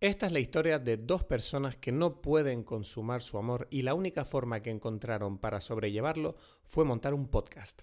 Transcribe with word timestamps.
Esta 0.00 0.26
es 0.26 0.32
la 0.32 0.38
historia 0.38 0.78
de 0.78 0.96
dos 0.96 1.24
personas 1.24 1.76
que 1.76 1.90
no 1.90 2.22
pueden 2.22 2.62
consumar 2.62 3.20
su 3.20 3.36
amor 3.36 3.66
y 3.68 3.82
la 3.82 3.94
única 3.94 4.24
forma 4.24 4.62
que 4.62 4.70
encontraron 4.70 5.38
para 5.38 5.60
sobrellevarlo 5.60 6.36
fue 6.62 6.84
montar 6.84 7.14
un 7.14 7.26
podcast. 7.26 7.80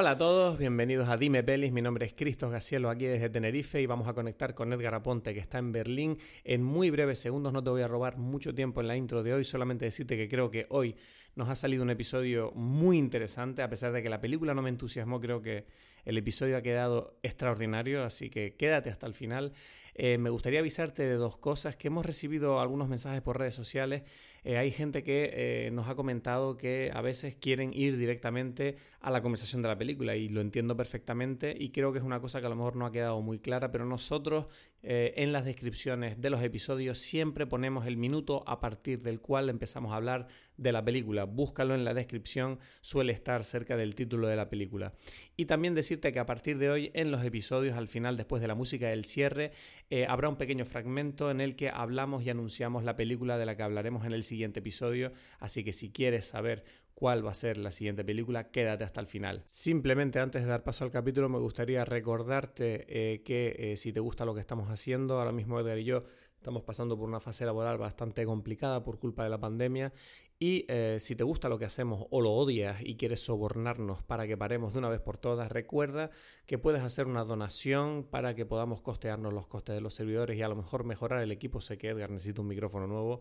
Hola 0.00 0.12
a 0.12 0.16
todos, 0.16 0.58
bienvenidos 0.58 1.08
a 1.08 1.16
Dime 1.16 1.42
Pelis. 1.42 1.72
Mi 1.72 1.82
nombre 1.82 2.06
es 2.06 2.14
Cristos 2.14 2.52
Gacielo 2.52 2.88
aquí 2.88 3.06
desde 3.06 3.30
Tenerife 3.30 3.82
y 3.82 3.86
vamos 3.86 4.06
a 4.06 4.14
conectar 4.14 4.54
con 4.54 4.72
Edgar 4.72 4.94
Aponte 4.94 5.34
que 5.34 5.40
está 5.40 5.58
en 5.58 5.72
Berlín 5.72 6.18
en 6.44 6.62
muy 6.62 6.90
breves 6.90 7.18
segundos. 7.18 7.52
No 7.52 7.64
te 7.64 7.70
voy 7.70 7.82
a 7.82 7.88
robar 7.88 8.16
mucho 8.16 8.54
tiempo 8.54 8.80
en 8.80 8.86
la 8.86 8.96
intro 8.96 9.24
de 9.24 9.34
hoy, 9.34 9.42
solamente 9.42 9.86
decirte 9.86 10.16
que 10.16 10.28
creo 10.28 10.52
que 10.52 10.66
hoy 10.70 10.94
nos 11.34 11.48
ha 11.48 11.56
salido 11.56 11.82
un 11.82 11.90
episodio 11.90 12.52
muy 12.52 12.96
interesante. 12.96 13.60
A 13.60 13.68
pesar 13.68 13.90
de 13.90 14.00
que 14.00 14.08
la 14.08 14.20
película 14.20 14.54
no 14.54 14.62
me 14.62 14.68
entusiasmó, 14.68 15.18
creo 15.18 15.42
que 15.42 15.66
el 16.04 16.16
episodio 16.16 16.56
ha 16.56 16.62
quedado 16.62 17.18
extraordinario, 17.22 18.04
así 18.04 18.30
que 18.30 18.54
quédate 18.54 18.90
hasta 18.90 19.06
el 19.06 19.14
final. 19.14 19.52
Eh, 19.94 20.16
me 20.16 20.30
gustaría 20.30 20.60
avisarte 20.60 21.02
de 21.02 21.14
dos 21.14 21.38
cosas, 21.38 21.76
que 21.76 21.88
hemos 21.88 22.06
recibido 22.06 22.60
algunos 22.60 22.88
mensajes 22.88 23.20
por 23.20 23.36
redes 23.36 23.54
sociales. 23.54 24.02
Eh, 24.44 24.56
hay 24.56 24.70
gente 24.70 25.02
que 25.02 25.30
eh, 25.32 25.70
nos 25.70 25.88
ha 25.88 25.94
comentado 25.94 26.56
que 26.56 26.90
a 26.94 27.00
veces 27.00 27.36
quieren 27.36 27.72
ir 27.72 27.96
directamente 27.96 28.76
a 29.00 29.10
la 29.10 29.22
conversación 29.22 29.62
de 29.62 29.68
la 29.68 29.78
película 29.78 30.16
y 30.16 30.28
lo 30.28 30.40
entiendo 30.40 30.76
perfectamente 30.76 31.56
y 31.58 31.70
creo 31.70 31.92
que 31.92 31.98
es 31.98 32.04
una 32.04 32.20
cosa 32.20 32.40
que 32.40 32.46
a 32.46 32.50
lo 32.50 32.56
mejor 32.56 32.76
no 32.76 32.86
ha 32.86 32.92
quedado 32.92 33.20
muy 33.22 33.38
clara, 33.38 33.70
pero 33.70 33.84
nosotros 33.84 34.46
en 34.80 35.32
las 35.32 35.44
descripciones 35.44 36.20
de 36.20 36.30
los 36.30 36.40
episodios 36.42 36.98
siempre 36.98 37.46
ponemos 37.46 37.86
el 37.86 37.96
minuto 37.96 38.44
a 38.46 38.60
partir 38.60 39.00
del 39.00 39.20
cual 39.20 39.48
empezamos 39.48 39.92
a 39.92 39.96
hablar 39.96 40.28
de 40.58 40.72
la 40.72 40.84
película. 40.84 41.24
Búscalo 41.24 41.74
en 41.74 41.84
la 41.84 41.94
descripción, 41.94 42.58
suele 42.80 43.12
estar 43.12 43.44
cerca 43.44 43.76
del 43.76 43.94
título 43.94 44.26
de 44.26 44.36
la 44.36 44.50
película. 44.50 44.92
Y 45.36 45.46
también 45.46 45.74
decirte 45.74 46.12
que 46.12 46.18
a 46.18 46.26
partir 46.26 46.58
de 46.58 46.70
hoy 46.70 46.90
en 46.94 47.10
los 47.10 47.24
episodios, 47.24 47.76
al 47.76 47.88
final, 47.88 48.16
después 48.16 48.42
de 48.42 48.48
la 48.48 48.54
música 48.54 48.88
del 48.88 49.04
cierre, 49.04 49.52
eh, 49.88 50.06
habrá 50.08 50.28
un 50.28 50.36
pequeño 50.36 50.64
fragmento 50.64 51.30
en 51.30 51.40
el 51.40 51.56
que 51.56 51.70
hablamos 51.70 52.24
y 52.24 52.30
anunciamos 52.30 52.84
la 52.84 52.96
película 52.96 53.38
de 53.38 53.46
la 53.46 53.56
que 53.56 53.62
hablaremos 53.62 54.04
en 54.04 54.12
el 54.12 54.24
siguiente 54.24 54.37
episodio, 54.44 55.12
así 55.38 55.64
que 55.64 55.72
si 55.72 55.90
quieres 55.90 56.26
saber 56.26 56.64
cuál 56.94 57.24
va 57.24 57.30
a 57.30 57.34
ser 57.34 57.58
la 57.58 57.70
siguiente 57.70 58.04
película, 58.04 58.50
quédate 58.50 58.84
hasta 58.84 59.00
el 59.00 59.06
final. 59.06 59.42
Simplemente 59.44 60.18
antes 60.18 60.42
de 60.42 60.48
dar 60.48 60.64
paso 60.64 60.84
al 60.84 60.90
capítulo 60.90 61.28
me 61.28 61.38
gustaría 61.38 61.84
recordarte 61.84 62.86
eh, 62.88 63.22
que 63.22 63.54
eh, 63.58 63.76
si 63.76 63.92
te 63.92 64.00
gusta 64.00 64.24
lo 64.24 64.34
que 64.34 64.40
estamos 64.40 64.68
haciendo, 64.68 65.18
ahora 65.18 65.32
mismo 65.32 65.60
Edgar 65.60 65.78
y 65.78 65.84
yo 65.84 66.04
Estamos 66.38 66.62
pasando 66.62 66.96
por 66.96 67.08
una 67.08 67.18
fase 67.18 67.44
laboral 67.44 67.78
bastante 67.78 68.24
complicada 68.24 68.84
por 68.84 69.00
culpa 69.00 69.24
de 69.24 69.28
la 69.28 69.40
pandemia 69.40 69.92
y 70.38 70.66
eh, 70.68 70.98
si 71.00 71.16
te 71.16 71.24
gusta 71.24 71.48
lo 71.48 71.58
que 71.58 71.64
hacemos 71.64 72.06
o 72.10 72.20
lo 72.20 72.30
odias 72.30 72.80
y 72.80 72.94
quieres 72.94 73.24
sobornarnos 73.24 74.04
para 74.04 74.24
que 74.28 74.36
paremos 74.36 74.72
de 74.72 74.78
una 74.78 74.88
vez 74.88 75.00
por 75.00 75.18
todas, 75.18 75.50
recuerda 75.50 76.10
que 76.46 76.56
puedes 76.56 76.82
hacer 76.82 77.08
una 77.08 77.24
donación 77.24 78.04
para 78.04 78.36
que 78.36 78.46
podamos 78.46 78.82
costearnos 78.82 79.32
los 79.32 79.48
costes 79.48 79.74
de 79.74 79.80
los 79.80 79.94
servidores 79.94 80.38
y 80.38 80.42
a 80.42 80.48
lo 80.48 80.54
mejor 80.54 80.84
mejorar 80.84 81.24
el 81.24 81.32
equipo. 81.32 81.60
Sé 81.60 81.76
que 81.76 81.88
Edgar 81.88 82.10
necesita 82.12 82.40
un 82.40 82.46
micrófono 82.46 82.86
nuevo 82.86 83.20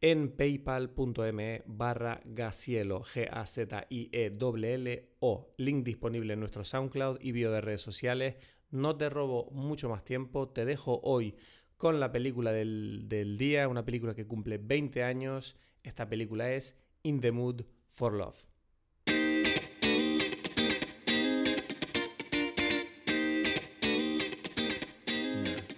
en 0.00 0.30
paypal.me 0.30 1.62
barra 1.66 2.20
gacielo, 2.24 3.02
G-A-Z-I-E-L-L-O. 3.02 3.54
Link 5.56 5.84
disponible 5.84 6.32
en 6.34 6.40
nuestro 6.40 6.64
SoundCloud 6.64 7.18
y 7.20 7.32
bio 7.32 7.50
de 7.50 7.60
redes 7.60 7.80
sociales. 7.80 8.36
No 8.70 8.96
te 8.96 9.08
robo 9.08 9.50
mucho 9.52 9.88
más 9.88 10.04
tiempo, 10.04 10.48
te 10.48 10.64
dejo 10.64 11.00
hoy 11.02 11.36
con 11.76 12.00
la 12.00 12.12
película 12.12 12.52
del, 12.52 13.36
día, 13.38 13.68
una 13.68 13.84
película 13.84 14.14
que 14.14 14.26
cumple 14.26 14.58
20 14.58 15.02
años. 15.04 15.56
Esta 15.82 16.08
película 16.08 16.52
es 16.52 16.78
In 17.02 17.20
the 17.20 17.32
Mood 17.32 17.62
for 17.88 18.12
Love. 18.12 18.55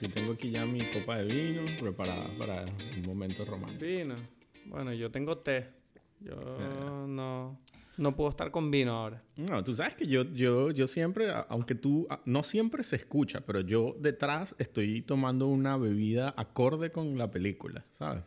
Yo 0.01 0.11
tengo 0.11 0.33
aquí 0.33 0.51
ya 0.51 0.65
mi 0.65 0.81
copa 0.93 1.19
de 1.19 1.25
vino 1.25 1.63
preparada 1.81 2.31
para 2.39 2.65
un 2.97 3.03
momento 3.07 3.45
romántico. 3.45 3.85
Vino. 3.85 4.15
Bueno, 4.67 4.93
yo 4.93 5.11
tengo 5.11 5.39
té. 5.39 5.67
Yo 6.21 6.37
no 7.07 7.59
no 7.99 8.15
puedo 8.15 8.31
estar 8.31 8.51
con 8.51 8.71
vino 8.71 8.93
ahora. 8.93 9.23
No, 9.37 9.63
tú 9.63 9.75
sabes 9.75 9.95
que 9.95 10.07
yo, 10.07 10.23
yo, 10.33 10.71
yo 10.71 10.87
siempre, 10.87 11.33
aunque 11.49 11.75
tú, 11.75 12.09
no 12.25 12.43
siempre 12.45 12.83
se 12.83 12.97
escucha, 12.97 13.43
pero 13.43 13.61
yo 13.61 13.97
detrás 13.99 14.55
estoy 14.59 15.03
tomando 15.03 15.49
una 15.49 15.77
bebida 15.77 16.33
acorde 16.37 16.91
con 16.91 17.19
la 17.19 17.31
película, 17.31 17.85
¿sabes? 17.95 18.23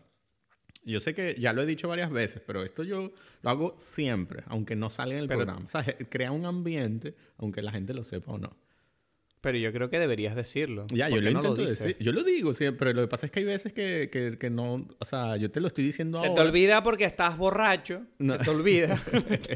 Yo 0.84 1.00
sé 1.00 1.14
que 1.14 1.36
ya 1.40 1.54
lo 1.54 1.62
he 1.62 1.66
dicho 1.66 1.88
varias 1.88 2.12
veces, 2.12 2.42
pero 2.46 2.64
esto 2.64 2.84
yo 2.84 3.14
lo 3.42 3.50
hago 3.50 3.76
siempre, 3.78 4.44
aunque 4.48 4.76
no 4.76 4.90
salga 4.90 5.16
en 5.16 5.22
el 5.22 5.28
programa. 5.28 5.68
¿Sabes? 5.68 5.96
Crea 6.10 6.32
un 6.32 6.46
ambiente, 6.46 7.16
aunque 7.38 7.62
la 7.62 7.72
gente 7.72 7.94
lo 7.94 8.04
sepa 8.04 8.34
o 8.34 8.38
no. 8.40 8.58
Pero 9.42 9.58
yo 9.58 9.74
creo 9.74 9.90
que 9.90 9.98
deberías 9.98 10.36
decirlo. 10.36 10.86
Ya, 10.94 11.10
yo 11.10 11.20
lo 11.20 11.32
intento 11.32 11.56
decir. 11.56 11.98
Yo 12.00 12.12
lo 12.12 12.24
digo 12.24 12.54
siempre, 12.54 12.94
lo 12.94 13.02
que 13.02 13.08
pasa 13.08 13.26
es 13.26 13.32
que 13.32 13.40
hay 13.40 13.46
veces 13.46 13.74
que, 13.74 14.10
que, 14.12 14.38
que 14.38 14.52
no... 14.52 14.88
O 15.00 15.06
sea, 15.06 15.36
yo 15.36 15.50
te 15.50 15.60
lo 15.60 15.66
estoy 15.66 15.84
diciendo 15.84 16.20
Se 16.20 16.28
ahora. 16.28 16.38
Se 16.38 16.44
te 16.44 16.48
olvida 16.48 16.84
porque 16.84 17.06
estás 17.06 17.38
borracho. 17.38 18.04
No. 18.20 18.38
Se 18.38 18.44
te 18.44 18.50
olvida. 18.52 19.02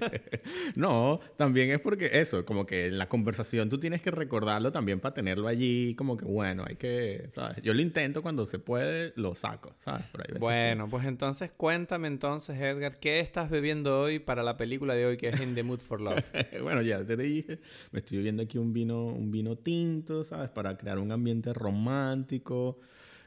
no, 0.76 1.20
también 1.38 1.70
es 1.70 1.82
porque 1.82 2.10
eso, 2.14 2.46
como 2.46 2.66
que 2.66 2.88
en 2.88 2.98
la 2.98 3.08
conversación 3.08 3.70
tú 3.70 3.80
tienes 3.80 4.02
que 4.02 4.10
recordarlo 4.10 4.72
también 4.72 5.00
para 5.00 5.14
tenerlo 5.14 5.48
allí, 5.48 5.94
como 5.94 6.18
que 6.18 6.26
bueno, 6.26 6.64
hay 6.68 6.78
que... 6.78 7.30
¿sabes? 7.36 7.58
Yo 7.62 7.76
lo 7.76 7.82
intento 7.82 8.24
cuando 8.24 8.48
se 8.48 8.58
puede, 8.58 9.14
lo 9.16 9.36
saco, 9.36 9.76
¿sabes? 9.78 10.06
bueno, 10.40 10.90
pues 10.90 11.06
entonces 11.06 11.52
cuéntame 11.52 12.08
entonces, 12.08 12.60
Edgar, 12.60 13.00
¿qué 13.00 13.20
estás 13.20 13.52
bebiendo 13.52 14.02
hoy 14.02 14.18
para 14.18 14.42
la 14.42 14.58
película 14.58 14.96
de 14.96 15.06
hoy 15.06 15.18
que 15.18 15.30
es 15.30 15.40
In 15.40 15.54
the 15.54 15.62
Mood 15.62 15.82
for 15.82 16.02
Love? 16.02 16.26
bueno, 16.64 16.82
ya 16.82 17.06
te 17.06 17.16
dije, 17.16 17.60
me 17.92 18.00
estoy 18.00 18.18
bebiendo 18.18 18.42
aquí 18.42 18.58
un 18.58 18.74
vino, 18.74 19.06
un 19.06 19.30
vino 19.30 19.56
tinto 19.56 19.75
¿sabes? 20.24 20.50
Para 20.50 20.78
crear 20.78 21.00
un 21.00 21.12
ambiente 21.12 21.54
romántico, 21.54 22.80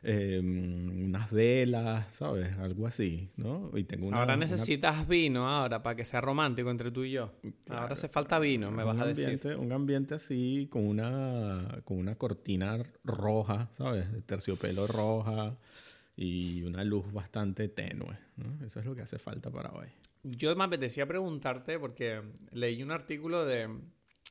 em, 0.02 1.06
unas 1.06 1.30
velas, 1.30 2.06
¿sabes? 2.10 2.56
Algo 2.58 2.86
así, 2.86 3.30
¿no? 3.36 3.70
Y 3.74 3.84
tengo 3.84 4.14
ahora 4.14 4.36
necesitas 4.36 5.06
vino 5.08 5.48
ahora 5.48 5.82
para 5.82 5.96
que 5.96 6.04
sea 6.04 6.20
romántico 6.20 6.70
entre 6.70 6.90
tú 6.90 7.04
y 7.04 7.12
yo. 7.12 7.32
Ahora 7.70 7.92
hace 7.92 8.08
falta 8.08 8.38
vino, 8.38 8.70
me 8.70 8.84
vas 8.84 9.00
a 9.00 9.06
decir. 9.06 9.40
Un 9.58 9.72
ambiente 9.72 10.14
así 10.14 10.68
con 10.70 10.86
una, 10.86 11.80
con 11.84 11.98
una 11.98 12.14
cortina 12.14 12.78
roja, 13.04 13.68
¿sabes? 13.72 14.10
De 14.12 14.22
terciopelo 14.22 14.86
roja 14.86 15.56
y 16.16 16.62
una 16.62 16.82
luz 16.84 17.12
bastante 17.12 17.68
tenue, 17.68 18.18
¿no? 18.36 18.66
Eso 18.66 18.80
es 18.80 18.86
lo 18.86 18.94
que 18.94 19.02
hace 19.02 19.18
falta 19.18 19.50
para 19.50 19.70
hoy. 19.70 19.88
Yo 20.24 20.54
me 20.56 20.64
apetecía 20.64 21.06
preguntarte 21.06 21.78
porque 21.78 22.22
leí 22.52 22.82
un 22.82 22.90
artículo 22.90 23.46
de 23.46 23.68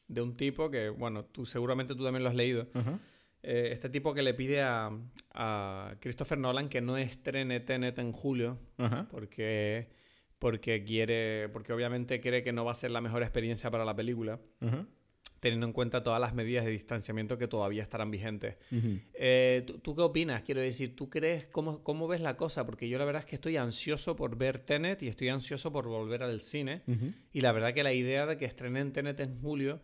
de 0.07 0.21
un 0.21 0.33
tipo 0.33 0.69
que, 0.69 0.89
bueno, 0.89 1.25
tú 1.25 1.45
seguramente 1.45 1.95
tú 1.95 2.03
también 2.03 2.23
lo 2.23 2.29
has 2.29 2.35
leído. 2.35 2.67
Eh, 3.43 3.69
este 3.71 3.89
tipo 3.89 4.13
que 4.13 4.23
le 4.23 4.33
pide 4.33 4.61
a, 4.61 4.91
a, 5.33 5.95
Christopher 5.99 6.37
Nolan 6.37 6.69
que 6.69 6.81
no 6.81 6.97
estrene 6.97 7.59
Tenet 7.59 7.99
en 7.99 8.11
julio 8.11 8.59
porque, 9.11 9.89
porque 10.39 10.83
quiere, 10.83 11.49
porque 11.49 11.71
obviamente 11.71 12.19
cree 12.19 12.43
que 12.43 12.51
no 12.51 12.65
va 12.65 12.71
a 12.71 12.75
ser 12.75 12.91
la 12.91 12.99
mejor 12.99 13.21
experiencia 13.21 13.69
para 13.69 13.85
la 13.85 13.95
película. 13.95 14.39
Teniendo 15.39 15.67
en 15.67 15.71
cuenta 15.71 16.01
todas 16.01 16.19
las 16.19 16.33
medidas 16.33 16.65
de 16.65 16.71
distanciamiento 16.71 17.37
que 17.37 17.47
todavía 17.47 17.83
estarán 17.83 18.09
vigentes. 18.09 18.57
Eh, 19.13 19.63
¿tú, 19.83 19.95
qué 19.95 20.01
opinas? 20.01 20.41
Quiero 20.41 20.61
decir, 20.61 20.95
¿tú 20.95 21.11
crees 21.11 21.47
cómo, 21.47 21.83
cómo 21.83 22.07
ves 22.07 22.21
la 22.21 22.35
cosa? 22.35 22.65
Porque 22.65 22.89
yo 22.89 22.97
la 22.97 23.05
verdad 23.05 23.19
es 23.19 23.27
que 23.27 23.35
estoy 23.35 23.55
ansioso 23.55 24.15
por 24.15 24.35
ver 24.35 24.57
Tenet 24.57 25.03
y 25.03 25.07
estoy 25.07 25.29
ansioso 25.29 25.71
por 25.71 25.87
volver 25.87 26.23
al 26.23 26.41
cine. 26.41 26.81
Y 27.31 27.41
la 27.41 27.51
verdad 27.51 27.75
que 27.75 27.83
la 27.83 27.93
idea 27.93 28.25
de 28.25 28.35
que 28.35 28.45
estrenen 28.45 28.91
Tenet 28.91 29.19
en 29.19 29.39
julio 29.39 29.79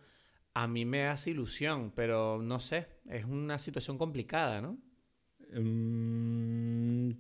a 0.54 0.68
mí 0.68 0.86
me 0.86 1.08
hace 1.08 1.32
ilusión, 1.32 1.92
pero 1.96 2.42
no 2.42 2.60
sé, 2.60 2.88
es 3.10 3.26
una 3.26 3.58
situación 3.58 3.98
complicada, 3.98 4.62
¿no? 4.62 4.78
Mm, 5.56 7.12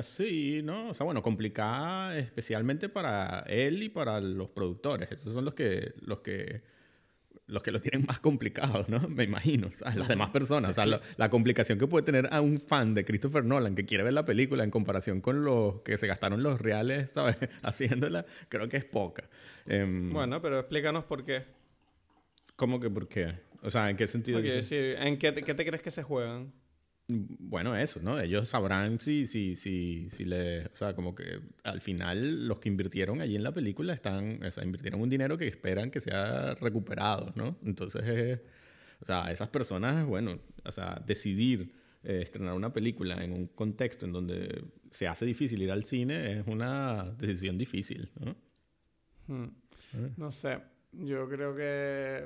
sí, 0.00 0.60
¿no? 0.62 0.90
O 0.90 0.94
sea, 0.94 1.04
bueno, 1.04 1.22
complicada 1.22 2.18
especialmente 2.18 2.88
para 2.88 3.40
él 3.48 3.82
y 3.82 3.88
para 3.88 4.20
los 4.20 4.50
productores. 4.50 5.10
Esos 5.12 5.32
son 5.32 5.44
los 5.44 5.54
que, 5.54 5.94
los 6.00 6.20
que, 6.20 6.62
los 7.46 7.62
que 7.62 7.70
lo 7.70 7.80
tienen 7.80 8.06
más 8.06 8.18
complicado, 8.18 8.84
¿no? 8.88 9.08
Me 9.08 9.24
imagino. 9.24 9.70
Las 9.94 10.08
demás 10.08 10.30
personas. 10.30 10.70
O 10.70 10.74
sea, 10.74 10.86
la, 10.86 11.30
complicación 11.30 11.78
que 11.78 11.86
puede 11.86 12.04
tener 12.04 12.28
a 12.32 12.40
un 12.40 12.60
fan 12.60 12.94
de 12.94 13.04
Christopher 13.04 13.44
Nolan 13.44 13.74
que 13.74 13.84
quiere 13.84 14.04
ver 14.04 14.12
la 14.12 14.24
película 14.24 14.64
en 14.64 14.70
comparación 14.70 15.20
con 15.20 15.44
los 15.44 15.80
que 15.82 15.96
se 15.98 16.06
gastaron 16.06 16.42
los 16.42 16.60
reales, 16.60 17.10
¿sabes? 17.12 17.36
Haciéndola, 17.62 18.26
creo 18.48 18.68
que 18.68 18.78
es 18.78 18.84
poca. 18.84 19.28
Em, 19.66 20.12
bueno, 20.12 20.40
pero 20.42 20.58
explícanos 20.58 21.04
por 21.04 21.24
qué. 21.24 21.44
¿Cómo 22.56 22.80
que 22.80 22.90
por 22.90 23.08
qué? 23.08 23.34
O 23.62 23.70
sea, 23.70 23.90
¿en 23.90 23.96
qué 23.96 24.06
sentido? 24.06 24.38
¿En 24.38 25.18
qué 25.18 25.32
te, 25.32 25.42
qué 25.42 25.54
te 25.54 25.64
crees 25.64 25.82
que 25.82 25.90
se 25.90 26.02
juegan? 26.02 26.52
Bueno, 27.08 27.76
eso, 27.76 28.00
¿no? 28.02 28.18
Ellos 28.18 28.48
sabrán 28.48 28.98
si, 28.98 29.26
si, 29.26 29.54
si, 29.54 30.10
si 30.10 30.24
le... 30.24 30.66
O 30.66 30.74
sea, 30.74 30.94
como 30.96 31.14
que 31.14 31.40
al 31.62 31.80
final 31.80 32.48
los 32.48 32.58
que 32.58 32.68
invirtieron 32.68 33.20
allí 33.20 33.36
en 33.36 33.44
la 33.44 33.52
película 33.52 33.94
están... 33.94 34.42
O 34.42 34.50
sea, 34.50 34.64
invirtieron 34.64 35.00
un 35.00 35.08
dinero 35.08 35.38
que 35.38 35.46
esperan 35.46 35.90
que 35.90 36.00
sea 36.00 36.54
recuperado, 36.56 37.32
¿no? 37.36 37.58
Entonces 37.64 38.40
O 39.00 39.04
sea, 39.04 39.30
esas 39.30 39.48
personas, 39.48 40.04
bueno, 40.06 40.40
o 40.64 40.72
sea, 40.72 41.00
decidir 41.06 41.72
eh, 42.02 42.22
estrenar 42.22 42.54
una 42.54 42.72
película 42.72 43.22
en 43.22 43.32
un 43.32 43.46
contexto 43.48 44.06
en 44.06 44.12
donde 44.12 44.64
se 44.90 45.06
hace 45.06 45.26
difícil 45.26 45.62
ir 45.62 45.70
al 45.70 45.84
cine 45.84 46.38
es 46.38 46.46
una 46.46 47.04
decisión 47.18 47.58
difícil, 47.58 48.10
¿no? 48.18 48.36
Hmm. 49.28 49.50
No 50.16 50.30
sé, 50.30 50.58
yo 50.98 51.28
creo 51.28 51.54
que... 51.54 52.24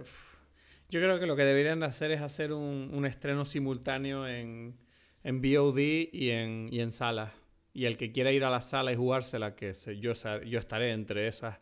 Yo 0.88 1.00
creo 1.00 1.20
que 1.20 1.26
lo 1.26 1.36
que 1.36 1.44
deberían 1.44 1.82
hacer 1.84 2.10
es 2.10 2.20
hacer 2.20 2.52
un, 2.52 2.90
un 2.92 3.06
estreno 3.06 3.44
simultáneo 3.44 4.26
en, 4.26 4.76
en 5.22 5.40
VOD 5.40 5.78
y 5.78 6.30
en, 6.30 6.68
y 6.70 6.80
en 6.80 6.90
salas. 6.90 7.30
Y 7.72 7.84
el 7.84 7.96
que 7.96 8.10
quiera 8.10 8.32
ir 8.32 8.44
a 8.44 8.50
la 8.50 8.60
sala 8.60 8.92
y 8.92 8.96
jugársela, 8.96 9.54
que 9.54 9.72
yo, 9.72 10.12
yo 10.12 10.58
estaré 10.58 10.90
entre 10.90 11.28
esas 11.28 11.60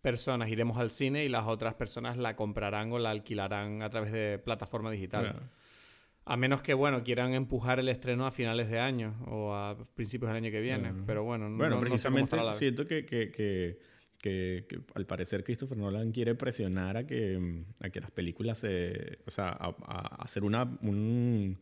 personas, 0.00 0.48
iremos 0.48 0.78
al 0.78 0.90
cine 0.90 1.24
y 1.24 1.28
las 1.28 1.46
otras 1.46 1.74
personas 1.74 2.16
la 2.16 2.36
comprarán 2.36 2.90
o 2.92 2.98
la 2.98 3.10
alquilarán 3.10 3.82
a 3.82 3.90
través 3.90 4.12
de 4.12 4.38
plataforma 4.38 4.90
digital. 4.90 5.50
A 6.24 6.36
menos 6.36 6.62
que, 6.62 6.74
bueno, 6.74 7.02
quieran 7.02 7.34
empujar 7.34 7.80
el 7.80 7.88
estreno 7.88 8.26
a 8.26 8.30
finales 8.30 8.70
de 8.70 8.78
año 8.78 9.16
o 9.26 9.54
a 9.54 9.76
principios 9.94 10.30
del 10.30 10.42
año 10.42 10.50
que 10.50 10.60
viene. 10.60 10.92
Pero 11.06 11.24
bueno, 11.24 11.50
bueno 11.50 11.76
no, 11.76 11.80
precisamente 11.80 12.36
siento 12.52 12.86
que, 12.86 13.04
que, 13.04 13.30
que, 13.30 13.78
que, 14.20 14.66
al 14.94 15.06
parecer 15.06 15.44
Christopher 15.44 15.78
Nolan 15.78 16.12
quiere 16.12 16.34
presionar 16.34 16.96
a 16.96 17.06
que, 17.06 17.64
a 17.80 17.90
que 17.90 18.00
las 18.00 18.10
películas 18.10 18.58
se... 18.58 19.18
O 19.26 19.30
sea, 19.30 19.48
a, 19.48 19.74
a 19.86 20.22
hacer 20.22 20.44
una, 20.44 20.64
un, 20.82 21.58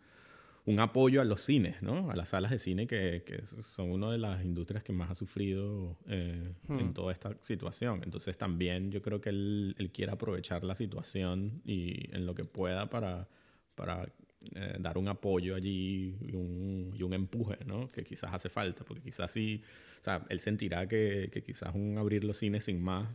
un 0.69 0.81
apoyo 0.81 1.22
a 1.22 1.25
los 1.25 1.40
cines, 1.40 1.82
¿no? 1.82 2.10
A 2.10 2.16
las 2.16 2.28
salas 2.28 2.50
de 2.50 2.58
cine 2.58 2.87
que, 2.87 3.22
que 3.25 3.46
son 3.46 3.90
una 3.90 4.10
de 4.10 4.19
las 4.19 4.44
industrias 4.44 4.84
que 4.84 4.93
más 4.93 5.10
ha 5.10 5.14
sufrido 5.14 5.96
eh, 6.06 6.52
en 6.69 6.88
hmm. 6.88 6.93
toda 6.93 7.10
esta 7.10 7.34
situación. 7.40 8.02
Entonces 8.05 8.37
también 8.37 8.90
yo 8.90 9.00
creo 9.00 9.19
que 9.19 9.31
él, 9.31 9.75
él 9.78 9.90
quiere 9.90 10.12
aprovechar 10.12 10.64
la 10.64 10.75
situación 10.75 11.62
y 11.64 12.14
en 12.14 12.26
lo 12.26 12.34
que 12.34 12.44
pueda 12.44 12.90
para, 12.90 13.28
para 13.76 14.12
eh, 14.55 14.76
dar 14.79 14.99
un 14.99 15.08
apoyo 15.08 15.55
allí 15.55 16.17
y 16.20 16.35
un, 16.35 16.93
y 16.94 17.02
un, 17.02 17.12
empuje, 17.12 17.58
¿no? 17.64 17.88
Que 17.88 18.05
quizás 18.05 18.32
hace 18.32 18.49
falta, 18.49 18.85
porque 18.85 19.02
quizás 19.02 19.31
sí, 19.31 19.62
o 20.00 20.05
sea, 20.05 20.25
él 20.29 20.40
sentirá 20.40 20.87
que, 20.87 21.29
que 21.32 21.43
quizás 21.43 21.75
un 21.75 21.99
abrir 21.99 22.25
los 22.25 22.37
cines 22.37 22.64
sin 22.64 22.82
más 22.82 23.08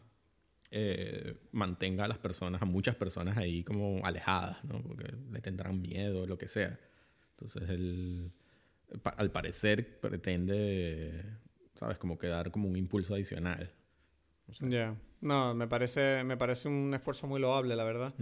eh, 0.75 1.35
mantenga 1.51 2.05
a 2.05 2.07
las 2.07 2.17
personas, 2.17 2.59
a 2.63 2.65
muchas 2.65 2.95
personas 2.95 3.37
ahí 3.37 3.63
como 3.63 4.03
alejadas, 4.03 4.63
¿no? 4.65 4.81
Porque 4.81 5.05
le 5.31 5.39
tendrán 5.39 5.79
miedo, 5.79 6.25
lo 6.25 6.35
que 6.39 6.47
sea. 6.47 6.79
Entonces 7.29 7.69
él, 7.69 8.31
al 9.03 9.31
parecer, 9.31 9.99
pretende, 9.99 11.25
¿sabes? 11.75 11.99
Como 11.99 12.17
que 12.17 12.25
dar 12.25 12.49
como 12.49 12.67
un 12.67 12.75
impulso 12.75 13.13
adicional. 13.13 13.71
Ya. 14.61 14.97
No, 15.21 15.53
me 15.53 15.67
parece, 15.67 16.23
me 16.23 16.37
parece 16.37 16.69
un 16.69 16.91
esfuerzo 16.95 17.27
muy 17.27 17.39
loable, 17.39 17.75
la 17.75 17.83
verdad. 17.83 18.15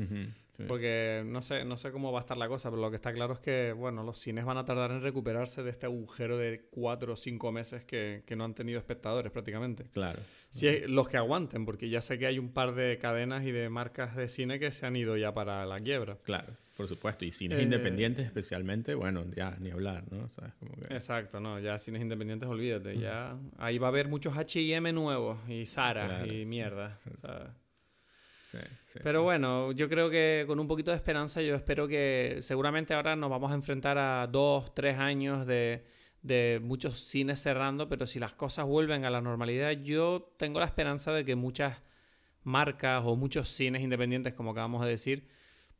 Porque 0.67 1.23
no 1.25 1.41
sé, 1.41 1.65
no 1.65 1.77
sé 1.77 1.91
cómo 1.91 2.11
va 2.11 2.19
a 2.19 2.21
estar 2.21 2.37
la 2.37 2.47
cosa, 2.47 2.69
pero 2.69 2.81
lo 2.81 2.89
que 2.89 2.95
está 2.95 3.11
claro 3.13 3.33
es 3.33 3.39
que, 3.39 3.73
bueno, 3.73 4.03
los 4.03 4.17
cines 4.17 4.45
van 4.45 4.57
a 4.57 4.65
tardar 4.65 4.91
en 4.91 5.01
recuperarse 5.01 5.63
de 5.63 5.71
este 5.71 5.85
agujero 5.85 6.37
de 6.37 6.67
cuatro 6.69 7.13
o 7.13 7.15
cinco 7.15 7.51
meses 7.51 7.83
que, 7.83 8.23
que 8.25 8.35
no 8.35 8.43
han 8.43 8.53
tenido 8.53 8.77
espectadores 8.77 9.31
prácticamente. 9.31 9.85
Claro. 9.93 10.19
Si 10.49 10.81
los 10.87 11.07
que 11.07 11.17
aguanten, 11.17 11.65
porque 11.65 11.89
ya 11.89 12.01
sé 12.01 12.19
que 12.19 12.27
hay 12.27 12.37
un 12.37 12.51
par 12.51 12.75
de 12.75 12.97
cadenas 12.97 13.45
y 13.45 13.51
de 13.51 13.69
marcas 13.69 14.15
de 14.15 14.27
cine 14.27 14.59
que 14.59 14.71
se 14.71 14.85
han 14.85 14.95
ido 14.95 15.17
ya 15.17 15.33
para 15.33 15.65
la 15.65 15.79
quiebra. 15.79 16.17
Claro, 16.23 16.57
por 16.75 16.87
supuesto. 16.87 17.25
Y 17.25 17.31
cines 17.31 17.59
eh, 17.59 17.63
independientes 17.63 18.25
especialmente, 18.25 18.93
bueno, 18.93 19.23
ya 19.35 19.55
ni 19.59 19.71
hablar, 19.71 20.03
¿no? 20.11 20.27
Exacto, 20.89 21.39
no, 21.39 21.59
ya 21.59 21.77
cines 21.77 22.01
independientes, 22.01 22.49
olvídate. 22.49 22.99
Ya 22.99 23.33
ahí 23.57 23.77
va 23.77 23.87
a 23.87 23.89
haber 23.89 24.09
muchos 24.09 24.37
H&M 24.37 24.91
nuevos 24.93 25.39
y 25.47 25.65
Zara 25.65 26.27
y 26.27 26.45
mierda. 26.45 26.97
Pero 29.03 29.23
bueno, 29.23 29.71
yo 29.71 29.87
creo 29.89 30.09
que 30.09 30.43
con 30.47 30.59
un 30.59 30.67
poquito 30.67 30.91
de 30.91 30.97
esperanza, 30.97 31.41
yo 31.41 31.55
espero 31.55 31.87
que 31.87 32.39
seguramente 32.41 32.93
ahora 32.93 33.15
nos 33.15 33.29
vamos 33.29 33.51
a 33.51 33.55
enfrentar 33.55 33.97
a 33.97 34.27
dos, 34.27 34.73
tres 34.73 34.97
años 34.97 35.45
de, 35.45 35.85
de 36.21 36.59
muchos 36.63 36.99
cines 36.99 37.39
cerrando, 37.39 37.89
pero 37.89 38.05
si 38.05 38.19
las 38.19 38.33
cosas 38.33 38.65
vuelven 38.65 39.05
a 39.05 39.09
la 39.09 39.21
normalidad, 39.21 39.71
yo 39.71 40.33
tengo 40.37 40.59
la 40.59 40.65
esperanza 40.65 41.11
de 41.11 41.25
que 41.25 41.35
muchas 41.35 41.81
marcas 42.43 43.03
o 43.05 43.15
muchos 43.15 43.47
cines 43.47 43.81
independientes, 43.81 44.33
como 44.33 44.51
acabamos 44.51 44.83
de 44.83 44.89
decir, 44.89 45.27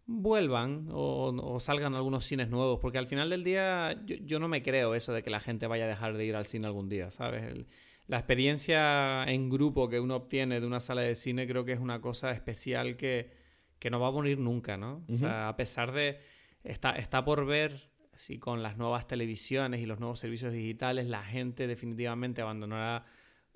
vuelvan 0.06 0.88
o, 0.92 1.60
salgan 1.60 1.96
algunos 1.96 2.26
cines 2.26 2.50
nuevos, 2.50 2.80
porque 2.80 2.98
al 2.98 3.08
final 3.08 3.30
del 3.30 3.44
día 3.44 3.94
yo, 4.06 4.16
yo, 4.18 4.40
no 4.40 4.48
me 4.48 4.62
creo 4.62 4.96
eso 4.96 5.14
de 5.14 5.24
que 5.24 5.30
la 5.30 5.40
gente 5.40 5.68
vaya 5.68 5.86
a 5.86 5.88
dejar 5.88 6.18
de 6.18 6.26
ir 6.26 6.36
al 6.36 6.46
cine 6.46 6.68
algún 6.68 6.90
día, 6.90 7.12
¿sabes? 7.12 7.44
El, 7.44 7.68
la 8.12 8.18
experiencia 8.18 9.24
en 9.24 9.50
grupo 9.50 9.88
que 9.88 10.02
uno 10.02 10.18
obtiene 10.18 10.60
de 10.60 10.68
una 10.68 10.82
sala 10.82 11.02
de 11.02 11.16
cine 11.16 11.48
creo 11.48 11.64
que 11.64 11.72
es 11.72 11.80
una 11.80 12.02
cosa 12.02 12.32
especial 12.32 12.98
que, 12.98 13.32
no 13.90 14.02
va 14.02 14.10
a 14.10 14.12
morir 14.12 14.38
nunca, 14.38 14.76
¿no? 14.76 15.06
O 15.08 15.16
sea, 15.16 15.48
a 15.48 15.56
pesar 15.56 15.94
de... 15.94 16.18
Está, 16.66 16.92
está 16.92 17.24
por 17.24 17.46
ver 17.46 17.90
si 18.12 18.38
con 18.38 18.62
las 18.64 18.76
nuevas 18.76 19.08
televisiones 19.08 19.80
y 19.80 19.86
los 19.86 20.02
nuevos 20.02 20.20
servicios 20.20 20.52
digitales 20.52 21.08
la 21.08 21.24
gente 21.24 21.68
definitivamente 21.68 22.42
abandonará 22.42 23.06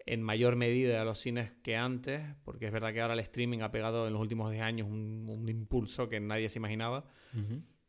en 0.06 0.22
mayor 0.22 0.56
medida 0.56 1.04
los 1.04 1.20
cines 1.20 1.58
que 1.62 1.76
antes, 1.76 2.22
porque 2.46 2.68
es 2.68 2.72
verdad 2.72 2.94
que 2.94 3.02
ahora 3.02 3.16
el 3.16 3.20
streaming 3.20 3.60
ha 3.60 3.72
pegado 3.72 4.08
en 4.08 4.14
los 4.14 4.22
últimos 4.22 4.52
10 4.52 4.64
años 4.64 4.88
un, 4.88 5.50
impulso 5.50 6.08
que 6.08 6.22
nadie 6.22 6.48
se 6.48 6.60
imaginaba. 6.60 7.04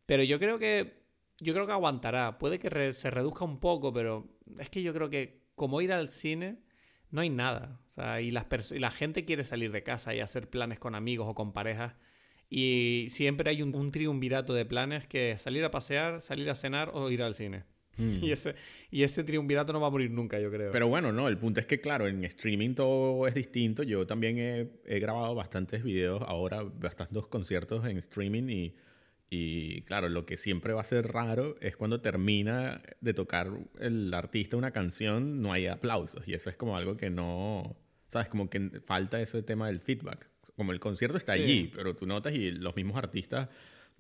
Pero 0.05 0.25
yo 0.25 0.41
creo 0.41 0.59
que 0.59 1.07
yo 1.39 1.53
creo 1.53 1.65
que 1.65 1.73
aguantará. 1.73 2.39
Puede 2.39 2.59
que 2.59 2.93
se 2.93 3.09
reduzca 3.09 3.45
un 3.45 3.61
poco, 3.61 3.93
pero 3.93 4.37
es 4.59 4.69
que 4.69 4.83
yo 4.83 4.93
creo 4.93 5.09
que 5.09 5.45
como 5.56 5.81
ir 5.81 5.93
al 5.93 6.08
cine, 6.08 6.58
no 7.11 7.23
hay 7.23 7.31
nada. 7.31 7.81
O 7.91 7.93
sea, 7.93 8.20
y, 8.20 8.31
las 8.31 8.70
y 8.70 8.79
la 8.79 8.91
gente 8.91 9.25
quiere 9.25 9.43
salir 9.43 9.73
de 9.73 9.82
casa 9.82 10.14
y 10.14 10.20
hacer 10.20 10.49
planes 10.49 10.79
con 10.79 10.94
amigos 10.94 11.26
o 11.29 11.35
con 11.35 11.53
parejas. 11.53 11.94
Y 12.49 13.06
siempre 13.08 13.50
hay 13.50 13.62
un, 13.62 13.91
triunvirato 13.91 14.55
de 14.55 14.64
planes 14.64 15.08
que 15.08 15.37
salir 15.37 15.64
a 15.64 15.73
pasear, 15.73 16.20
salir 16.20 16.49
a 16.50 16.55
cenar 16.55 16.91
o 16.94 17.11
ir 17.11 17.23
al 17.23 17.35
cine. 17.35 17.64
Hmm. 17.97 18.19
Y, 18.23 18.31
ese, 18.31 18.55
y 18.91 19.03
ese 19.03 19.25
triunvirato 19.25 19.73
no 19.73 19.81
va 19.81 19.88
a 19.88 19.91
morir 19.91 20.11
nunca, 20.11 20.38
yo 20.38 20.50
creo. 20.50 20.70
Pero 20.70 20.87
bueno, 20.87 21.11
no, 21.11 21.26
el 21.26 21.38
punto 21.38 21.61
es 21.61 21.67
que, 21.67 21.81
claro, 21.81 22.06
en 22.06 22.23
streaming 22.25 22.75
todo 22.75 23.26
es 23.26 23.35
distinto. 23.35 23.82
Yo 23.82 24.06
también 24.06 24.38
he, 24.38 24.69
he 24.85 25.00
grabado 25.00 25.35
bastantes 25.35 25.82
videos 25.82 26.23
ahora, 26.26 26.62
bastantes 26.62 27.26
conciertos 27.26 27.87
en 27.87 27.97
streaming 27.97 28.49
y 28.50 28.75
y 29.28 29.82
claro, 29.82 30.08
lo 30.08 30.25
que 30.25 30.37
siempre 30.37 30.73
va 30.73 30.82
a 30.82 30.84
ser 30.84 31.08
raro 31.08 31.56
es 31.61 31.76
cuando 31.76 32.00
termina 32.00 32.81
de 33.00 33.12
tocar 33.12 33.50
el 33.81 34.14
artista 34.14 34.56
una 34.56 34.70
canción, 34.70 35.43
no 35.43 35.52
hay 35.52 35.67
aplausos. 35.67 36.26
Y 36.28 36.34
eso 36.34 36.49
es 36.49 36.56
como 36.56 36.76
algo 36.76 36.96
que 36.96 37.11
no, 37.11 37.76
¿sabes? 38.06 38.28
Como 38.28 38.49
que 38.49 38.81
falta 38.87 39.20
ese 39.20 39.43
tema 39.43 39.67
del 39.67 39.81
feedback. 39.81 40.28
Como 40.55 40.73
el 40.73 40.78
concierto 40.78 41.19
está 41.19 41.32
allí, 41.32 41.70
pero 41.75 41.94
tú 41.96 42.06
notas 42.06 42.34
y 42.34 42.52
los 42.52 42.76
mismos 42.76 42.96
artistas, 42.96 43.49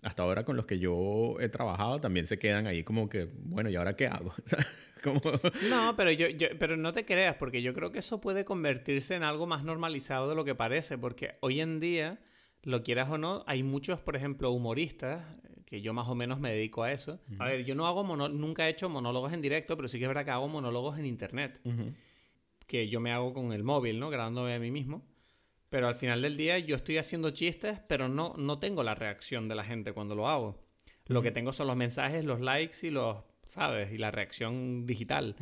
hasta 0.02 0.22
ahora 0.22 0.44
con 0.44 0.56
los 0.56 0.64
que 0.64 0.78
yo 0.78 1.36
he 1.40 1.48
trabajado, 1.48 2.00
también 2.00 2.26
se 2.28 2.38
quedan 2.38 2.68
ahí 2.68 2.84
como 2.84 3.08
que, 3.08 3.24
bueno, 3.24 3.68
¿y 3.68 3.74
ahora 3.74 3.96
qué 3.96 4.06
hago? 4.06 4.32
como... 5.02 5.20
No, 5.68 5.96
pero, 5.96 6.12
yo, 6.12 6.28
yo, 6.28 6.48
pero 6.58 6.76
no 6.76 6.92
te 6.92 7.04
creas, 7.04 7.34
porque 7.34 7.62
yo 7.62 7.74
creo 7.74 7.90
que 7.90 7.98
eso 7.98 8.20
puede 8.20 8.44
convertirse 8.44 9.16
en 9.16 9.24
algo 9.24 9.48
más 9.48 9.64
normalizado 9.64 10.28
de 10.28 10.36
lo 10.36 10.44
que 10.44 10.54
parece, 10.54 10.96
porque 10.96 11.34
hoy 11.40 11.60
en 11.60 11.80
día 11.80 12.20
lo 12.66 12.82
quieras 12.82 13.08
o 13.10 13.16
no, 13.16 13.44
hay 13.46 13.62
muchos, 13.62 14.00
por 14.00 14.16
ejemplo, 14.16 14.50
humoristas, 14.50 15.24
que 15.66 15.80
yo 15.82 15.94
más 15.94 16.08
o 16.08 16.16
menos 16.16 16.40
me 16.40 16.50
dedico 16.52 16.82
a 16.82 16.90
eso. 16.90 17.20
A 17.38 17.46
ver, 17.46 17.64
yo 17.64 17.76
no 17.76 17.86
hago 17.86 18.02
nunca 18.28 18.66
he 18.66 18.70
hecho 18.70 18.88
monólogos 18.88 19.32
en 19.32 19.40
directo, 19.40 19.76
pero 19.76 19.86
sí 19.86 19.98
que 19.98 20.04
es 20.04 20.08
verdad 20.08 20.24
que 20.24 20.32
hago 20.32 20.48
monólogos 20.48 20.98
en 20.98 21.06
internet. 21.06 21.60
Que 22.66 22.88
yo 22.88 22.98
me 22.98 23.12
hago 23.12 23.32
con 23.32 23.52
el 23.52 23.62
móvil, 23.62 24.00
¿no? 24.00 24.10
Grabándome 24.10 24.52
a 24.52 24.58
mí 24.58 24.72
mismo. 24.72 25.06
Pero 25.68 25.86
al 25.86 25.94
final 25.94 26.22
del 26.22 26.36
día 26.36 26.58
yo 26.58 26.74
estoy 26.74 26.98
haciendo 26.98 27.30
chistes, 27.30 27.78
pero 27.88 28.08
no, 28.08 28.34
no 28.36 28.58
tengo 28.58 28.82
la 28.82 28.96
reacción 28.96 29.46
de 29.46 29.54
la 29.54 29.62
gente 29.62 29.92
cuando 29.92 30.16
lo 30.16 30.28
hago. 30.28 30.60
Lo 31.06 31.22
que 31.22 31.30
tengo 31.30 31.52
son 31.52 31.68
los 31.68 31.76
mensajes, 31.76 32.24
los 32.24 32.40
likes 32.40 32.84
y 32.84 32.90
los, 32.90 33.18
¿sabes? 33.44 33.92
Y 33.92 33.98
la 33.98 34.10
reacción 34.10 34.86
digital. 34.86 35.36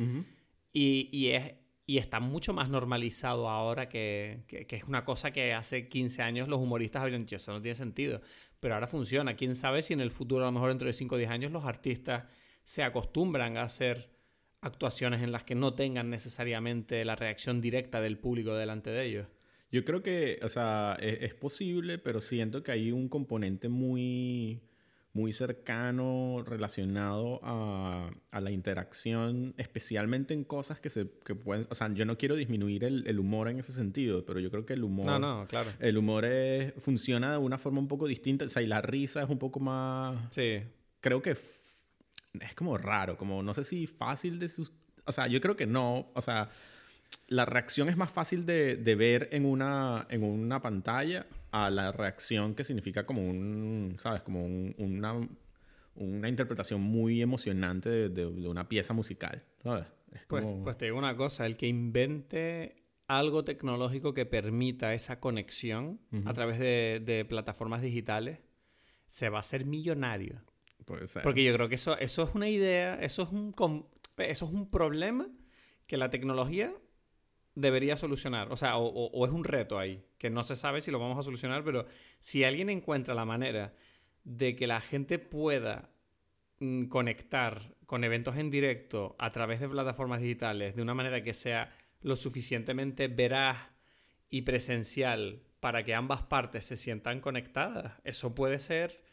y, 0.71 1.09
y 1.11 1.29
es, 1.29 1.53
y 1.87 1.99
está 1.99 2.19
mucho 2.19 2.53
más 2.53 2.69
normalizado 2.69 3.47
ahora 3.47 3.87
que, 3.87 4.43
que, 4.47 4.65
es 4.75 4.85
una 4.85 5.05
cosa 5.05 5.31
que 5.31 5.53
hace 5.53 5.87
15 5.87 6.21
años 6.23 6.47
los 6.47 6.59
humoristas 6.59 7.03
habrían 7.03 7.21
dicho, 7.21 7.35
eso 7.35 7.51
no 7.51 7.61
tiene 7.61 7.75
sentido, 7.75 8.21
pero 8.59 8.73
ahora 8.73 8.87
funciona. 8.87 9.35
¿Quién 9.35 9.53
sabe 9.53 9.81
si 9.81 9.93
en 9.93 10.01
el 10.01 10.11
futuro, 10.11 10.43
a 10.43 10.47
lo 10.47 10.51
mejor 10.51 10.69
dentro 10.69 10.87
de 10.87 10.93
5 10.93 11.13
o 11.13 11.17
10 11.17 11.29
años, 11.29 11.51
los 11.51 11.65
artistas 11.65 12.25
se 12.63 12.83
acostumbran 12.83 13.57
a 13.57 13.63
hacer 13.63 14.09
actuaciones 14.61 15.21
en 15.21 15.31
las 15.31 15.43
que 15.43 15.53
no 15.53 15.75
tengan 15.75 16.09
necesariamente 16.09 17.05
la 17.05 17.15
reacción 17.15 17.61
directa 17.61 18.01
del 18.01 18.17
público 18.17 18.55
delante 18.55 18.89
de 18.89 19.05
ellos? 19.05 19.27
Yo 19.71 19.85
creo 19.85 20.01
que, 20.01 20.39
o 20.41 20.49
sea, 20.49 20.97
es, 20.99 21.19
es 21.21 21.33
posible, 21.35 21.99
pero 21.99 22.19
siento 22.19 22.63
que 22.63 22.71
hay 22.71 22.91
un 22.91 23.09
componente 23.09 23.69
muy 23.69 24.63
muy 25.15 25.31
cercano 25.31 26.43
relacionado 26.45 27.39
a, 27.41 28.11
a, 28.31 28.41
la 28.41 28.51
interacción, 28.51 29.55
especialmente 29.57 30.33
en 30.33 30.43
cosas 30.43 30.81
que 30.81 30.89
se 30.89 31.09
que 31.23 31.35
pueden... 31.35 31.65
O 31.69 31.73
sea, 31.73 31.91
yo 31.93 32.05
no 32.05 32.17
quiero 32.17 32.35
disminuir 32.35 32.83
el, 32.83 33.07
el, 33.07 33.17
humor 33.17 33.47
en 33.47 33.57
ese 33.57 33.71
sentido, 33.71 34.25
pero 34.25 34.41
yo 34.41 34.51
creo 34.51 34.65
que 34.65 34.73
el 34.73 34.83
humor... 34.83 35.05
No, 35.05 35.17
no, 35.17 35.47
claro. 35.47 35.69
El 35.79 35.97
humor 35.97 36.25
es, 36.25 36.73
funciona 36.83 37.31
de 37.31 37.37
una 37.37 37.57
forma 37.57 37.79
un 37.79 37.87
poco 37.87 38.07
distinta. 38.07 38.43
O 38.43 38.49
sea, 38.49 38.61
y 38.61 38.67
la 38.67 38.81
risa 38.81 39.23
es 39.23 39.29
un 39.29 39.39
poco 39.39 39.61
más... 39.61 40.19
Sí. 40.31 40.61
Creo 40.99 41.21
que 41.21 41.31
es 41.31 42.53
como 42.53 42.77
raro, 42.77 43.15
como 43.15 43.41
no 43.41 43.53
sé 43.53 43.63
si 43.63 43.87
fácil 43.87 44.37
de... 44.37 44.49
Sus, 44.49 44.73
o 45.05 45.13
sea, 45.13 45.27
yo 45.27 45.39
creo 45.39 45.55
que 45.55 45.65
no. 45.65 46.11
O 46.13 46.19
sea 46.21 46.49
la 47.27 47.45
reacción 47.45 47.89
es 47.89 47.97
más 47.97 48.11
fácil 48.11 48.45
de, 48.45 48.75
de, 48.75 48.95
ver 48.95 49.29
en 49.31 49.45
una, 49.45 50.05
en 50.09 50.23
una 50.23 50.61
pantalla 50.61 51.27
a 51.51 51.69
la 51.69 51.91
reacción 51.91 52.55
que 52.55 52.63
significa 52.63 53.05
como 53.05 53.27
un, 53.27 53.97
¿sabes? 53.99 54.21
Como 54.21 54.45
un, 54.45 54.75
una, 54.77 55.27
una 55.95 56.29
interpretación 56.29 56.81
muy 56.81 57.21
emocionante 57.21 57.89
de, 57.89 58.09
de, 58.09 58.47
una 58.47 58.67
pieza 58.67 58.93
musical, 58.93 59.43
¿sabes? 59.63 59.85
pues, 60.27 60.47
pues 60.63 60.77
te 60.77 60.85
digo 60.85 60.97
una 60.97 61.15
cosa, 61.15 61.45
el 61.45 61.57
que 61.57 61.67
invente 61.67 62.85
algo 63.07 63.43
tecnológico 63.43 64.13
que 64.13 64.25
permita 64.25 64.93
esa 64.93 65.19
conexión 65.19 65.99
a 66.25 66.33
través 66.33 66.59
de, 66.59 67.25
plataformas 67.27 67.81
digitales, 67.81 68.39
se 69.05 69.29
va 69.29 69.37
a 69.37 69.39
hacer 69.41 69.65
millonario. 69.65 70.41
Puede 70.85 71.07
ser. 71.07 71.21
Porque 71.23 71.43
yo 71.43 71.53
creo 71.53 71.69
que 71.69 71.75
eso, 71.75 71.97
eso 71.97 72.23
es 72.23 72.35
una 72.35 72.49
idea, 72.49 72.95
eso 72.95 73.23
es 73.23 73.29
un, 73.29 73.53
eso 74.17 74.45
es 74.45 74.51
un 74.51 74.69
problema 74.69 75.27
que 75.87 75.97
la 75.97 76.09
tecnología 76.09 76.73
debería 77.55 77.97
solucionar. 77.97 78.51
O 78.51 78.57
sea, 78.57 78.77
o, 78.77 79.25
es 79.25 79.31
un 79.31 79.43
reto 79.43 79.79
ahí, 79.79 80.05
que 80.17 80.29
no 80.29 80.43
se 80.43 80.55
sabe 80.55 80.81
si 80.81 80.91
lo 80.91 80.99
vamos 80.99 81.17
a 81.17 81.23
solucionar, 81.23 81.63
pero 81.63 81.85
si 82.19 82.43
alguien 82.43 82.69
encuentra 82.69 83.15
la 83.15 83.25
manera 83.25 83.73
de 84.23 84.55
que 84.55 84.67
la 84.67 84.81
gente 84.81 85.17
pueda 85.19 85.89
mm, 86.59 86.85
conectar 86.85 87.75
con 87.85 88.03
eventos 88.03 88.37
en 88.37 88.49
directo 88.49 89.15
a 89.19 89.31
través 89.31 89.59
de 89.59 89.69
plataformas 89.69 90.21
digitales 90.21 90.75
de 90.75 90.81
una 90.81 90.93
manera 90.93 91.23
que 91.23 91.33
sea 91.33 91.73
lo 92.01 92.15
suficientemente 92.15 93.07
veraz 93.07 93.57
y 94.29 94.41
presencial 94.41 95.43
para 95.59 95.83
que 95.83 95.95
ambas 95.95 96.23
partes 96.23 96.65
se 96.65 96.77
sientan 96.77 97.21
conectadas, 97.21 97.93
eso 98.03 98.35
puede 98.35 98.59
ser 98.59 99.04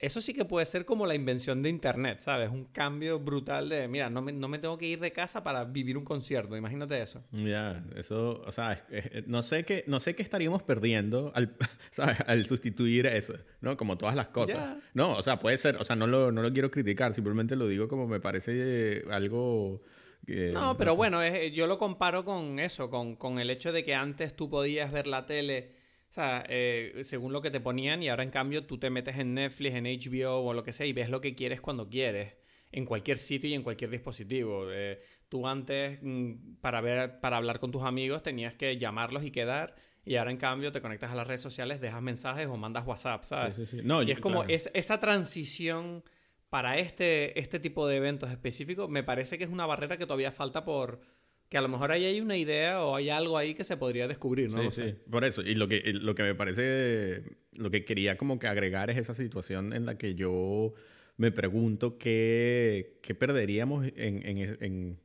eso 0.00 0.22
sí 0.22 0.32
que 0.32 0.46
puede 0.46 0.64
ser 0.64 0.86
como 0.86 1.06
la 1.06 1.14
invención 1.14 1.62
de 1.62 1.68
Internet, 1.68 2.20
¿sabes? 2.20 2.48
Un 2.48 2.64
cambio 2.64 3.20
brutal 3.20 3.68
de, 3.68 3.86
mira, 3.86 4.08
no 4.08 4.22
me, 4.22 4.32
no 4.32 4.48
me 4.48 4.58
tengo 4.58 4.78
que 4.78 4.86
ir 4.86 4.98
de 4.98 5.12
casa 5.12 5.44
para 5.44 5.64
vivir 5.64 5.98
un 5.98 6.04
concierto, 6.04 6.56
imagínate 6.56 7.02
eso. 7.02 7.22
Ya, 7.32 7.84
eso, 7.94 8.42
o 8.46 8.50
sea, 8.50 8.82
no, 9.26 9.42
sé 9.42 9.64
qué, 9.64 9.84
no 9.86 10.00
sé 10.00 10.14
qué 10.14 10.22
estaríamos 10.22 10.62
perdiendo 10.62 11.32
al, 11.34 11.54
¿sabes? 11.90 12.16
al 12.26 12.46
sustituir 12.46 13.06
eso, 13.06 13.34
¿no? 13.60 13.76
Como 13.76 13.98
todas 13.98 14.16
las 14.16 14.28
cosas. 14.28 14.78
No, 14.94 15.12
o 15.12 15.22
sea, 15.22 15.38
puede 15.38 15.58
ser, 15.58 15.76
o 15.76 15.84
sea, 15.84 15.96
no 15.96 16.06
lo, 16.06 16.32
no 16.32 16.40
lo 16.40 16.50
quiero 16.50 16.70
criticar, 16.70 17.12
simplemente 17.12 17.54
lo 17.54 17.68
digo 17.68 17.86
como 17.86 18.08
me 18.08 18.20
parece 18.20 19.02
algo... 19.10 19.82
no, 20.26 20.78
pero 20.78 20.96
bueno, 20.96 21.20
yo 21.48 21.66
lo 21.66 21.76
comparo 21.76 22.24
con 22.24 22.58
eso, 22.58 22.88
con, 22.88 23.16
con 23.16 23.38
el 23.38 23.50
hecho 23.50 23.70
de 23.70 23.84
que 23.84 23.94
antes 23.94 24.34
tú 24.34 24.48
podías 24.48 24.90
ver 24.92 25.06
la 25.06 25.26
tele 25.26 25.79
o 26.10 26.12
sea, 26.12 26.44
eh, 26.48 27.02
según 27.04 27.32
lo 27.32 27.40
que 27.40 27.52
te 27.52 27.60
ponían 27.60 28.02
y 28.02 28.08
ahora 28.08 28.24
en 28.24 28.30
cambio 28.30 28.66
tú 28.66 28.78
te 28.78 28.90
metes 28.90 29.16
en 29.18 29.34
Netflix, 29.34 29.76
en 29.76 29.84
HBO 29.84 30.44
o 30.44 30.52
lo 30.52 30.64
que 30.64 30.72
sea 30.72 30.84
y 30.84 30.92
ves 30.92 31.08
lo 31.08 31.20
que 31.20 31.36
quieres 31.36 31.60
cuando 31.60 31.88
quieres, 31.88 32.34
en 32.72 32.84
cualquier 32.84 33.16
sitio 33.16 33.48
y 33.48 33.54
en 33.54 33.62
cualquier 33.62 33.90
dispositivo. 33.90 34.72
Eh, 34.72 35.00
tú 35.28 35.46
antes, 35.46 36.00
mm, 36.02 36.56
para, 36.60 36.80
ver, 36.80 37.20
para 37.20 37.36
hablar 37.36 37.60
con 37.60 37.70
tus 37.70 37.84
amigos, 37.84 38.24
tenías 38.24 38.56
que 38.56 38.76
llamarlos 38.76 39.22
y 39.22 39.30
quedar. 39.30 39.76
Y 40.04 40.16
ahora 40.16 40.32
en 40.32 40.36
cambio 40.36 40.72
te 40.72 40.82
conectas 40.82 41.12
a 41.12 41.14
las 41.14 41.28
redes 41.28 41.42
sociales, 41.42 41.80
dejas 41.80 42.02
mensajes 42.02 42.48
o 42.48 42.56
mandas 42.56 42.84
WhatsApp, 42.88 43.22
¿sabes? 43.22 43.54
Sí, 43.54 43.66
sí, 43.66 43.76
sí. 43.78 43.82
No, 43.84 44.02
y 44.02 44.10
es 44.10 44.18
como 44.18 44.42
es, 44.44 44.68
esa 44.74 44.98
transición 44.98 46.02
para 46.48 46.76
este, 46.78 47.38
este 47.38 47.60
tipo 47.60 47.86
de 47.86 47.98
eventos 47.98 48.30
específicos, 48.30 48.90
me 48.90 49.04
parece 49.04 49.38
que 49.38 49.44
es 49.44 49.50
una 49.50 49.66
barrera 49.66 49.96
que 49.96 50.06
todavía 50.06 50.32
falta 50.32 50.64
por, 50.64 51.02
que 51.50 51.58
a 51.58 51.60
lo 51.60 51.68
mejor 51.68 51.90
ahí 51.90 52.04
hay 52.04 52.20
una 52.20 52.36
idea 52.36 52.80
o 52.80 52.94
hay 52.94 53.10
algo 53.10 53.36
ahí 53.36 53.54
que 53.54 53.64
se 53.64 53.76
podría 53.76 54.06
descubrir, 54.06 54.48
¿no? 54.48 54.70
Sí, 54.70 54.82
sí, 54.82 54.94
por 55.10 55.24
eso. 55.24 55.42
Y 55.42 55.56
lo 55.56 55.66
que, 55.66 55.82
lo 55.92 56.14
que 56.14 56.22
me 56.22 56.34
parece, 56.36 57.24
lo 57.54 57.72
que 57.72 57.84
quería 57.84 58.16
como 58.16 58.38
que 58.38 58.46
agregar 58.46 58.88
es 58.88 58.96
esa 58.96 59.14
situación 59.14 59.72
en 59.72 59.84
la 59.84 59.98
que 59.98 60.14
yo 60.14 60.72
me 61.16 61.32
pregunto 61.32 61.98
qué, 61.98 63.00
qué 63.02 63.16
perderíamos 63.16 63.84
en, 63.96 64.24
en, 64.24 64.58
en, 64.60 65.00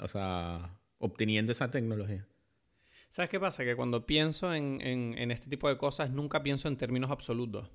o 0.00 0.08
sea, 0.08 0.80
obteniendo 0.96 1.52
esa 1.52 1.70
tecnología. 1.70 2.26
¿Sabes 3.10 3.30
qué 3.30 3.38
pasa? 3.38 3.62
Que 3.62 3.76
cuando 3.76 4.06
pienso 4.06 4.54
en, 4.54 4.80
en 4.80 5.30
este 5.30 5.50
tipo 5.50 5.68
de 5.68 5.76
cosas 5.76 6.10
nunca 6.10 6.42
pienso 6.42 6.68
en 6.68 6.78
términos 6.78 7.10
absolutos. 7.10 7.70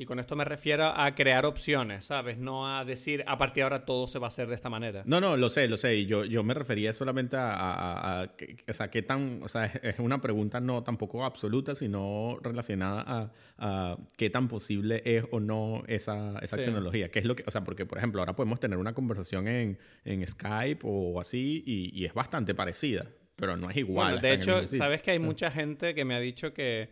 Y 0.00 0.06
con 0.06 0.18
esto 0.18 0.34
me 0.34 0.46
refiero 0.46 0.86
a 0.86 1.14
crear 1.14 1.44
opciones, 1.44 2.06
¿sabes? 2.06 2.38
No 2.38 2.74
a 2.74 2.86
decir, 2.86 3.22
a 3.26 3.36
partir 3.36 3.56
de 3.56 3.62
ahora 3.64 3.84
todo 3.84 4.06
se 4.06 4.18
va 4.18 4.28
a 4.28 4.28
hacer 4.28 4.48
de 4.48 4.54
esta 4.54 4.70
manera. 4.70 5.02
No, 5.04 5.20
no, 5.20 5.36
lo 5.36 5.50
sé, 5.50 5.68
lo 5.68 5.76
sé. 5.76 5.94
Y 5.94 6.06
yo, 6.06 6.24
yo 6.24 6.42
me 6.42 6.54
refería 6.54 6.94
solamente 6.94 7.36
a, 7.38 8.32
o 8.66 8.72
sea, 8.72 8.90
qué 8.90 9.02
tan, 9.02 9.42
o 9.42 9.48
sea, 9.50 9.66
es 9.66 9.98
una 9.98 10.18
pregunta 10.18 10.58
no 10.58 10.82
tampoco 10.82 11.22
absoluta, 11.22 11.74
sino 11.74 12.38
relacionada 12.42 13.30
a, 13.58 13.98
qué 14.16 14.30
tan 14.30 14.48
posible 14.48 15.02
es 15.04 15.26
o 15.32 15.38
no 15.38 15.82
esa, 15.86 16.38
esa 16.38 16.56
tecnología. 16.56 17.10
¿Qué 17.10 17.18
es 17.18 17.26
lo 17.26 17.36
que, 17.36 17.44
o 17.46 17.50
sea, 17.50 17.62
porque, 17.62 17.84
por 17.84 17.98
ejemplo, 17.98 18.22
ahora 18.22 18.34
podemos 18.34 18.58
tener 18.58 18.78
una 18.78 18.94
conversación 18.94 19.48
en, 19.48 19.78
en 20.06 20.26
Skype 20.26 20.80
o 20.82 21.20
así 21.20 21.62
y, 21.66 21.90
y, 21.92 22.06
es 22.06 22.14
bastante 22.14 22.54
parecida, 22.54 23.06
pero 23.36 23.54
no 23.58 23.68
es 23.68 23.76
igual. 23.76 24.12
Bueno, 24.12 24.22
de 24.22 24.32
hecho, 24.32 24.66
sabes 24.66 25.02
que 25.02 25.10
hay 25.10 25.18
mucha 25.18 25.50
gente 25.50 25.94
que 25.94 26.06
me 26.06 26.14
ha 26.14 26.20
dicho 26.20 26.54
que 26.54 26.88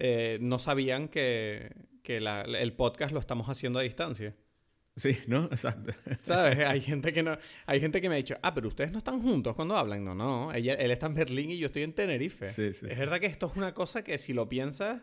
eh, 0.00 0.38
no 0.40 0.58
sabían 0.58 1.06
que 1.06 1.91
que 2.02 2.16
el 2.18 2.72
podcast 2.74 3.12
lo 3.12 3.20
estamos 3.20 3.48
haciendo 3.48 3.78
a 3.78 3.82
distancia. 3.82 4.34
Sí, 4.94 5.16
¿no? 5.26 5.44
Exacto. 5.44 5.92
¿Sabes? 6.20 6.58
Hay 6.68 6.80
gente 6.80 7.12
que 7.12 7.22
no, 7.22 7.38
hay 7.66 7.80
gente 7.80 8.00
que 8.00 8.08
me 8.08 8.16
ha 8.16 8.18
dicho, 8.18 8.36
ah, 8.42 8.52
pero 8.54 8.68
ustedes 8.68 8.92
no 8.92 8.98
están 8.98 9.22
juntos 9.22 9.54
cuando 9.54 9.76
hablan. 9.76 10.04
No, 10.04 10.14
no. 10.14 10.52
Ella, 10.52 10.74
él 10.74 10.90
está 10.90 11.06
en 11.06 11.14
Berlín 11.14 11.50
y 11.50 11.58
yo 11.58 11.66
estoy 11.66 11.82
en 11.82 11.94
Tenerife. 11.94 12.48
Sí, 12.48 12.72
sí. 12.72 12.86
Es 12.88 12.98
verdad 12.98 13.18
que 13.18 13.26
esto 13.26 13.46
es 13.46 13.56
una 13.56 13.72
cosa 13.72 14.04
que 14.04 14.18
si 14.18 14.34
lo 14.34 14.48
piensas, 14.48 15.02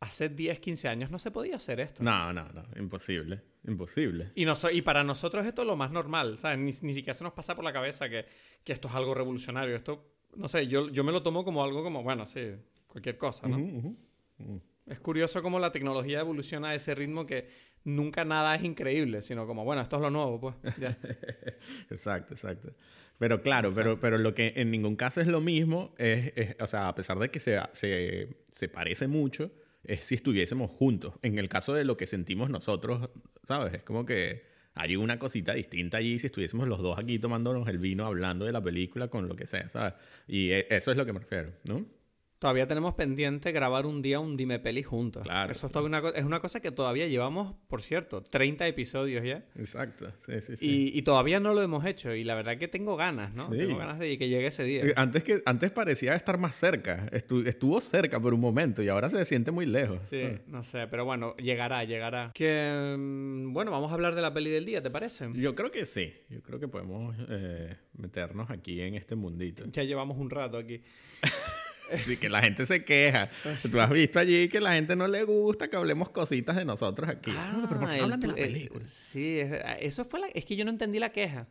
hace 0.00 0.30
10, 0.30 0.60
15 0.60 0.88
años 0.88 1.10
no 1.10 1.18
se 1.18 1.30
podía 1.30 1.56
hacer 1.56 1.80
esto. 1.80 2.02
No, 2.02 2.32
no, 2.32 2.48
no. 2.48 2.62
Imposible. 2.76 3.42
Imposible. 3.66 4.32
Y, 4.34 4.46
no, 4.46 4.54
y 4.72 4.80
para 4.80 5.04
nosotros 5.04 5.46
esto 5.46 5.62
es 5.62 5.68
lo 5.68 5.76
más 5.76 5.90
normal. 5.90 6.38
¿Sabes? 6.38 6.58
Ni, 6.58 6.72
ni 6.86 6.94
siquiera 6.94 7.12
se 7.12 7.24
nos 7.24 7.34
pasa 7.34 7.54
por 7.54 7.64
la 7.64 7.72
cabeza 7.72 8.08
que, 8.08 8.24
que, 8.64 8.72
esto 8.72 8.88
es 8.88 8.94
algo 8.94 9.12
revolucionario. 9.12 9.76
Esto, 9.76 10.10
no 10.36 10.48
sé, 10.48 10.66
yo, 10.68 10.88
yo 10.88 11.04
me 11.04 11.12
lo 11.12 11.22
tomo 11.22 11.44
como 11.44 11.62
algo 11.62 11.82
como, 11.82 12.02
bueno, 12.02 12.24
sí, 12.24 12.52
cualquier 12.86 13.18
cosa, 13.18 13.46
¿no? 13.46 13.94
Es 14.88 15.00
curioso 15.00 15.42
cómo 15.42 15.58
la 15.58 15.72
tecnología 15.72 16.20
evoluciona 16.20 16.68
a 16.68 16.74
ese 16.74 16.94
ritmo 16.94 17.26
que 17.26 17.48
nunca 17.84 18.24
nada 18.24 18.54
es 18.54 18.64
increíble, 18.64 19.22
sino 19.22 19.46
como, 19.46 19.64
bueno, 19.64 19.82
esto 19.82 19.96
es 19.96 20.02
lo 20.02 20.10
nuevo, 20.10 20.40
pues. 20.40 20.54
exacto, 21.90 22.34
exacto. 22.34 22.72
Pero 23.18 23.42
claro, 23.42 23.68
Pero, 23.74 23.98
pero 23.98 24.16
lo 24.16 24.34
que 24.34 24.52
en 24.56 24.70
ningún 24.70 24.94
caso 24.94 25.20
es 25.20 25.26
lo 25.26 25.40
mismo 25.40 25.92
es, 25.98 26.54
o 26.60 26.66
sea, 26.66 26.88
a 26.88 26.94
pesar 26.94 27.18
de 27.18 27.30
que 27.30 27.40
se, 27.40 27.58
se, 27.72 28.28
se 28.48 28.68
parece 28.68 29.08
mucho, 29.08 29.50
es 29.82 30.04
si 30.04 30.14
estuviésemos 30.14 30.70
juntos. 30.70 31.14
En 31.22 31.38
el 31.38 31.48
caso 31.48 31.74
de 31.74 31.84
lo 31.84 31.96
que 31.96 32.06
sentimos 32.06 32.48
nosotros, 32.48 33.10
¿sabes? 33.42 33.74
Es 33.74 33.82
como 33.82 34.06
que 34.06 34.46
hay 34.74 34.94
una 34.94 35.18
cosita 35.18 35.54
distinta 35.54 35.96
allí 35.96 36.18
si 36.20 36.26
estuviésemos 36.26 36.68
los 36.68 36.78
dos 36.78 36.98
aquí 36.98 37.18
tomándonos 37.18 37.66
el 37.68 37.78
vino, 37.78 38.06
hablando 38.06 38.44
de 38.44 38.52
la 38.52 38.62
película, 38.62 39.08
con 39.08 39.26
lo 39.26 39.34
que 39.34 39.46
sea, 39.46 39.68
¿sabes? 39.68 39.94
Y 40.28 40.50
e, 40.50 40.68
eso 40.70 40.92
es 40.92 40.96
lo 40.96 41.04
que 41.04 41.12
me 41.12 41.18
refiero, 41.18 41.52
¿no? 41.64 41.84
Todavía 42.38 42.68
tenemos 42.68 42.94
pendiente 42.94 43.50
grabar 43.50 43.84
un 43.84 44.00
día 44.00 44.20
un 44.20 44.36
Dime 44.36 44.60
Peli 44.60 44.84
juntos. 44.84 45.24
Claro. 45.24 45.50
Eso 45.50 45.66
es, 45.66 45.74
una, 45.74 45.98
es 46.14 46.24
una 46.24 46.38
cosa 46.38 46.60
que 46.60 46.70
todavía 46.70 47.08
llevamos, 47.08 47.56
por 47.66 47.82
cierto, 47.82 48.22
30 48.22 48.68
episodios 48.68 49.24
ya. 49.24 49.44
Exacto, 49.56 50.12
sí, 50.24 50.40
sí, 50.40 50.56
sí. 50.56 50.64
Y, 50.64 50.98
y 50.98 51.02
todavía 51.02 51.40
no 51.40 51.52
lo 51.52 51.62
hemos 51.62 51.84
hecho. 51.84 52.14
Y 52.14 52.22
la 52.22 52.36
verdad 52.36 52.56
que 52.56 52.68
tengo 52.68 52.96
ganas, 52.96 53.34
¿no? 53.34 53.48
Tengo 53.48 53.76
ganas 53.76 53.98
de 53.98 54.16
que 54.16 54.28
llegue 54.28 54.46
ese 54.46 54.62
día. 54.62 54.84
Eh, 54.84 54.92
antes, 54.94 55.24
que, 55.24 55.42
antes 55.46 55.72
parecía 55.72 56.14
estar 56.14 56.38
más 56.38 56.54
cerca. 56.54 57.08
estuvo 57.12 57.80
cerca 57.80 58.20
por 58.20 58.32
un 58.32 58.40
momento 58.40 58.84
y 58.84 58.88
ahora 58.88 59.08
se 59.08 59.24
siente 59.24 59.50
muy 59.50 59.66
lejos. 59.66 60.06
Sí, 60.06 60.22
ah. 60.22 60.40
no 60.46 60.62
sé. 60.62 60.86
Pero 60.86 61.04
bueno, 61.04 61.34
llegará, 61.38 61.82
llegará. 61.82 62.30
Que, 62.34 62.94
mm, 62.96 63.52
bueno, 63.52 63.72
vamos 63.72 63.90
a 63.90 63.94
hablar 63.94 64.14
de 64.14 64.22
la 64.22 64.32
peli 64.32 64.50
del 64.50 64.64
día, 64.64 64.80
¿te 64.80 64.90
parece? 64.90 65.28
Yo 65.34 65.56
creo 65.56 65.72
que 65.72 65.86
sí. 65.86 66.12
Yo 66.28 66.40
creo 66.40 66.60
que 66.60 66.68
podemos 66.68 67.16
eh, 67.30 67.76
meternos 67.94 68.48
aquí 68.50 68.80
en 68.80 68.94
este 68.94 69.16
mundito. 69.16 69.64
Ya 69.72 69.82
llevamos 69.82 70.18
un 70.18 70.30
rato 70.30 70.56
aquí. 70.56 70.82
Así 71.92 72.16
que 72.16 72.28
la 72.28 72.40
gente 72.40 72.66
se 72.66 72.84
queja. 72.84 73.30
Tú 73.70 73.80
has 73.80 73.90
visto 73.90 74.18
allí 74.18 74.48
que 74.48 74.60
la 74.60 74.74
gente 74.74 74.96
no 74.96 75.08
le 75.08 75.24
gusta 75.24 75.68
que 75.68 75.76
hablemos 75.76 76.10
cositas 76.10 76.56
de 76.56 76.64
nosotros 76.64 77.08
aquí. 77.08 77.32
Ah, 77.34 77.66
pero 77.68 77.80
¿por 77.80 77.90
qué 77.90 78.00
hablan 78.00 78.20
de 78.20 78.28
la 78.28 78.34
película? 78.34 78.86
sí, 78.86 79.40
eso 79.80 80.04
fue 80.04 80.20
la, 80.20 80.26
es 80.28 80.44
que 80.44 80.56
yo 80.56 80.64
no 80.64 80.70
entendí 80.70 80.98
la 80.98 81.10
queja. 81.10 81.48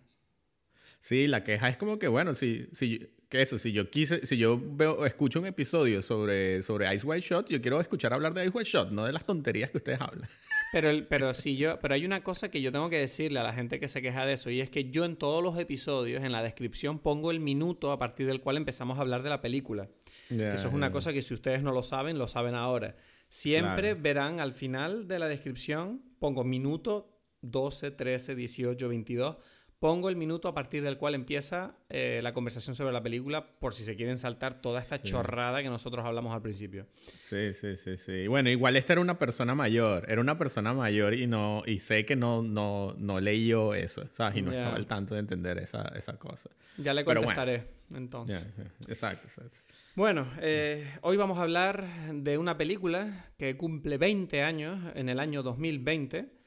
Sí, 0.99 1.27
la 1.27 1.43
queja 1.43 1.69
es 1.69 1.77
como 1.77 1.99
que, 1.99 2.07
bueno, 2.07 2.33
si, 2.33 2.67
si, 2.73 3.07
que 3.29 3.41
eso, 3.41 3.57
si 3.57 3.71
yo 3.71 3.89
quise, 3.89 4.25
si 4.25 4.37
yo 4.37 4.59
veo, 4.59 5.05
escucho 5.05 5.39
un 5.39 5.45
episodio 5.45 6.01
sobre, 6.01 6.63
sobre 6.63 6.93
Ice 6.95 7.05
White 7.05 7.27
Shot, 7.27 7.49
yo 7.49 7.61
quiero 7.61 7.79
escuchar 7.79 8.13
hablar 8.13 8.33
de 8.33 8.45
Ice 8.45 8.51
White 8.53 8.69
Shot, 8.69 8.91
no 8.91 9.05
de 9.05 9.11
las 9.11 9.25
tonterías 9.25 9.69
que 9.69 9.77
ustedes 9.77 10.01
hablan. 10.01 10.27
Pero, 10.71 10.89
pero, 11.07 11.33
si 11.33 11.55
yo, 11.55 11.79
pero 11.79 11.93
hay 11.93 12.05
una 12.05 12.23
cosa 12.23 12.49
que 12.49 12.61
yo 12.61 12.71
tengo 12.71 12.89
que 12.89 12.99
decirle 12.99 13.39
a 13.39 13.43
la 13.43 13.53
gente 13.53 13.79
que 13.79 13.87
se 13.87 14.01
queja 14.01 14.25
de 14.25 14.33
eso, 14.33 14.49
y 14.49 14.61
es 14.61 14.69
que 14.69 14.89
yo 14.89 15.05
en 15.05 15.15
todos 15.15 15.43
los 15.43 15.57
episodios, 15.59 16.23
en 16.23 16.31
la 16.31 16.41
descripción, 16.41 16.99
pongo 16.99 17.31
el 17.31 17.39
minuto 17.39 17.91
a 17.91 17.99
partir 17.99 18.27
del 18.27 18.41
cual 18.41 18.57
empezamos 18.57 18.97
a 18.97 19.01
hablar 19.01 19.23
de 19.23 19.29
la 19.29 19.41
película. 19.41 19.89
Que 20.27 20.47
eso 20.47 20.67
es 20.67 20.73
una 20.73 20.91
cosa 20.91 21.13
que 21.13 21.21
si 21.21 21.33
ustedes 21.33 21.61
no 21.61 21.71
lo 21.71 21.83
saben, 21.83 22.17
lo 22.17 22.27
saben 22.27 22.55
ahora. 22.55 22.95
Siempre 23.29 23.93
verán 23.93 24.39
al 24.39 24.53
final 24.53 25.07
de 25.07 25.19
la 25.19 25.27
descripción, 25.27 26.01
pongo 26.19 26.43
minuto 26.43 27.13
12, 27.41 27.91
13, 27.91 28.35
18, 28.35 28.87
22 28.87 29.37
pongo 29.79 30.09
el 30.09 30.15
minuto 30.15 30.47
a 30.47 30.53
partir 30.53 30.83
del 30.83 30.97
cual 30.97 31.13
empieza 31.13 31.75
eh, 31.89 32.19
la 32.23 32.33
conversación 32.33 32.75
sobre 32.75 32.91
la 32.91 33.03
película, 33.03 33.45
por 33.59 33.73
si 33.73 33.83
se 33.83 33.95
quieren 33.95 34.17
saltar 34.17 34.59
toda 34.59 34.79
esta 34.79 35.01
chorrada 35.01 35.61
que 35.61 35.69
nosotros 35.69 36.03
hablamos 36.05 36.33
al 36.33 36.41
principio. 36.41 36.87
Sí, 37.15 37.53
sí, 37.53 37.75
sí, 37.75 37.97
sí. 37.97 38.27
Bueno, 38.27 38.49
igual 38.49 38.75
esta 38.75 38.93
era 38.93 39.01
una 39.01 39.19
persona 39.19 39.53
mayor, 39.53 40.09
era 40.09 40.19
una 40.19 40.37
persona 40.37 40.73
mayor 40.73 41.13
y 41.13 41.27
no 41.27 41.63
y 41.65 41.79
sé 41.79 42.05
que 42.05 42.15
no, 42.15 42.41
no, 42.41 42.95
no 42.97 43.19
leyó 43.19 43.73
eso, 43.73 44.07
¿sabes? 44.11 44.37
Y 44.37 44.41
no 44.41 44.51
estaba 44.51 44.75
al 44.75 44.87
tanto 44.87 45.13
de 45.13 45.19
entender 45.19 45.59
esa, 45.59 45.83
esa 45.95 46.17
cosa. 46.17 46.49
Ya 46.77 46.93
le 46.93 47.05
contestaré, 47.05 47.67
entonces. 47.93 48.45
Exacto, 48.87 49.27
exacto. 49.27 49.59
Bueno, 49.97 50.31
eh, 50.41 50.87
hoy 51.01 51.17
vamos 51.17 51.39
a 51.39 51.41
hablar 51.41 51.83
de 52.13 52.37
una 52.37 52.55
película 52.55 53.31
que 53.35 53.57
cumple 53.57 53.97
20 53.97 54.43
años 54.43 54.77
en 54.93 55.09
el 55.09 55.19
año 55.19 55.41
2020 55.41 56.37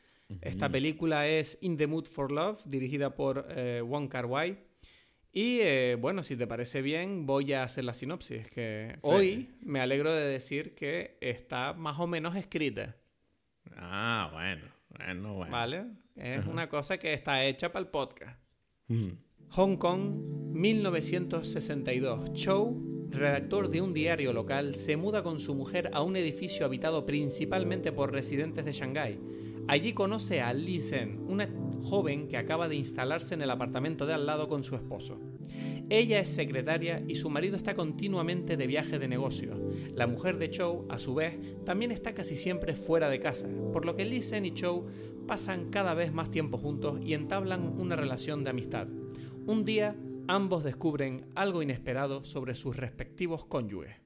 esta 0.40 0.69
película 0.69 1.26
es 1.26 1.59
In 1.61 1.76
the 1.76 1.88
Mood 1.88 2.07
for 2.07 2.30
Love, 2.30 2.62
dirigida 2.64 3.16
por 3.16 3.49
eh, 3.50 3.83
Wong 3.85 4.09
Kar 4.09 4.26
Wai. 4.26 4.57
Y 5.33 5.59
eh, 5.62 5.97
bueno, 6.00 6.23
si 6.23 6.37
te 6.37 6.47
parece 6.47 6.80
bien, 6.80 7.26
voy 7.26 7.52
a 7.52 7.64
hacer 7.64 7.83
la 7.83 7.92
sinopsis. 7.92 8.49
Que 8.50 9.00
hoy 9.00 9.50
me 9.62 9.80
alegro 9.80 10.12
de 10.12 10.26
decir 10.26 10.76
que 10.76 11.19
está 11.21 11.73
más 11.73 11.99
o 11.99 12.07
menos 12.07 12.37
escrita. 12.37 12.95
Ah, 13.75 14.30
bueno, 14.33 14.62
bueno, 14.97 15.35
bueno. 15.35 15.50
Vale, 15.50 15.87
es 16.14 16.47
una 16.47 16.69
cosa 16.69 16.99
que 16.99 17.12
está 17.12 17.45
hecha 17.45 17.73
para 17.73 17.83
el 17.83 17.90
podcast. 17.90 18.38
Hong 19.49 19.76
Kong, 19.76 20.52
1962. 20.52 22.33
Chow, 22.35 22.90
redactor 23.11 23.69
de 23.71 23.81
un 23.81 23.93
diario 23.93 24.33
local, 24.33 24.75
se 24.75 24.97
muda 24.97 25.23
con 25.23 25.38
su 25.38 25.55
mujer 25.55 25.90
a 25.93 26.02
un 26.02 26.17
edificio 26.17 26.67
habitado 26.67 27.07
principalmente 27.07 27.93
por 27.93 28.12
residentes 28.12 28.64
de 28.64 28.73
Shanghái 28.73 29.19
Allí 29.71 29.93
conoce 29.93 30.40
a 30.40 30.52
Li 30.52 30.81
Zhen, 30.81 31.21
una 31.29 31.49
joven 31.85 32.26
que 32.26 32.37
acaba 32.37 32.67
de 32.67 32.75
instalarse 32.75 33.35
en 33.35 33.43
el 33.43 33.52
apartamento 33.52 34.05
de 34.05 34.14
al 34.14 34.26
lado 34.26 34.49
con 34.49 34.64
su 34.64 34.75
esposo. 34.75 35.21
Ella 35.88 36.19
es 36.19 36.29
secretaria 36.29 37.05
y 37.07 37.14
su 37.14 37.31
marido 37.31 37.57
está 37.57 37.75
continuamente 37.75 38.57
de 38.57 38.67
viaje 38.67 38.99
de 38.99 39.07
negocios. 39.07 39.57
La 39.95 40.09
mujer 40.09 40.38
de 40.38 40.50
Chow, 40.50 40.87
a 40.88 40.99
su 40.99 41.14
vez, 41.14 41.38
también 41.64 41.93
está 41.93 42.14
casi 42.14 42.35
siempre 42.35 42.75
fuera 42.75 43.09
de 43.09 43.21
casa, 43.21 43.49
por 43.73 43.85
lo 43.85 43.95
que 43.95 44.05
Li 44.05 44.23
Zhen 44.23 44.45
y 44.45 44.55
Chow 44.55 44.87
pasan 45.29 45.71
cada 45.71 45.95
vez 45.95 46.12
más 46.12 46.33
tiempo 46.33 46.59
juntos 46.59 46.99
y 47.05 47.14
entablan 47.14 47.79
una 47.79 47.95
relación 47.95 48.43
de 48.43 48.50
amistad. 48.50 48.88
Un 49.47 49.64
día, 49.64 49.97
ambos 50.31 50.65
descubren 50.65 51.33
algo 51.35 51.63
inesperado 51.63 52.25
sobre 52.25 52.55
sus 52.55 52.77
respectivos 52.77 53.47
cónyuges. 53.47 53.97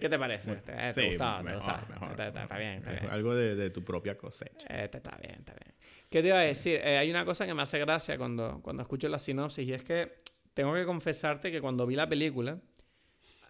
¿Qué 0.00 0.08
te 0.08 0.18
parece? 0.18 0.54
¿Te, 0.56 0.72
ha 0.72 0.92
gustado? 0.92 1.48
está, 1.48 2.56
bien, 2.56 2.78
está 2.78 2.92
bien. 2.92 3.10
Algo 3.10 3.34
de, 3.34 3.70
tu 3.70 3.82
propia 3.82 4.16
cosecha. 4.16 4.66
Este 4.68 4.98
está 4.98 5.18
bien, 5.20 5.40
está 5.40 5.54
bien. 5.54 5.74
¿Qué 6.08 6.22
te 6.22 6.28
iba 6.28 6.38
a 6.38 6.42
decir? 6.42 6.80
Eh, 6.84 6.98
hay 6.98 7.10
una 7.10 7.24
cosa 7.24 7.46
que 7.46 7.54
me 7.54 7.62
hace 7.62 7.80
gracia 7.80 8.16
cuando, 8.16 8.60
cuando 8.62 8.82
escucho 8.82 9.08
la 9.08 9.18
sinopsis 9.18 9.66
y 9.66 9.72
es 9.72 9.82
que 9.82 10.18
tengo 10.54 10.72
que 10.74 10.84
confesarte 10.84 11.50
que 11.50 11.60
cuando 11.60 11.84
vi 11.84 11.96
la 11.96 12.08
película, 12.08 12.60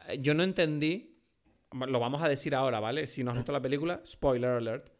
eh, 0.09 0.19
yo 0.21 0.33
no 0.33 0.43
entendí, 0.43 1.19
lo 1.73 2.01
vamos 2.01 2.23
a 2.23 2.29
decir 2.31 2.55
ahora, 2.55 2.81
¿vale? 2.81 3.07
Si 3.07 3.23
no 3.23 3.33
has 3.33 3.37
visto 3.37 3.53
la 3.53 3.61
película, 3.61 4.01
spoiler 4.07 4.51
alert. 4.53 4.91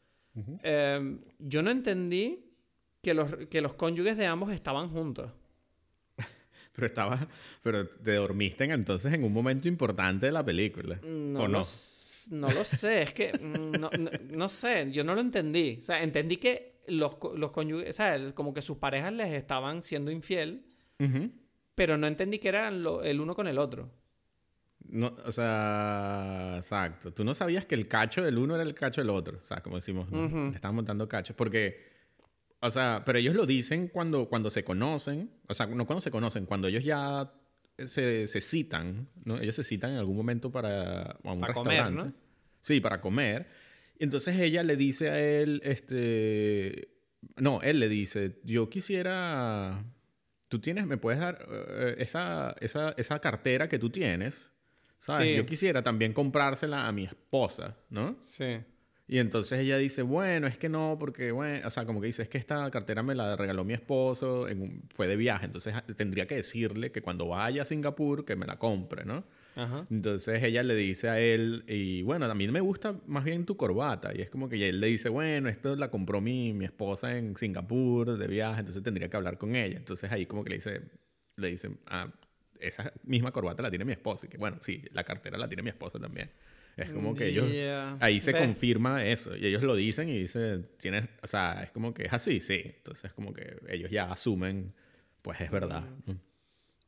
Em, 0.63 1.21
yo 1.39 1.63
no 1.63 1.71
entendí 1.71 2.52
que 3.03 3.15
los, 3.15 3.35
que 3.51 3.61
los 3.61 3.75
cónyuges 3.75 4.17
de 4.17 4.27
ambos 4.27 4.53
estaban 4.53 4.89
juntos. 4.89 5.31
Pero 6.73 6.87
estaba, 6.87 7.29
pero 7.63 7.87
te 7.87 8.15
dormiste 8.15 8.65
entonces 8.65 9.13
en 9.13 9.25
un 9.25 9.33
momento 9.33 9.69
importante 9.69 10.25
de 10.27 10.33
la 10.33 10.43
película. 10.43 10.99
No, 11.03 11.41
¿o 11.41 11.49
no? 11.49 11.59
Lo, 11.59 11.63
no 12.31 12.51
lo 12.51 12.65
sé, 12.65 13.03
es 13.03 13.13
que 13.13 13.33
mm, 13.33 13.73
no, 13.79 13.91
no, 14.31 14.49
sé, 14.49 14.91
yo 14.91 15.05
no 15.05 15.15
lo 15.15 15.21
entendí. 15.21 15.77
O 15.81 15.83
sea, 15.83 16.03
entendí 16.03 16.39
que 16.39 16.81
los, 16.87 17.17
los 17.37 17.51
cónyuges, 17.51 17.91
o 17.91 17.93
sea, 17.93 18.33
como 18.33 18.55
que 18.55 18.63
sus 18.63 18.79
parejas 18.79 19.13
les 19.13 19.35
estaban 19.35 19.83
siendo 19.83 20.11
infiel, 20.11 20.65
pero 21.75 21.99
no 21.99 22.07
entendí 22.07 22.39
que 22.39 22.49
eran 22.49 22.85
el 23.05 23.21
uno 23.21 23.35
con 23.35 23.49
el 23.49 23.59
otro. 23.59 23.91
No, 24.89 25.15
o 25.25 25.33
sea, 25.33 26.55
exacto. 26.59 27.13
Tú 27.13 27.25
no 27.25 27.35
sabías 27.35 27.67
que 27.67 27.75
el 27.75 27.89
cacho 27.89 28.23
del 28.23 28.39
uno 28.39 28.55
era 28.55 28.63
el 28.63 28.75
cacho 28.75 29.01
del 29.01 29.11
otro. 29.11 29.39
O 29.39 29.43
sea, 29.43 29.63
como 29.63 29.77
decimos, 29.77 30.11
¿no? 30.11 30.49
le 30.49 30.55
estaban 30.55 30.75
montando 30.75 31.09
cachos. 31.09 31.35
Porque 31.37 31.92
o 32.65 32.71
sea, 32.71 33.03
pero 33.05 33.19
ellos 33.19 33.35
lo 33.35 33.45
dicen 33.45 33.89
cuando, 33.89 34.29
cuando 34.29 34.49
se 34.49 34.63
conocen, 34.63 35.29
o 35.49 35.53
sea, 35.53 35.67
no 35.67 35.85
cuando 35.85 36.01
se 36.01 36.13
conocen, 36.13 36.47
cuando 36.47 36.69
ellos 36.69 36.85
ya 36.85 37.33
se, 37.77 38.29
se 38.29 38.41
citan, 38.41 39.09
¿no? 39.25 39.41
Ellos 39.41 39.57
se 39.57 39.65
citan 39.65 39.91
en 39.91 39.97
algún 39.97 40.17
momento 40.17 40.53
para 40.53 41.19
un 41.25 41.41
para 41.41 41.55
Comer, 41.55 41.91
¿no? 41.91 42.13
Sí, 42.61 42.81
para 42.81 43.01
comer. 43.01 43.49
Entonces 43.99 44.39
ella 44.39 44.63
le 44.63 44.77
dice 44.77 45.11
a 45.11 45.19
él, 45.19 45.61
este, 45.65 46.89
no, 47.37 47.61
él 47.63 47.81
le 47.81 47.89
dice, 47.89 48.39
yo 48.45 48.71
quisiera, 48.71 49.85
tú 50.47 50.61
tienes, 50.61 50.87
me 50.87 50.99
puedes 50.99 51.21
dar 51.21 51.45
eh, 51.51 51.97
esa, 51.99 52.55
esa, 52.61 52.91
esa, 52.97 53.19
cartera 53.19 53.69
que 53.69 53.81
tú 53.81 53.91
tienes, 53.91 54.53
¿sabes? 54.99 55.37
Yo 55.37 55.45
quisiera 55.45 55.83
también 55.83 56.13
comprársela 56.13 56.87
a 56.87 56.93
mi 56.93 57.05
esposa, 57.05 57.77
¿no? 57.91 58.19
Sí. 58.23 58.61
Y 59.13 59.19
entonces 59.19 59.61
ella 59.61 59.77
dice, 59.77 60.01
bueno, 60.01 60.47
es 60.47 60.57
que 60.57 60.71
no, 60.71 60.97
porque, 60.99 61.33
bueno, 61.33 61.69
o 61.69 61.71
sea, 61.71 61.85
como 61.85 62.01
que 62.01 62.07
dice, 62.07 62.23
es 62.23 62.31
que 62.31 62.39
esta 62.39 62.71
cartera 62.71 63.03
me 63.03 63.15
la 63.15 63.37
regaló 63.37 63.63
mi 63.63 63.75
esposo, 63.75 64.49
en 64.49 64.85
fue 64.95 65.07
de 65.07 65.17
viaje, 65.17 65.45
entonces 65.45 65.75
tendría 65.99 66.27
que 66.27 66.37
decirle 66.37 66.91
que 66.93 67.03
cuando 67.03 67.29
vaya 67.29 67.61
a 67.61 67.65
Singapur, 67.67 68.25
que 68.25 68.37
me 68.37 68.47
la 68.47 68.59
compre, 68.59 69.05
¿no? 69.05 69.23
Ajá. 69.55 69.87
Entonces 69.91 70.43
ella 70.43 70.63
le 70.63 70.75
dice 70.75 71.11
a 71.11 71.21
él, 71.21 71.63
y 71.69 72.01
bueno, 72.01 72.25
a 72.25 72.35
mí 72.35 72.49
me 72.49 72.61
gusta 72.63 72.99
más 73.07 73.23
bien 73.23 73.45
tu 73.45 73.55
corbata. 73.55 74.15
Y 74.17 74.23
es 74.23 74.31
como 74.31 74.49
que 74.49 74.67
él 74.67 74.81
le 74.81 74.87
dice, 74.87 75.11
bueno, 75.11 75.51
esto 75.51 75.77
la 75.77 75.91
compró 75.91 76.23
mi, 76.23 76.55
mi 76.55 76.65
esposa 76.65 77.15
en 77.15 77.37
Singapur 77.37 78.17
de 78.17 78.27
viaje, 78.27 78.61
entonces 78.61 78.83
tendría 78.83 79.11
que 79.11 79.17
hablar 79.19 79.37
con 79.37 79.55
ella. 79.55 79.77
Entonces 79.77 80.11
ahí 80.11 80.25
como 80.25 80.43
que 80.43 80.49
le 80.49 80.57
dice, 80.57 80.81
le 81.37 81.49
dice, 81.51 81.71
ah, 81.89 82.11
esa 82.59 82.91
misma 83.05 83.31
corbata 83.31 83.63
la 83.63 83.69
tiene 83.69 83.85
mi 83.85 83.93
esposa. 83.93 84.25
Y 84.25 84.31
que 84.31 84.39
bueno, 84.39 84.57
sí, 84.63 84.83
la 84.93 85.05
cartera 85.05 85.37
la 85.37 85.49
tiene 85.49 85.63
mi 85.63 85.69
esposa 85.69 85.99
también. 85.99 86.31
Es 86.77 86.91
como 86.91 87.15
que 87.15 87.29
ellos... 87.29 87.47
Ahí 88.01 88.21
se 88.21 88.33
confirma 88.33 89.05
eso. 89.05 89.37
Y 89.37 89.47
ellos 89.47 89.63
lo 89.63 89.75
dicen 89.75 90.09
y 90.09 90.19
dicen, 90.19 90.69
tienes... 90.79 91.05
O 91.23 91.27
sea, 91.27 91.63
es 91.63 91.71
como 91.71 91.93
que 91.93 92.05
es 92.05 92.13
así, 92.13 92.41
sí. 92.41 92.63
Entonces 92.65 93.07
es 93.07 93.13
como 93.13 93.33
que 93.33 93.57
ellos 93.69 93.91
ya 93.91 94.11
asumen, 94.11 94.73
pues 95.23 95.41
es 95.41 95.51
verdad. 95.51 95.85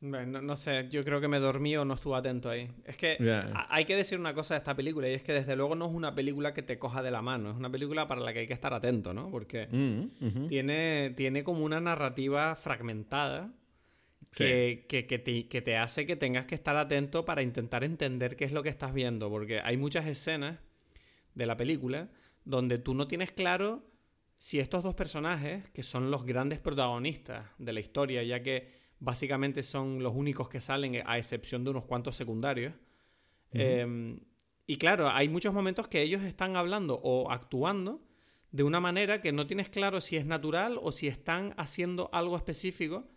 Bueno, 0.01 0.41
no 0.41 0.55
sé, 0.55 0.87
yo 0.89 1.03
creo 1.03 1.19
que 1.19 1.27
me 1.27 1.39
dormí 1.39 1.75
o 1.77 1.85
no 1.85 1.93
estuve 1.95 2.17
atento 2.17 2.49
ahí. 2.49 2.69
Es 2.85 2.97
que 2.97 3.17
hay 3.69 3.85
que 3.85 3.95
decir 3.95 4.19
una 4.19 4.33
cosa 4.33 4.53
de 4.53 4.59
esta 4.59 4.75
película 4.75 5.09
y 5.09 5.13
es 5.13 5.23
que 5.23 5.33
desde 5.33 5.55
luego 5.55 5.75
no 5.75 5.87
es 5.87 5.93
una 5.93 6.13
película 6.13 6.53
que 6.53 6.61
te 6.61 6.77
coja 6.77 7.01
de 7.01 7.11
la 7.11 7.21
mano, 7.21 7.51
es 7.51 7.55
una 7.55 7.71
película 7.71 8.07
para 8.07 8.21
la 8.21 8.33
que 8.33 8.39
hay 8.39 8.47
que 8.47 8.53
estar 8.53 8.73
atento, 8.73 9.13
¿no? 9.13 9.31
Porque 9.31 9.67
mm, 9.71 10.47
tiene, 10.47 11.13
tiene 11.15 11.43
como 11.43 11.63
una 11.63 11.79
narrativa 11.79 12.55
fragmentada 12.55 13.51
que, 14.35 14.85
que, 14.87 15.61
te, 15.61 15.77
hace 15.77 16.05
que 16.05 16.15
tengas 16.15 16.45
que 16.45 16.55
estar 16.55 16.75
atento 16.75 17.23
para 17.23 17.41
intentar 17.41 17.83
entender 17.83 18.35
qué 18.35 18.45
es 18.45 18.51
lo 18.51 18.63
que 18.63 18.69
estás 18.69 18.93
viendo, 18.93 19.29
porque 19.29 19.61
hay 19.61 19.77
muchas 19.77 20.07
escenas 20.07 20.59
de 21.33 21.45
la 21.45 21.55
película 21.55 22.09
donde 22.43 22.77
tú 22.77 22.93
no 22.93 23.07
tienes 23.07 23.31
claro 23.31 23.83
si 24.37 24.59
estos 24.59 24.83
dos 24.83 24.93
personajes, 24.93 25.69
que 25.69 25.83
son 25.83 26.11
los 26.11 26.25
grandes 26.25 26.59
protagonistas 26.59 27.47
de 27.57 27.73
la 27.73 27.79
historia, 27.79 28.23
ya 28.23 28.43
que 28.43 28.73
básicamente 28.99 29.63
son 29.63 30.03
los 30.03 30.13
únicos 30.13 30.49
que 30.49 30.59
salen 30.59 31.01
a 31.05 31.17
excepción 31.17 31.63
de 31.63 31.69
unos 31.69 31.85
cuantos 31.85 32.15
secundarios, 32.15 32.73
em, 33.51 34.19
y 34.67 34.77
claro, 34.77 35.09
hay 35.09 35.29
muchos 35.29 35.53
momentos 35.53 35.87
que 35.87 36.01
ellos 36.01 36.23
están 36.23 36.57
hablando 36.57 36.99
o 37.03 37.31
actuando 37.31 38.01
de 38.51 38.63
una 38.63 38.81
manera 38.81 39.21
que 39.21 39.31
no 39.31 39.47
tienes 39.47 39.69
claro 39.69 40.01
si 40.01 40.17
es 40.17 40.25
natural 40.25 40.77
o 40.81 40.91
si 40.91 41.07
están 41.07 41.53
haciendo 41.57 42.09
algo 42.11 42.35
específico 42.35 43.07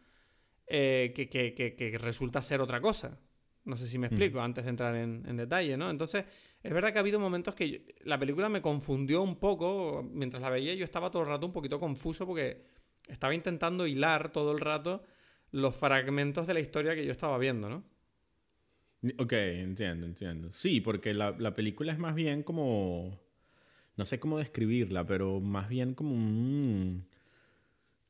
eh, 0.69 1.13
que, 1.15 1.99
resulta 1.99 2.43
ser 2.43 2.61
otra 2.61 2.81
cosa. 2.81 3.19
No 3.65 3.77
sé 3.77 3.87
si 3.87 3.99
me 3.99 4.07
explico, 4.07 4.41
antes 4.41 4.65
de 4.65 4.71
entrar 4.71 4.95
en, 4.95 5.37
detalle, 5.37 5.77
¿no? 5.77 5.91
Entonces, 5.91 6.25
es 6.63 6.73
verdad 6.73 6.93
que 6.93 6.99
ha 6.99 7.01
habido 7.01 7.21
momentos 7.21 7.55
que 7.55 7.95
la 8.05 8.19
película 8.19 8.49
me 8.49 8.61
confundió 8.63 9.23
un 9.23 9.37
poco. 9.37 10.03
Mientras 10.11 10.43
la 10.43 10.51
veía, 10.51 10.75
yo 10.75 10.85
estaba 10.85 11.11
todo 11.11 11.23
el 11.23 11.29
rato 11.29 11.47
un 11.47 11.53
poquito 11.53 11.79
confuso 11.81 12.27
porque 12.27 12.65
estaba 13.09 13.35
intentando 13.35 13.87
hilar 13.87 14.31
todo 14.31 14.53
el 14.53 14.61
rato 14.61 15.03
los 15.51 15.77
fragmentos 15.77 16.47
de 16.47 16.55
la 16.55 16.61
historia 16.61 16.95
que 16.95 17.05
yo 17.05 17.13
estaba 17.13 17.39
viendo, 17.39 17.69
¿no? 17.71 17.85
Ok, 19.19 19.33
entiendo, 19.33 20.07
entiendo. 20.07 20.51
Sí, 20.51 20.81
porque 20.81 21.15
la, 21.15 21.31
la 21.39 21.55
película 21.55 21.93
es 21.93 21.99
más 21.99 22.15
bien 22.15 22.43
como. 22.43 23.19
No 23.97 24.05
sé 24.05 24.21
cómo 24.21 24.39
describirla, 24.39 25.07
pero 25.07 25.41
más 25.41 25.69
bien 25.69 25.95
como 25.95 26.15
un 26.15 27.07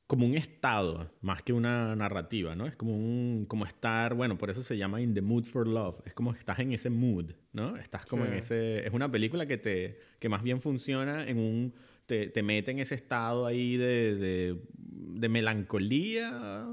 como 0.08 0.24
un 0.24 0.34
estado 0.34 1.12
más 1.20 1.42
que 1.42 1.52
una 1.52 1.94
narrativa, 1.94 2.56
¿no? 2.56 2.66
Es 2.66 2.74
como 2.74 2.96
un 2.96 3.44
como 3.46 3.66
estar, 3.66 4.14
bueno, 4.14 4.38
por 4.38 4.48
eso 4.48 4.62
se 4.62 4.78
llama 4.78 5.02
In 5.02 5.12
the 5.12 5.20
Mood 5.20 5.44
for 5.44 5.68
Love, 5.68 6.00
es 6.06 6.14
como 6.14 6.32
estás 6.32 6.58
en 6.60 6.72
ese 6.72 6.88
mood, 6.88 7.32
¿no? 7.52 7.76
Estás 7.76 8.06
como 8.06 8.24
en 8.24 8.32
ese 8.32 8.86
es 8.86 8.92
una 8.94 9.12
película 9.12 9.44
que 9.44 9.58
te 9.58 9.98
que 10.18 10.30
más 10.30 10.42
bien 10.42 10.62
funciona 10.62 11.28
en 11.28 11.38
un 11.38 11.74
te, 12.06 12.28
te 12.28 12.42
mete 12.42 12.70
en 12.70 12.78
ese 12.78 12.94
estado 12.94 13.44
ahí 13.44 13.76
de, 13.76 14.16
de, 14.16 14.56
de, 14.72 15.28
melancolía, 15.28 16.30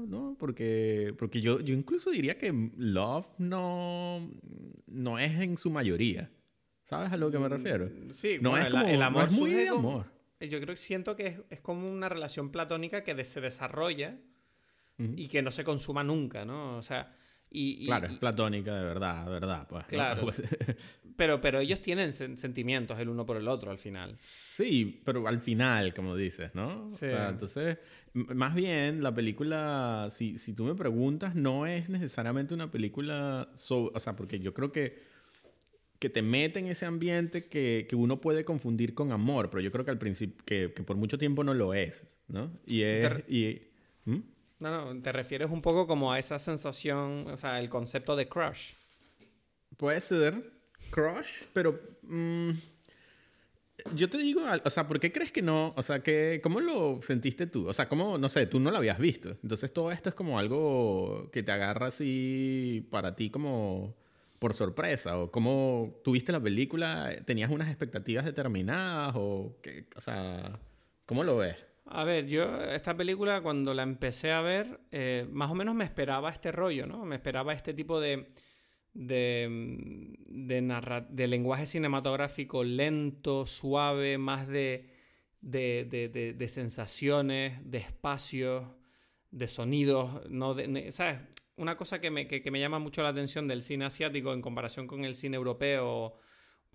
¿no? 0.08 0.34
Porque 0.38 1.12
porque 1.18 1.42
yo 1.42 1.60
yo 1.60 1.74
incluso 1.74 2.10
diría 2.10 2.38
que 2.38 2.70
Love 2.78 3.28
no 3.36 4.30
no 4.86 5.18
es 5.18 5.38
en 5.38 5.58
su 5.58 5.70
mayoría. 5.70 6.30
¿Sabes 6.84 7.12
a 7.12 7.18
lo 7.18 7.30
que 7.30 7.38
me 7.38 7.50
refiero? 7.50 7.90
Sí, 8.12 8.38
no 8.40 8.56
es 8.56 8.70
como, 8.70 8.86
el, 8.86 9.02
amor 9.02 9.30
muy 9.32 9.50
de 9.50 9.68
amor. 9.68 10.15
Yo 10.40 10.60
creo 10.60 10.74
que 10.74 10.76
siento 10.76 11.16
que 11.16 11.44
es, 11.50 11.60
como 11.60 11.90
una 11.90 12.08
relación 12.08 12.50
platónica 12.50 13.02
que 13.02 13.24
se 13.24 13.40
desarrolla 13.40 14.18
y 14.98 15.28
que 15.28 15.42
no 15.42 15.50
se 15.50 15.62
consuma 15.62 16.02
nunca, 16.02 16.44
¿no? 16.44 16.76
O 16.78 16.82
sea, 16.82 17.14
y, 17.50 17.86
claro, 17.86 18.06
es 18.06 18.18
platónica 18.18 18.74
de 18.74 18.84
verdad, 18.84 19.24
de 19.24 19.30
verdad. 19.30 19.66
Pues, 19.68 19.86
claro. 19.86 20.26
pero, 21.16 21.40
pero 21.40 21.60
ellos 21.60 21.80
tienen 21.80 22.12
sentimientos 22.12 22.98
el 22.98 23.08
uno 23.08 23.24
por 23.24 23.36
el 23.36 23.48
otro 23.48 23.70
al 23.70 23.78
final. 23.78 24.14
Sí, 24.16 25.00
pero 25.04 25.26
al 25.26 25.40
final, 25.40 25.94
como 25.94 26.16
dices, 26.16 26.54
¿no? 26.54 26.86
O 26.86 26.90
sea, 26.90 27.28
entonces, 27.28 27.78
más 28.12 28.54
bien, 28.54 29.02
la 29.02 29.14
película, 29.14 30.08
si, 30.10 30.38
si 30.38 30.54
tú 30.54 30.64
me 30.64 30.74
preguntas, 30.74 31.34
no 31.34 31.66
es 31.66 31.88
necesariamente 31.88 32.52
una 32.54 32.70
película, 32.70 33.48
o 33.70 34.00
sea, 34.00 34.16
porque 34.16 34.38
yo 34.38 34.52
creo 34.52 34.72
que, 34.72 35.15
que 35.98 36.10
te 36.10 36.22
mete 36.22 36.58
en 36.58 36.66
ese 36.66 36.86
ambiente 36.86 37.46
que, 37.46 37.86
que, 37.88 37.96
uno 37.96 38.20
puede 38.20 38.44
confundir 38.44 38.94
con 38.94 39.12
amor, 39.12 39.50
pero 39.50 39.60
yo 39.60 39.70
creo 39.70 39.84
que 39.84 39.90
al 39.90 39.98
principio, 39.98 40.44
que, 40.44 40.72
que 40.74 40.82
por 40.82 40.96
mucho 40.96 41.18
tiempo 41.18 41.44
no 41.44 41.54
lo 41.54 41.74
es, 41.74 42.04
¿no? 42.28 42.50
Y 42.66 42.82
es... 42.82 43.10
Y, 43.28 43.62
¿Mm? 44.04 44.20
No, 44.58 44.94
no, 44.94 45.02
te 45.02 45.12
refieres 45.12 45.50
un 45.50 45.60
poco 45.60 45.86
como 45.86 46.12
a 46.12 46.18
esa 46.18 46.38
sensación, 46.38 47.26
o 47.26 47.36
sea, 47.36 47.58
el 47.58 47.68
concepto 47.68 48.16
de 48.16 48.26
crush. 48.26 48.72
Puede 49.76 50.00
ser 50.00 50.50
crush, 50.90 51.42
pero 51.52 51.78
mm, 52.02 52.52
yo 53.94 54.08
te 54.08 54.16
digo, 54.16 54.42
o 54.64 54.70
sea, 54.70 54.88
¿por 54.88 54.98
qué 54.98 55.12
crees 55.12 55.30
que 55.30 55.42
no? 55.42 55.74
O 55.76 55.82
sea, 55.82 56.02
que, 56.02 56.40
¿cómo 56.42 56.60
lo 56.60 57.02
sentiste 57.02 57.46
tú? 57.46 57.68
O 57.68 57.74
sea, 57.74 57.88
¿cómo, 57.88 58.16
no 58.16 58.30
sé, 58.30 58.46
tú 58.46 58.58
no 58.58 58.70
lo 58.70 58.78
habías 58.78 58.98
visto? 58.98 59.36
Entonces 59.42 59.72
todo 59.72 59.92
esto 59.92 60.08
es 60.08 60.14
como 60.14 60.38
algo 60.38 61.30
que 61.30 61.42
te 61.42 61.52
agarra 61.52 61.88
así 61.88 62.86
para 62.90 63.14
ti 63.14 63.28
como 63.28 63.94
por 64.38 64.54
sorpresa 64.54 65.18
o 65.18 65.30
cómo 65.30 66.00
tuviste 66.04 66.32
la 66.32 66.40
película, 66.40 67.10
tenías 67.24 67.50
unas 67.50 67.68
expectativas 67.68 68.24
determinadas 68.24 69.14
o, 69.16 69.58
que, 69.62 69.86
o 69.96 70.00
sea, 70.00 70.58
¿cómo 71.06 71.24
lo 71.24 71.38
ves? 71.38 71.56
A 71.86 72.04
ver, 72.04 72.26
yo 72.26 72.62
esta 72.64 72.96
película 72.96 73.40
cuando 73.42 73.72
la 73.72 73.84
empecé 73.84 74.32
a 74.32 74.40
ver, 74.40 74.80
eh, 74.90 75.26
más 75.30 75.50
o 75.50 75.54
menos 75.54 75.74
me 75.74 75.84
esperaba 75.84 76.30
este 76.30 76.50
rollo, 76.50 76.86
¿no? 76.86 77.04
Me 77.04 77.14
esperaba 77.14 77.52
este 77.52 77.74
tipo 77.74 78.00
de, 78.00 78.26
de, 78.92 80.16
de, 80.28 81.26
lenguaje 81.28 81.64
cinematográfico 81.64 82.64
lento, 82.64 83.46
suave, 83.46 84.18
más 84.18 84.48
de, 84.48 84.90
de, 85.40 86.48
sensaciones, 86.48 87.60
de 87.70 87.78
espacios, 87.78 88.64
de 89.30 89.46
sonidos, 89.46 90.28
¿no? 90.28 90.56
¿Sabes? 90.90 91.20
Una 91.56 91.76
cosa 91.76 92.00
que 92.00 92.10
me, 92.10 92.26
que 92.26 92.50
me, 92.50 92.60
llama 92.60 92.78
mucho 92.78 93.02
la 93.02 93.08
atención 93.10 93.48
del 93.48 93.62
cine 93.62 93.86
asiático 93.86 94.32
en 94.32 94.42
comparación 94.42 94.86
con 94.86 95.04
el 95.04 95.14
cine 95.14 95.36
europeo, 95.36 96.16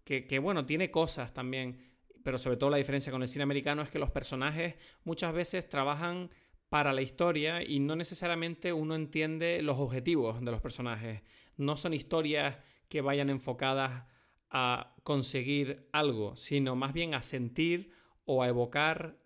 que, 0.04 0.26
que 0.26 0.40
bueno, 0.40 0.66
tiene 0.66 0.90
cosas 0.90 1.34
también 1.34 1.92
pero 2.24 2.38
sobre 2.38 2.58
todo 2.58 2.70
la 2.70 2.78
diferencia 2.78 3.12
con 3.12 3.22
el 3.22 3.28
cine 3.28 3.44
americano 3.44 3.82
es 3.82 3.90
que 3.90 4.00
los 4.00 4.12
personajes 4.12 4.76
muchas 5.04 5.34
veces 5.34 5.68
trabajan 5.68 6.30
para 6.70 6.94
la 6.94 7.02
historia 7.02 7.64
y 7.64 7.80
no 7.80 7.96
necesariamente 7.96 8.72
uno 8.74 8.96
entiende 8.96 9.62
los 9.62 9.80
objetivos 9.80 10.40
de 10.40 10.52
los 10.52 10.62
personajes. 10.62 11.22
No 11.58 11.76
son 11.76 11.94
historias 11.94 12.58
que 12.88 13.02
vayan 13.02 13.30
enfocadas 13.30 14.06
a 14.50 14.96
conseguir 15.04 15.90
algo, 15.92 16.36
sino 16.36 16.76
más 16.76 16.94
bien 16.94 17.14
a 17.14 17.22
sentir 17.22 17.92
o 18.26 18.44
a 18.44 18.48
evocar 18.48 19.18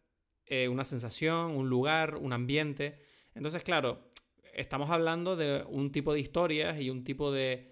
eh, 0.45 0.67
una 0.69 0.83
sensación, 0.83 1.51
un 1.51 1.69
lugar, 1.69 2.15
un 2.15 2.33
ambiente. 2.33 2.99
Entonces, 3.33 3.63
claro, 3.63 4.04
estamos 4.55 4.89
hablando 4.89 5.35
de 5.35 5.63
un 5.69 5.91
tipo 5.91 6.13
de 6.13 6.19
historias 6.19 6.79
y 6.79 6.89
un 6.89 7.03
tipo 7.03 7.31
de, 7.31 7.71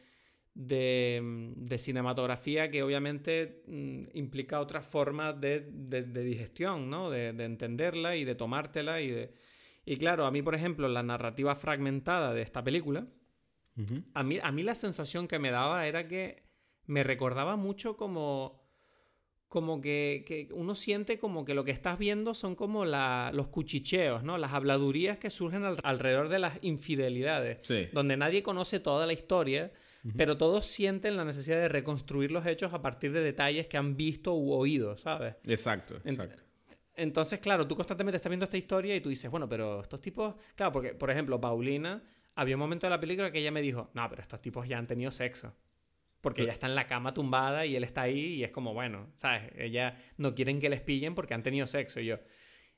de, 0.54 1.78
cinematografía 1.78 2.70
que 2.70 2.84
obviamente 2.84 3.64
mm, 3.68 4.04
implica 4.14 4.60
otras 4.60 4.86
formas 4.86 5.40
de, 5.40 5.62
digestión, 5.62 6.90
¿no? 6.90 7.10
De, 7.10 7.30
entenderla 7.30 8.16
y 8.16 8.24
de 8.24 8.36
tomártela 8.36 9.02
y 9.02 9.10
de... 9.10 9.34
Y 9.86 9.98
claro, 9.98 10.26
a 10.26 10.32
mí, 10.32 10.42
por 10.42 10.56
ejemplo, 10.56 10.88
la 10.88 11.04
narrativa 11.04 11.56
fragmentada 11.56 12.34
de 12.34 12.42
esta 12.42 12.64
película, 12.64 13.06
a, 14.14 14.24
mí, 14.24 14.40
a 14.42 14.52
mí 14.52 14.64
la 14.64 14.76
sensación 14.76 15.28
que 15.28 15.40
me 15.40 15.52
daba 15.52 15.88
era 15.88 16.08
que 16.08 16.44
me 16.86 17.04
recordaba 17.04 17.56
mucho 17.56 17.98
como 17.98 18.63
como 19.54 19.82
que, 19.82 20.48
uno 20.50 20.74
siente 20.74 21.20
como 21.20 21.46
que 21.46 21.54
lo 21.54 21.64
que 21.64 21.70
estás 21.70 22.00
viendo 22.00 22.34
son 22.34 22.56
como 22.56 22.86
los 22.86 23.48
cuchicheos, 23.50 24.24
¿no? 24.24 24.40
Las 24.40 24.54
habladurías 24.54 25.20
que 25.20 25.30
surgen 25.30 25.64
alrededor 25.84 26.30
de 26.30 26.40
las 26.40 26.58
infidelidades, 26.64 27.62
donde 27.92 28.18
nadie 28.18 28.42
conoce 28.42 28.80
toda 28.80 29.06
la 29.06 29.14
historia, 29.14 29.72
pero 30.18 30.38
todos 30.38 30.66
sienten 30.66 31.18
la 31.18 31.24
necesidad 31.24 31.58
de 31.58 31.70
reconstruir 31.70 32.32
los 32.32 32.48
hechos 32.48 32.74
a 32.74 32.82
partir 32.82 33.12
de 33.12 33.22
detalles 33.22 33.68
que 33.68 33.78
han 33.78 33.96
visto 33.96 34.34
u 34.34 34.54
oído, 34.54 34.98
¿sabes? 34.98 35.36
Exacto, 35.44 35.98
exacto. 36.04 36.42
Entonces, 36.96 37.40
claro, 37.40 37.68
tú 37.68 37.76
constantemente 37.76 38.16
estás 38.16 38.32
viendo 38.32 38.46
esta 38.46 38.58
historia 38.58 38.96
y 38.96 39.02
tú 39.02 39.10
dices, 39.10 39.30
bueno, 39.30 39.48
pero 39.48 39.82
estos 39.82 40.02
tipos, 40.02 40.34
claro, 40.56 40.72
porque, 40.72 40.96
por 40.96 41.12
ejemplo, 41.12 41.40
Paulina, 41.40 42.02
había 42.34 42.56
un 42.56 42.60
momento 42.60 42.88
de 42.88 42.90
la 42.90 43.00
película 43.00 43.32
que 43.32 43.38
ella 43.38 43.52
me 43.52 43.62
dijo, 43.62 43.92
no, 43.94 44.10
pero 44.10 44.24
estos 44.24 44.42
tipos 44.42 44.68
ya 44.68 44.80
han 44.80 44.88
tenido 44.88 45.12
sexo. 45.12 45.54
Porque 46.24 46.44
ella 46.44 46.54
está 46.54 46.68
en 46.68 46.76
la 46.76 46.88
cama 46.88 47.14
tumbada 47.14 47.66
y 47.66 47.76
él 47.76 47.84
está 47.84 48.04
ahí 48.04 48.36
y 48.36 48.44
es 48.46 48.52
como, 48.54 48.74
bueno, 48.74 49.12
¿sabes? 49.18 49.52
Ella 49.58 49.98
no 50.16 50.34
quieren 50.34 50.62
que 50.62 50.70
les 50.70 50.82
pillen 50.82 51.16
porque 51.16 51.34
han 51.34 51.44
tenido 51.44 51.68
sexo. 51.68 52.00
Y 52.00 52.06
yo, 52.06 52.20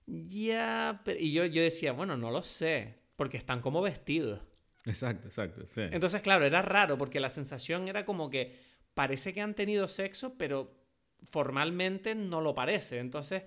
ya, 0.08 1.04
y 1.20 1.32
yo, 1.32 1.46
yo 1.46 1.62
decía, 1.62 1.92
bueno, 1.92 2.18
no 2.18 2.32
lo 2.32 2.42
sé, 2.42 2.96
porque 3.16 3.38
están 3.38 3.62
como 3.62 3.84
vestidos. 3.84 4.42
Exacto, 4.86 5.28
exacto. 5.28 5.64
Sí. 5.68 5.82
Entonces, 5.92 6.24
claro, 6.24 6.44
era 6.44 6.64
raro 6.64 6.98
porque 6.98 7.20
la 7.20 7.30
sensación 7.30 7.88
era 7.88 8.04
como 8.04 8.32
que 8.32 8.56
parece 8.96 9.32
que 9.32 9.42
han 9.42 9.54
tenido 9.54 9.88
sexo, 9.88 10.40
pero 10.40 10.76
formalmente 11.22 12.16
no 12.16 12.42
lo 12.42 12.56
parece. 12.56 12.98
Entonces, 12.98 13.44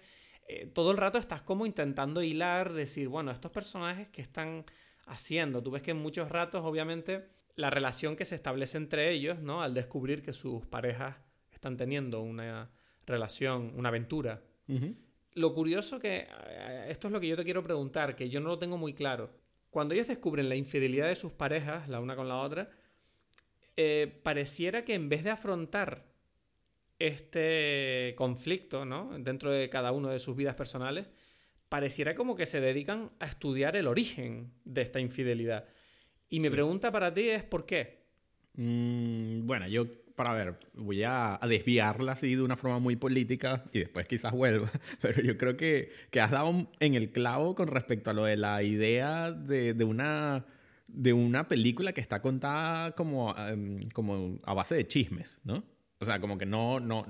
eh, 0.46 0.70
todo 0.72 0.92
el 0.92 0.96
rato 0.96 1.18
estás 1.18 1.42
como 1.42 1.66
intentando 1.66 2.22
hilar, 2.22 2.72
decir, 2.72 3.08
bueno, 3.08 3.32
estos 3.32 3.50
personajes 3.50 4.08
que 4.10 4.22
están 4.22 4.64
haciendo. 5.06 5.60
Tú 5.60 5.72
ves 5.72 5.82
que 5.82 5.90
en 5.90 5.96
muchos 5.96 6.28
ratos, 6.28 6.64
obviamente, 6.64 7.36
la 7.58 7.70
relación 7.70 8.16
que 8.16 8.24
se 8.24 8.34
establece 8.34 8.78
entre 8.78 9.10
ellos, 9.10 9.40
¿no? 9.40 9.62
Al 9.62 9.74
descubrir 9.74 10.22
que 10.22 10.32
sus 10.32 10.64
parejas 10.66 11.16
están 11.50 11.76
teniendo 11.76 12.22
una 12.22 12.70
relación, 13.04 13.72
una 13.74 13.88
aventura. 13.88 14.42
Lo 15.34 15.54
curioso 15.54 15.98
que, 15.98 16.28
eh, 16.46 16.86
esto 16.88 17.08
es 17.08 17.12
lo 17.12 17.20
que 17.20 17.28
yo 17.28 17.36
te 17.36 17.44
quiero 17.44 17.62
preguntar, 17.62 18.16
que 18.16 18.28
yo 18.28 18.40
no 18.40 18.48
lo 18.48 18.58
tengo 18.58 18.78
muy 18.78 18.94
claro 18.94 19.30
cuando 19.70 19.94
ellos 19.94 20.08
descubren 20.08 20.48
la 20.48 20.56
infidelidad 20.56 21.08
de 21.08 21.14
sus 21.14 21.32
parejas, 21.32 21.88
la 21.88 22.00
una 22.00 22.16
con 22.16 22.28
la 22.28 22.38
otra, 22.38 22.70
eh, 23.76 24.20
pareciera 24.22 24.84
que 24.84 24.94
en 24.94 25.08
vez 25.08 25.24
de 25.24 25.30
afrontar 25.30 26.06
este 26.98 28.14
conflicto, 28.16 28.84
¿no? 28.84 29.16
Dentro 29.18 29.50
de 29.50 29.68
cada 29.68 29.92
uno 29.92 30.08
de 30.08 30.18
sus 30.18 30.34
vidas 30.34 30.54
personales, 30.54 31.06
pareciera 31.68 32.14
como 32.14 32.34
que 32.34 32.46
se 32.46 32.60
dedican 32.60 33.12
a 33.20 33.26
estudiar 33.26 33.76
el 33.76 33.86
origen 33.86 34.52
de 34.64 34.82
esta 34.82 35.00
infidelidad. 35.00 35.66
Y 36.30 36.40
mi 36.40 36.50
pregunta 36.50 36.92
para 36.92 37.12
ti 37.12 37.28
es 37.28 37.44
¿por 37.44 37.64
qué? 37.64 37.98
Mm, 38.54 39.46
bueno, 39.46 39.68
yo 39.68 39.86
para 40.14 40.32
ver, 40.32 40.58
voy 40.74 41.04
a, 41.04 41.38
desviarla 41.48 42.12
así 42.12 42.34
de 42.34 42.42
una 42.42 42.56
forma 42.56 42.80
muy 42.80 42.96
política 42.96 43.64
y 43.72 43.78
después 43.78 44.08
quizás 44.08 44.32
vuelva, 44.32 44.68
pero 45.00 45.22
yo 45.22 45.38
creo 45.38 45.56
que, 45.56 45.92
que 46.10 46.20
has 46.20 46.32
dado 46.32 46.68
en 46.80 46.94
el 46.94 47.12
clavo 47.12 47.54
con 47.54 47.68
respecto 47.68 48.10
a 48.10 48.14
lo 48.14 48.24
de 48.24 48.36
la 48.36 48.64
idea 48.64 49.30
de, 49.30 49.74
de 49.74 49.84
una 49.84 50.44
de 50.88 51.12
una 51.12 51.46
película 51.48 51.92
que 51.92 52.00
está 52.00 52.20
contada 52.20 52.92
como, 52.92 53.34
em, 53.36 53.88
como 53.90 54.38
a 54.42 54.54
base 54.54 54.74
de 54.74 54.88
chismes, 54.88 55.38
¿no? 55.44 55.62
O 56.00 56.04
sea, 56.04 56.20
como 56.20 56.38
que 56.38 56.46
no, 56.46 56.78
no, 56.78 57.06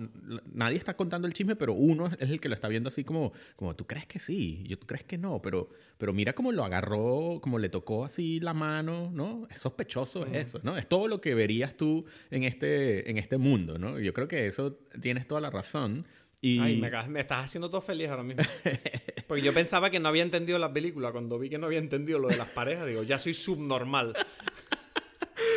nadie 0.51 0.79
está 0.79 0.96
contando 0.96 1.29
el 1.29 1.35
chisme, 1.35 1.57
pero 1.57 1.74
uno 1.74 2.07
es 2.18 2.31
el 2.31 2.40
que 2.40 2.48
lo 2.48 2.55
está 2.55 2.68
viendo 2.68 2.88
así 2.88 3.05
como, 3.05 3.33
como 3.55 3.77
tú 3.77 3.87
crees 3.87 4.07
que 4.07 4.18
sí, 4.18 4.64
yo 4.66 4.79
tú 4.79 4.87
crees 4.87 5.05
que 5.05 5.18
no, 5.18 5.42
pero, 5.42 5.68
pero 5.98 6.14
mira 6.14 6.33
cómo 6.33 6.53
lo 6.53 6.64
agarró, 6.64 7.38
cómo 7.42 7.59
le 7.59 7.68
tocó 7.68 8.07
así 8.07 8.40
la 8.40 8.55
mano, 8.55 9.11
¿no? 9.12 9.46
Es 9.51 9.61
sospechoso 9.61 10.24
eso, 10.27 10.61
¿no? 10.62 10.79
Es 10.79 10.88
todo 10.88 11.07
lo 11.07 11.20
que 11.20 11.35
verías 11.35 11.77
tú 11.77 12.07
en 12.31 12.44
este, 12.44 13.11
en 13.11 13.18
este 13.18 13.37
mundo, 13.37 13.79
¿no? 13.79 13.98
Yo 14.01 14.14
creo 14.14 14.27
que 14.27 14.46
eso 14.46 14.79
tienes 15.01 15.27
toda 15.27 15.42
la 15.42 15.51
razón. 15.51 16.07
Y... 16.40 16.59
Ay, 16.61 16.77
me, 16.79 16.90
me, 17.09 17.20
estás 17.20 17.44
haciendo 17.44 17.68
todo 17.68 17.83
feliz 17.83 18.09
ahora 18.09 18.22
mismo. 18.22 18.42
Porque 19.27 19.42
yo 19.42 19.53
pensaba 19.53 19.90
que 19.90 20.01
no 20.01 20.09
había 20.09 20.22
entendido 20.22 20.59
la 20.59 20.72
película. 20.72 21.12
Cuando 21.12 21.38
vi 21.38 21.51
que 21.51 21.59
no 21.59 21.66
había 21.66 21.81
entendido 21.81 22.18
lo 22.18 22.29
de 22.29 22.38
las 22.38 22.48
parejas, 22.48 22.87
digo, 22.87 23.03
ya 23.03 23.18
soy 23.18 23.35
subnormal. 23.35 24.14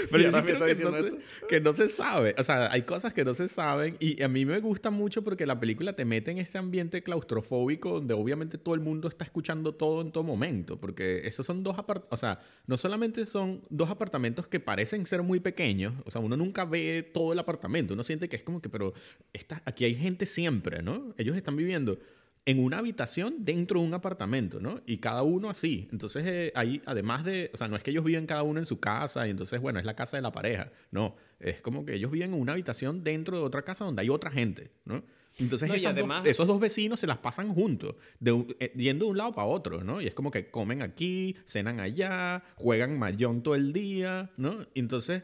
Pero 0.10 0.24
yo 0.24 0.32
creo 0.32 0.46
que 0.46 0.54
no, 0.54 0.68
se, 0.68 1.18
que 1.48 1.62
no, 1.62 1.74
se, 1.74 1.90
sabe. 1.90 2.36
O 2.38 2.44
sea, 2.44 2.72
hay 2.72 2.84
cosas 2.84 3.14
que 3.14 3.24
no 3.26 3.34
se 3.34 3.50
saben 3.50 3.98
y 4.00 4.22
a 4.24 4.28
mí 4.28 4.46
me 4.46 4.60
gusta 4.60 4.90
mucho 4.90 5.24
porque 5.24 5.46
la 5.46 5.60
película 5.60 5.94
te 5.94 6.06
mete 6.06 6.32
en 6.32 6.38
ese 6.38 6.58
ambiente 6.58 7.04
claustrofóbico 7.04 7.92
donde 7.92 8.14
obviamente 8.14 8.58
todo 8.58 8.76
el 8.76 8.82
mundo 8.82 9.08
está 9.08 9.26
escuchando 9.26 9.74
todo 9.76 10.02
en 10.02 10.12
todo 10.12 10.24
momento. 10.24 10.80
Porque 10.80 11.22
esos 11.26 11.46
son 11.46 11.64
dos 11.64 11.78
apartamentos, 11.78 12.14
o 12.14 12.18
sea, 12.18 12.40
no 12.68 12.78
solamente 12.78 13.26
son 13.26 13.62
dos 13.70 13.90
apartamentos 13.90 14.48
que 14.48 14.60
parecen 14.60 15.06
ser 15.06 15.24
muy 15.24 15.40
pequeños, 15.40 15.94
o 16.06 16.12
sea, 16.12 16.22
uno 16.22 16.38
nunca 16.38 16.66
ve 16.66 17.10
todo 17.14 17.34
el 17.34 17.40
apartamento, 17.40 17.94
uno 17.94 18.04
siente 18.04 18.30
que 18.30 18.36
es 18.36 18.44
como 18.44 18.62
que, 18.62 18.70
pero 18.70 18.94
está, 19.34 19.62
aquí 19.66 19.86
hay 19.86 19.96
gente 19.96 20.26
siempre, 20.26 20.82
¿no? 20.82 21.14
Ellos 21.18 21.36
están 21.36 21.56
viviendo 21.56 22.00
en 22.46 22.64
una 22.64 22.80
habitación 22.80 23.46
dentro 23.46 23.80
de 23.80 23.86
un 23.86 23.94
apartamento, 23.94 24.60
¿no? 24.60 24.82
Y 24.88 24.98
cada 24.98 25.22
uno 25.22 25.50
así. 25.50 25.88
Entonces, 25.92 26.24
eh, 26.26 26.52
ahí, 26.56 26.82
además 26.86 27.24
de, 27.24 27.52
o 27.54 27.58
sea, 27.58 27.68
no 27.68 27.76
es 27.76 27.84
que 27.84 27.92
ellos 27.92 28.04
viven 28.04 28.26
cada 28.26 28.42
uno 28.44 28.60
en 28.60 28.66
su 28.66 28.80
casa 28.80 29.28
y 29.28 29.30
entonces, 29.30 29.62
bueno, 29.62 29.78
es 29.80 29.86
la 29.86 29.96
casa 29.96 30.18
de 30.18 30.24
la 30.24 30.32
pareja. 30.32 30.72
No, 30.90 31.16
es 31.40 31.62
como 31.62 31.86
que 31.86 31.94
ellos 31.94 32.10
viven 32.10 32.34
en 32.34 32.40
una 32.42 32.54
habitación 32.54 33.04
dentro 33.04 33.38
de 33.38 33.44
otra 33.44 33.62
casa 33.64 33.86
donde 33.86 34.02
hay 34.02 34.10
otra 34.10 34.32
gente, 34.32 34.72
¿no? 34.86 35.04
Entonces 35.40 35.70
No, 35.70 35.76
dos- 36.02 36.08
esos 36.30 36.46
dos 36.48 36.60
vecinos 36.60 37.00
se 37.00 37.08
las 37.08 37.18
pasan 37.20 37.54
juntos, 37.54 37.96
de 38.20 38.46
eh, 38.60 38.74
yendo 38.76 39.06
de 39.06 39.12
un 39.12 39.18
lado 39.18 39.32
para 39.34 39.48
otro, 39.48 39.84
¿no? 39.84 40.02
Y 40.02 40.08
es 40.08 40.14
como 40.14 40.30
que 40.32 40.50
comen 40.50 40.82
aquí, 40.82 41.38
cenan 41.46 41.80
allá, 41.80 42.44
juegan 42.56 42.98
mayón 43.00 43.42
todo 43.44 43.56
el 43.56 43.72
día, 43.72 44.32
¿no? 44.36 44.64
Y 44.74 44.80
entonces 44.82 45.24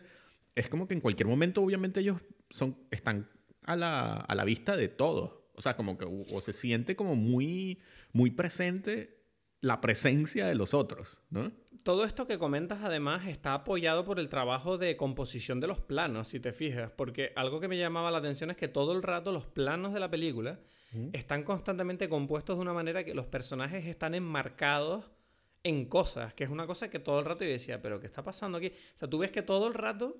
es 0.55 0.69
como 0.69 0.87
que 0.87 0.93
en 0.93 1.01
cualquier 1.01 1.27
momento 1.27 1.61
obviamente 1.61 1.99
ellos 1.99 2.21
son, 2.51 2.77
están 2.91 3.27
a 3.63 3.75
la, 3.75 4.13
a 4.13 4.35
la 4.35 4.45
vista 4.45 4.77
de 4.77 4.87
todos. 4.87 5.31
O 5.57 5.61
sea, 5.61 5.75
como 5.75 5.97
que 5.97 6.05
o, 6.05 6.35
o 6.35 6.41
se 6.41 6.53
siente 6.53 6.95
como 6.95 7.15
muy, 7.15 7.81
muy 8.13 8.31
presente 8.31 9.17
la 9.59 9.81
presencia 9.81 10.47
de 10.47 10.55
los 10.55 10.73
otros, 10.73 11.21
¿no? 11.29 11.51
Todo 11.83 12.03
esto 12.03 12.27
que 12.27 12.37
comentas 12.37 12.79
además 12.83 13.27
está 13.27 13.53
apoyado 13.53 14.05
por 14.05 14.19
el 14.19 14.29
trabajo 14.29 14.77
de 14.77 14.97
composición 14.97 15.59
de 15.59 15.67
los 15.67 15.79
planos, 15.79 16.27
si 16.27 16.39
te 16.39 16.53
fijas, 16.53 16.91
porque 16.91 17.33
algo 17.35 17.59
que 17.59 17.67
me 17.67 17.77
llamaba 17.77 18.11
la 18.11 18.19
atención 18.19 18.51
es 18.51 18.57
que 18.57 18.67
todo 18.67 18.93
el 18.93 19.03
rato 19.03 19.31
los 19.31 19.45
planos 19.45 19.93
de 19.93 19.99
la 19.99 20.09
película 20.09 20.59
están 21.13 21.43
constantemente 21.43 22.09
compuestos 22.09 22.57
de 22.57 22.61
una 22.61 22.73
manera 22.73 23.03
que 23.03 23.13
los 23.13 23.27
personajes 23.27 23.85
están 23.85 24.15
enmarcados 24.15 25.05
en 25.63 25.85
cosas, 25.85 26.33
que 26.33 26.43
es 26.43 26.49
una 26.49 26.65
cosa 26.65 26.89
que 26.89 26.97
todo 26.97 27.19
el 27.19 27.25
rato 27.25 27.43
yo 27.43 27.51
decía, 27.51 27.81
pero 27.81 27.99
¿qué 27.99 28.05
está 28.07 28.23
pasando 28.23 28.57
aquí? 28.57 28.67
O 28.67 28.97
sea, 28.97 29.09
tú 29.09 29.19
ves 29.19 29.31
que 29.31 29.41
todo 29.41 29.67
el 29.67 29.73
rato 29.73 30.15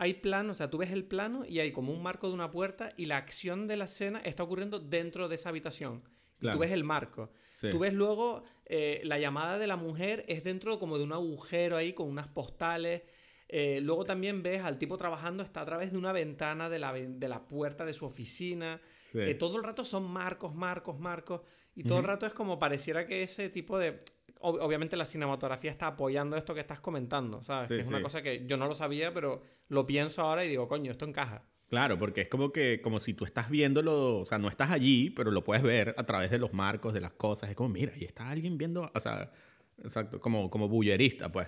hay 0.00 0.14
planos, 0.14 0.56
o 0.56 0.58
sea, 0.58 0.70
tú 0.70 0.78
ves 0.78 0.90
el 0.92 1.04
plano 1.04 1.44
y 1.46 1.60
hay 1.60 1.72
como 1.72 1.92
un 1.92 2.02
marco 2.02 2.26
de 2.28 2.34
una 2.34 2.50
puerta 2.50 2.88
y 2.96 3.04
la 3.06 3.18
acción 3.18 3.68
de 3.68 3.76
la 3.76 3.84
escena 3.84 4.20
está 4.24 4.42
ocurriendo 4.42 4.80
dentro 4.80 5.28
de 5.28 5.34
esa 5.34 5.50
habitación. 5.50 6.02
Y 6.38 6.40
Claro. 6.44 6.56
tú 6.56 6.60
ves 6.62 6.72
el 6.72 6.84
marco. 6.84 7.30
Sí. 7.54 7.68
Tú 7.70 7.78
ves 7.80 7.92
luego 7.92 8.42
eh, 8.64 9.02
la 9.04 9.18
llamada 9.18 9.58
de 9.58 9.66
la 9.66 9.76
mujer 9.76 10.24
es 10.26 10.42
dentro 10.42 10.78
como 10.78 10.96
de 10.96 11.04
un 11.04 11.12
agujero 11.12 11.76
ahí 11.76 11.92
con 11.92 12.08
unas 12.08 12.28
postales. 12.28 13.02
Eh, 13.48 13.80
luego 13.82 14.04
también 14.04 14.42
ves 14.42 14.62
al 14.62 14.78
tipo 14.78 14.96
trabajando, 14.96 15.42
está 15.42 15.60
a 15.60 15.66
través 15.66 15.92
de 15.92 15.98
una 15.98 16.12
ventana 16.12 16.68
de 16.70 16.78
la, 16.78 16.92
de 16.94 17.28
la 17.28 17.46
puerta 17.46 17.84
de 17.84 17.92
su 17.92 18.06
oficina. 18.06 18.80
Sí. 19.12 19.18
Eh, 19.20 19.34
todo 19.34 19.58
el 19.58 19.64
rato 19.64 19.84
son 19.84 20.04
marcos, 20.10 20.54
marcos, 20.54 20.98
marcos. 20.98 21.42
Y 21.74 21.84
todo 21.84 21.98
el 21.98 22.04
rato 22.04 22.26
es 22.26 22.32
como 22.32 22.58
pareciera 22.58 23.06
que 23.06 23.22
ese 23.22 23.48
tipo 23.50 23.78
de... 23.78 23.98
ob- 24.40 24.58
obviamente 24.60 24.96
la 24.96 25.04
cinematografía 25.04 25.70
está 25.70 25.86
apoyando 25.88 26.36
esto 26.36 26.54
que 26.54 26.60
estás 26.60 26.80
comentando, 26.80 27.42
¿sabes? 27.42 27.68
Sí, 27.68 27.74
que 27.76 27.80
es 27.82 27.88
una 27.88 28.02
cosa 28.02 28.22
que 28.22 28.44
yo 28.46 28.56
no 28.56 28.66
lo 28.66 28.74
sabía, 28.74 29.12
pero 29.14 29.42
lo 29.68 29.86
pienso 29.86 30.22
ahora 30.22 30.44
y 30.44 30.48
digo, 30.48 30.66
coño, 30.68 30.90
esto 30.90 31.04
encaja. 31.04 31.44
Claro, 31.68 31.98
porque 31.98 32.22
es 32.22 32.28
como 32.28 32.50
que, 32.52 32.80
como 32.80 32.98
si 32.98 33.14
tú 33.14 33.24
estás 33.24 33.48
viéndolo, 33.48 34.16
o 34.18 34.24
sea, 34.24 34.38
no 34.38 34.48
estás 34.48 34.70
allí, 34.72 35.10
pero 35.10 35.30
lo 35.30 35.44
puedes 35.44 35.62
ver 35.62 35.94
a 35.96 36.04
través 36.04 36.30
de 36.32 36.38
los 36.38 36.52
marcos, 36.52 36.92
de 36.92 37.00
las 37.00 37.12
cosas. 37.12 37.48
Es 37.48 37.54
como, 37.54 37.68
mira, 37.68 37.92
ahí 37.94 38.04
está 38.04 38.28
alguien 38.28 38.58
viendo, 38.58 38.90
o 38.92 39.00
sea, 39.00 39.30
exacto, 39.78 40.18
como, 40.20 40.50
como 40.50 40.68
bullerista, 40.68 41.30
pues. 41.30 41.46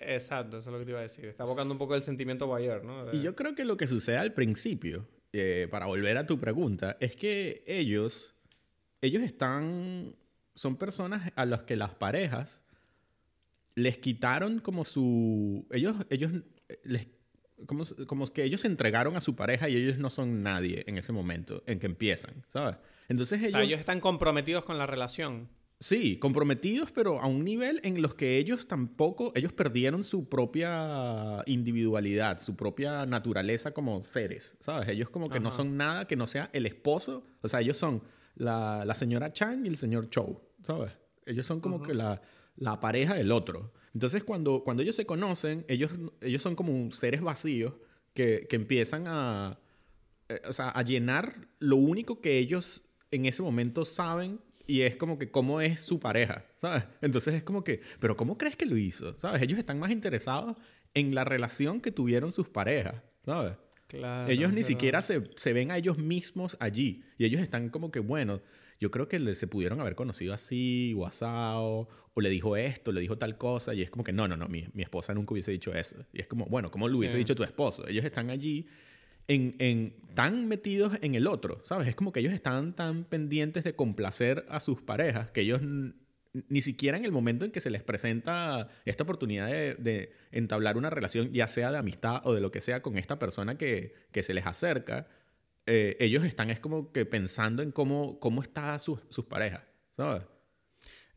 Exacto, 0.00 0.58
eso 0.58 0.70
es 0.70 0.72
lo 0.72 0.78
que 0.80 0.84
te 0.84 0.90
iba 0.90 0.98
a 0.98 1.02
decir. 1.02 1.26
Está 1.26 1.44
evocando 1.44 1.72
un 1.72 1.78
poco 1.78 1.94
el 1.94 2.02
sentimiento 2.02 2.48
Boyer, 2.48 2.82
¿no? 2.84 3.12
Y 3.14 3.22
yo 3.22 3.36
creo 3.36 3.54
que 3.54 3.64
lo 3.64 3.76
que 3.76 3.86
sucede 3.86 4.16
al 4.18 4.32
principio, 4.34 5.06
eh, 5.32 5.68
para 5.70 5.86
volver 5.86 6.18
a 6.18 6.26
tu 6.26 6.40
pregunta, 6.40 6.96
es 6.98 7.14
que 7.14 7.62
ellos, 7.68 8.34
ellos 9.00 9.22
están, 9.22 10.16
son 10.54 10.76
personas 10.76 11.32
a 11.36 11.44
las 11.46 11.62
que 11.62 11.76
las 11.76 11.90
parejas 11.90 12.62
les 13.74 13.98
quitaron 13.98 14.58
como 14.58 14.84
su, 14.84 15.66
ellos, 15.70 15.96
ellos, 16.10 16.32
eh, 16.68 16.80
les, 16.84 17.08
como, 17.66 17.84
como 18.06 18.26
que 18.26 18.44
ellos 18.44 18.60
se 18.60 18.66
entregaron 18.66 19.16
a 19.16 19.20
su 19.20 19.34
pareja 19.34 19.68
y 19.68 19.76
ellos 19.76 19.98
no 19.98 20.10
son 20.10 20.42
nadie 20.42 20.84
en 20.86 20.98
ese 20.98 21.12
momento 21.12 21.62
en 21.66 21.78
que 21.78 21.86
empiezan, 21.86 22.44
¿sabes? 22.48 22.76
Entonces 23.08 23.38
O 23.38 23.42
ellos, 23.42 23.52
sea, 23.52 23.62
ellos 23.62 23.80
están 23.80 24.00
comprometidos 24.00 24.64
con 24.64 24.78
la 24.78 24.86
relación. 24.86 25.48
Sí, 25.82 26.16
comprometidos, 26.18 26.92
pero 26.92 27.20
a 27.20 27.26
un 27.26 27.44
nivel 27.44 27.80
en 27.82 28.00
los 28.00 28.14
que 28.14 28.38
ellos 28.38 28.68
tampoco, 28.68 29.32
ellos 29.34 29.52
perdieron 29.52 30.04
su 30.04 30.28
propia 30.28 31.42
individualidad, 31.46 32.40
su 32.40 32.54
propia 32.54 33.04
naturaleza 33.04 33.72
como 33.72 34.00
seres, 34.00 34.56
¿sabes? 34.60 34.88
Ellos 34.88 35.10
como 35.10 35.28
que 35.28 35.40
no 35.40 35.50
son 35.50 35.76
nada 35.76 36.06
que 36.06 36.14
no 36.14 36.28
sea 36.28 36.50
el 36.52 36.66
esposo, 36.66 37.26
o 37.40 37.48
sea, 37.48 37.62
ellos 37.62 37.78
son 37.78 38.00
la, 38.34 38.84
la 38.84 38.94
señora 38.94 39.32
Chang 39.32 39.64
y 39.64 39.68
el 39.68 39.76
señor 39.76 40.08
Chow, 40.10 40.40
¿sabes? 40.62 40.92
Ellos 41.26 41.46
son 41.46 41.60
como 41.60 41.82
que 41.82 41.94
la, 41.94 42.20
la 42.56 42.80
pareja 42.80 43.14
del 43.14 43.32
otro. 43.32 43.72
Entonces, 43.94 44.24
cuando, 44.24 44.64
cuando 44.64 44.82
ellos 44.82 44.96
se 44.96 45.06
conocen, 45.06 45.64
ellos, 45.68 45.92
ellos 46.20 46.42
son 46.42 46.56
como 46.56 46.90
seres 46.90 47.20
vacíos 47.20 47.74
que, 48.14 48.46
que 48.48 48.56
empiezan 48.56 49.04
a, 49.06 49.58
eh, 50.28 50.40
o 50.46 50.52
sea, 50.52 50.70
a 50.70 50.82
llenar 50.82 51.48
lo 51.58 51.76
único 51.76 52.20
que 52.20 52.38
ellos 52.38 52.82
en 53.10 53.26
ese 53.26 53.42
momento 53.42 53.84
saben 53.84 54.40
y 54.66 54.82
es 54.82 54.96
como 54.96 55.18
que 55.18 55.30
cómo 55.30 55.60
es 55.60 55.80
su 55.80 56.00
pareja, 56.00 56.44
¿sabes? 56.60 56.84
Entonces 57.00 57.34
es 57.34 57.42
como 57.42 57.64
que, 57.64 57.80
pero 58.00 58.16
¿cómo 58.16 58.38
crees 58.38 58.56
que 58.56 58.66
lo 58.66 58.76
hizo? 58.76 59.18
¿Sabes? 59.18 59.42
Ellos 59.42 59.58
están 59.58 59.78
más 59.78 59.90
interesados 59.90 60.56
en 60.94 61.14
la 61.14 61.24
relación 61.24 61.80
que 61.80 61.90
tuvieron 61.90 62.32
sus 62.32 62.48
parejas, 62.48 63.02
¿sabes? 63.24 63.54
Claro. 63.92 64.30
ellos 64.30 64.52
ni 64.52 64.62
siquiera 64.62 65.00
se, 65.02 65.22
se 65.36 65.52
ven 65.52 65.70
a 65.70 65.76
ellos 65.76 65.98
mismos 65.98 66.56
allí 66.60 67.04
y 67.18 67.24
ellos 67.24 67.40
están 67.40 67.68
como 67.68 67.90
que, 67.90 68.00
bueno, 68.00 68.40
yo 68.80 68.90
creo 68.90 69.06
que 69.06 69.34
se 69.36 69.46
pudieron 69.46 69.80
haber 69.80 69.94
conocido 69.94 70.34
así, 70.34 70.92
o 70.96 71.06
asado, 71.06 71.88
o 72.14 72.20
le 72.20 72.30
dijo 72.30 72.56
esto, 72.56 72.90
le 72.90 73.00
dijo 73.00 73.16
tal 73.16 73.38
cosa, 73.38 73.74
y 73.74 73.82
es 73.82 73.90
como 73.90 74.02
que, 74.02 74.12
no, 74.12 74.26
no, 74.26 74.36
no, 74.36 74.48
mi, 74.48 74.66
mi 74.74 74.82
esposa 74.82 75.14
nunca 75.14 75.32
hubiese 75.34 75.52
dicho 75.52 75.72
eso. 75.72 76.04
Y 76.12 76.20
es 76.20 76.26
como, 76.26 76.46
bueno, 76.46 76.70
¿cómo 76.72 76.88
lo 76.88 76.96
hubiese 76.98 77.12
Sí. 77.12 77.18
dicho 77.18 77.36
tu 77.36 77.44
esposo? 77.44 77.86
Ellos 77.86 78.04
están 78.04 78.28
allí 78.30 78.66
en, 79.28 79.54
en- 79.60 79.94
tan 80.16 80.48
metidos 80.48 80.98
en 81.00 81.14
el 81.14 81.28
otro, 81.28 81.60
¿sabes? 81.62 81.86
Es 81.86 81.94
como 81.94 82.10
que 82.10 82.18
ellos 82.18 82.32
están 82.32 82.74
tan 82.74 83.04
pendientes 83.04 83.62
de 83.62 83.76
complacer 83.76 84.44
a 84.48 84.58
sus 84.58 84.82
parejas 84.82 85.30
que 85.30 85.42
ellos 85.42 85.60
ni 86.48 86.62
siquiera 86.62 86.96
en 86.96 87.04
el 87.04 87.12
momento 87.12 87.44
en 87.44 87.50
que 87.50 87.60
se 87.60 87.70
les 87.70 87.82
presenta 87.82 88.68
esta 88.84 89.02
oportunidad 89.04 89.46
de, 89.48 89.74
de 89.74 90.12
entablar 90.30 90.76
una 90.76 90.88
relación, 90.90 91.32
ya 91.32 91.46
sea 91.48 91.70
de 91.70 91.78
amistad 91.78 92.22
o 92.24 92.34
de 92.34 92.40
lo 92.40 92.50
que 92.50 92.60
sea, 92.60 92.80
con 92.82 92.96
esta 92.98 93.18
persona 93.18 93.58
que, 93.58 93.94
que 94.12 94.22
se 94.22 94.32
les 94.34 94.46
acerca, 94.46 95.06
eh, 95.66 95.96
ellos 96.00 96.24
están 96.24 96.50
es 96.50 96.58
como 96.58 96.90
que 96.90 97.04
pensando 97.06 97.62
en 97.62 97.70
cómo, 97.70 98.18
cómo 98.18 98.42
están 98.42 98.80
sus, 98.80 99.00
sus 99.10 99.26
parejas, 99.26 99.62
¿sabes? 99.90 100.22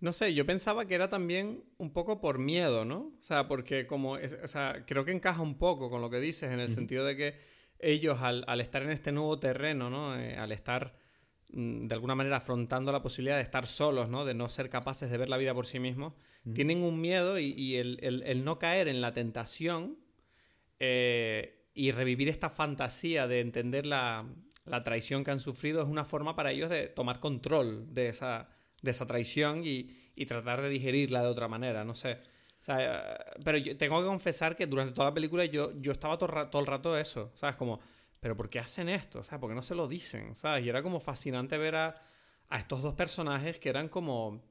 No 0.02 0.12
sé, 0.14 0.34
yo 0.34 0.46
pensaba 0.46 0.86
que 0.86 0.94
era 0.94 1.08
también 1.10 1.64
un 1.78 1.92
poco 1.94 2.20
por 2.20 2.38
miedo, 2.38 2.84
¿no? 2.86 3.14
O 3.18 3.22
sea, 3.24 3.48
porque 3.48 3.88
como, 3.88 4.18
es- 4.18 4.38
o 4.44 4.48
sea, 4.48 4.84
creo 4.86 5.06
que 5.06 5.12
encaja 5.14 5.42
un 5.42 5.58
poco 5.58 5.90
con 5.90 6.02
lo 6.02 6.10
que 6.10 6.20
dices, 6.20 6.52
en 6.52 6.60
el 6.60 6.68
sentido 6.68 7.06
de 7.06 7.16
que 7.16 7.36
ellos 7.80 8.20
al, 8.22 8.44
al 8.48 8.60
estar 8.62 8.84
en 8.84 8.92
este 8.92 9.12
nuevo 9.14 9.40
terreno, 9.40 9.90
¿no? 9.90 10.20
Eh, 10.20 10.36
al 10.38 10.52
estar 10.52 10.94
de 11.56 11.96
alguna 11.96 12.16
manera 12.16 12.38
afrontando 12.38 12.92
la 12.92 13.02
posibilidad 13.02 13.38
de 13.38 13.44
estar 13.44 13.66
solos, 13.66 14.10
¿no? 14.10 14.26
De 14.26 14.34
no 14.34 14.50
ser 14.50 14.70
capaces 14.70 15.10
de 15.10 15.18
ver 15.18 15.30
la 15.30 15.38
vida 15.38 15.54
por 15.54 15.66
sí 15.66 15.80
mismos, 15.80 16.14
tienen 16.54 16.84
un 16.84 17.02
miedo 17.02 17.40
y, 17.40 17.54
y 17.58 17.78
el, 17.78 17.98
el- 18.04 18.22
el 18.24 18.44
no 18.44 18.60
caer 18.60 18.88
en 18.88 19.02
la 19.02 19.14
tentación 19.14 19.98
eh, 20.80 21.70
y 21.74 21.92
revivir 21.92 22.30
esta 22.30 22.50
fantasía 22.50 23.28
de 23.28 23.40
entender 23.40 23.86
la, 23.86 24.26
la 24.66 24.84
traición 24.84 25.24
que 25.24 25.32
han 25.32 25.40
sufrido 25.40 25.82
es 25.82 25.88
una 25.90 26.06
forma 26.06 26.36
para 26.36 26.52
ellos 26.52 26.70
de 26.70 26.88
tomar 26.88 27.20
control 27.20 27.94
de 27.94 28.10
esa, 28.10 28.50
de 28.82 28.92
esa 28.92 29.06
traición 29.06 29.62
y, 29.66 29.92
y 30.16 30.26
tratar 30.26 30.62
de 30.62 30.70
digerirla 30.70 31.22
de 31.22 31.28
otra 31.28 31.48
manera, 31.48 31.84
no 31.86 31.96
sé. 31.96 32.14
O 32.60 32.64
sea, 32.66 33.16
eh, 33.16 33.40
pero 33.44 33.58
yo 33.58 33.78
tengo 33.78 34.00
que 34.02 34.08
confesar 34.08 34.56
que 34.56 34.68
durante 34.68 34.94
toda 34.94 35.10
la 35.10 35.14
película 35.14 35.46
yo, 35.46 35.72
yo 35.80 35.92
estaba 35.92 36.18
todo, 36.18 36.50
todo 36.50 36.62
el 36.62 36.68
rato 36.68 36.98
eso, 36.98 37.32
¿sabes? 37.36 37.56
Como, 37.56 37.80
¿pero 38.26 38.36
por 38.36 38.50
qué 38.50 38.58
hacen 38.58 38.90
esto? 38.90 39.22
¿Sabes? 39.22 39.40
¿Por 39.40 39.52
qué 39.52 39.56
no 39.56 39.62
se 39.62 39.76
lo 39.76 39.88
dicen? 39.88 40.34
¿Sabes? 40.34 40.66
Y 40.66 40.70
era 40.70 40.82
como 40.82 41.00
fascinante 41.00 41.60
ver 41.60 41.76
a, 41.76 42.02
a 42.50 42.58
estos 42.58 42.82
dos 42.82 42.96
personajes 42.96 43.60
que 43.60 43.70
eran 43.70 43.88
como... 43.88 44.42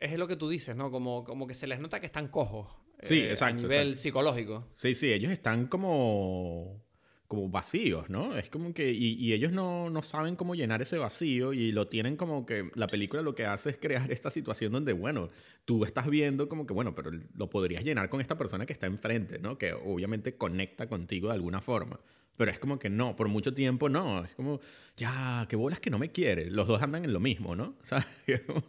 Es 0.00 0.18
lo 0.18 0.26
que 0.26 0.34
tú 0.34 0.48
dices, 0.48 0.74
¿no? 0.74 0.90
Como, 0.90 1.22
como 1.22 1.46
que 1.46 1.54
se 1.54 1.68
les 1.68 1.78
nota 1.78 2.00
que 2.00 2.06
están 2.06 2.26
cojos. 2.26 2.66
Sí, 3.00 3.20
eh, 3.20 3.30
exacto, 3.30 3.60
A 3.60 3.62
nivel 3.62 3.88
exacto. 3.90 4.02
psicológico. 4.02 4.66
Sí, 4.72 4.96
sí, 4.96 5.12
ellos 5.12 5.30
están 5.30 5.68
como, 5.68 6.82
como 7.28 7.48
vacíos, 7.50 8.10
¿no? 8.10 8.36
Es 8.36 8.50
como 8.50 8.74
que, 8.74 8.90
y, 8.90 9.12
y 9.14 9.32
ellos 9.32 9.52
no, 9.52 9.88
no 9.88 10.02
saben 10.02 10.34
cómo 10.34 10.56
llenar 10.56 10.82
ese 10.82 10.98
vacío 10.98 11.52
y 11.52 11.70
lo 11.70 11.86
tienen 11.86 12.16
como 12.16 12.44
que, 12.46 12.68
la 12.74 12.88
película 12.88 13.22
lo 13.22 13.36
que 13.36 13.46
hace 13.46 13.70
es 13.70 13.78
crear 13.78 14.10
esta 14.10 14.28
situación 14.28 14.72
donde, 14.72 14.92
bueno, 14.92 15.30
tú 15.64 15.84
estás 15.84 16.08
viendo 16.10 16.48
como 16.48 16.66
que, 16.66 16.74
bueno, 16.74 16.96
pero 16.96 17.12
lo 17.12 17.48
podrías 17.48 17.84
llenar 17.84 18.08
con 18.08 18.20
esta 18.20 18.36
persona 18.36 18.66
que 18.66 18.72
está 18.72 18.88
enfrente, 18.88 19.38
¿no? 19.38 19.56
Que 19.56 19.72
obviamente 19.72 20.36
conecta 20.36 20.88
contigo 20.88 21.28
de 21.28 21.34
alguna 21.34 21.60
forma. 21.60 22.00
Pero 22.36 22.50
es 22.50 22.58
como 22.58 22.78
que 22.78 22.88
no, 22.88 23.14
por 23.14 23.28
mucho 23.28 23.52
tiempo 23.54 23.88
no. 23.88 24.24
Es 24.24 24.34
como, 24.34 24.60
ya, 24.96 25.46
qué 25.48 25.56
bolas 25.56 25.80
que 25.80 25.90
no 25.90 25.98
me 25.98 26.10
quiere. 26.10 26.50
Los 26.50 26.66
dos 26.66 26.82
andan 26.82 27.04
en 27.04 27.12
lo 27.12 27.20
mismo, 27.20 27.54
¿no? 27.54 27.76
¿Sabes? 27.82 28.06
Como, 28.46 28.62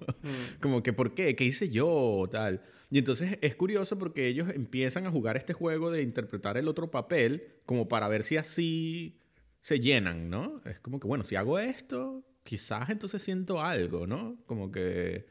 como 0.61 0.83
que, 0.83 0.93
¿por 0.93 1.13
qué? 1.13 1.35
¿Qué 1.35 1.45
hice 1.45 1.69
yo? 1.69 2.27
Tal. 2.29 2.61
Y 2.89 2.99
entonces 2.99 3.39
es 3.41 3.55
curioso 3.55 3.97
porque 3.97 4.27
ellos 4.27 4.49
empiezan 4.53 5.07
a 5.07 5.11
jugar 5.11 5.37
este 5.37 5.53
juego 5.53 5.89
de 5.89 6.03
interpretar 6.03 6.57
el 6.57 6.67
otro 6.67 6.91
papel 6.91 7.47
como 7.65 7.87
para 7.87 8.07
ver 8.07 8.23
si 8.23 8.37
así 8.37 9.17
se 9.61 9.79
llenan, 9.79 10.29
¿no? 10.29 10.61
Es 10.65 10.79
como 10.79 10.99
que, 10.99 11.07
bueno, 11.07 11.23
si 11.23 11.35
hago 11.35 11.57
esto, 11.57 12.23
quizás 12.43 12.89
entonces 12.89 13.23
siento 13.23 13.61
algo, 13.61 14.05
¿no? 14.05 14.37
Como 14.45 14.71
que 14.71 15.25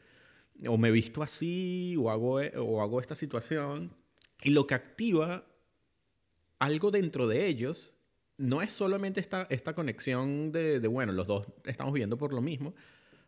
o 0.66 0.78
me 0.78 0.90
visto 0.90 1.22
así 1.22 1.96
o 1.98 2.10
hago, 2.10 2.40
e- 2.40 2.52
o 2.56 2.82
hago 2.82 3.00
esta 3.00 3.14
situación. 3.14 3.94
Y 4.42 4.50
lo 4.50 4.66
que 4.66 4.74
activa 4.74 5.46
algo 6.58 6.90
dentro 6.90 7.26
de 7.26 7.46
ellos 7.46 7.96
no 8.42 8.60
es 8.60 8.72
solamente 8.72 9.20
esta, 9.20 9.46
esta 9.50 9.72
conexión 9.74 10.50
de, 10.50 10.80
de, 10.80 10.88
bueno, 10.88 11.12
los 11.12 11.28
dos 11.28 11.46
estamos 11.64 11.92
viviendo 11.92 12.18
por 12.18 12.32
lo 12.32 12.42
mismo, 12.42 12.74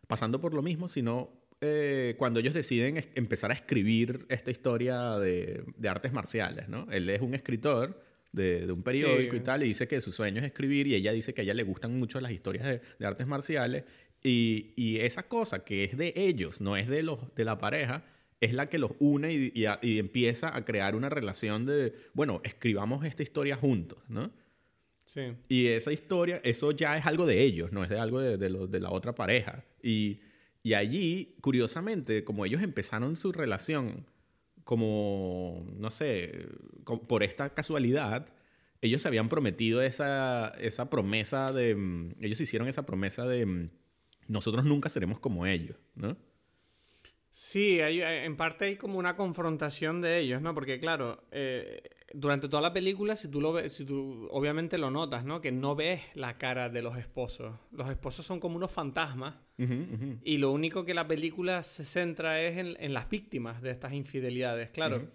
pasando 0.07 0.41
por 0.41 0.53
lo 0.53 0.61
mismo, 0.61 0.89
sino 0.89 1.31
eh, 1.61 2.15
cuando 2.17 2.41
ellos 2.41 2.53
deciden 2.53 3.01
empezar 3.15 3.49
a 3.49 3.53
escribir 3.53 4.25
esta 4.27 4.51
historia 4.51 5.17
de, 5.17 5.63
de 5.77 5.89
artes 5.89 6.11
marciales, 6.11 6.67
¿no? 6.67 6.85
Él 6.91 7.09
es 7.09 7.21
un 7.21 7.33
escritor 7.33 7.97
de, 8.33 8.69
un 8.69 8.83
periódico 8.83 9.37
y 9.37 9.39
tal, 9.39 9.63
y 9.63 9.67
dice 9.67 9.87
que 9.87 10.01
su 10.01 10.11
sueño 10.11 10.41
es 10.41 10.47
escribir, 10.47 10.85
y 10.87 10.95
ella 10.95 11.13
dice 11.13 11.33
que 11.33 11.41
a 11.41 11.43
ella 11.45 11.53
le 11.53 11.63
gustan 11.63 11.97
mucho 11.97 12.19
las 12.19 12.33
historias 12.33 12.65
de, 12.99 13.05
artes 13.05 13.25
marciales, 13.25 13.85
y, 14.21 14.73
y, 14.75 14.97
esa 14.97 15.23
cosa 15.23 15.63
que 15.63 15.85
es 15.85 15.97
de 15.97 16.11
ellos, 16.15 16.59
no 16.59 16.75
es 16.75 16.89
de, 16.89 17.03
los, 17.03 17.33
de 17.35 17.45
la 17.45 17.57
pareja, 17.57 18.03
es 18.41 18.53
la 18.53 18.67
que 18.67 18.79
los 18.79 18.91
une 18.99 19.31
y, 19.31 19.53
y, 19.81 19.99
empieza 19.99 20.55
a 20.55 20.65
crear 20.65 20.93
una 20.95 21.07
relación 21.07 21.65
de, 21.65 21.93
bueno, 22.13 22.41
escribamos 22.43 23.05
esta 23.05 23.23
historia 23.23 23.55
juntos, 23.55 23.99
¿no? 24.09 24.29
Sí. 25.05 25.33
Y 25.49 25.67
esa 25.67 25.91
historia, 25.91 26.41
eso 26.43 26.71
ya 26.71 26.97
es 26.97 27.05
algo 27.05 27.25
de 27.25 27.41
ellos, 27.41 27.71
no 27.71 27.83
es 27.83 27.89
de 27.89 27.99
algo 27.99 28.19
de, 28.19 28.37
de, 28.37 28.49
de 28.67 28.79
la 28.79 28.91
otra 28.91 29.13
pareja. 29.15 29.63
Y, 29.81 30.19
y 30.63 30.73
allí, 30.73 31.35
curiosamente, 31.41 32.23
como 32.23 32.45
ellos 32.45 32.61
empezaron 32.61 33.15
su 33.15 33.31
relación 33.31 34.05
como, 34.65 35.63
no 35.77 35.91
sé, 35.91 36.47
por 37.07 37.23
esta 37.23 37.53
casualidad, 37.53 38.27
ellos 38.81 39.01
se 39.03 39.07
habían 39.07 39.29
prometido 39.29 39.81
esa, 39.81 40.49
esa 40.59 40.89
promesa 40.89 41.51
de, 41.53 41.75
mm, 41.75 42.15
ellos 42.19 42.41
hicieron 42.41 42.67
esa 42.67 42.85
promesa 42.85 43.27
de, 43.27 43.45
mm, 43.45 43.69
nosotros 44.27 44.65
nunca 44.65 44.89
seremos 44.89 45.19
como 45.19 45.45
ellos, 45.45 45.77
¿no? 45.93 46.17
Sí, 47.29 47.81
hay, 47.81 48.01
en 48.01 48.35
parte 48.37 48.65
hay 48.65 48.75
como 48.75 48.97
una 48.97 49.15
confrontación 49.15 50.01
de 50.01 50.19
ellos, 50.19 50.41
¿no? 50.41 50.55
Porque 50.55 50.79
claro, 50.79 51.23
eh, 51.31 51.83
durante 52.13 52.47
toda 52.47 52.61
la 52.61 52.73
película, 52.73 53.15
si 53.15 53.27
tú 53.29 53.41
lo 53.41 53.53
ves, 53.53 53.73
si 53.73 53.85
tú 53.85 54.27
obviamente 54.31 54.77
lo 54.77 54.91
notas, 54.91 55.25
¿no? 55.25 55.41
Que 55.41 55.51
no 55.51 55.75
ves 55.75 56.01
la 56.13 56.37
cara 56.37 56.69
de 56.69 56.81
los 56.81 56.97
esposos. 56.97 57.55
Los 57.71 57.89
esposos 57.89 58.25
son 58.25 58.39
como 58.39 58.55
unos 58.55 58.71
fantasmas. 58.71 59.35
Y 59.57 60.37
lo 60.37 60.51
único 60.51 60.83
que 60.83 60.93
la 60.93 61.07
película 61.07 61.63
se 61.63 61.85
centra 61.85 62.41
es 62.41 62.57
en, 62.57 62.93
las 62.93 63.09
víctimas 63.09 63.61
de 63.61 63.71
estas 63.71 63.93
infidelidades. 63.93 64.69
Claro, 64.69 65.07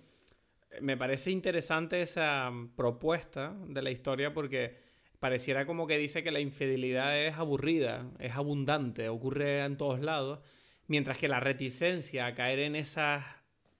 me 0.80 0.96
parece 0.96 1.30
interesante 1.30 2.00
esa 2.00 2.50
propuesta 2.74 3.54
de 3.68 3.82
la 3.82 3.90
historia 3.90 4.32
porque 4.32 4.78
pareciera 5.18 5.66
como 5.66 5.86
que 5.86 5.98
dice 5.98 6.22
que 6.22 6.30
la 6.30 6.40
infidelidad 6.40 7.18
es 7.18 7.36
aburrida, 7.36 8.10
es 8.18 8.32
abundante, 8.34 9.10
ocurre 9.10 9.62
en 9.62 9.76
todos 9.76 10.00
lados, 10.00 10.40
mientras 10.86 11.18
que 11.18 11.28
la 11.28 11.40
reticencia 11.40 12.26
a 12.26 12.34
caer 12.34 12.60
en 12.60 12.74
esas 12.74 13.24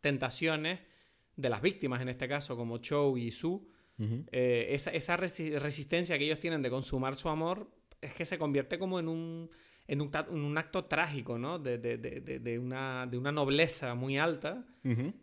tentaciones 0.03 0.81
de 1.41 1.49
las 1.49 1.63
víctimas, 1.63 2.01
en 2.01 2.09
este 2.09 2.29
caso, 2.29 2.57
como 2.57 2.79
Cho 2.79 3.17
y 3.17 3.31
Su, 3.31 3.67
eh, 4.33 4.69
esa, 4.71 5.17
resistencia 5.17 6.17
que 6.17 6.25
ellos 6.25 6.41
tienen 6.41 6.63
de 6.63 6.71
consumar 6.71 7.17
su 7.17 7.29
amor 7.29 7.71
es 8.01 8.15
que 8.15 8.25
se 8.25 8.39
convierte 8.39 8.79
como 8.79 8.99
en 8.99 9.09
un, 9.09 9.51
en 9.87 10.01
un, 10.01 10.57
acto 10.57 10.87
trágico, 10.87 11.39
¿no? 11.39 11.59
De, 11.59 11.77
de, 11.77 11.99
de, 11.99 12.59
una, 12.59 13.07
de 13.07 13.19
una 13.19 13.31
nobleza 13.31 13.95
muy 13.95 14.17
alta, 14.17 14.65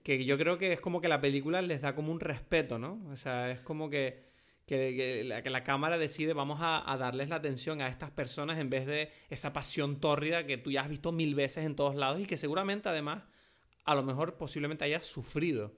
que 0.03 0.25
yo 0.25 0.37
creo 0.37 0.59
que 0.59 0.73
es 0.73 0.81
como 0.81 1.01
que 1.01 1.07
la 1.07 1.19
película 1.21 1.61
les 1.63 1.81
da 1.81 1.95
como 1.95 2.11
un 2.11 2.19
respeto, 2.19 2.77
¿no? 2.77 3.01
O 3.09 3.15
sea, 3.15 3.49
es 3.49 3.61
como 3.61 3.89
que, 3.89 4.27
que, 4.67 5.23
la, 5.23 5.41
que 5.41 5.49
la, 5.49 5.63
cámara 5.63 5.97
decide 5.97 6.33
vamos 6.33 6.59
a, 6.61 6.91
a, 6.91 6.97
darles 6.97 7.29
la 7.29 7.37
atención 7.37 7.81
a 7.81 7.87
estas 7.87 8.11
personas 8.11 8.59
en 8.59 8.69
vez 8.69 8.85
de 8.85 9.09
esa 9.29 9.53
pasión 9.53 9.99
tórrida 9.99 10.45
que 10.45 10.57
tú 10.57 10.69
ya 10.69 10.81
has 10.81 10.89
visto 10.89 11.11
mil 11.11 11.33
veces 11.33 11.65
en 11.65 11.75
todos 11.75 11.95
lados 11.95 12.21
y 12.21 12.27
que 12.27 12.37
seguramente 12.37 12.89
además 12.89 13.23
a 13.85 13.95
lo 13.95 14.03
mejor 14.03 14.37
posiblemente 14.37 14.85
hayas 14.85 15.05
sufrido. 15.05 15.73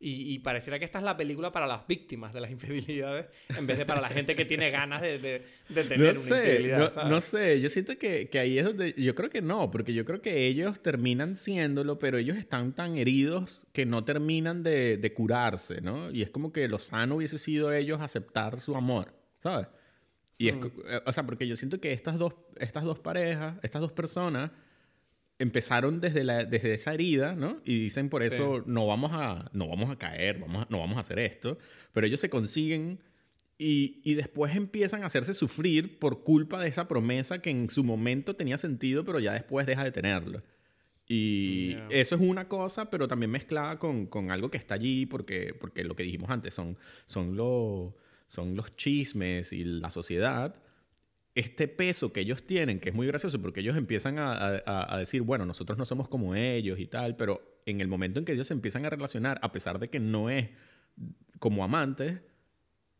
Y, 0.00 0.38
pareciera 0.38 0.78
que 0.78 0.84
esta 0.84 0.98
es 0.98 1.04
la 1.04 1.16
película 1.16 1.50
para 1.50 1.66
las 1.66 1.84
víctimas 1.88 2.32
de 2.32 2.40
las 2.40 2.50
infidelidades 2.52 3.26
en 3.56 3.66
vez 3.66 3.78
de 3.78 3.84
para 3.84 4.00
la 4.00 4.08
gente 4.08 4.36
que 4.36 4.44
tiene 4.44 4.70
ganas 4.70 5.02
de, 5.02 5.18
de, 5.18 5.84
tener 5.84 6.16
una 6.16 6.36
infidelidad. 6.36 6.94
No, 6.94 7.08
no, 7.08 7.20
sé, 7.20 7.60
yo 7.60 7.68
siento 7.68 7.98
que, 7.98 8.28
que, 8.28 8.38
ahí 8.38 8.58
es 8.58 8.64
donde. 8.64 8.94
Yo 8.96 9.16
creo 9.16 9.28
que 9.28 9.42
no, 9.42 9.72
porque 9.72 9.92
yo 9.94 10.04
creo 10.04 10.22
que 10.22 10.46
ellos 10.46 10.80
terminan 10.80 11.34
siéndolo, 11.34 11.98
pero 11.98 12.16
ellos 12.16 12.36
están 12.36 12.74
tan 12.74 12.96
heridos 12.96 13.66
que 13.72 13.86
no 13.86 14.04
terminan 14.04 14.62
de, 14.62 14.98
de 14.98 15.14
curarse, 15.14 15.80
¿no? 15.80 16.12
Y 16.12 16.22
es 16.22 16.30
como 16.30 16.52
que 16.52 16.68
lo 16.68 16.78
sano 16.78 17.16
hubiese 17.16 17.38
sido 17.38 17.72
ellos 17.72 18.00
aceptar 18.00 18.60
su 18.60 18.76
amor, 18.76 19.12
¿sabes? 19.40 19.66
Y 20.36 20.48
es, 20.48 20.56
mm. 20.56 20.66
eh, 20.86 21.00
o 21.04 21.12
sea, 21.12 21.26
porque 21.26 21.48
yo 21.48 21.56
siento 21.56 21.80
que 21.80 21.92
estas 21.92 22.16
dos, 22.18 22.34
estas 22.56 22.84
dos 22.84 23.00
parejas, 23.00 23.56
estas 23.64 23.80
dos 23.80 23.92
personas 23.92 24.52
empezaron 25.38 26.00
desde, 26.00 26.24
la, 26.24 26.44
desde 26.44 26.74
esa 26.74 26.94
herida, 26.94 27.34
¿no? 27.34 27.60
Y 27.64 27.78
dicen 27.78 28.08
por 28.08 28.22
eso 28.22 28.62
no, 28.66 28.86
vamos 28.86 29.12
a, 29.14 29.50
no 29.52 29.68
vamos 29.68 29.90
a 29.90 29.96
caer, 29.96 30.38
vamos 30.38 30.68
no 30.70 30.78
vamos 30.78 30.96
a 30.96 31.00
hacer 31.00 31.18
esto. 31.18 31.58
Pero 31.92 32.06
ellos 32.06 32.20
se 32.20 32.28
consiguen 32.28 33.00
y, 33.56 34.00
y, 34.04 34.14
después 34.14 34.54
empiezan 34.54 35.02
a 35.02 35.06
hacerse 35.06 35.34
sufrir 35.34 35.98
por 35.98 36.22
culpa 36.22 36.60
de 36.60 36.68
esa 36.68 36.86
promesa 36.86 37.40
que 37.40 37.50
en 37.50 37.70
su 37.70 37.82
momento 37.82 38.36
tenía 38.36 38.56
sentido, 38.56 39.04
pero 39.04 39.18
ya 39.18 39.32
después 39.32 39.66
deja 39.66 39.82
de 39.82 39.90
tenerlo. 39.90 40.42
Y 41.08 41.74
eso 41.88 42.14
es 42.16 42.20
una 42.20 42.48
cosa, 42.48 42.90
pero 42.90 43.08
también 43.08 43.30
mezclada 43.30 43.78
con, 43.78 44.06
con, 44.06 44.30
algo 44.30 44.50
que 44.50 44.58
está 44.58 44.74
allí, 44.74 45.06
porque, 45.06 45.54
porque 45.58 45.82
lo 45.82 45.96
que 45.96 46.02
dijimos 46.02 46.30
antes 46.30 46.52
son, 46.52 46.76
son, 47.06 47.34
son 48.28 48.56
los 48.56 48.76
chismes 48.76 49.52
y 49.54 49.64
la 49.64 49.90
sociedad 49.90 50.54
este 51.38 51.68
peso 51.68 52.12
que 52.12 52.20
ellos 52.20 52.42
tienen, 52.42 52.80
que 52.80 52.88
es 52.88 52.94
muy 52.94 53.06
gracioso 53.06 53.40
porque 53.40 53.60
ellos 53.60 53.76
empiezan 53.76 54.16
a, 54.18 54.96
decir, 54.98 55.22
bueno, 55.22 55.46
nosotros 55.46 55.78
no 55.78 55.84
somos 55.84 56.08
como 56.08 56.34
ellos 56.34 56.80
y 56.80 56.86
tal, 56.86 57.16
pero 57.16 57.60
en 57.64 57.80
el 57.80 57.86
momento 57.86 58.18
en 58.18 58.24
que 58.24 58.32
ellos 58.32 58.48
se 58.48 58.54
empiezan 58.54 58.84
a 58.84 58.90
relacionar, 58.90 59.38
a 59.40 59.52
pesar 59.52 59.78
de 59.78 59.88
que 59.88 60.00
no 60.00 60.30
es 60.30 60.48
como 61.38 61.62
amantes, 61.62 62.20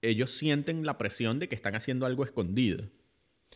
ellos 0.02 0.30
sienten 0.30 0.86
la 0.86 0.98
presión 0.98 1.40
de 1.40 1.48
que 1.48 1.56
están 1.56 1.74
haciendo 1.74 2.06
algo 2.06 2.24
escondido. 2.24 2.88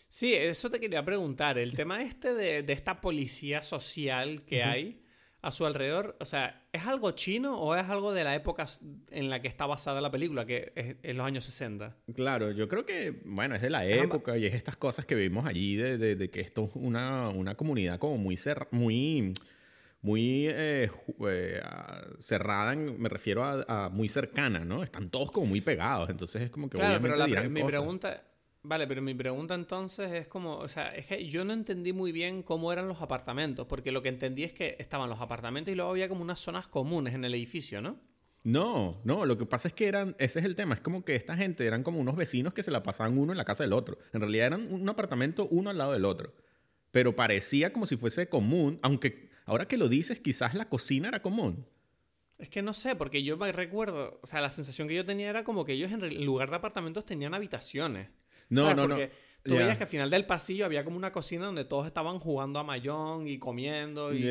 Sí, 0.09 0.35
eso 0.35 0.69
te 0.69 0.81
quería 0.81 1.05
preguntar. 1.05 1.59
El 1.59 1.75
tema 1.75 2.03
este 2.03 2.35
de, 2.35 2.63
de 2.65 2.73
esta 2.73 3.01
policía 3.01 3.63
social 3.63 4.45
que 4.45 4.65
hay, 4.65 5.02
a 5.43 5.51
su 5.51 5.67
alrededor, 5.67 6.17
o 6.21 6.25
sea, 6.25 6.63
¿es 6.73 6.87
algo 6.87 7.11
chino 7.11 7.61
o 7.61 7.75
es 7.75 7.89
algo 7.89 8.13
de 8.13 8.23
la 8.23 8.37
época 8.37 8.65
en 9.11 9.29
la 9.29 9.43
que 9.43 9.49
está 9.49 9.67
basada 9.67 10.01
la 10.01 10.11
película, 10.11 10.47
que 10.47 10.73
es 10.77 10.97
en 11.03 11.17
los 11.17 11.27
años 11.27 11.43
60? 11.45 11.97
Claro, 12.15 12.53
yo 12.53 12.69
creo 12.69 12.87
que, 12.87 13.23
bueno, 13.25 13.57
es 13.57 13.63
de 13.63 13.71
la 13.71 13.85
época 13.85 14.39
y 14.39 14.47
es 14.47 14.55
estas 14.55 14.77
cosas 14.77 15.05
que 15.05 15.17
vimos 15.17 15.45
allí 15.45 15.75
de, 15.75 15.99
de, 15.99 16.31
que 16.31 16.41
esto 16.41 16.67
es 16.67 16.71
una, 16.77 17.29
una 17.31 17.57
comunidad 17.57 17.99
como 17.99 18.19
muy, 18.19 18.39
muy, 18.71 19.35
muy 20.01 20.47
eh, 20.47 20.89
eh, 21.29 21.63
cerrada, 22.21 22.77
me 22.77 23.09
refiero 23.09 23.45
a, 23.45 23.89
muy 23.89 24.09
cercana, 24.09 24.65
¿no? 24.65 24.85
Están 24.85 25.11
todos 25.11 25.33
como 25.33 25.47
muy 25.47 25.61
pegados, 25.61 26.09
entonces 26.09 26.43
es 26.43 26.51
como 26.51 26.71
que 26.71 26.79
claro, 26.79 27.01
pero 27.03 27.17
la, 27.17 27.27
mi 27.27 27.65
pregunta 27.65 28.23
Vale, 28.65 28.87
pero 28.87 29.03
mi 29.03 29.13
pregunta 29.13 29.55
entonces 29.55 30.13
es 30.13 30.29
como, 30.29 30.57
o 30.57 30.69
sea, 30.69 30.95
es 30.95 31.07
que 31.07 31.27
yo 31.27 31.45
no 31.45 31.53
entendí 31.53 31.93
muy 31.93 32.13
bien 32.13 32.45
cómo 32.45 32.73
eran 32.73 32.87
los 32.87 33.03
apartamentos, 33.03 33.67
porque 33.67 33.91
lo 33.91 34.03
que 34.03 34.09
entendí 34.09 34.45
es 34.45 34.53
que 34.53 34.77
estaban 34.79 35.11
los 35.11 35.21
apartamentos 35.21 35.73
y 35.73 35.75
luego 35.75 35.91
había 35.91 36.09
como 36.09 36.23
unas 36.23 36.39
zonas 36.39 36.69
comunes 36.69 37.15
en 37.15 37.25
el 37.25 37.35
edificio, 37.35 37.83
¿no? 37.83 37.99
No, 38.45 39.01
no, 39.05 39.27
lo 39.27 39.37
que 39.37 39.47
pasa 39.47 39.69
es 39.69 39.75
que 39.75 39.87
eran, 39.87 40.15
ese 40.19 40.39
es 40.39 40.45
el 40.45 40.55
tema, 40.55 40.75
es 40.75 40.81
como 40.81 41.05
que 41.05 41.17
esta 41.17 41.37
gente 41.37 41.67
eran 41.67 41.83
como 41.83 41.99
unos 41.99 42.15
vecinos 42.15 42.55
que 42.55 42.63
se 42.63 42.71
la 42.71 42.85
pasaban 42.85 43.19
uno 43.19 43.33
en 43.33 43.39
la 43.39 43.45
casa 43.45 43.65
del 43.65 43.73
otro. 43.73 43.99
En 44.13 44.21
realidad 44.21 44.47
eran 44.47 44.73
un 44.73 44.89
apartamento 44.89 45.49
uno 45.51 45.71
al 45.71 45.79
lado 45.79 45.93
del 45.93 46.05
otro. 46.05 46.33
Pero 46.93 47.17
parecía 47.17 47.73
como 47.73 47.87
si 47.87 47.97
fuese 47.97 48.29
común, 48.29 48.79
aunque 48.83 49.31
ahora 49.45 49.67
que 49.67 49.77
lo 49.77 49.89
dices, 49.89 50.21
quizás 50.21 50.55
la 50.55 50.69
cocina 50.69 51.09
era 51.09 51.23
común. 51.23 51.67
Es 52.39 52.49
que 52.49 52.63
no 52.63 52.75
sé, 52.75 52.97
porque 52.97 53.23
yo 53.23 53.37
me 53.37 53.51
recuerdo, 53.53 54.19
o 54.23 54.27
sea, 54.27 54.41
la 54.41 54.51
sensación 54.51 54.89
que 54.89 54.97
yo 54.97 55.05
tenía 55.05 55.31
era 55.31 55.45
como 55.45 55.65
que 55.65 55.73
ellos 55.73 55.93
en 55.93 56.25
lugar 56.25 56.51
de 56.51 56.57
apartamentos 56.57 57.05
tenían 57.05 57.35
habitaciones. 57.35 58.09
No, 58.53 58.75
no, 58.75 58.89
Porque 58.89 59.11
Tú 59.45 59.57
veías 59.57 59.77
que 59.77 59.85
al 59.85 59.89
final 59.89 60.11
del 60.11 60.25
pasillo 60.25 60.65
había 60.65 60.85
como 60.85 60.97
una 60.97 61.11
cocina 61.11 61.47
donde 61.47 61.65
todos 61.65 61.87
estaban 61.87 62.19
jugando 62.19 62.59
a 62.59 62.65
mayón 62.65 63.27
y 63.27 63.39
comiendo. 63.39 64.15
Y, 64.15 64.31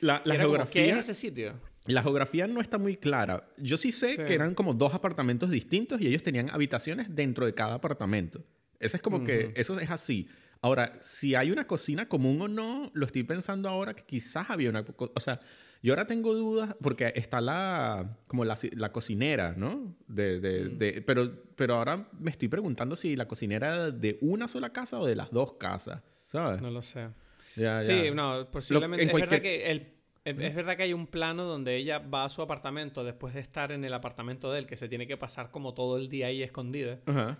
la, 0.00 0.22
geografía. 0.24 0.84
¿Qué 0.84 0.90
es 0.90 0.96
ese 0.96 1.14
sitio? 1.14 1.52
La 1.86 2.02
geografía 2.02 2.46
no 2.46 2.60
está 2.60 2.78
muy 2.78 2.96
clara. 2.96 3.46
Yo 3.58 3.76
sí 3.76 3.92
sé 3.92 4.16
que 4.16 4.34
eran 4.34 4.54
como 4.54 4.72
dos 4.72 4.94
apartamentos 4.94 5.50
distintos 5.50 6.00
y 6.00 6.06
ellos 6.06 6.22
tenían 6.22 6.50
habitaciones 6.50 7.14
dentro 7.14 7.44
de 7.44 7.54
cada 7.54 7.74
apartamento. 7.74 8.42
Eso 8.78 8.96
es 8.96 9.02
como 9.02 9.22
que, 9.22 9.52
eso 9.56 9.78
es 9.78 9.90
así. 9.90 10.28
Ahora, 10.60 10.92
si 11.00 11.34
hay 11.34 11.50
una 11.50 11.66
cocina 11.66 12.08
común 12.08 12.40
o 12.40 12.48
no, 12.48 12.90
lo 12.94 13.06
estoy 13.06 13.24
pensando 13.24 13.68
ahora 13.68 13.94
que 13.94 14.04
quizás 14.04 14.48
había 14.48 14.70
una... 14.70 14.84
O 14.96 15.20
sea, 15.20 15.40
yo 15.82 15.92
ahora 15.92 16.06
tengo 16.06 16.34
dudas 16.34 16.76
porque 16.80 17.12
está 17.16 17.40
la, 17.40 18.16
como 18.28 18.44
la, 18.44 18.56
la 18.76 18.92
cocinera, 18.92 19.54
¿no? 19.56 19.96
De, 20.06 20.38
de, 20.38 20.64
mm. 20.64 20.78
de, 20.78 21.02
pero, 21.02 21.30
pero 21.56 21.74
ahora 21.74 22.08
me 22.18 22.30
estoy 22.30 22.48
preguntando 22.48 22.94
si 22.94 23.16
la 23.16 23.26
cocinera 23.26 23.68
era 23.68 23.90
de 23.90 24.16
una 24.20 24.46
sola 24.46 24.70
casa 24.70 25.00
o 25.00 25.06
de 25.06 25.16
las 25.16 25.30
dos 25.30 25.54
casas, 25.54 26.02
¿sabes? 26.26 26.62
No 26.62 26.70
lo 26.70 26.82
sé. 26.82 27.08
Sí, 27.54 28.10
no, 28.14 28.48
posiblemente. 28.50 29.04
es, 29.04 29.12
verdad 29.12 29.40
que 29.40 29.70
el, 29.70 29.92
es 30.24 30.54
verdad 30.54 30.76
que 30.76 30.84
hay 30.84 30.92
un 30.92 31.06
plano 31.06 31.44
donde 31.44 31.76
ella 31.76 31.98
va 31.98 32.24
a 32.24 32.28
su 32.28 32.42
apartamento 32.42 33.02
después 33.02 33.34
de 33.34 33.40
estar 33.40 33.72
en 33.72 33.84
el 33.84 33.92
apartamento 33.92 34.52
de 34.52 34.60
él, 34.60 34.66
que 34.66 34.76
se 34.76 34.88
tiene 34.88 35.06
que 35.06 35.16
pasar 35.16 35.50
como 35.50 35.74
todo 35.74 35.96
el 35.96 36.08
día 36.08 36.28
ahí 36.28 36.42
escondida. 36.42 37.00
Ajá. 37.06 37.38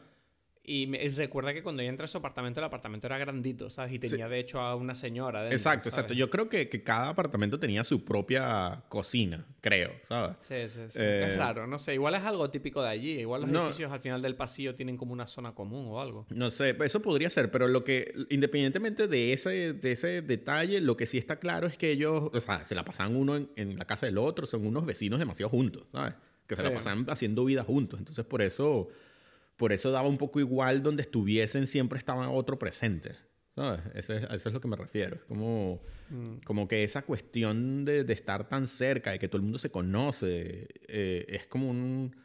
Y, 0.64 0.87
me, 0.87 0.98
recuerda 1.11 1.53
que 1.53 1.62
cuando 1.62 1.83
ella 1.83 1.90
entra 1.90 2.05
a 2.05 2.09
su 2.09 2.18
apartamento, 2.18 2.61
el 2.61 2.64
apartamento 2.64 3.09
era 3.09 3.18
grandito, 3.18 3.68
¿sabes? 3.68 3.92
Y 3.92 3.98
tenía 3.98 4.29
de 4.29 4.38
hecho 4.38 4.61
a 4.61 4.77
una 4.77 4.94
señora. 4.94 5.40
Dentro, 5.40 5.57
exacto, 5.57 5.88
exacto. 5.88 6.14
Yo 6.14 6.31
creo 6.31 6.48
que, 6.48 6.68
que, 6.68 6.85
cada 6.85 7.09
apartamento 7.09 7.59
tenía 7.59 7.83
su 7.83 8.05
propia 8.05 8.85
cocina, 8.88 9.44
creo, 9.61 9.92
¿sabes? 10.05 10.37
Sí, 10.40 10.68
sí, 10.68 10.81
sí. 10.88 10.98
es 10.98 11.31
eh, 11.31 11.37
raro, 11.37 11.66
no 11.66 11.79
sé. 11.79 11.94
Igual 11.94 12.14
es 12.14 12.22
algo 12.22 12.48
típico 12.51 12.81
de 12.81 12.90
allí. 12.90 13.18
Igual 13.18 13.42
los 13.42 13.51
edificios 13.51 13.90
al 13.90 14.00
final 14.00 14.23
del 14.23 14.37
pasillo 14.37 14.75
tienen 14.77 14.96
como 14.96 15.13
una 15.13 15.27
zona 15.27 15.52
común 15.52 15.87
o 15.88 16.00
algo. 16.00 16.27
No 16.31 16.50
sé, 16.50 16.77
eso 16.85 17.02
podría 17.02 17.29
ser, 17.29 17.50
pero 17.50 17.67
lo 17.67 17.83
que, 17.83 18.15
independientemente 18.31 19.08
de 19.08 19.33
ese, 19.33 19.73
de 19.73 19.92
ese 19.92 20.23
detalle, 20.23 20.81
lo 20.81 20.96
que 20.96 21.06
sí 21.06 21.19
está 21.19 21.40
claro 21.40 21.67
es 21.67 21.77
que 21.77 21.90
ellos, 21.90 22.31
o 22.33 22.40
sea, 22.40 22.65
se 22.65 22.77
la 22.77 22.85
pasan 22.85 23.17
uno 23.17 23.35
en, 23.35 23.50
en 23.56 23.77
la 23.77 23.85
casa 23.85 24.06
del 24.06 24.19
otro, 24.19 24.46
son 24.46 24.65
unos 24.65 24.87
vecinos 24.87 25.19
demasiado 25.19 25.50
juntos, 25.50 25.87
¿sabes? 25.90 26.15
que 26.46 26.56
se 26.56 26.63
la 26.63 26.75
pasaban 26.75 27.06
haciendo 27.08 27.44
vida 27.44 27.65
juntos. 27.65 27.98
Entonces, 27.98 28.25
por 28.25 28.42
eso, 28.42 28.88
por 29.57 29.73
eso 29.73 29.90
daba 29.90 30.09
un 30.09 30.19
poco 30.19 30.40
igual 30.40 30.83
donde 30.83 31.03
estuviesen, 31.03 31.67
siempre 31.67 31.98
estaba 31.98 32.31
otro 32.31 32.59
presente. 32.59 33.17
¿Sabes? 33.55 33.81
Eso 33.94 34.15
es, 34.15 34.23
eso 34.25 34.48
es 34.48 34.53
lo 34.55 34.61
que 34.61 34.69
me 34.69 34.77
refiero. 34.77 35.17
Es 35.17 35.25
como, 35.25 35.81
mm. 36.09 36.37
como 36.44 36.67
que 36.67 36.85
esa 36.85 37.03
cuestión 37.03 37.85
de, 37.85 38.03
de, 38.05 38.13
estar 38.13 38.48
tan 38.48 38.67
cerca, 38.67 39.11
de 39.11 39.19
que 39.19 39.29
todo 39.29 39.37
el 39.38 39.42
mundo 39.42 39.59
se 39.59 39.71
conoce, 39.71 40.69
eh, 40.88 41.27
es 41.29 41.46
como 41.46 41.69
un, 41.69 42.17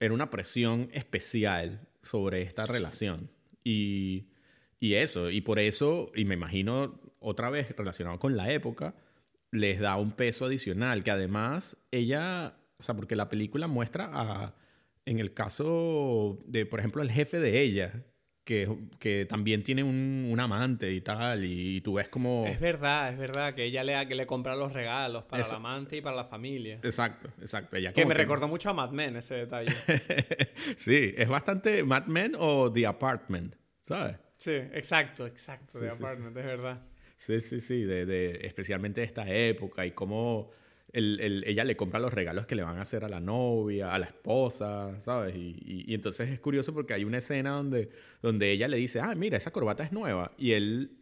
era 0.00 0.12
una 0.12 0.30
presión 0.30 0.88
especial 0.92 1.86
sobre 2.02 2.42
esta 2.42 2.66
relación. 2.66 3.30
Y, 3.62 4.26
y 4.80 4.94
eso, 4.94 5.30
y 5.30 5.40
por 5.40 5.58
eso, 5.58 6.10
y 6.14 6.24
me 6.24 6.34
imagino 6.34 7.00
otra 7.20 7.50
vez 7.50 7.74
relacionado 7.76 8.18
con 8.18 8.36
la 8.36 8.50
época, 8.50 8.94
les 9.50 9.80
da 9.80 9.96
un 9.96 10.12
peso 10.12 10.44
adicional, 10.44 11.04
que 11.04 11.12
además 11.12 11.76
ella, 11.90 12.56
o 12.78 12.82
sea, 12.82 12.94
porque 12.94 13.16
la 13.16 13.28
película 13.28 13.68
muestra 13.68 14.10
a, 14.12 14.54
en 15.06 15.18
el 15.18 15.34
caso 15.34 16.38
de, 16.46 16.66
por 16.66 16.80
ejemplo, 16.80 17.02
el 17.02 17.10
jefe 17.10 17.38
de 17.38 17.60
ella, 17.60 18.04
que, 18.44 18.68
que 18.98 19.26
también 19.26 19.62
tiene 19.62 19.82
un, 19.82 20.28
un 20.30 20.40
amante 20.40 20.92
y 20.92 21.00
tal, 21.00 21.44
y, 21.44 21.80
tú 21.80 21.94
ves 21.94 22.08
como... 22.08 22.44
Es 22.46 22.60
verdad, 22.60 23.12
es 23.12 23.18
verdad, 23.18 23.54
que 23.54 23.64
ella 23.64 23.82
le, 23.82 24.06
que 24.06 24.14
le 24.14 24.26
compra 24.26 24.54
los 24.54 24.72
regalos 24.72 25.24
para 25.24 25.46
el 25.46 25.54
amante 25.54 25.96
y 25.96 26.00
para 26.00 26.16
la 26.16 26.24
familia. 26.24 26.80
Exacto, 26.82 27.28
exacto. 27.40 27.76
Ella 27.76 27.92
que 27.92 28.04
me 28.06 28.14
recordó 28.14 28.46
mucho 28.46 28.70
a 28.70 28.74
Mad 28.74 28.90
Men 28.90 29.16
ese 29.16 29.34
detalle. 29.34 29.72
sí, 30.76 31.14
es 31.16 31.28
bastante 31.28 31.82
Mad 31.84 32.06
Men 32.06 32.32
o 32.38 32.70
The 32.70 32.86
Apartment, 32.86 33.54
¿sabes? 33.82 34.16
Sí, 34.36 34.52
exacto, 34.52 35.26
exacto, 35.26 35.80
The 35.80 35.90
Apartment, 35.90 36.36
es 36.36 36.44
verdad. 36.44 36.82
Sí, 37.16 37.40
sí, 37.40 37.60
sí, 37.60 37.82
de, 37.84 38.04
de, 38.04 38.40
especialmente 38.42 39.02
esta 39.02 39.26
época 39.26 39.86
y 39.86 39.92
cómo 39.92 40.50
ella 40.94 41.64
le 41.64 41.76
compra 41.76 41.98
los 41.98 42.14
regalos 42.14 42.46
que 42.46 42.54
le 42.54 42.62
van 42.62 42.78
a 42.78 42.82
hacer 42.82 43.04
a 43.04 43.08
la 43.08 43.20
novia, 43.20 43.92
a 43.92 43.98
la 43.98 44.06
esposa, 44.06 45.00
¿sabes? 45.00 45.34
Y, 45.36 45.92
entonces 45.92 46.30
es 46.30 46.40
curioso 46.40 46.72
porque 46.72 46.94
hay 46.94 47.04
una 47.04 47.18
escena 47.18 47.50
donde, 47.50 47.90
donde 48.22 48.52
ella 48.52 48.68
le 48.68 48.76
dice, 48.76 49.00
ah, 49.00 49.14
mira, 49.16 49.36
esa 49.36 49.50
corbata 49.50 49.82
es 49.82 49.92
nueva. 49.92 50.32
Y 50.38 50.52
él, 50.52 50.92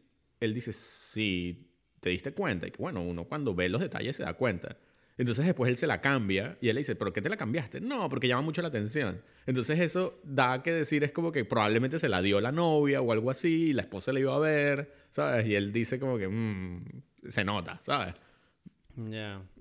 él 0.40 0.55
dice, 0.55 0.72
sí, 0.72 1.68
te 2.01 2.11
diste 2.11 2.32
cuenta. 2.32 2.66
Y 2.66 2.70
que 2.70 2.78
bueno, 2.78 3.03
uno 3.03 3.24
cuando 3.24 3.55
ve 3.55 3.68
los 3.68 3.80
detalles 3.80 4.16
se 4.16 4.22
da 4.22 4.34
cuenta. 4.34 4.76
Entonces 5.18 5.45
después 5.45 5.68
él 5.70 5.76
se 5.76 5.86
la 5.86 6.01
cambia 6.01 6.57
y 6.61 6.68
él 6.68 6.74
le 6.74 6.80
dice, 6.80 6.97
¿pero 6.97 7.12
qué 7.12 7.20
te 7.20 7.28
la 7.28 7.36
cambiaste? 7.36 7.80
No, 7.80 8.09
porque 8.09 8.28
llama 8.28 8.43
mucho 8.43 8.62
la 8.62 8.68
atención. 8.68 9.20
Entonces 9.47 9.78
eso 9.78 10.18
da 10.24 10.62
que 10.62 10.72
decir, 10.72 11.05
es 11.05 11.12
como 11.12 11.32
que 11.32 11.45
probablemente 11.45 11.99
se 11.99 12.09
la 12.09 12.22
dio 12.22 12.40
la 12.40 12.51
novia 12.51 13.03
o 13.03 13.12
algo 13.12 13.30
así, 13.30 13.72
la 13.74 13.82
esposa 13.82 14.12
le 14.12 14.20
iba 14.20 14.34
a 14.34 14.38
ver, 14.38 14.90
¿sabes? 15.11 15.47
Y 15.47 15.55
él 15.55 15.72
dice 15.72 15.99
como 16.01 16.16
que, 16.16 16.28
mmm, 16.28 16.82
se 17.28 17.45
nota, 17.45 17.78
¿sabes? 17.82 18.14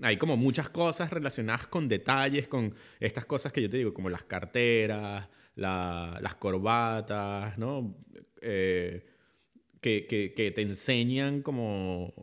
Hay 0.00 0.16
como 0.18 0.36
muchas 0.36 0.68
cosas 0.68 1.10
relacionadas 1.10 1.66
con 1.66 1.88
detalles, 1.88 2.48
con 2.48 2.74
estas 3.00 3.24
cosas 3.24 3.52
que 3.52 3.62
yo 3.62 3.70
te 3.70 3.78
digo, 3.78 3.94
como 3.94 4.10
las 4.10 4.24
carteras, 4.24 5.28
las 5.54 6.34
corbatas, 6.38 7.56
¿no? 7.58 7.96
Eh, 8.40 9.06
que, 9.80 10.06
que, 10.06 10.50
te 10.52 10.62
enseñan 10.62 11.42
como, 11.42 12.14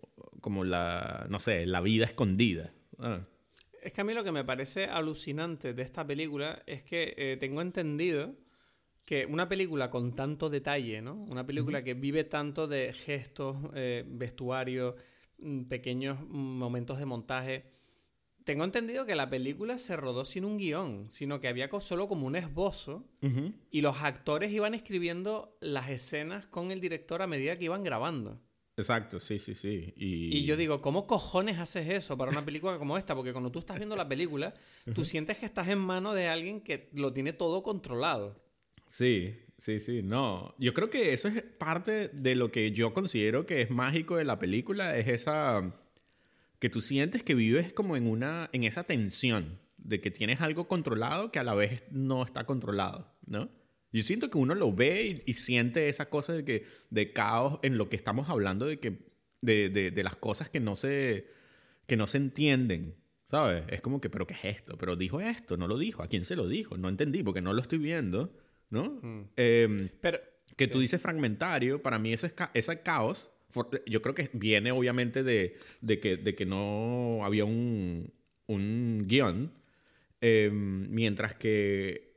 como 0.41 0.63
la, 0.63 1.27
no 1.29 1.39
sé, 1.39 1.65
la 1.65 1.81
vida 1.81 2.05
escondida. 2.05 2.71
Ah. 2.99 3.21
Es 3.81 3.93
que 3.93 4.01
a 4.01 4.03
mí 4.03 4.13
lo 4.13 4.23
que 4.23 4.31
me 4.31 4.43
parece 4.43 4.85
alucinante 4.85 5.73
de 5.73 5.81
esta 5.83 6.05
película 6.05 6.63
es 6.65 6.83
que 6.83 7.15
eh, 7.17 7.37
tengo 7.39 7.61
entendido 7.61 8.35
que 9.05 9.25
una 9.25 9.49
película 9.49 9.89
con 9.89 10.15
tanto 10.15 10.49
detalle, 10.49 11.01
¿no? 11.01 11.15
Una 11.15 11.45
película 11.45 11.83
que 11.83 11.95
vive 11.95 12.25
tanto 12.25 12.67
de 12.67 12.93
gestos, 12.93 13.57
eh, 13.73 14.03
vestuario, 14.07 14.95
pequeños 15.67 16.19
momentos 16.27 16.99
de 16.99 17.05
montaje. 17.05 17.65
Tengo 18.43 18.63
entendido 18.63 19.05
que 19.05 19.15
la 19.15 19.29
película 19.29 19.77
se 19.77 19.95
rodó 19.95 20.25
sin 20.25 20.45
un 20.45 20.57
guion, 20.57 21.07
sino 21.11 21.39
que 21.39 21.47
había 21.47 21.69
solo 21.79 22.07
como 22.07 22.25
un 22.25 22.35
esbozo 22.35 23.05
y 23.69 23.81
los 23.81 24.01
actores 24.01 24.51
iban 24.51 24.73
escribiendo 24.73 25.57
las 25.61 25.89
escenas 25.89 26.47
con 26.47 26.71
el 26.71 26.81
director 26.81 27.21
a 27.21 27.27
medida 27.27 27.55
que 27.55 27.65
iban 27.65 27.83
grabando. 27.83 28.41
Exacto, 28.79 29.19
sí, 29.19 29.39
sí, 29.39 29.55
sí. 29.55 29.93
Y... 29.97 30.45
yo 30.45 30.55
digo, 30.55 30.81
¿cómo 30.81 31.05
cojones 31.05 31.59
haces 31.59 31.89
eso 31.89 32.17
para 32.17 32.31
una 32.31 32.45
película 32.45 32.77
como 32.79 32.97
esta? 32.97 33.13
Porque 33.13 33.33
cuando 33.33 33.51
tú 33.51 33.59
estás 33.59 33.77
viendo 33.77 33.97
la 33.97 34.07
película, 34.07 34.53
tú 34.95 35.03
sientes 35.03 35.37
que 35.37 35.45
estás 35.45 35.67
en 35.67 35.79
manos 35.79 36.15
de 36.15 36.29
alguien 36.29 36.61
que 36.61 36.89
lo 36.93 37.11
tiene 37.11 37.33
todo 37.33 37.61
controlado. 37.61 38.41
Sí, 38.87 39.35
Sí, 39.59 39.81
sí, 39.81 40.01
no. 40.01 40.55
Yo 40.57 40.73
creo 40.73 40.89
que 40.89 41.13
eso 41.13 41.27
es 41.27 41.43
parte 41.43 42.07
de 42.07 42.35
lo 42.35 42.49
que 42.49 42.71
yo 42.71 42.93
considero 42.93 43.45
que 43.45 43.61
es 43.61 43.69
mágico 43.69 44.15
de 44.15 44.23
la 44.23 44.39
película, 44.39 44.97
es 44.97 45.07
esa 45.09 45.69
que 46.59 46.69
tú 46.69 46.81
sientes 46.81 47.23
que 47.23 47.35
vives 47.35 47.73
como 47.73 47.97
en 47.97 48.07
una 48.07 48.49
en 48.53 48.63
esa 48.63 48.83
tensión 48.85 49.59
de 49.77 49.99
que 50.01 50.11
tienes 50.11 50.41
algo 50.41 50.67
controlado 50.67 51.31
que 51.31 51.39
a 51.39 51.43
la 51.43 51.55
vez 51.55 51.83
no 51.91 52.23
está 52.23 52.45
controlado, 52.45 53.13
¿no? 53.25 53.49
Yo 53.91 54.01
siento 54.03 54.29
que 54.29 54.37
uno 54.37 54.55
lo 54.55 54.71
ve 54.71 55.23
y, 55.25 55.33
siente 55.33 55.89
esa 55.89 56.09
cosa 56.09 56.33
de 56.33 56.45
que 56.45 56.65
de 56.89 57.11
caos 57.11 57.59
en 57.63 57.77
lo 57.77 57.89
que 57.89 57.95
estamos 57.95 58.29
hablando 58.29 58.65
de 58.65 58.79
que 58.79 59.09
de, 59.41 59.69
de, 59.69 59.91
de 59.91 60.03
las 60.03 60.15
cosas 60.15 60.49
que 60.49 60.59
no 60.59 60.75
se 60.75 61.27
que 61.85 61.97
no 61.97 62.07
se 62.07 62.17
entienden, 62.17 62.95
¿sabes? 63.25 63.63
Es 63.67 63.81
como 63.81 63.99
que, 63.99 64.09
pero 64.09 64.27
qué 64.27 64.35
es 64.35 64.57
esto, 64.57 64.77
pero 64.77 64.95
dijo 64.95 65.19
esto, 65.19 65.57
no 65.57 65.67
lo 65.67 65.77
dijo, 65.77 66.03
¿a 66.03 66.07
quién 66.07 66.23
se 66.23 66.35
lo 66.37 66.47
dijo? 66.47 66.77
No 66.77 66.87
entendí 66.87 67.23
porque 67.23 67.41
no 67.41 67.51
lo 67.51 67.61
estoy 67.61 67.79
viendo. 67.79 68.31
¿No? 68.69 68.99
Mm. 69.01 69.29
Em, 69.35 69.89
Pero, 70.01 70.19
que 70.55 70.67
tú 70.67 70.79
dices 70.79 71.01
fragmentario, 71.01 71.81
para 71.81 71.99
mí 71.99 72.13
eso 72.13 72.27
es 72.27 72.33
ese 72.53 72.81
caos. 72.81 73.31
Yo 73.85 74.01
creo 74.01 74.13
que 74.13 74.29
viene 74.33 74.71
obviamente 74.71 75.23
de, 75.23 75.55
de, 75.81 75.99
que, 75.99 76.17
de 76.17 76.35
que 76.35 76.45
no 76.45 77.23
había 77.23 77.45
un, 77.45 78.11
un 78.47 79.05
guion, 79.07 79.53
em, 80.21 80.89
mientras 80.89 81.35
que 81.35 82.09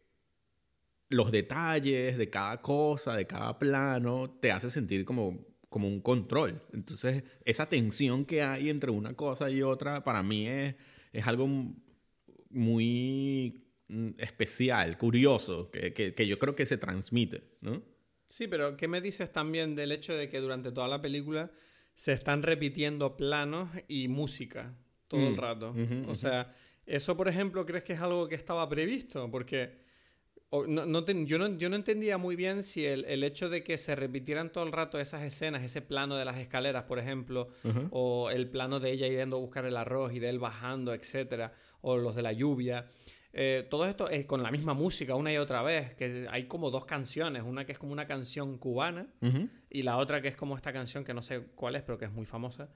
los 1.09 1.31
detalles 1.31 2.19
de 2.19 2.31
cada 2.31 2.61
cosa, 2.61 3.15
de 3.15 3.27
cada 3.27 3.59
plano, 3.59 4.31
te 4.41 4.51
hace 4.51 4.71
sentir 4.71 5.05
como, 5.05 5.47
como 5.69 5.87
un 5.87 6.01
control. 6.01 6.61
Entonces, 6.73 7.23
esa 7.45 7.69
tensión 7.69 8.25
que 8.25 8.43
hay 8.43 8.71
entre 8.71 8.91
una 8.91 9.15
cosa 9.15 9.51
y 9.51 9.63
otra, 9.63 10.05
para 10.05 10.23
mí 10.23 10.49
es, 10.49 10.75
es 11.13 11.27
algo 11.27 11.49
muy 12.51 13.62
especial, 14.19 14.97
curioso, 14.99 15.71
que, 15.71 15.93
que, 15.93 16.27
yo 16.27 16.39
creo 16.39 16.55
que 16.55 16.67
se 16.67 16.79
transmite, 16.79 17.43
¿no? 17.61 17.83
Sí, 18.27 18.49
pero 18.49 18.77
¿qué 18.77 18.89
me 18.89 19.01
dices 19.01 19.31
también 19.31 19.75
del 19.75 19.93
hecho 19.93 20.15
de 20.15 20.29
que 20.29 20.41
durante 20.41 20.73
toda 20.73 20.89
la 20.89 21.03
película 21.03 21.51
se 21.95 22.13
están 22.13 22.43
repitiendo 22.43 23.17
planos 23.17 23.69
y 23.89 24.09
música 24.09 24.75
todo 25.09 25.29
el 25.29 25.35
mm, 25.35 25.39
rato? 25.39 25.75
o 26.09 26.15
sea, 26.15 26.55
¿eso, 26.87 27.17
por 27.17 27.29
ejemplo, 27.29 27.67
crees 27.67 27.85
que 27.85 27.93
es 27.93 28.01
algo 28.01 28.29
que 28.29 28.35
estaba 28.35 28.69
previsto? 28.69 29.31
Porque 29.31 29.83
no, 30.69 30.85
no 30.87 31.07
yo, 31.07 31.39
no, 31.39 31.57
yo 31.57 31.71
no 31.71 31.77
entendía 31.77 32.19
muy 32.19 32.37
bien 32.37 32.63
si 32.63 32.85
el, 32.85 33.07
el, 33.07 33.25
hecho 33.25 33.49
de 33.49 33.65
que 33.65 33.79
se 33.79 33.97
repitieran 33.97 34.53
todo 34.53 34.65
el 34.65 34.73
rato 34.73 35.01
esas 35.01 35.23
escenas, 35.23 35.63
ese 35.63 35.81
plano 35.81 36.17
de 36.17 36.27
las 36.27 36.37
escaleras, 36.37 36.85
por 36.85 36.99
ejemplo, 36.99 37.49
o 37.91 38.29
el 38.31 38.51
plano 38.51 38.79
de 38.79 38.91
ella 38.91 39.09
yendo 39.09 39.37
a 39.37 39.41
buscar 39.41 39.65
el 39.65 39.77
arroz 39.77 40.13
y 40.13 40.19
de 40.19 40.29
él 40.29 40.39
bajando, 40.39 40.93
etcétera, 40.93 41.55
o 41.81 41.97
los 41.97 42.15
de 42.15 42.23
la 42.23 42.33
lluvia. 42.33 42.85
Eh, 43.35 43.67
todo 43.71 43.87
esto 43.87 44.11
es 44.11 44.27
con 44.27 44.43
la 44.43 44.51
misma 44.51 44.75
música 44.75 45.15
una 45.15 45.33
y 45.33 45.39
otra 45.39 45.63
vez, 45.63 45.95
que 45.95 46.27
hay 46.31 46.45
como 46.45 46.71
dos 46.71 46.85
canciones, 46.85 47.43
una 47.43 47.65
que 47.65 47.73
es 47.73 47.79
como 47.79 47.93
una 47.93 48.07
canción 48.07 48.59
cubana 48.59 49.07
y 49.71 49.83
la 49.83 49.97
otra 49.97 50.21
que 50.21 50.29
es 50.29 50.37
como 50.37 50.57
esta 50.57 50.73
canción 50.73 51.05
que 51.05 51.15
no 51.15 51.23
sé 51.23 51.43
cuál 51.55 51.77
es, 51.77 51.83
pero 51.83 51.99
que 51.99 52.05
es 52.05 52.13
muy 52.13 52.27
famosa. 52.27 52.69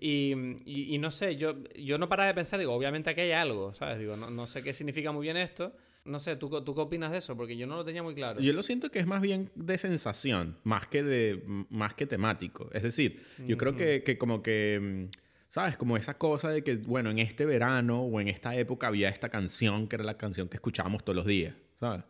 y, 0.00 0.34
y, 0.66 0.98
no 0.98 1.10
sé, 1.10 1.36
yo, 1.36 1.54
yo 1.74 1.96
no 1.96 2.08
paraba 2.08 2.26
de 2.26 2.34
pensar, 2.34 2.58
digo, 2.58 2.74
obviamente 2.74 3.10
aquí 3.10 3.22
hay 3.22 3.32
algo, 3.32 3.72
¿sabes? 3.72 3.98
Digo, 3.98 4.16
no, 4.16 4.28
no 4.30 4.46
sé 4.46 4.62
qué 4.62 4.72
significa 4.72 5.12
muy 5.12 5.22
bien 5.22 5.36
esto. 5.36 5.74
No 6.04 6.18
sé, 6.18 6.36
¿tú, 6.36 6.50
¿tú 6.62 6.74
qué 6.74 6.80
opinas 6.82 7.12
de 7.12 7.18
eso? 7.18 7.34
Porque 7.34 7.56
yo 7.56 7.66
no 7.66 7.76
lo 7.76 7.84
tenía 7.84 8.02
muy 8.02 8.14
claro. 8.14 8.38
Yo 8.38 8.52
lo 8.52 8.62
siento 8.62 8.90
que 8.90 8.98
es 8.98 9.06
más 9.06 9.22
bien 9.22 9.50
de 9.54 9.78
sensación, 9.78 10.58
más 10.62 10.86
que, 10.86 11.02
de, 11.02 11.42
más 11.70 11.94
que 11.94 12.06
temático. 12.06 12.68
Es 12.74 12.82
decir, 12.82 13.24
yo 13.46 13.56
creo 13.56 13.74
que, 13.74 14.02
que 14.02 14.18
como 14.18 14.42
que 14.42 15.08
mm, 15.10 15.23
¿Sabes? 15.54 15.76
Como 15.76 15.96
esa 15.96 16.18
cosa 16.18 16.50
de 16.50 16.64
que, 16.64 16.78
bueno, 16.78 17.10
en 17.10 17.20
este 17.20 17.46
verano 17.46 18.02
o 18.02 18.20
en 18.20 18.26
esta 18.26 18.56
época 18.56 18.88
había 18.88 19.08
esta 19.08 19.28
canción 19.28 19.86
que 19.86 19.94
era 19.94 20.04
la 20.04 20.18
canción 20.18 20.48
que 20.48 20.56
escuchábamos 20.56 21.04
todos 21.04 21.14
los 21.14 21.26
días, 21.26 21.54
¿sabes? 21.76 22.02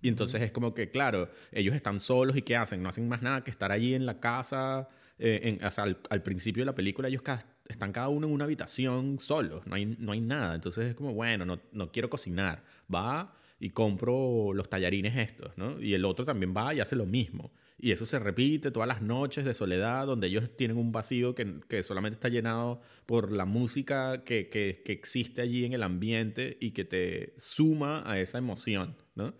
Y 0.00 0.06
entonces 0.06 0.40
es 0.42 0.52
como 0.52 0.72
que, 0.72 0.88
claro, 0.88 1.28
ellos 1.50 1.74
están 1.74 1.98
solos 1.98 2.36
y 2.36 2.42
¿qué 2.42 2.54
hacen? 2.54 2.80
No 2.80 2.88
hacen 2.88 3.08
más 3.08 3.20
nada 3.20 3.42
que 3.42 3.50
estar 3.50 3.72
allí 3.72 3.94
en 3.96 4.06
la 4.06 4.20
casa. 4.20 4.88
Eh, 5.18 5.58
en, 5.58 5.64
o 5.64 5.72
sea, 5.72 5.86
al, 6.08 6.22
principio 6.22 6.60
de 6.60 6.66
la 6.66 6.74
película 6.76 7.08
ellos 7.08 7.24
están 7.66 7.90
cada 7.90 8.06
uno 8.06 8.28
en 8.28 8.32
una 8.32 8.44
habitación 8.44 9.18
solos, 9.18 9.66
no 9.66 9.74
hay, 9.74 9.84
no 9.84 10.12
hay 10.12 10.20
nada. 10.20 10.54
Entonces 10.54 10.86
es 10.86 10.94
como, 10.94 11.14
bueno, 11.14 11.44
no, 11.44 11.58
no 11.72 11.90
quiero 11.90 12.08
cocinar. 12.08 12.62
Va 12.94 13.34
y 13.58 13.70
compro 13.70 14.52
los 14.54 14.70
tallarines 14.70 15.16
estos, 15.16 15.58
¿no? 15.58 15.80
Y 15.80 15.94
el 15.94 16.04
otro 16.04 16.24
también 16.24 16.54
va 16.56 16.72
y 16.72 16.78
hace 16.78 16.94
lo 16.94 17.06
mismo. 17.06 17.50
Y 17.84 17.90
eso 17.90 18.06
se 18.06 18.20
repite 18.20 18.70
todas 18.70 18.86
las 18.86 19.02
noches 19.02 19.44
de 19.44 19.54
soledad, 19.54 20.06
donde 20.06 20.28
ellos 20.28 20.56
tienen 20.56 20.76
un 20.76 20.92
vacío 20.92 21.34
que, 21.34 21.56
que 21.68 21.82
solamente 21.82 22.14
está 22.14 22.28
llenado 22.28 22.80
por 23.06 23.32
la 23.32 23.44
música 23.44 24.22
que, 24.22 24.48
que, 24.48 24.82
que, 24.84 24.92
existe 24.92 25.42
allí 25.42 25.64
en 25.64 25.72
el 25.72 25.82
ambiente 25.82 26.56
y 26.60 26.70
que 26.70 26.84
te 26.84 27.34
suma 27.38 28.08
a 28.08 28.20
esa 28.20 28.38
emoción, 28.38 28.94
¿no? 29.16 29.34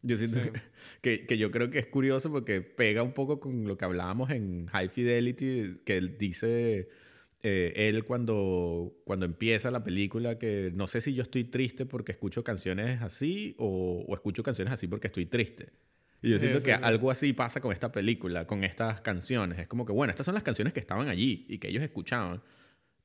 Yo 0.00 0.16
siento 0.16 0.38
que, 1.02 1.26
que, 1.26 1.36
yo 1.36 1.50
creo 1.50 1.68
que 1.68 1.80
es 1.80 1.86
curioso 1.86 2.30
porque 2.32 2.62
pega 2.62 3.02
un 3.02 3.12
poco 3.12 3.40
con 3.40 3.68
lo 3.68 3.76
que 3.76 3.84
hablábamos 3.84 4.30
en 4.30 4.68
High 4.68 4.88
Fidelity, 4.88 5.82
que 5.84 5.98
él 5.98 6.16
dice 6.16 6.88
eh, 7.42 7.74
él 7.76 8.04
cuando, 8.04 9.02
cuando 9.04 9.26
empieza 9.26 9.70
la 9.70 9.84
película, 9.84 10.38
que 10.38 10.72
no 10.74 10.86
sé 10.86 11.02
si 11.02 11.12
yo 11.12 11.20
estoy 11.20 11.44
triste 11.44 11.84
porque 11.84 12.12
escucho 12.12 12.42
canciones 12.42 13.02
así 13.02 13.54
o, 13.58 14.02
o 14.08 14.14
escucho 14.14 14.42
canciones 14.42 14.72
así 14.72 14.86
porque 14.86 15.08
estoy 15.08 15.26
triste. 15.26 15.72
Y 16.22 16.28
yo 16.30 16.34
Sí, 16.34 16.40
siento 16.40 16.60
sí, 16.60 16.66
que 16.66 16.76
sí. 16.76 16.82
algo 16.84 17.10
así 17.10 17.32
pasa 17.32 17.60
con 17.60 17.72
esta 17.72 17.90
película, 17.90 18.46
con 18.46 18.62
estas 18.64 19.00
canciones. 19.00 19.58
Es 19.58 19.66
como 19.66 19.84
que, 19.84 19.92
bueno, 19.92 20.10
estas 20.10 20.24
son 20.24 20.34
las 20.34 20.44
canciones 20.44 20.72
que 20.72 20.80
estaban 20.80 21.08
allí 21.08 21.46
y 21.48 21.58
que 21.58 21.68
ellos 21.68 21.82
escuchaban. 21.82 22.42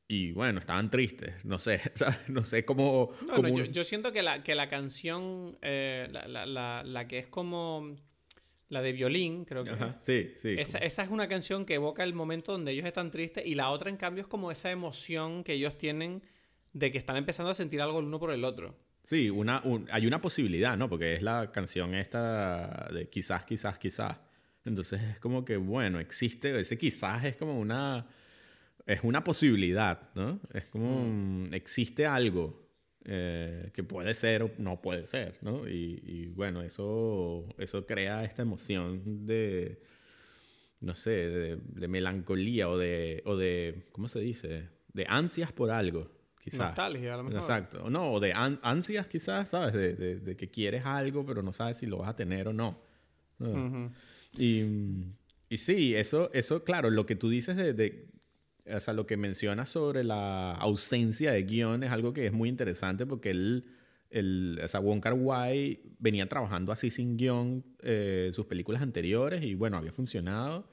Y 0.07 0.31
bueno, 0.31 0.59
estaban 0.59 0.89
tristes. 0.89 1.43
No 1.43 1.57
sé, 1.59 1.81
¿sabes? 1.95 2.17
No 2.29 2.45
sé 2.45 2.63
cómo... 2.63 3.11
No, 3.25 3.33
cómo- 3.33 3.47
no, 3.49 3.57
yo, 3.57 3.65
yo 3.65 3.83
siento 3.83 4.11
que 4.11 4.21
la, 4.21 4.43
que 4.43 4.55
la 4.55 4.69
canción, 4.69 5.57
eh, 5.61 6.07
la, 6.11 6.27
la- 6.27 6.45
la- 6.45 6.83
la 6.83 7.07
que 7.07 7.17
es 7.17 7.27
como 7.27 7.95
la 8.69 8.81
de 8.81 8.91
violín, 8.91 9.45
creo 9.45 9.63
que 9.63 9.71
Ajá, 9.71 9.95
es. 9.97 10.03
sí, 10.03 10.31
sí. 10.35 10.55
Esa, 10.57 10.77
esa 10.79 11.01
es 11.03 11.09
una 11.09 11.27
canción 11.27 11.65
que 11.65 11.73
evoca 11.75 12.03
el 12.03 12.13
momento 12.13 12.51
donde 12.51 12.71
ellos 12.73 12.85
están 12.85 13.11
tristes 13.11 13.45
y 13.45 13.55
la 13.55 13.69
otra, 13.69 13.89
en 13.89 13.97
cambio, 13.97 14.21
es 14.21 14.27
como 14.27 14.51
esa 14.51 14.69
emoción 14.71 15.43
que 15.43 15.53
ellos 15.53 15.77
tienen 15.77 16.21
de 16.73 16.91
que 16.91 16.97
están 16.97 17.15
empezando 17.17 17.49
a 17.49 17.55
sentir 17.55 17.81
algo 17.81 17.99
el 17.99 18.05
uno 18.05 18.19
por 18.19 18.31
el 18.31 18.43
otro. 18.43 18.77
Sí, 19.07 19.29
una, 19.29 19.61
un- 19.63 19.87
hay 19.89 20.05
una 20.05 20.19
posibilidad, 20.19 20.75
¿no? 20.77 20.89
Porque 20.89 21.13
es 21.13 21.21
la 21.21 21.49
canción 21.49 21.95
esta 21.95 22.89
de 22.93 23.07
quizás, 23.09 23.45
quizás, 23.45 23.77
quizás. 23.79 24.17
Entonces 24.65 25.01
es 25.01 25.19
como 25.21 25.45
que, 25.45 25.55
bueno, 25.55 26.01
existe, 26.01 26.59
ese 26.59 26.77
quizás 26.77 27.23
es 27.23 27.37
como 27.37 27.57
una, 27.57 28.05
es 28.85 28.99
una 29.03 29.23
posibilidad, 29.23 30.09
¿no? 30.15 30.41
Es 30.53 30.65
como, 30.65 31.47
existe 31.53 32.05
algo 32.05 32.67
eh, 33.05 33.71
que 33.73 33.83
puede 33.83 34.13
ser 34.13 34.43
o 34.43 34.51
no 34.57 34.81
puede 34.81 35.05
ser, 35.05 35.37
¿no? 35.41 35.69
Y, 35.69 36.01
y, 36.05 36.27
bueno, 36.27 36.61
eso, 36.61 37.47
eso 37.57 37.85
crea 37.85 38.25
esta 38.25 38.41
emoción 38.41 39.25
de, 39.25 39.81
no 40.81 40.93
sé, 40.95 41.11
de, 41.11 41.55
de 41.57 41.87
melancolía 41.87 42.69
o 42.69 42.77
de, 42.77 43.21
o 43.25 43.35
de, 43.35 43.87
¿cómo 43.91 44.07
se 44.07 44.19
dice? 44.19 44.69
De 44.93 45.05
ansias 45.07 45.51
por 45.51 45.71
algo, 45.71 46.11
quizás. 46.49 46.69
Nostalgia, 46.69 47.13
a 47.13 47.17
lo 47.17 47.23
mejor. 47.23 47.39
Exacto. 47.41 47.89
No, 47.89 48.13
o 48.13 48.19
de 48.19 48.33
an- 48.33 48.59
ansias 48.63 49.07
quizás, 49.07 49.49
¿sabes? 49.49 49.73
De, 49.73 49.93
de- 49.95 50.19
de 50.19 50.35
que 50.35 50.49
quieres 50.49 50.85
algo, 50.85 51.25
pero 51.25 51.41
no 51.41 51.51
sabes 51.51 51.77
si 51.77 51.85
lo 51.85 51.97
vas 51.97 52.09
a 52.09 52.15
tener 52.15 52.47
o 52.47 52.53
no. 52.53 52.79
¿no? 53.39 53.49
Ujú. 53.51 53.91
y, 54.37 54.63
y 55.49 55.57
sí, 55.57 55.93
eso, 55.95 56.31
eso, 56.33 56.63
claro, 56.63 56.89
lo 56.89 57.05
que 57.05 57.15
tú 57.15 57.29
dices 57.29 57.55
de, 57.55 57.73
de- 57.73 58.07
o 58.73 58.79
sea, 58.79 58.93
lo 58.93 59.05
que 59.05 59.15
mencionas 59.15 59.69
sobre 59.69 60.03
la 60.03 60.53
ausencia 60.53 61.31
de 61.31 61.43
guion 61.43 61.83
es 61.83 61.91
algo 61.91 62.13
que 62.13 62.25
es 62.25 62.33
muy 62.33 62.49
interesante 62.49 63.05
porque 63.05 63.29
él, 63.29 63.65
el, 64.09 64.59
o 64.63 64.67
sea, 64.67 64.79
Wong 64.79 64.99
Kar 65.01 65.13
Wai 65.13 65.79
venía 65.99 66.27
trabajando 66.27 66.71
así 66.71 66.89
sin 66.89 67.15
guion 67.17 67.63
eh, 67.81 68.29
sus 68.33 68.45
películas 68.45 68.81
anteriores 68.81 69.43
y 69.43 69.53
bueno, 69.55 69.77
había 69.77 69.91
funcionado. 69.93 70.67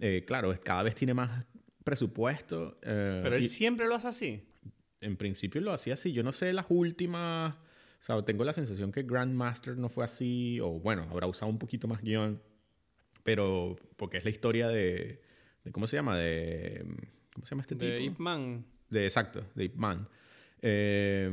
Eh, 0.00 0.24
claro, 0.26 0.52
cada 0.64 0.82
vez 0.82 0.94
tiene 0.94 1.14
más 1.14 1.46
presupuesto. 1.84 2.78
eh, 2.82 3.20
Pero 3.22 3.36
él 3.36 3.44
y- 3.44 3.48
siempre 3.48 3.86
lo 3.86 3.94
hace 3.94 4.08
así. 4.08 4.42
En 5.06 5.16
principio 5.16 5.60
lo 5.60 5.72
hacía 5.72 5.94
así. 5.94 6.12
Yo 6.12 6.22
no 6.22 6.32
sé 6.32 6.52
las 6.52 6.66
últimas. 6.68 7.54
O 7.54 8.02
sea, 8.02 8.22
tengo 8.24 8.44
la 8.44 8.52
sensación 8.52 8.92
que 8.92 9.02
Grandmaster 9.04 9.76
no 9.78 9.88
fue 9.88 10.04
así. 10.04 10.60
O 10.60 10.78
bueno, 10.80 11.02
habrá 11.10 11.26
usado 11.26 11.50
un 11.50 11.58
poquito 11.58 11.88
más 11.88 12.02
guion. 12.02 12.40
Pero. 13.22 13.76
Porque 13.96 14.18
es 14.18 14.24
la 14.24 14.30
historia 14.30 14.68
de. 14.68 15.22
de 15.64 15.72
¿Cómo 15.72 15.86
se 15.86 15.96
llama? 15.96 16.16
De. 16.16 16.84
¿Cómo 17.32 17.44
se 17.46 17.50
llama 17.50 17.62
este 17.62 17.74
De 17.74 17.98
tipo? 17.98 18.12
Ip 18.12 18.18
Man. 18.18 18.64
De, 18.90 19.04
exacto, 19.04 19.44
de 19.54 19.64
Ip 19.64 19.76
Man. 19.76 20.08
Eh, 20.62 21.30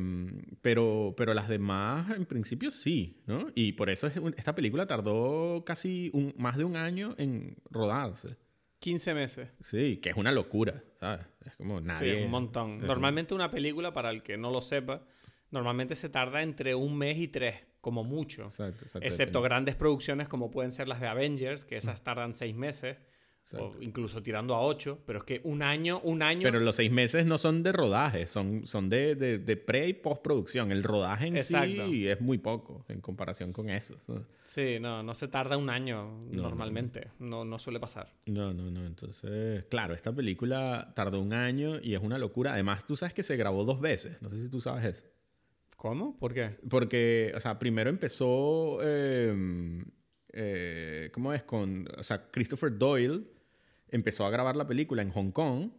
pero, 0.62 1.14
pero 1.18 1.34
las 1.34 1.48
demás, 1.48 2.12
en 2.16 2.26
principio, 2.26 2.70
sí, 2.72 3.22
¿no? 3.26 3.48
Y 3.56 3.72
por 3.74 3.90
eso 3.90 4.06
es 4.08 4.18
un- 4.18 4.36
esta 4.38 4.54
película 4.54 4.86
tardó 4.86 5.64
casi 5.66 6.10
un, 6.14 6.34
más 6.38 6.58
de 6.58 6.66
un 6.66 6.76
año 6.76 7.16
en 7.18 7.56
rodarse. 7.72 8.38
15 8.84 9.14
meses. 9.14 9.50
Sí, 9.62 9.98
que 10.02 10.10
es 10.10 10.18
una 10.18 10.32
locura, 10.34 10.84
¿sabes? 11.00 11.26
Es 11.46 11.56
como 11.56 11.80
Sí, 11.80 11.86
nadie... 11.86 12.26
un 12.26 12.32
montón. 12.32 12.78
es 12.82 12.84
Normalmente 12.84 13.34
una 13.34 13.50
película, 13.50 13.94
para 13.94 14.10
el 14.10 14.22
que 14.22 14.36
no 14.38 14.52
lo 14.52 14.60
sepa, 14.62 15.04
normalmente 15.52 15.96
se 15.96 16.10
tarda 16.10 16.42
entre 16.42 16.76
un 16.76 16.98
mes 16.98 17.18
y 17.18 17.30
tres, 17.30 17.62
como 17.80 18.04
mucho. 18.04 18.44
Exacto, 18.44 18.84
exacto. 18.84 19.08
Excepto 19.08 19.42
grandes 19.42 19.76
producciones 19.76 20.28
como 20.28 20.52
pueden 20.52 20.74
ser 20.74 20.90
las 20.90 21.00
de 21.00 21.08
Avengers, 21.08 21.64
que 21.64 21.78
esas 21.78 22.04
tardan 22.04 22.34
seis 22.34 22.56
meses, 22.56 22.98
Exacto. 23.44 23.78
o 23.78 23.82
incluso 23.82 24.24
tirando 24.24 24.56
a 24.56 24.62
ocho, 24.62 25.00
pero 25.06 25.20
es 25.20 25.26
que 25.26 25.42
un 25.44 25.62
año, 25.62 26.00
un 26.04 26.22
año... 26.22 26.44
Pero 26.44 26.62
los 26.62 26.78
seis 26.78 26.90
meses 26.92 27.26
no 27.26 27.38
son 27.38 27.62
de 27.62 27.74
rodaje, 27.74 28.26
son, 28.26 28.66
son 28.66 28.88
de, 28.88 29.16
de, 29.16 29.38
de 29.38 29.58
pre 29.58 29.90
y 29.90 29.94
postproducción. 29.94 30.72
El 30.72 30.82
rodaje 30.82 31.28
en 31.28 31.36
Exacto. 31.36 31.86
sí 31.88 32.08
es 32.08 32.22
muy 32.22 32.38
poco 32.38 32.86
en 32.88 33.02
comparación 33.02 33.52
con 33.52 33.70
eso. 33.70 33.98
Sí, 34.44 34.78
no, 34.80 35.04
no 35.04 35.14
se 35.14 35.28
tarda 35.28 35.58
un 35.58 35.70
año 35.70 36.20
No, 36.32 36.42
normalmente, 36.44 37.10
no, 37.20 37.44
no 37.44 37.60
suele 37.60 37.82
pasar. 37.82 38.14
No, 38.28 38.54
no, 38.54 38.72
no. 38.72 38.86
Entonces, 38.86 39.66
claro, 39.66 39.94
esta 39.94 40.14
película 40.14 40.94
tardó 40.96 41.20
un 41.20 41.34
año 41.34 41.80
y 41.82 41.96
es 41.96 42.02
una 42.02 42.18
locura. 42.18 42.54
Además, 42.54 42.86
tú 42.86 42.96
sabes 42.96 43.14
que 43.14 43.24
se 43.24 43.36
grabó 43.36 43.66
dos 43.66 43.82
veces. 43.82 44.22
No 44.22 44.30
sé 44.30 44.42
si 44.42 44.50
tú 44.50 44.62
sabes 44.62 44.86
eso. 44.86 45.06
¿Cómo? 45.76 46.16
¿Por 46.18 46.34
qué? 46.34 46.56
Porque, 46.70 47.34
o 47.36 47.42
sea, 47.42 47.60
primero 47.60 47.90
empezó, 47.90 48.80
eh, 48.82 49.84
eh, 50.32 51.10
¿cómo 51.14 51.34
es? 51.34 51.44
Con, 51.44 51.86
o 51.98 52.04
sea, 52.04 52.30
Christopher 52.32 52.78
Doyle 52.78 53.33
empezó 53.94 54.26
a 54.26 54.30
grabar 54.30 54.56
la 54.56 54.68
película 54.68 55.02
en 55.02 55.12
Hong 55.12 55.32
Kong 55.32 55.70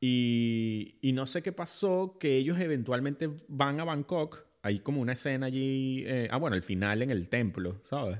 y, 0.00 0.96
y 1.00 1.12
no 1.12 1.26
sé 1.26 1.42
qué 1.42 1.52
pasó, 1.52 2.16
que 2.18 2.36
ellos 2.36 2.58
eventualmente 2.58 3.30
van 3.48 3.80
a 3.80 3.84
Bangkok. 3.84 4.44
Hay 4.62 4.80
como 4.80 5.00
una 5.00 5.12
escena 5.12 5.46
allí, 5.46 6.04
eh, 6.06 6.28
ah, 6.30 6.36
bueno, 6.36 6.56
el 6.56 6.62
final 6.62 7.02
en 7.02 7.10
el 7.10 7.28
templo, 7.28 7.78
¿sabes? 7.82 8.18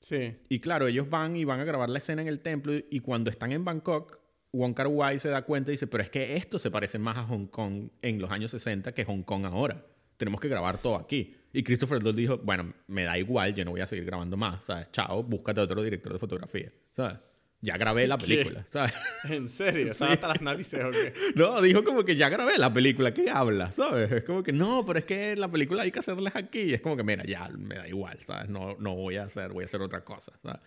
Sí. 0.00 0.36
Y 0.48 0.60
claro, 0.60 0.86
ellos 0.86 1.10
van 1.10 1.36
y 1.36 1.44
van 1.44 1.60
a 1.60 1.64
grabar 1.64 1.90
la 1.90 1.98
escena 1.98 2.22
en 2.22 2.28
el 2.28 2.40
templo 2.40 2.72
y 2.90 3.00
cuando 3.00 3.30
están 3.30 3.52
en 3.52 3.64
Bangkok, 3.64 4.18
Wong 4.52 4.74
Kar 4.74 4.88
Wai 4.88 5.18
se 5.18 5.28
da 5.28 5.42
cuenta 5.42 5.70
y 5.70 5.74
dice, 5.74 5.86
pero 5.86 6.02
es 6.02 6.10
que 6.10 6.36
esto 6.36 6.58
se 6.58 6.70
parece 6.70 6.98
más 6.98 7.18
a 7.18 7.24
Hong 7.24 7.46
Kong 7.46 7.90
en 8.02 8.20
los 8.20 8.30
años 8.30 8.50
60 8.50 8.92
que 8.92 9.04
Hong 9.04 9.22
Kong 9.22 9.44
ahora. 9.44 9.84
Tenemos 10.16 10.40
que 10.40 10.48
grabar 10.48 10.78
todo 10.78 10.96
aquí. 10.96 11.36
Y 11.52 11.62
Christopher 11.62 12.00
Doyle 12.00 12.16
dijo, 12.16 12.38
bueno, 12.38 12.72
me 12.86 13.04
da 13.04 13.18
igual, 13.18 13.54
yo 13.54 13.64
no 13.64 13.72
voy 13.72 13.80
a 13.80 13.86
seguir 13.86 14.04
grabando 14.04 14.36
más, 14.36 14.64
¿sabes? 14.64 14.90
Chao, 14.92 15.22
búscate 15.22 15.60
otro 15.60 15.82
director 15.82 16.12
de 16.12 16.18
fotografía, 16.18 16.72
¿sabes? 16.92 17.18
Ya 17.62 17.76
grabé 17.76 18.06
la 18.06 18.16
¿Qué? 18.16 18.26
película, 18.26 18.64
¿sabes? 18.68 18.94
¿En 19.24 19.48
serio? 19.48 19.90
¿Estaba 19.92 20.12
hasta 20.12 20.28
las 20.28 20.40
narices 20.40 20.80
o 20.82 20.90
qué? 20.90 21.12
No, 21.34 21.60
dijo 21.60 21.84
como 21.84 22.04
que 22.04 22.16
ya 22.16 22.30
grabé 22.30 22.56
la 22.56 22.72
película, 22.72 23.12
¿qué 23.12 23.28
habla? 23.28 23.70
¿Sabes? 23.72 24.10
Es 24.10 24.24
como 24.24 24.42
que 24.42 24.52
no, 24.52 24.84
pero 24.86 24.98
es 24.98 25.04
que 25.04 25.36
la 25.36 25.50
película 25.50 25.82
hay 25.82 25.90
que 25.90 25.98
hacerlas 25.98 26.36
aquí. 26.36 26.60
Y 26.60 26.74
es 26.74 26.80
como 26.80 26.96
que, 26.96 27.02
mira, 27.02 27.22
ya 27.24 27.48
me 27.48 27.74
da 27.74 27.86
igual, 27.86 28.18
¿sabes? 28.24 28.48
No, 28.48 28.76
no 28.78 28.94
voy 28.94 29.16
a 29.16 29.24
hacer, 29.24 29.52
voy 29.52 29.62
a 29.62 29.66
hacer 29.66 29.82
otra 29.82 30.02
cosa, 30.04 30.32
¿sabes? 30.42 30.60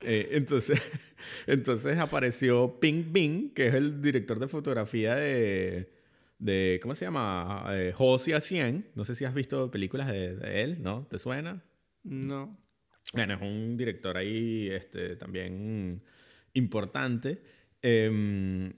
Eh, 0.00 0.30
entonces, 0.32 0.82
entonces 1.46 1.96
apareció 1.98 2.80
Ping 2.80 3.12
Bing, 3.12 3.54
que 3.54 3.68
es 3.68 3.74
el 3.74 4.02
director 4.02 4.40
de 4.40 4.48
fotografía 4.48 5.14
de, 5.14 5.92
de 6.40 6.80
¿cómo 6.82 6.96
se 6.96 7.04
llama? 7.04 7.66
Eh, 7.70 7.92
Josia 7.94 8.40
100. 8.40 8.90
No 8.96 9.04
sé 9.04 9.14
si 9.14 9.24
has 9.24 9.34
visto 9.34 9.70
películas 9.70 10.08
de, 10.08 10.34
de 10.34 10.62
él, 10.62 10.82
¿no? 10.82 11.06
¿Te 11.08 11.20
suena? 11.20 11.62
No. 12.02 12.58
Bueno, 13.12 13.34
es 13.34 13.42
un 13.42 13.76
director 13.76 14.16
ahí 14.16 14.68
este, 14.70 15.14
también 15.14 16.02
importante. 16.54 17.42
Eh, 17.82 18.72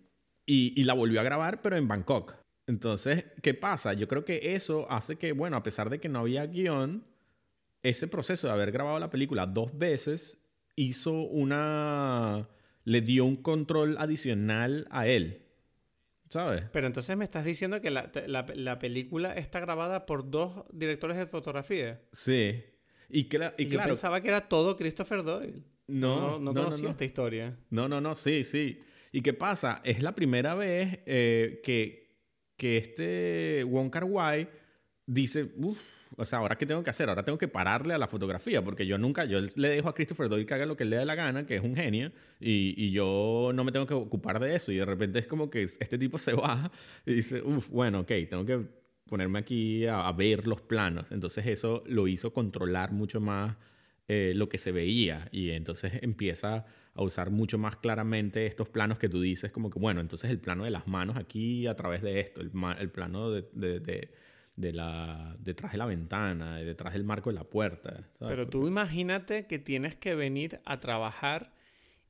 y, 0.47 0.81
y 0.81 0.85
la 0.85 0.95
volvió 0.95 1.21
a 1.21 1.25
grabar, 1.25 1.63
pero 1.63 1.77
en 1.77 1.89
Bangkok. 1.89 2.35
Entonces, 2.67 3.27
¿qué 3.43 3.55
pasa? 3.55 3.93
Yo 3.93 4.09
creo 4.09 4.25
que 4.25 4.55
eso 4.55 4.87
hace 4.91 5.17
que, 5.17 5.33
bueno, 5.33 5.57
a 5.57 5.63
pesar 5.63 5.91
de 5.91 6.01
que 6.01 6.09
no 6.09 6.21
había 6.21 6.47
guion, 6.47 7.05
ese 7.83 8.09
proceso 8.09 8.47
de 8.47 8.53
haber 8.55 8.73
grabado 8.73 8.99
la 8.99 9.11
película 9.11 9.47
dos 9.47 9.77
veces 9.77 10.39
hizo 10.77 11.13
una... 11.13 12.49
le 12.85 13.01
dio 13.03 13.25
un 13.27 13.37
control 13.37 13.97
adicional 13.99 14.87
a 14.91 15.07
él. 15.07 15.43
¿Sabes? 16.31 16.65
Pero 16.73 16.87
entonces 16.87 17.17
me 17.17 17.25
estás 17.25 17.45
diciendo 17.45 17.81
que 17.81 17.91
la, 17.91 18.11
la- 18.27 18.47
la 18.55 18.79
película 18.79 19.35
está 19.35 19.61
grabada 19.61 20.05
por 20.07 20.31
dos 20.31 20.65
directores 20.73 21.17
de 21.19 21.27
fotografía. 21.27 22.01
Sí. 22.13 22.65
Y, 23.17 23.29
cla- 23.29 23.55
y 23.57 23.63
Y 23.63 23.67
yo 23.67 23.71
claro... 23.77 23.91
pensaba 23.91 24.21
que 24.21 24.29
era 24.29 24.41
todo 24.41 24.77
Christopher 24.77 25.23
Doyle. 25.23 25.63
No, 25.87 26.17
no, 26.17 26.31
no 26.33 26.39
no, 26.39 26.53
no, 26.53 26.65
conocía 26.65 26.85
no. 26.87 26.91
esta 26.91 27.05
historia. 27.05 27.57
No, 27.71 27.89
no, 27.89 28.01
no, 28.01 28.15
sí, 28.15 28.43
sí. 28.45 28.81
¿Y 29.13 29.21
qué 29.23 29.33
pasa? 29.35 29.81
Es 29.85 30.03
la 30.03 30.15
primera 30.15 30.55
vez 30.55 30.99
eh, 31.07 31.61
que, 31.63 32.19
que 32.57 32.79
este 32.79 33.63
Wong 33.65 33.91
Kar 33.91 34.05
Wai 34.05 34.49
dice, 35.07 35.53
uff, 35.59 35.79
o 36.17 36.25
sea, 36.25 36.39
¿ahora 36.41 36.57
qué 36.57 36.65
tengo 36.67 36.83
que 36.83 36.91
hacer? 36.91 37.09
Ahora 37.09 37.25
tengo 37.25 37.39
que 37.39 37.47
pararle 37.49 37.95
a 37.95 37.99
la 37.99 38.09
fotografía, 38.09 38.63
porque 38.65 38.87
yo 38.87 38.99
nunca, 38.99 39.25
yo 39.25 39.41
le 39.41 39.69
dejo 39.69 39.89
a 39.89 39.95
Christopher 39.95 40.29
Doyle 40.29 40.47
que 40.47 40.55
haga 40.55 40.67
lo 40.67 40.77
que 40.77 40.85
le 40.85 40.97
dé 40.97 41.05
la 41.05 41.15
gana, 41.15 41.45
que 41.47 41.57
es 41.57 41.63
un 41.63 41.77
genio, 41.77 42.11
y, 42.41 42.75
y 42.83 42.91
yo 42.93 43.53
no 43.55 43.63
me 43.65 43.71
tengo 43.73 43.87
que 43.87 43.95
ocupar 43.95 44.41
de 44.41 44.55
eso. 44.57 44.73
Y 44.73 44.77
de 44.77 44.85
repente 44.85 45.19
es 45.21 45.27
como 45.27 45.51
que 45.51 45.63
este 45.63 45.99
tipo 45.99 46.19
se 46.19 46.33
va 46.35 46.73
y 47.07 47.15
dice, 47.15 47.43
uff, 47.43 47.69
bueno, 47.71 48.01
ok, 48.01 48.13
tengo 48.29 48.45
que 48.45 48.84
ponerme 49.09 49.39
aquí 49.39 49.87
a, 49.87 50.11
ver 50.13 50.47
los 50.47 50.61
planos. 50.61 51.11
Entonces 51.13 51.47
eso 51.47 51.83
lo 51.87 52.09
hizo 52.09 52.33
controlar 52.33 52.93
mucho 52.93 53.21
más 53.21 53.57
eh, 54.09 54.33
lo 54.35 54.49
que 54.49 54.59
se 54.59 54.73
veía 54.73 55.29
y 55.33 55.51
entonces 55.51 55.93
empieza 56.03 56.67
a 56.95 57.03
usar 57.03 57.31
mucho 57.31 57.59
más 57.59 57.77
claramente 57.77 58.47
estos 58.47 58.69
planos 58.69 58.99
que 58.99 59.09
tú 59.09 59.21
dices 59.21 59.51
como 59.51 59.71
que 59.71 59.79
bueno 59.81 60.01
entonces 60.03 60.31
el 60.31 60.39
plano 60.39 60.65
de 60.65 60.71
las 60.71 60.87
manos 60.87 61.17
aquí 61.17 61.67
a 61.67 61.75
través 61.75 62.03
de 62.03 62.21
esto 62.21 62.41
el, 62.43 62.53
el 62.79 62.91
plano 62.91 63.31
de, 63.31 63.49
de- 63.53 63.81
de- 63.81 64.73
la 64.73 65.35
detrás 65.41 65.73
de 65.73 65.79
la 65.79 65.87
ventana 65.87 66.61
detrás 66.65 66.93
del 66.93 67.03
marco 67.05 67.31
de 67.31 67.35
la 67.35 67.45
puerta. 67.45 68.09
Pero 68.21 68.47
tú 68.47 68.69
imagínate 68.69 69.47
que 69.47 69.59
tienes 69.59 69.97
que 69.97 70.15
venir 70.15 70.61
a 70.65 70.79
trabajar 70.79 71.54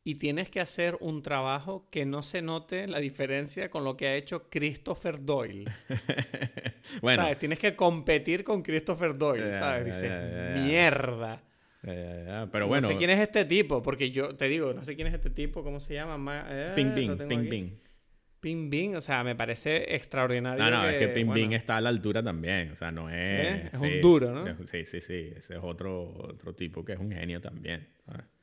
y 0.07 0.17
tienes 0.17 0.51
que 0.51 0.61
hacer 0.61 0.99
un 1.01 1.23
trabajo 1.23 1.89
que 1.91 2.05
no 2.05 2.23
se 2.23 2.43
note 2.43 2.87
la 2.87 3.01
diferencia 3.01 3.71
con 3.71 3.85
lo 3.85 3.97
que 3.97 4.07
ha 4.07 4.15
hecho 4.15 4.51
Christopher 4.51 5.25
Doyle. 5.25 5.65
bueno. 7.01 7.23
¿Sabes? 7.23 7.39
Tienes 7.39 7.59
que 7.59 7.75
competir 7.75 8.45
con 8.45 8.63
Christopher 8.63 9.17
Doyle, 9.17 9.51
¿sabes? 9.55 9.87
Dices, 9.87 10.13
mierda. 10.63 11.43
pero 11.83 12.69
bueno. 12.69 12.83
No 12.83 12.89
sé 12.89 12.97
quién 12.97 13.09
es 13.11 13.21
este 13.21 13.47
tipo, 13.47 13.83
porque 13.83 14.11
yo 14.11 14.37
te 14.37 14.47
digo, 14.47 14.75
no 14.75 14.85
sé 14.85 14.95
quién 14.95 15.09
es 15.09 15.15
este 15.15 15.31
tipo, 15.31 15.65
¿cómo 15.65 15.81
se 15.81 15.95
llama? 15.95 16.45
Eh, 16.51 16.73
ping 16.77 16.95
Ping, 16.95 17.17
Ping 17.27 17.49
Ping. 17.49 17.71
Ping 18.41 18.69
Bing, 18.69 18.97
o 18.97 19.01
sea, 19.01 19.25
me 19.25 19.35
parece 19.35 19.95
extraordinario. 19.95 20.63
No, 20.63 20.71
no, 20.71 20.87
es 20.87 20.99
que 20.99 21.09
Ping 21.09 21.33
Bing 21.33 21.55
está 21.55 21.79
a 21.79 21.81
la 21.81 21.89
altura 21.89 22.23
también, 22.23 22.73
o 22.73 22.77
sea, 22.77 22.91
no 22.91 23.09
es... 23.09 23.27
¿Sí? 23.27 23.69
Es 23.73 23.81
un 23.81 24.03
duro, 24.03 24.33
¿no? 24.33 24.67
Sí, 24.67 24.85
sí, 24.85 25.01
sí, 25.01 25.33
ese 25.35 25.55
es 25.55 25.61
otro, 25.63 26.13
otro 26.13 26.55
tipo 26.55 26.85
que 26.85 26.93
es 26.93 26.99
un 26.99 27.11
genio 27.11 27.41
también, 27.41 27.89
¿sabes? 28.05 28.34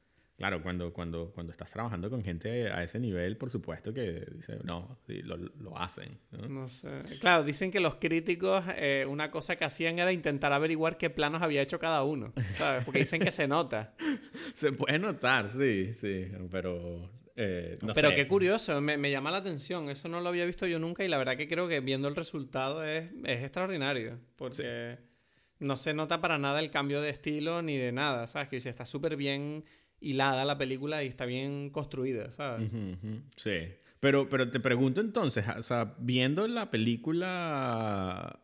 Claro, 0.42 0.64
cuando, 0.64 0.92
cuando, 0.92 1.32
cuando 1.36 1.52
estás 1.52 1.70
trabajando 1.70 2.10
con 2.10 2.24
gente 2.24 2.72
a 2.72 2.84
ese 2.84 3.00
nivel, 3.00 3.38
por 3.38 3.52
supuesto 3.52 3.94
que 3.94 4.26
dice, 4.34 4.58
no, 4.64 4.98
sí, 5.06 5.22
lo, 5.22 5.38
lo 5.38 5.78
hacen. 5.78 6.18
¿no? 6.32 6.68
sé. 6.68 7.04
Claro, 7.20 7.44
dicen 7.44 7.70
que 7.70 7.80
los 7.80 7.96
críticos, 7.96 8.66
eh, 8.76 9.06
una 9.08 9.30
cosa 9.30 9.56
que 9.56 9.66
hacían 9.66 10.00
era 10.00 10.12
intentar 10.12 10.52
averiguar 10.52 10.98
qué 10.98 11.12
planos 11.12 11.44
había 11.44 11.62
hecho 11.62 11.78
cada 11.78 12.04
uno, 12.04 12.34
¿sabes? 12.54 12.84
Porque 12.84 13.00
dicen 13.00 13.22
que 13.22 13.30
se 13.30 13.48
nota. 13.48 13.94
se 14.56 14.72
puede 14.72 14.98
notar, 14.98 15.52
sí, 15.52 15.94
sí, 15.94 16.28
pero 16.50 17.08
eh, 17.36 17.78
pero 17.94 18.10
qué 18.14 18.28
curioso, 18.28 18.82
me, 18.82 18.98
me, 18.98 19.12
llama 19.12 19.30
la 19.30 19.38
atención. 19.38 19.90
Eso 19.90 20.10
no 20.10 20.22
lo 20.22 20.30
había 20.30 20.46
visto 20.46 20.66
yo 20.66 20.80
nunca 20.80 21.04
y 21.04 21.08
la 21.08 21.18
verdad 21.18 21.38
que 21.38 21.48
creo 21.48 21.68
que 21.68 21.82
viendo 21.82 22.08
el 22.08 22.16
resultado 22.16 22.84
es, 22.84 23.12
es 23.26 23.44
extraordinario. 23.44 24.20
Porque 24.36 24.98
no 25.62 25.78
se 25.78 25.94
nota 25.94 26.20
para 26.22 26.38
nada 26.38 26.60
el 26.60 26.72
cambio 26.72 27.02
de 27.02 27.10
estilo 27.10 27.62
ni 27.62 27.78
de 27.78 27.92
nada, 27.92 28.28
¿sabes? 28.28 28.50
Que 28.50 28.58
dice, 28.58 28.70
está 28.70 28.86
súper 28.86 29.16
bien 29.16 29.64
hilada 30.02 30.44
la 30.44 30.58
película 30.58 31.04
y 31.04 31.08
está 31.08 31.26
bien 31.26 31.70
construida, 31.70 32.32
¿sabes? 32.32 32.72
Sí. 33.36 33.70
Pero, 34.00 34.28
pero 34.28 34.50
te 34.50 34.60
pregunto 34.60 35.00
entonces, 35.00 35.46
o 35.58 35.62
sea, 35.62 35.96
viendo 36.00 36.48
la 36.48 36.72
película, 36.72 38.40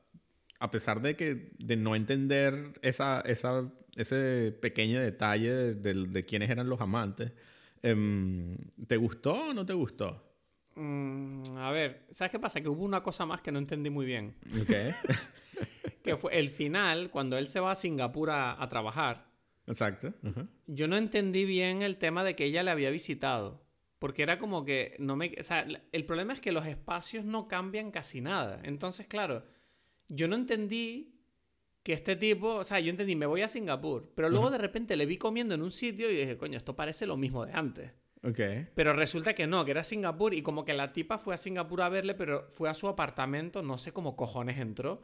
a 0.60 0.72
pesar 0.72 1.01
de 1.01 1.16
que 1.16 1.51
de 1.58 1.76
no 1.76 1.95
entender 1.95 2.74
esa, 2.84 3.22
esa, 3.22 3.70
ese 3.95 4.55
pequeño 4.62 4.99
detalle 5.01 5.74
de, 5.74 5.93
de 6.08 6.26
quiénes 6.26 6.51
eran 6.51 6.70
los 6.70 6.80
amantes, 6.80 7.32
Em, 7.82 8.58
¿Te 8.88 8.97
gustó 8.97 9.49
o 9.49 9.53
no 9.53 9.66
te 9.66 9.74
gustó? 9.74 10.24
Mm, 10.76 11.41
a 11.58 11.72
ver, 11.72 12.05
¿sabes 12.12 12.32
qué 12.32 12.39
pasa? 12.39 12.62
Que 12.62 12.70
hubo 12.70 12.84
una 12.84 13.01
cosa 13.01 13.26
más 13.26 13.41
que 13.41 13.51
no 13.51 13.60
entendí 13.60 13.89
muy 13.89 14.05
bien. 14.05 14.36
¿Qué? 14.68 14.93
que 16.03 16.18
fue 16.18 16.38
el 16.38 16.49
final, 16.49 17.10
cuando 17.10 17.38
él 17.38 17.47
se 17.47 17.60
va 17.60 17.72
a 17.72 17.76
Singapur 17.76 18.30
a, 18.32 18.68
trabajar. 18.70 19.26
Exacto. 19.68 20.13
Yo 20.65 20.88
no 20.88 20.97
entendí 20.97 21.45
bien 21.45 21.82
el 21.82 21.97
tema 21.97 22.24
de 22.24 22.36
que 22.36 22.45
ella 22.45 22.63
le 22.63 22.72
había 22.72 22.89
visitado. 22.89 23.65
Porque 23.99 24.24
era 24.24 24.38
como 24.38 24.63
que 24.63 24.95
no 24.99 25.15
me. 25.15 25.36
O 25.39 25.43
sea, 25.43 25.65
el 25.91 26.05
problema 26.05 26.34
es 26.34 26.39
que 26.39 26.51
los 26.51 26.65
espacios 26.65 27.26
no 27.26 27.47
cambian 27.47 27.91
casi 27.91 28.22
nada. 28.22 28.61
Entonces, 28.63 29.07
claro, 29.07 29.43
yo 30.07 30.28
no 30.28 30.36
entendí 30.36 31.15
que 31.84 31.93
este 31.93 32.15
tipo, 32.15 32.55
o 32.55 32.63
sea, 32.63 32.80
yo 32.80 32.91
entendí, 32.91 33.15
me 33.15 33.26
voy 33.26 33.41
a 33.41 33.47
Singapur, 33.47 34.11
pero 34.13 34.30
luego 34.30 34.51
de 34.51 34.57
repente 34.57 34.97
le 34.97 35.05
vi 35.05 35.18
comiendo 35.18 35.55
en 35.55 35.61
un 35.61 35.72
sitio 35.72 36.11
y 36.11 36.18
dije, 36.18 36.38
coño, 36.38 36.57
esto 36.57 36.76
parece 36.76 37.05
lo 37.05 37.18
mismo 37.18 37.45
de 37.45 37.53
antes. 37.53 37.91
Ok. 38.24 38.39
Pero 38.76 38.93
resulta 38.93 39.34
que 39.34 39.47
no, 39.47 39.63
que 39.63 39.72
era 39.72 39.86
Singapur 39.86 40.34
y 40.34 40.41
como 40.41 40.65
que 40.65 40.74
la 40.74 40.91
tipa 40.91 41.18
fue 41.18 41.34
a 41.34 41.38
Singapur 41.38 41.82
a 41.82 41.89
verle, 41.89 42.13
pero 42.13 42.45
fue 42.49 42.70
a 42.70 42.74
su 42.74 42.88
apartamento, 42.89 43.63
no 43.63 43.78
sé 43.78 43.93
cómo 43.93 44.18
cojones 44.18 44.59
entró 44.59 45.01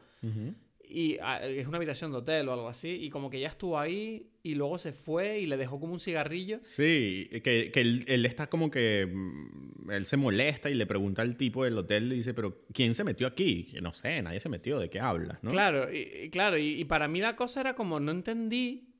y 0.94 1.18
ah, 1.24 1.42
es 1.44 1.66
una 1.66 1.78
habitación 1.78 2.12
de 2.12 2.20
hotel 2.20 2.48
o 2.48 2.54
algo 2.54 2.70
así, 2.70 2.90
y 2.90 3.10
como 3.10 3.32
que 3.32 3.40
ya 3.40 3.48
estuvo 3.48 3.80
ahí 3.80 4.30
y 4.44 4.54
luego 4.54 4.78
se 4.78 4.94
fue 4.94 5.40
y 5.40 5.48
le 5.48 5.58
dejó 5.58 5.80
como 5.80 5.94
un 5.94 6.00
cigarrillo. 6.00 6.60
Sí, 6.62 7.28
que, 7.44 7.72
que 7.72 7.82
él, 7.82 8.26
está 8.28 8.48
como 8.48 8.70
que, 8.70 9.10
mm, 9.12 9.90
él 9.90 10.06
se 10.06 10.18
molesta 10.18 10.70
y 10.70 10.76
le 10.76 10.86
pregunta 10.86 11.24
al 11.24 11.36
tipo 11.36 11.64
del 11.64 11.80
hotel, 11.80 12.10
le 12.10 12.16
dice, 12.16 12.36
pero 12.36 12.62
¿quién 12.72 12.94
se 12.94 13.04
metió 13.04 13.26
aquí? 13.26 13.64
Que 13.64 13.82
no 13.82 13.92
sé, 13.92 14.22
nadie 14.22 14.40
se 14.40 14.50
metió, 14.50 14.78
¿de 14.78 14.92
qué 14.92 15.00
hablas? 15.00 15.44
¿no? 15.44 15.50
Claro, 15.50 15.92
y, 15.92 16.30
claro, 16.30 16.60
y, 16.60 16.86
para 16.86 17.08
mí 17.08 17.22
la 17.22 17.36
cosa 17.36 17.62
era 17.62 17.74
como, 17.74 18.00
no 18.00 18.12
entendí, 18.12 18.94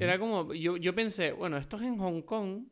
era 0.00 0.18
como, 0.18 0.52
yo, 0.52 0.78
yo 0.78 0.96
pensé, 0.96 1.30
bueno, 1.30 1.58
esto 1.58 1.76
es 1.76 1.82
en 1.84 1.96
Hong 1.98 2.22
Kong 2.22 2.64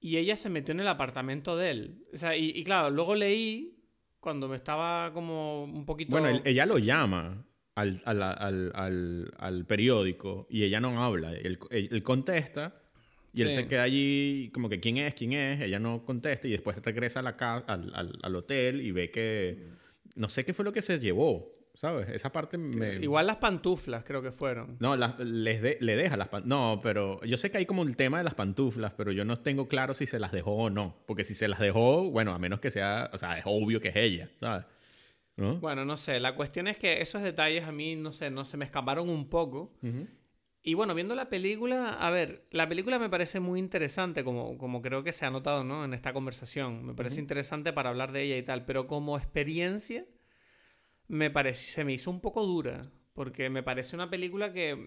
y 0.00 0.16
ella 0.16 0.36
se 0.36 0.48
metió 0.48 0.72
en 0.72 0.80
el 0.80 0.88
apartamento 0.88 1.58
de 1.58 1.70
él. 1.70 2.06
O 2.14 2.16
sea, 2.16 2.34
y, 2.38 2.52
y 2.54 2.64
claro, 2.64 2.88
luego 2.88 3.14
leí 3.14 3.76
cuando 4.18 4.48
me 4.48 4.56
estaba 4.56 5.12
como 5.12 5.64
un 5.64 5.84
poquito... 5.84 6.12
Bueno, 6.12 6.40
ella 6.44 6.64
lo 6.64 6.78
llama 6.78 7.44
al, 7.74 8.02
al, 8.04 8.22
al, 8.22 9.32
al, 9.38 9.64
periódico 9.66 10.46
y 10.50 10.64
ella 10.64 10.80
no 10.80 11.02
habla. 11.02 11.32
Él, 11.32 11.58
él 11.70 12.02
contesta 12.02 12.74
y 13.34 13.42
él 13.42 13.50
se 13.50 13.66
queda 13.66 13.82
allí 13.82 14.50
como 14.52 14.68
que 14.68 14.78
quién 14.80 14.98
es, 14.98 15.14
quién 15.14 15.32
es, 15.32 15.62
ella 15.62 15.78
no 15.78 16.04
contesta 16.04 16.46
y 16.48 16.50
después 16.50 16.76
regresa 16.82 17.20
a 17.20 17.22
la 17.22 17.36
casa, 17.36 17.64
al, 17.66 18.18
al, 18.22 18.36
hotel 18.36 18.82
y 18.82 18.90
ve 18.90 19.10
que 19.10 19.68
no 20.14 20.28
sé 20.28 20.44
qué 20.44 20.52
fue 20.52 20.66
lo 20.66 20.72
que 20.72 20.82
se 20.82 21.00
llevó, 21.00 21.50
¿sabes? 21.72 22.10
Esa 22.10 22.30
parte 22.30 22.58
me... 22.58 22.96
Igual 22.96 23.26
las 23.26 23.36
pantuflas 23.36 24.04
creo 24.04 24.20
que 24.20 24.32
fueron. 24.32 24.76
No, 24.80 24.96
les 24.96 25.80
le 25.80 25.96
deja 25.96 26.18
las 26.18 26.28
pantuflas. 26.28 26.48
No, 26.48 26.80
pero 26.82 27.22
yo 27.24 27.38
sé 27.38 27.50
que 27.50 27.56
hay 27.56 27.66
como 27.66 27.84
el 27.84 27.96
tema 27.96 28.18
de 28.18 28.24
las 28.24 28.34
pantuflas, 28.34 28.92
pero 28.92 29.12
yo 29.12 29.24
no 29.24 29.38
tengo 29.38 29.66
claro 29.66 29.94
si 29.94 30.06
se 30.06 30.18
las 30.18 30.30
dejó 30.30 30.52
o 30.52 30.70
no. 30.70 31.02
Porque 31.06 31.24
si 31.24 31.32
se 31.32 31.48
las 31.48 31.58
dejó, 31.58 32.10
bueno, 32.10 32.34
a 32.34 32.38
menos 32.38 32.60
que 32.60 32.70
sea, 32.70 33.08
o 33.14 33.18
sea, 33.18 33.38
es 33.38 33.44
obvio 33.46 33.80
que 33.80 33.88
es 33.88 33.96
ella, 33.96 34.28
¿sabes? 34.40 34.66
Bueno, 35.36 35.84
no 35.84 35.96
sé. 35.96 36.20
La 36.20 36.34
cuestión 36.34 36.68
es 36.68 36.78
que 36.78 37.00
esos 37.00 37.22
detalles 37.22 37.64
a 37.64 37.72
mí, 37.72 37.96
no 37.96 38.12
sé, 38.12 38.30
no 38.30 38.44
se 38.44 38.56
me 38.56 38.64
escaparon 38.64 39.08
un 39.08 39.28
poco. 39.28 39.74
Y 40.62 40.74
bueno, 40.74 40.94
viendo 40.94 41.16
la 41.16 41.28
película, 41.28 41.94
a 41.94 42.10
ver, 42.10 42.46
la 42.50 42.68
película 42.68 42.98
me 42.98 43.10
parece 43.10 43.40
muy 43.40 43.58
interesante, 43.58 44.22
como, 44.22 44.56
como 44.58 44.80
creo 44.80 45.02
que 45.02 45.12
se 45.12 45.26
ha 45.26 45.30
notado, 45.30 45.64
¿no? 45.64 45.84
En 45.84 45.94
esta 45.94 46.12
conversación. 46.12 46.84
Me 46.84 46.94
parece 46.94 47.20
interesante 47.20 47.72
para 47.72 47.90
hablar 47.90 48.12
de 48.12 48.22
ella 48.22 48.36
y 48.36 48.42
tal. 48.42 48.64
Pero 48.64 48.86
como 48.86 49.16
experiencia, 49.16 50.06
me 51.08 51.30
parece, 51.30 51.72
se 51.72 51.84
me 51.84 51.92
hizo 51.92 52.10
un 52.10 52.20
poco 52.20 52.46
dura. 52.46 52.82
Porque 53.14 53.50
me 53.50 53.62
parece 53.62 53.96
una 53.96 54.08
película 54.08 54.52
que 54.52 54.86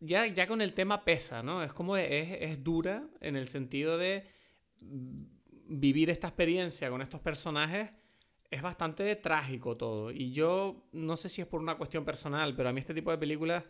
ya, 0.00 0.26
ya 0.26 0.46
con 0.46 0.60
el 0.60 0.72
tema 0.72 1.04
pesa, 1.04 1.42
¿no? 1.42 1.62
Es 1.62 1.72
como 1.72 1.96
es, 1.96 2.36
es 2.40 2.62
dura 2.62 3.08
en 3.20 3.36
el 3.36 3.48
sentido 3.48 3.98
de 3.98 4.26
vivir 5.66 6.10
esta 6.10 6.28
experiencia 6.28 6.90
con 6.90 7.02
estos 7.02 7.20
personajes 7.20 7.90
es 8.52 8.60
bastante 8.60 9.16
trágico 9.16 9.78
todo. 9.78 10.10
Y 10.12 10.30
yo 10.30 10.84
no 10.92 11.16
sé 11.16 11.30
si 11.30 11.40
es 11.40 11.48
por 11.48 11.60
una 11.60 11.76
cuestión 11.76 12.04
personal, 12.04 12.54
pero 12.54 12.68
a 12.68 12.72
mí 12.72 12.80
este 12.80 12.92
tipo 12.92 13.10
de 13.10 13.16
películas 13.16 13.64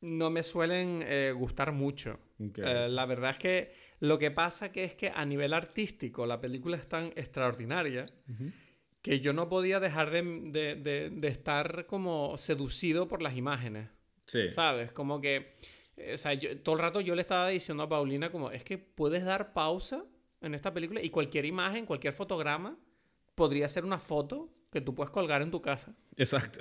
no 0.00 0.28
me 0.28 0.42
suelen 0.42 1.02
eh, 1.06 1.32
gustar 1.34 1.70
mucho. 1.70 2.18
Eh, 2.56 2.88
la 2.90 3.06
verdad 3.06 3.30
es 3.30 3.38
que 3.38 3.72
lo 4.00 4.18
que 4.18 4.32
pasa 4.32 4.72
que 4.72 4.82
es 4.82 4.96
que 4.96 5.08
a 5.14 5.24
nivel 5.24 5.54
artístico 5.54 6.26
la 6.26 6.40
película 6.40 6.76
es 6.76 6.88
tan 6.88 7.06
extraordinaria 7.14 8.06
que 9.00 9.20
yo 9.20 9.32
no 9.32 9.48
podía 9.48 9.78
dejar 9.78 10.10
de, 10.10 11.12
estar 11.22 11.86
como 11.86 12.36
seducido 12.36 13.06
por 13.06 13.22
las 13.22 13.36
imágenes. 13.36 13.88
Sí. 14.26 14.50
¿Sabes? 14.50 14.90
Como 14.90 15.20
que... 15.20 15.52
Eh, 15.96 16.14
o 16.14 16.16
sea, 16.16 16.36
todo 16.64 16.74
el 16.74 16.80
rato 16.80 17.00
yo 17.00 17.14
le 17.14 17.20
estaba 17.20 17.50
diciendo 17.50 17.84
a 17.84 17.88
Paulina 17.88 18.30
como, 18.30 18.50
es 18.50 18.64
que 18.64 18.78
puedes 18.78 19.24
dar 19.24 19.52
pausa 19.52 20.04
en 20.40 20.54
esta 20.54 20.74
película 20.74 21.00
y 21.00 21.10
cualquier 21.10 21.44
imagen, 21.44 21.86
cualquier 21.86 22.12
fotograma 22.12 22.76
podría 23.34 23.68
ser 23.68 23.84
una 23.84 23.98
foto 23.98 24.50
que 24.70 24.80
tú 24.80 24.94
puedes 24.94 25.10
colgar 25.10 25.40
en 25.40 25.52
tu 25.52 25.62
casa. 25.62 25.94
Exacto. 26.16 26.58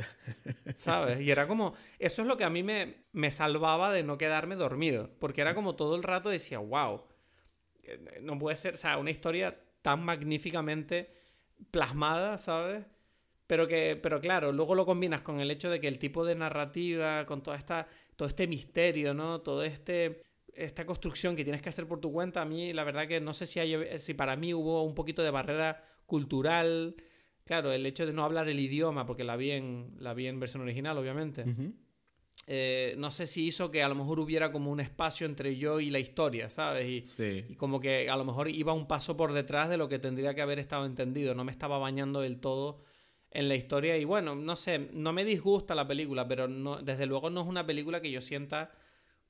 ¿Sabes? 0.76 1.21
Y 1.21 1.32
era 1.32 1.47
como, 1.47 1.74
eso 1.99 2.21
es 2.21 2.28
lo 2.28 2.38
que 2.38 2.43
a 2.43 2.49
mí 2.49 2.61
me, 2.61 3.05
me 3.11 3.32
salvaba 3.32 3.91
de 3.91 4.03
no 4.03 4.17
quedarme 4.17 4.55
dormido, 4.55 5.09
porque 5.19 5.41
era 5.41 5.55
como 5.55 5.76
todo 5.76 5.95
el 5.95 6.03
rato 6.03 6.30
decía, 6.30 6.59
wow, 6.59 7.01
eh, 7.84 8.19
no 8.21 8.38
puede 8.38 8.55
ser, 8.55 8.76
o 8.76 8.78
sea, 8.78 8.97
una 8.97 9.11
historia 9.11 9.59
tan 9.82 10.03
magníficamente 10.05 11.11
plasmada, 11.71 12.38
¿sabes? 12.38 12.86
Pero 13.47 13.67
que, 13.67 13.99
pero 14.01 14.21
claro, 14.21 14.51
luego 14.51 14.76
lo 14.76 14.86
combinas 14.86 15.21
con 15.21 15.39
el 15.39 15.51
hecho 15.51 15.69
de 15.69 15.80
que 15.80 15.88
el 15.88 15.99
tipo 15.99 16.24
de 16.26 16.36
narrativa, 16.36 17.26
con 17.26 17.41
toda 17.41 17.57
esta, 17.57 17.88
todo 18.15 18.28
este 18.28 18.47
misterio, 18.47 19.13
¿no? 19.13 19.41
Todo 19.41 19.63
este, 19.63 20.21
esta 20.53 20.86
construcción 20.86 21.36
que 21.36 21.43
tienes 21.43 21.61
que 21.61 21.69
hacer 21.69 21.88
por 21.88 21.99
tu 21.99 22.11
cuenta, 22.11 22.41
a 22.41 22.45
mí 22.45 22.74
la 22.74 22.84
verdad 22.84 23.07
que 23.07 23.19
no 23.19 23.34
sé 23.34 23.45
si, 23.45 23.59
hay, 23.59 23.99
si 23.99 24.13
para 24.13 24.36
mí 24.36 24.53
hubo 24.53 24.84
un 24.84 24.95
poquito 24.95 25.24
de 25.24 25.32
barrera 25.32 25.84
cultural. 26.14 26.95
Claro, 27.43 27.74
el 27.74 27.88
hecho 27.88 28.05
de 28.05 28.14
no 28.14 28.24
hablar 28.24 28.47
el 28.47 28.59
idioma, 28.59 29.03
porque 29.07 29.24
la 29.24 29.36
vi 29.36 29.49
en, 29.49 29.95
la 29.97 30.14
vi 30.14 30.28
en 30.28 30.39
versión 30.39 30.61
original, 30.61 30.95
obviamente. 30.95 31.43
Eh, 32.45 32.93
no 32.99 33.09
sé 33.09 33.26
si 33.26 33.47
hizo 33.47 33.72
que 33.72 33.82
a 33.82 33.89
lo 33.89 33.95
mejor 33.95 34.20
hubiera 34.20 34.51
como 34.51 34.70
un 34.70 34.80
espacio 34.80 35.26
entre 35.26 35.57
yo 35.57 35.80
y 35.80 35.89
la 35.89 35.97
historia, 35.97 36.51
¿sabes? 36.51 36.86
Y, 37.18 37.55
como 37.55 37.80
que 37.80 38.11
a 38.11 38.16
lo 38.16 38.26
mejor 38.26 38.47
iba 38.47 38.74
un 38.74 38.88
paso 38.88 39.18
por 39.18 39.34
detrás 39.34 39.70
de 39.70 39.78
lo 39.78 39.89
que 39.89 39.97
tendría 39.97 40.36
que 40.36 40.43
haber 40.43 40.59
estado 40.59 40.86
entendido. 40.86 41.34
No 41.34 41.45
me 41.45 41.51
estaba 41.51 41.80
bañando 41.80 42.22
del 42.22 42.39
todo 42.39 42.84
en 43.32 43.49
la 43.49 43.55
historia. 43.55 43.97
Y 43.97 44.05
bueno, 44.05 44.36
no 44.36 44.55
sé, 44.55 44.89
no 44.93 45.14
me 45.14 45.26
disgusta 45.26 45.74
la 45.74 45.88
película, 45.88 46.28
pero 46.28 46.47
no, 46.47 46.80
desde 46.80 47.07
luego 47.07 47.32
no 47.32 47.41
es 47.41 47.47
una 47.47 47.66
película 47.66 48.03
que 48.03 48.11
yo 48.11 48.22
sienta 48.22 48.70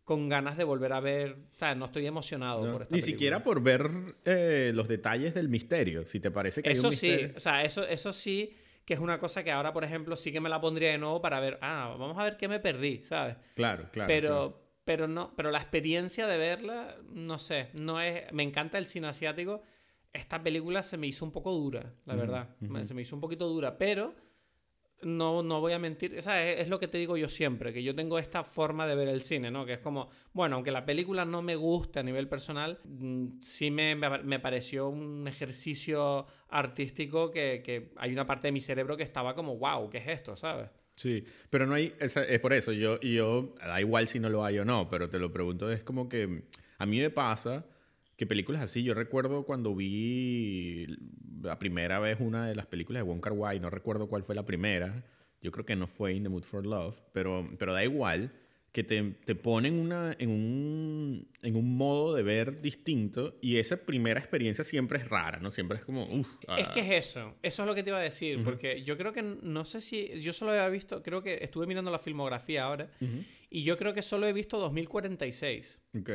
con 0.03 0.29
ganas 0.29 0.57
de 0.57 0.63
volver 0.63 0.93
a 0.93 0.99
ver. 0.99 1.37
O 1.53 1.57
sea, 1.57 1.75
no 1.75 1.85
estoy 1.85 2.05
emocionado 2.05 2.71
por 2.71 2.83
esta 2.83 2.95
Ni 2.95 3.01
siquiera 3.01 3.43
por 3.43 3.61
ver 3.61 3.89
eh, 4.25 4.71
los 4.73 4.87
detalles 4.87 5.33
del 5.33 5.49
misterio, 5.49 6.05
si 6.05 6.19
te 6.19 6.31
parece 6.31 6.61
que 6.61 6.71
eso 6.71 6.87
hay 6.87 6.93
un 6.93 6.97
sí, 6.97 7.31
o 7.35 7.39
sea, 7.39 7.63
eso, 7.63 7.87
eso 7.87 8.13
sí 8.13 8.57
que 8.85 8.93
es 8.93 8.99
una 8.99 9.17
cosa 9.17 9.43
que 9.43 9.51
ahora, 9.51 9.71
por 9.71 9.83
ejemplo, 9.83 10.15
sí 10.15 10.31
que 10.31 10.41
me 10.41 10.49
la 10.49 10.59
pondría 10.59 10.91
de 10.91 10.97
nuevo 10.97 11.21
para 11.21 11.39
ver, 11.39 11.57
ah, 11.61 11.95
vamos 11.97 12.17
a 12.17 12.23
ver 12.23 12.37
qué 12.37 12.47
me 12.47 12.59
perdí, 12.59 13.03
¿sabes? 13.03 13.37
Claro, 13.55 13.89
claro. 13.91 14.07
Pero, 14.07 14.61
pero 14.83 15.07
no, 15.07 15.33
pero 15.35 15.51
la 15.51 15.59
experiencia 15.59 16.27
de 16.27 16.37
verla, 16.37 16.97
no 17.09 17.39
sé, 17.39 17.69
no 17.73 18.01
es, 18.01 18.31
me 18.33 18.43
encanta 18.43 18.77
el 18.77 18.85
cine 18.85 19.07
asiático. 19.07 19.63
Esta 20.11 20.43
película 20.43 20.83
se 20.83 20.97
me 20.97 21.07
hizo 21.07 21.23
un 21.25 21.31
poco 21.31 21.53
dura, 21.53 21.93
la 22.05 22.15
verdad, 22.15 22.55
se 22.83 22.93
me 22.93 23.01
hizo 23.01 23.15
un 23.15 23.21
poquito 23.21 23.47
dura, 23.47 23.77
pero 23.77 24.13
no, 25.03 25.43
no 25.43 25.61
voy 25.61 25.73
a 25.73 25.79
mentir, 25.79 26.13
esa 26.15 26.43
es, 26.43 26.67
lo 26.69 26.79
que 26.79 26.87
te 26.87 26.97
digo 26.97 27.17
yo 27.17 27.27
siempre, 27.27 27.73
que 27.73 27.83
yo 27.83 27.95
tengo 27.95 28.19
esta 28.19 28.43
forma 28.43 28.87
de 28.87 28.95
ver 28.95 29.07
el 29.07 29.21
cine, 29.21 29.51
¿no? 29.51 29.65
Que 29.65 29.73
es 29.73 29.79
como, 29.79 30.09
bueno, 30.33 30.55
aunque 30.55 30.71
la 30.71 30.85
película 30.85 31.25
no 31.25 31.41
me 31.41 31.55
guste 31.55 31.99
a 31.99 32.03
nivel 32.03 32.27
personal, 32.27 32.79
mm, 32.83 33.39
sí 33.39 33.71
me, 33.71 33.95
me 33.95 34.39
pareció 34.39 34.89
un 34.89 35.27
ejercicio 35.27 36.25
artístico 36.49 37.31
que, 37.31 37.61
que 37.63 37.91
hay 37.97 38.11
una 38.11 38.25
parte 38.25 38.47
de 38.47 38.51
mi 38.51 38.61
cerebro 38.61 38.97
que 38.97 39.03
estaba 39.03 39.35
como, 39.35 39.57
wow, 39.57 39.89
¿qué 39.89 39.99
es 39.99 40.07
esto? 40.07 40.35
¿Sabes? 40.35 40.69
Sí, 40.95 41.23
pero 41.49 41.65
no 41.65 41.73
hay, 41.73 41.93
es, 41.99 42.39
por 42.39 42.53
eso, 42.53 42.71
yo, 42.71 42.99
yo, 42.99 43.55
da 43.59 43.81
igual 43.81 44.07
si 44.07 44.19
no 44.19 44.29
lo 44.29 44.45
hay 44.45 44.59
o 44.59 44.65
no, 44.65 44.89
pero 44.89 45.09
te 45.09 45.17
lo 45.17 45.31
pregunto, 45.31 45.71
es 45.71 45.83
como 45.83 46.07
que 46.07 46.43
a 46.77 46.85
mí 46.85 46.99
me 46.99 47.09
pasa 47.09 47.65
que 48.23 48.27
películas 48.27 48.61
así, 48.61 48.83
yo 48.83 48.93
recuerdo 48.93 49.43
cuando 49.43 49.75
vi 49.75 50.87
la 51.41 51.59
primera 51.59 51.99
vez 51.99 52.19
una 52.21 52.47
de 52.47 52.55
las 52.55 52.67
películas 52.67 53.03
de 53.03 53.09
Wong 53.09 53.19
Kar 53.19 53.33
Wai, 53.33 53.59
no 53.59 53.69
recuerdo 53.69 54.07
cuál 54.07 54.23
fue 54.23 54.33
la 54.33 54.45
primera, 54.45 55.03
yo 55.41 55.51
creo 55.51 55.65
que 55.65 55.75
no 55.75 55.87
fue 55.87 56.13
In 56.13 56.23
the 56.23 56.29
Mood 56.29 56.43
for 56.43 56.65
Love, 56.65 57.01
pero, 57.11 57.49
pero 57.59 57.73
da 57.73 57.83
igual, 57.83 58.31
que 58.71 58.85
te, 58.85 59.03
te 59.25 59.35
ponen 59.35 59.77
una, 59.77 60.15
en, 60.17 60.29
un, 60.29 61.27
en 61.41 61.55
un 61.57 61.75
modo 61.75 62.15
de 62.15 62.23
ver 62.23 62.61
distinto 62.61 63.37
y 63.41 63.57
esa 63.57 63.75
primera 63.75 64.21
experiencia 64.21 64.63
siempre 64.63 64.99
es 64.99 65.09
rara, 65.09 65.39
¿no? 65.39 65.51
Siempre 65.51 65.79
es 65.79 65.83
como... 65.83 66.05
Uf, 66.05 66.27
Es 66.57 66.69
que 66.69 66.79
es 66.79 67.09
eso, 67.09 67.35
eso 67.43 67.63
es 67.63 67.67
lo 67.67 67.75
que 67.75 67.83
te 67.83 67.89
iba 67.89 67.99
a 67.99 68.03
decir, 68.03 68.41
porque 68.45 68.83
yo 68.83 68.97
creo 68.97 69.11
que, 69.11 69.21
no 69.21 69.65
sé 69.65 69.81
si, 69.81 70.17
yo 70.21 70.31
solo 70.31 70.51
había 70.51 70.69
visto, 70.69 71.03
creo 71.03 71.21
que 71.21 71.39
estuve 71.41 71.67
mirando 71.67 71.91
la 71.91 71.99
filmografía 71.99 72.63
ahora 72.63 72.89
y 73.49 73.63
yo 73.63 73.75
creo 73.75 73.93
que 73.93 74.01
solo 74.01 74.27
he 74.27 74.33
visto 74.33 74.59
2046. 74.59 75.81
Ok. 75.99 76.09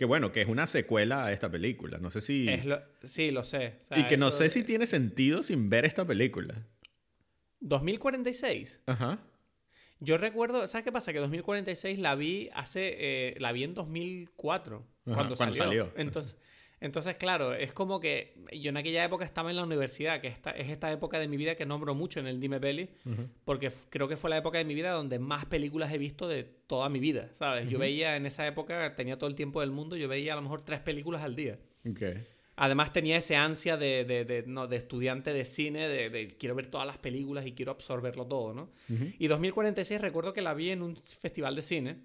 Que 0.00 0.06
bueno, 0.06 0.32
que 0.32 0.40
es 0.40 0.48
una 0.48 0.66
secuela 0.66 1.26
a 1.26 1.32
esta 1.32 1.50
película, 1.50 1.98
no 1.98 2.08
sé 2.08 2.22
si... 2.22 2.48
sí, 3.02 3.30
lo 3.30 3.44
sé. 3.44 3.74
y 3.94 4.04
que 4.04 4.16
no 4.16 4.30
sé 4.30 4.48
si 4.48 4.64
tiene 4.64 4.86
sentido 4.86 5.42
sin 5.42 5.68
ver 5.68 5.84
esta 5.84 6.06
película. 6.06 6.66
2046. 7.60 8.80
Ajá. 8.86 9.18
Yo 9.98 10.16
recuerdo, 10.16 10.66
¿sabes 10.68 10.86
qué 10.86 10.90
pasa? 10.90 11.12
Que 11.12 11.18
2046 11.18 11.98
la 11.98 12.14
vi 12.14 12.48
hace, 12.54 12.96
eh, 12.98 13.34
la 13.40 13.52
vi 13.52 13.64
en 13.64 13.74
2004, 13.74 14.86
cuando, 15.04 15.36
salió. 15.36 15.92
Entonces, 15.94 16.38
entonces, 16.80 17.16
claro, 17.16 17.52
es 17.52 17.72
como 17.74 18.00
que 18.00 18.34
yo 18.52 18.70
en 18.70 18.76
aquella 18.78 19.04
época 19.04 19.24
estaba 19.24 19.50
en 19.50 19.56
la 19.56 19.64
universidad, 19.64 20.20
que 20.20 20.28
esta, 20.28 20.50
es 20.50 20.70
esta 20.70 20.90
época 20.90 21.18
de 21.18 21.28
mi 21.28 21.36
vida 21.36 21.54
que 21.54 21.66
nombro 21.66 21.94
mucho 21.94 22.20
en 22.20 22.26
el 22.26 22.40
Dime 22.40 22.58
Peli, 22.58 22.88
porque 23.44 23.70
creo 23.90 24.08
que 24.08 24.16
fue 24.16 24.30
la 24.30 24.38
época 24.38 24.58
de 24.58 24.64
mi 24.64 24.74
vida 24.74 24.92
donde 24.92 25.18
más 25.18 25.44
películas 25.44 25.92
he 25.92 25.98
visto 25.98 26.26
de 26.26 26.44
toda 26.44 26.88
mi 26.88 26.98
vida, 26.98 27.28
¿sabes? 27.32 27.68
Yo 27.68 27.78
veía 27.78 28.16
en 28.16 28.24
esa 28.24 28.46
época, 28.46 28.94
tenía 28.94 29.18
todo 29.18 29.28
el 29.28 29.36
tiempo 29.36 29.60
del 29.60 29.70
mundo, 29.70 29.96
yo 29.96 30.08
veía 30.08 30.32
a 30.32 30.36
lo 30.36 30.42
mejor 30.42 30.62
tres 30.62 30.80
películas 30.80 31.22
al 31.22 31.36
día. 31.36 31.58
Okay. 31.88 32.24
Además 32.56 32.92
tenía 32.92 33.16
ese 33.16 33.36
ansia 33.36 33.78
de, 33.78 34.04
de, 34.04 34.26
de, 34.26 34.44
no, 34.46 34.66
de 34.66 34.76
estudiante 34.76 35.32
de 35.32 35.46
cine, 35.46 35.88
de, 35.88 36.28
quiero 36.38 36.54
ver 36.54 36.66
todas 36.66 36.86
las 36.86 36.98
películas 36.98 37.46
y 37.46 37.52
quiero 37.52 37.72
absorberlo 37.72 38.26
todo, 38.26 38.52
¿no? 38.52 38.70
Y 39.18 39.28
2046 39.28 39.98
recuerdo 40.00 40.34
que 40.34 40.42
la 40.42 40.52
vi 40.52 40.68
en 40.68 40.82
un 40.82 40.94
festival 40.96 41.56
de 41.56 41.62
cine. 41.62 41.96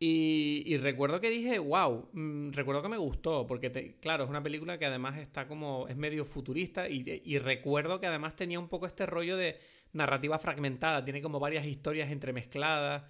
Y, 0.00 0.62
y 0.66 0.76
recuerdo 0.76 1.20
que 1.20 1.28
dije, 1.28 1.58
wow, 1.58 2.08
mm, 2.12 2.52
recuerdo 2.52 2.82
que 2.82 2.88
me 2.88 2.98
gustó, 2.98 3.46
porque 3.48 3.96
claro, 4.00 4.24
es 4.24 4.30
una 4.30 4.42
película 4.42 4.78
que 4.78 4.86
además 4.86 5.18
está 5.18 5.48
como, 5.48 5.88
es 5.88 5.96
medio 5.96 6.24
futurista 6.24 6.88
y, 6.88 7.20
y 7.24 7.38
recuerdo 7.38 7.98
que 7.98 8.06
además 8.06 8.36
tenía 8.36 8.60
un 8.60 8.68
poco 8.68 8.86
este 8.86 9.06
rollo 9.06 9.36
de 9.36 9.58
narrativa 9.92 10.38
fragmentada, 10.38 11.04
tiene 11.04 11.22
como 11.22 11.40
varias 11.40 11.64
historias 11.64 12.10
entremezcladas. 12.10 13.04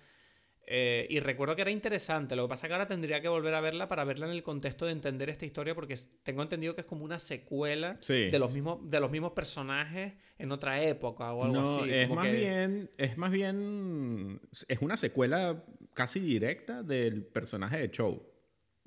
Eh, 0.70 1.06
y 1.08 1.20
recuerdo 1.20 1.56
que 1.56 1.62
era 1.62 1.70
interesante. 1.70 2.36
Lo 2.36 2.44
que 2.44 2.50
pasa 2.50 2.66
es 2.66 2.68
que 2.68 2.74
ahora 2.74 2.86
tendría 2.86 3.22
que 3.22 3.28
volver 3.28 3.54
a 3.54 3.60
verla 3.62 3.88
para 3.88 4.04
verla 4.04 4.26
en 4.26 4.32
el 4.32 4.42
contexto 4.42 4.84
de 4.84 4.92
entender 4.92 5.30
esta 5.30 5.46
historia, 5.46 5.74
porque 5.74 5.96
tengo 6.22 6.42
entendido 6.42 6.74
que 6.74 6.82
es 6.82 6.86
como 6.86 7.06
una 7.06 7.18
secuela 7.18 7.98
de, 8.06 8.38
los 8.38 8.52
mismos, 8.52 8.78
de 8.82 9.00
los 9.00 9.10
mismos 9.10 9.32
personajes 9.32 10.12
en 10.36 10.52
otra 10.52 10.82
época 10.82 11.32
o 11.32 11.44
algo 11.44 11.60
así. 11.62 11.90
Es 11.90 12.10
más 12.10 12.30
bien. 12.30 12.90
Es 12.98 13.16
más 13.16 13.30
bien. 13.30 14.40
Es 14.68 14.78
una 14.82 14.98
secuela 14.98 15.64
casi 15.98 16.20
directa 16.20 16.84
del 16.84 17.24
personaje 17.24 17.76
de 17.76 17.90
Chow. 17.90 18.22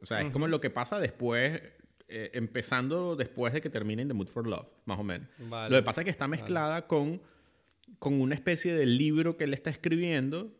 O 0.01 0.05
sea, 0.05 0.21
es 0.21 0.31
como 0.31 0.47
lo 0.47 0.61
que 0.61 0.69
pasa 0.69 0.97
después. 0.97 1.61
Eh, 2.13 2.31
empezando 2.33 3.15
después 3.15 3.53
de 3.53 3.61
que 3.61 3.69
termine 3.69 4.05
The 4.05 4.13
Mood 4.13 4.27
for 4.27 4.45
Love, 4.45 4.67
más 4.83 4.99
o 4.99 5.03
menos. 5.03 5.29
Lo 5.39 5.77
que 5.77 5.81
pasa 5.81 6.01
es 6.01 6.05
que 6.05 6.11
está 6.11 6.27
mezclada 6.27 6.85
con, 6.85 7.21
con 7.99 8.19
una 8.19 8.35
especie 8.35 8.73
de 8.73 8.85
libro 8.85 9.37
que 9.37 9.45
él 9.45 9.53
está 9.53 9.69
escribiendo 9.69 10.51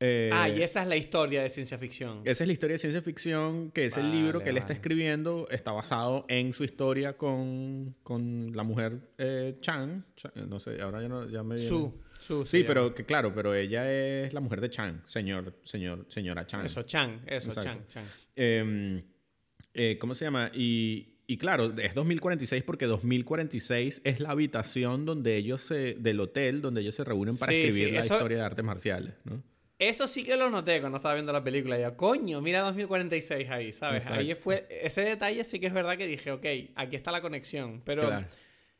ah, 0.00 0.48
y 0.48 0.60
eh, 0.60 0.64
esa 0.64 0.82
es 0.82 0.88
la 0.88 0.96
historia 0.96 1.42
de 1.42 1.50
ciencia 1.50 1.76
ficción. 1.76 2.22
Esa 2.24 2.44
es 2.44 2.46
la 2.46 2.52
historia 2.54 2.74
de 2.74 2.78
ciencia 2.78 3.02
ficción, 3.02 3.70
que 3.72 3.86
es 3.86 3.96
el 3.98 4.10
libro 4.10 4.42
que 4.42 4.50
él 4.50 4.56
está 4.56 4.72
escribiendo, 4.72 5.46
está 5.50 5.72
basado 5.72 6.24
en 6.28 6.54
su 6.54 6.64
historia 6.64 7.18
con, 7.18 7.94
con 8.02 8.52
la 8.54 8.62
mujer 8.62 9.12
eh, 9.18 9.58
Chang, 9.60 10.04
no 10.48 10.58
sé, 10.58 10.80
ahora 10.80 11.02
ya, 11.02 11.08
no, 11.08 11.28
ya 11.28 11.42
me... 11.42 11.58
Su, 11.58 12.00
su, 12.20 12.44
sí, 12.44 12.64
pero 12.64 12.94
que 12.94 13.04
claro, 13.04 13.34
pero 13.34 13.54
ella 13.54 13.90
es 13.90 14.32
la 14.32 14.40
mujer 14.40 14.60
de 14.60 14.68
Chang, 14.70 15.00
señor, 15.04 15.58
señor, 15.64 16.04
señora 16.08 16.46
Chang. 16.46 16.66
Eso, 16.66 16.82
Chang, 16.82 17.22
eso, 17.26 17.52
Chang, 17.54 17.88
Chang. 17.88 18.04
Em, 18.36 19.02
eh, 19.74 19.96
¿Cómo 19.98 20.14
se 20.14 20.26
llama? 20.26 20.50
Y, 20.54 21.20
y 21.26 21.38
claro, 21.38 21.72
es 21.78 21.94
2046 21.94 22.62
porque 22.62 22.86
2046 22.86 24.02
es 24.04 24.20
la 24.20 24.30
habitación 24.30 25.06
donde 25.06 25.36
ellos 25.36 25.62
se, 25.62 25.94
del 25.94 26.20
hotel 26.20 26.60
donde 26.60 26.82
ellos 26.82 26.94
se 26.94 27.04
reúnen 27.04 27.36
para 27.36 27.52
escribir 27.52 27.94
la 27.94 28.00
historia 28.00 28.36
de 28.36 28.44
artes 28.44 28.64
marciales, 28.64 29.14
¿no? 29.24 29.42
Eso 29.80 30.06
sí 30.06 30.24
que 30.24 30.36
lo 30.36 30.50
noté 30.50 30.80
cuando 30.80 30.98
estaba 30.98 31.14
viendo 31.14 31.32
la 31.32 31.42
película. 31.42 31.78
Ya, 31.78 31.96
coño, 31.96 32.42
mira 32.42 32.60
2046 32.60 33.48
ahí, 33.48 33.72
¿sabes? 33.72 34.06
Ahí 34.08 34.34
fue. 34.34 34.66
Ese 34.68 35.06
detalle 35.06 35.42
sí 35.42 35.58
que 35.58 35.68
es 35.68 35.72
verdad 35.72 35.96
que 35.96 36.06
dije, 36.06 36.32
ok, 36.32 36.44
aquí 36.74 36.96
está 36.96 37.10
la 37.10 37.22
conexión. 37.22 37.80
Pero. 37.82 38.22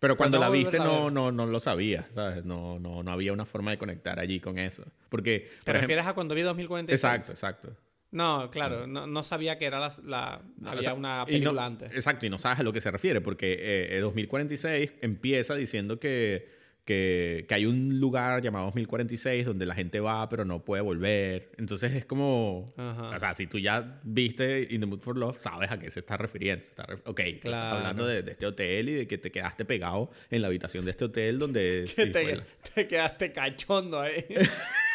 Pero 0.01 0.17
cuando 0.17 0.39
la 0.39 0.49
viste 0.49 0.79
no, 0.79 1.11
no, 1.11 1.31
no 1.31 1.47
lo 1.47 1.61
sabías, 1.61 2.07
¿sabes? 2.11 2.45
No, 2.45 2.79
no, 2.79 3.03
no 3.03 3.13
había 3.13 3.33
una 3.33 3.45
forma 3.45 3.71
de 3.71 3.79
conectar 3.79 4.19
allí 4.19 4.41
con 4.41 4.59
eso. 4.59 4.85
Porque. 5.11 5.51
¿Te 5.63 5.73
refieres 5.73 6.07
a 6.07 6.15
cuando 6.15 6.35
vi 6.35 6.41
2046? 6.41 7.05
Exacto, 7.05 7.33
exacto. 7.33 7.77
No, 8.13 8.51
claro, 8.51 8.89
no, 8.89 9.07
no 9.07 9.23
sabía 9.23 9.57
que 9.57 9.67
era 9.67 9.79
la, 9.79 9.93
la 10.05 10.41
había 10.73 10.95
una 10.95 11.25
película 11.27 11.65
antes. 11.65 11.93
Exacto, 11.93 12.27
y 12.27 12.31
no 12.31 12.39
sabes 12.39 12.59
a 12.59 12.63
lo 12.65 12.73
que 12.73 12.81
se 12.81 12.91
refiere, 12.91 13.21
porque 13.21 13.99
2046 14.01 14.91
eh, 14.91 14.99
empieza 15.03 15.55
diciendo 15.55 16.01
que 16.01 16.60
que, 16.91 17.45
que, 17.47 17.55
hay 17.55 17.67
un 17.67 18.01
lugar 18.01 18.43
llamado 18.43 18.65
2046 18.67 19.45
donde 19.45 19.65
la 19.65 19.77
gente 19.77 20.01
va 20.01 20.29
pero 20.29 20.45
no 20.45 20.65
puede 20.65 20.83
volver. 20.83 21.53
Entonces 21.57 21.93
es 21.93 22.05
como... 22.05 22.67
O 22.77 23.19
sea, 23.19 23.33
si 23.37 23.47
tú 23.47 23.61
ya 23.61 24.01
viste 24.03 24.67
In 24.71 24.81
the 24.81 24.87
Mood 24.87 25.01
for 25.01 25.17
Love, 25.17 25.37
sabes 25.37 25.71
a 25.71 25.79
qué 25.79 25.89
se 25.91 26.01
está 26.01 26.17
refiriendo. 26.17 26.65
está 26.65 26.87
ok, 27.05 27.21
claro. 27.41 27.77
hablando 27.77 28.07
de, 28.07 28.29
este 28.29 28.45
hotel 28.45 28.89
y 28.89 28.95
de 28.95 29.07
que 29.07 29.19
te 29.19 29.31
quedaste 29.31 29.65
pegado 29.65 30.11
en 30.31 30.43
la 30.43 30.49
habitación 30.49 30.85
de 30.85 30.91
este 30.91 31.05
hotel 31.05 31.39
donde... 31.39 31.85
te, 31.95 32.07
te, 32.75 32.89
quedaste 32.89 33.33
cachondo 33.33 34.01
ahí. 34.01 34.25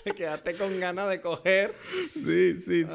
te 0.04 0.12
quedaste 0.12 0.54
con 0.54 0.78
ganas 0.80 1.10
de 1.10 1.20
coger. 1.20 1.74
Sí, 2.14 2.60
sí, 2.64 2.84
sí. 2.84 2.86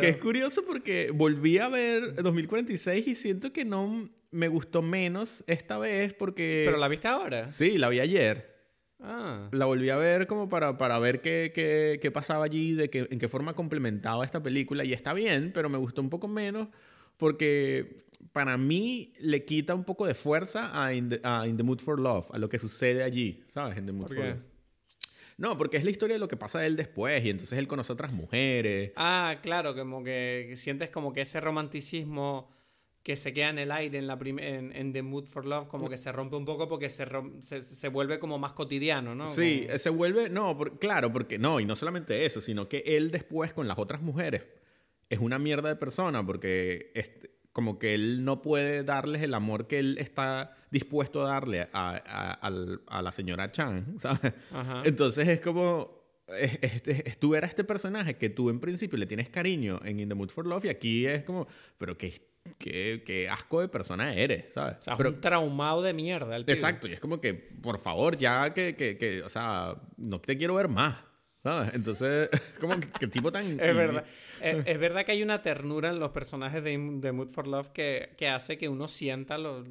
que 0.00 0.08
es 0.08 0.16
curioso 0.16 0.64
porque 0.66 1.10
volví 1.12 1.58
a 1.58 1.68
ver 1.68 2.14
2046 2.14 3.08
y 3.08 3.14
siento 3.14 3.52
que 3.52 3.64
no 3.64 4.10
me 4.30 4.48
gustó 4.48 4.82
menos 4.82 5.44
esta 5.46 5.78
vez 5.78 6.12
porque... 6.14 6.62
¿Pero 6.64 6.78
la 6.78 6.88
viste 6.88 7.08
ahora? 7.08 7.50
Sí, 7.50 7.78
la 7.78 7.88
vi 7.88 8.00
ayer. 8.00 8.52
Ah. 9.00 9.48
La 9.52 9.64
volví 9.64 9.90
a 9.90 9.96
ver 9.96 10.26
como 10.26 10.48
para, 10.48 10.78
para 10.78 10.98
ver 10.98 11.20
qué, 11.20 11.52
qué, 11.54 11.98
qué 12.00 12.10
pasaba 12.10 12.44
allí, 12.44 12.74
de 12.74 12.88
que, 12.88 13.08
en 13.10 13.18
qué 13.18 13.28
forma 13.28 13.54
complementaba 13.54 14.24
esta 14.24 14.42
película. 14.42 14.84
Y 14.84 14.92
está 14.92 15.12
bien, 15.12 15.50
pero 15.52 15.68
me 15.68 15.78
gustó 15.78 16.00
un 16.00 16.10
poco 16.10 16.28
menos 16.28 16.68
porque 17.16 17.98
para 18.32 18.56
mí 18.56 19.12
le 19.18 19.44
quita 19.44 19.74
un 19.74 19.84
poco 19.84 20.06
de 20.06 20.14
fuerza 20.14 20.70
a 20.72 20.94
In 20.94 21.08
the, 21.08 21.62
Mood 21.62 21.80
for 21.80 21.98
Love, 21.98 22.30
a 22.32 22.38
lo 22.38 22.48
que 22.48 22.58
sucede 22.58 23.02
allí, 23.02 23.42
¿sabes? 23.48 23.76
In 23.76 23.86
the 23.86 23.92
Mood 23.92 24.08
for 24.08 24.16
Love. 24.16 24.51
No, 25.38 25.56
porque 25.58 25.76
es 25.76 25.84
la 25.84 25.90
historia 25.90 26.14
de 26.14 26.20
lo 26.20 26.28
que 26.28 26.36
pasa 26.36 26.60
a 26.60 26.66
él 26.66 26.76
después 26.76 27.24
y 27.24 27.30
entonces 27.30 27.58
él 27.58 27.66
conoce 27.66 27.92
a 27.92 27.94
otras 27.94 28.12
mujeres. 28.12 28.92
Ah, 28.96 29.36
claro, 29.42 29.74
como 29.74 30.02
que 30.02 30.52
sientes 30.56 30.90
como 30.90 31.12
que 31.12 31.22
ese 31.22 31.40
romanticismo 31.40 32.50
que 33.02 33.16
se 33.16 33.32
queda 33.32 33.50
en 33.50 33.58
el 33.58 33.72
aire 33.72 33.98
en, 33.98 34.06
la 34.06 34.18
en, 34.22 34.92
The 34.92 35.02
Mood 35.02 35.26
for 35.26 35.44
Love, 35.44 35.66
como 35.66 35.88
que 35.88 35.96
se 35.96 36.12
rompe 36.12 36.36
un 36.36 36.44
poco 36.44 36.68
porque 36.68 36.88
se, 36.88 37.06
se, 37.42 37.88
vuelve 37.88 38.20
como 38.20 38.38
más 38.38 38.52
cotidiano, 38.52 39.14
¿no? 39.14 39.26
Sí, 39.26 39.66
se 39.76 39.90
vuelve, 39.90 40.30
no, 40.30 40.56
claro, 40.78 41.12
porque 41.12 41.36
no, 41.36 41.58
y 41.58 41.64
no 41.64 41.74
solamente 41.74 42.24
eso, 42.24 42.40
sino 42.40 42.68
que 42.68 42.84
él 42.86 43.10
después 43.10 43.52
con 43.52 43.66
las 43.66 43.78
otras 43.78 44.02
mujeres 44.02 44.44
es 45.08 45.18
una 45.18 45.38
mierda 45.38 45.68
de 45.68 45.76
persona 45.76 46.24
porque 46.24 46.92
como 47.52 47.78
que 47.78 47.94
él 47.94 48.24
no 48.24 48.42
puede 48.42 48.82
darles 48.82 49.22
el 49.22 49.34
amor 49.34 49.66
que 49.66 49.78
él 49.78 49.96
está 49.98 50.56
dispuesto 50.70 51.22
a 51.22 51.28
darle 51.28 51.68
a, 51.72 52.38
a, 52.86 53.02
la 53.02 53.12
señora 53.12 53.52
Chan, 53.52 53.96
¿sabes? 53.98 54.32
Entonces 54.84 55.28
es 55.28 55.40
como... 55.40 56.02
Este, 56.38 56.94
tú 57.18 57.34
eras 57.34 57.50
este 57.50 57.62
personaje 57.62 58.16
que 58.16 58.30
tú 58.30 58.48
en 58.48 58.58
principio 58.58 58.96
le 58.96 59.04
tienes 59.04 59.28
cariño 59.28 59.80
en 59.84 60.00
In 60.00 60.08
the 60.08 60.14
Mood 60.14 60.30
for 60.30 60.46
Love 60.46 60.64
y 60.64 60.68
aquí 60.70 61.06
es 61.06 61.24
como, 61.24 61.46
pero 61.76 61.98
qué, 61.98 62.26
qué, 62.58 63.02
qué 63.04 63.28
asco 63.28 63.60
de 63.60 63.68
persona 63.68 64.14
eres, 64.14 64.54
¿sabes? 64.54 64.78
O 64.78 64.82
sea, 64.82 64.96
pero, 64.96 65.10
un 65.10 65.20
traumado 65.20 65.82
de 65.82 65.92
mierda. 65.92 66.38
exacto, 66.38 66.88
y 66.88 66.92
es 66.92 67.00
como 67.00 67.20
que, 67.20 67.34
por 67.34 67.78
favor, 67.78 68.16
ya 68.16 68.54
que, 68.54 68.74
que, 68.76 68.96
que, 68.96 69.22
o 69.22 69.28
sea, 69.28 69.76
no 69.98 70.20
te 70.20 70.38
quiero 70.38 70.54
ver 70.54 70.68
más. 70.68 70.96
Entonces, 71.72 72.28
como 72.60 72.78
que, 72.78 72.88
que 72.88 73.06
tipo 73.08 73.32
tan... 73.32 73.44
Es 73.60 73.76
verdad. 73.76 74.04
es, 74.40 74.56
es 74.64 74.78
verdad 74.78 75.04
que 75.04 75.12
hay 75.12 75.22
una 75.22 75.42
ternura 75.42 75.88
en 75.90 75.98
los 75.98 76.10
personajes 76.10 76.62
de, 76.62 76.70
de 77.00 77.12
Mood 77.12 77.28
for 77.30 77.48
Love 77.48 77.70
que, 77.70 78.14
que 78.16 78.28
hace 78.28 78.58
que 78.58 78.68
uno 78.68 78.86
sienta, 78.88 79.38
los, 79.38 79.66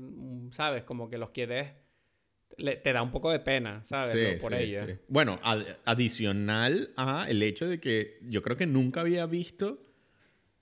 ¿sabes? 0.52 0.84
Como 0.84 1.10
que 1.10 1.18
los 1.18 1.30
quieres... 1.32 1.74
le- 2.58 2.76
te 2.76 2.92
da 2.94 3.02
un 3.02 3.12
poco 3.12 3.32
de 3.32 3.40
pena, 3.40 3.84
¿sabes? 3.86 4.12
Sí, 4.12 4.42
por 4.42 4.52
sí, 4.54 4.58
ella. 4.60 4.86
sí. 4.86 4.94
Bueno, 5.08 5.40
ad- 5.44 5.66
adicional 5.86 6.94
a 6.98 7.26
el 7.30 7.42
hecho 7.44 7.68
de 7.68 7.80
que 7.80 8.20
yo 8.24 8.42
creo 8.42 8.58
que 8.58 8.66
nunca 8.68 9.02
había 9.02 9.26
visto 9.26 9.88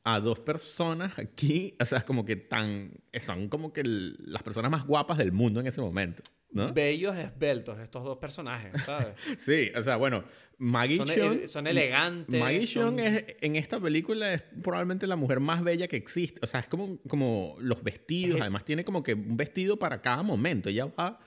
a 0.03 0.19
dos 0.19 0.39
personas 0.39 1.19
aquí, 1.19 1.75
o 1.79 1.85
sea, 1.85 2.01
como 2.01 2.23
que 2.23 2.35
tan, 2.35 2.93
son 3.19 3.49
como 3.49 3.73
que 3.73 3.81
el- 3.81 4.15
las 4.19 4.43
personas 4.43 4.71
más 4.71 4.85
guapas 4.85 5.17
del 5.17 5.31
mundo 5.31 5.59
en 5.59 5.67
ese 5.67 5.81
momento, 5.81 6.23
¿no? 6.51 6.71
Bellos, 6.73 7.15
esbeltos, 7.17 7.79
estos 7.79 8.03
dos 8.05 8.17
personajes, 8.17 8.81
¿sabes? 8.83 9.15
Sí, 9.39 9.71
o 9.75 9.81
sea, 9.81 9.97
bueno, 9.97 10.23
Maggie 10.59 10.97
son, 10.97 11.09
e- 11.09 11.47
son 11.47 11.67
elegantes. 11.67 12.39
Maggie 12.39 12.67
son- 12.67 12.99
es, 12.99 13.23
en 13.41 13.55
esta 13.55 13.79
película 13.79 14.33
es 14.33 14.43
probablemente 14.61 15.07
la 15.07 15.15
mujer 15.15 15.39
más 15.39 15.63
bella 15.63 15.87
que 15.87 15.95
existe. 15.95 16.39
O 16.43 16.47
sea, 16.47 16.59
es 16.59 16.67
como, 16.67 16.97
como 17.07 17.55
los 17.59 17.81
vestidos. 17.81 18.41
Además, 18.41 18.65
tiene 18.65 18.83
como 18.83 19.01
que 19.01 19.13
un 19.13 19.37
vestido 19.37 19.79
para 19.79 20.01
cada 20.01 20.21
momento. 20.21 20.69
Ella 20.69 20.85
va... 20.85 21.19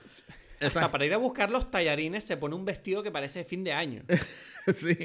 o 0.65 0.69
sea, 0.69 0.81
Hasta 0.83 0.91
para 0.91 1.05
ir 1.05 1.13
a 1.13 1.17
buscar 1.17 1.49
los 1.51 1.69
tallarines 1.71 2.23
se 2.23 2.37
pone 2.37 2.55
un 2.55 2.65
vestido 2.65 3.03
que 3.03 3.11
parece 3.11 3.43
fin 3.43 3.63
de 3.63 3.73
año. 3.73 4.03
Sí, 4.77 4.95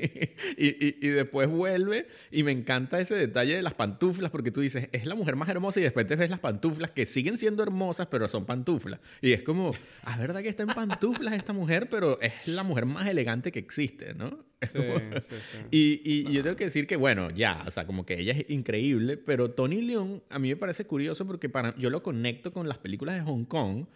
y, 0.56 0.66
y- 0.86 0.98
y 1.00 1.08
después 1.08 1.48
vuelve 1.48 2.06
y 2.30 2.44
me 2.44 2.52
encanta 2.52 3.00
ese 3.00 3.16
detalle 3.16 3.56
de 3.56 3.62
las 3.62 3.74
pantuflas 3.74 4.30
porque 4.30 4.52
tú 4.52 4.60
dices, 4.60 4.88
es 4.92 5.04
la 5.04 5.16
mujer 5.16 5.34
más 5.34 5.48
hermosa 5.48 5.80
y 5.80 5.82
después 5.82 6.06
te 6.06 6.14
ves 6.14 6.30
las 6.30 6.38
pantuflas 6.38 6.92
que 6.92 7.06
siguen 7.06 7.36
siendo 7.38 7.64
hermosas 7.64 8.06
pero 8.06 8.28
son 8.28 8.46
pantuflas. 8.46 9.00
Y 9.20 9.32
es 9.32 9.42
como, 9.42 9.74
ah, 10.04 10.16
verdad 10.16 10.42
que 10.42 10.48
está 10.48 10.62
en 10.62 10.68
pantuflas 10.68 11.34
esta 11.34 11.52
mujer, 11.52 11.88
pero 11.90 12.20
es 12.20 12.34
la 12.46 12.62
mujer 12.62 12.86
más 12.86 13.08
elegante 13.08 13.50
que 13.50 13.58
existe, 13.58 14.14
¿no? 14.14 14.44
Es 14.60 14.70
Sí, 14.72 14.80
sí, 15.22 15.34
sí. 15.40 15.58
Y, 15.72 16.00
y 16.30 16.32
yo 16.32 16.44
tengo 16.44 16.54
que 16.54 16.64
decir 16.66 16.86
que, 16.86 16.94
bueno, 16.94 17.28
ya, 17.30 17.64
o 17.66 17.70
sea, 17.72 17.84
como 17.84 18.06
que 18.06 18.20
ella 18.20 18.34
es 18.34 18.48
increíble, 18.50 19.16
pero 19.16 19.50
Tony 19.50 19.82
Leung 19.82 20.20
a 20.30 20.38
mí 20.38 20.50
me 20.50 20.56
parece 20.56 20.84
curioso 20.84 21.26
porque 21.26 21.48
para, 21.48 21.76
yo 21.76 21.90
lo 21.90 22.04
conecto 22.04 22.52
con 22.52 22.68
las 22.68 22.78
películas 22.78 23.16
de 23.16 23.22
Hong 23.22 23.44
Kong, 23.44 23.86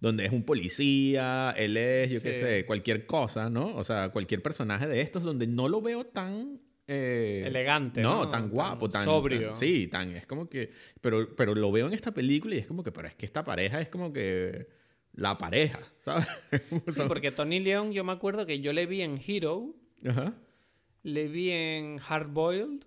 donde 0.00 0.24
es 0.26 0.32
un 0.32 0.42
policía, 0.44 1.54
él 1.56 1.76
es, 1.76 2.10
yo 2.10 2.22
qué 2.22 2.34
sé, 2.34 2.64
cualquier 2.66 3.06
cosa, 3.06 3.50
¿no? 3.50 3.76
O 3.76 3.84
sea, 3.84 4.08
cualquier 4.10 4.42
personaje 4.42 4.86
de 4.86 5.00
estos 5.02 5.22
donde 5.22 5.46
no 5.46 5.68
lo 5.68 5.82
veo 5.82 6.04
tan... 6.06 6.60
eh, 6.88 7.44
Elegante, 7.46 8.00
No, 8.02 8.24
¿no? 8.24 8.30
tan 8.30 8.48
guapo, 8.50 8.88
Tan 8.88 9.00
tan... 9.00 9.04
sobrio. 9.04 9.48
tan- 9.50 9.54
sí, 9.56 9.86
tan... 9.88 10.16
Es 10.16 10.26
como 10.26 10.48
que... 10.48 10.70
Pero, 11.00 11.36
pero 11.36 11.54
lo 11.54 11.70
veo 11.70 11.86
en 11.86 11.92
esta 11.92 12.12
película 12.12 12.54
y 12.54 12.58
es 12.58 12.66
como 12.66 12.82
que, 12.82 12.92
pero 12.92 13.08
es 13.08 13.14
que 13.14 13.26
esta 13.26 13.44
pareja 13.44 13.80
es 13.80 13.88
como 13.90 14.12
que... 14.12 14.66
La 15.12 15.36
pareja, 15.36 15.80
¿sabes? 15.98 16.26
Sí, 16.86 17.00
porque 17.08 17.32
Tony 17.32 17.58
León, 17.60 17.92
yo 17.92 18.04
me 18.04 18.12
acuerdo 18.12 18.46
que 18.46 18.60
yo 18.60 18.72
le 18.72 18.86
vi 18.86 19.02
en 19.02 19.20
Hero, 19.26 19.74
Ajá. 20.06 20.34
le 21.02 21.26
vi 21.28 21.50
en 21.50 21.98
Hard 22.08 22.28
Boiled 22.28 22.80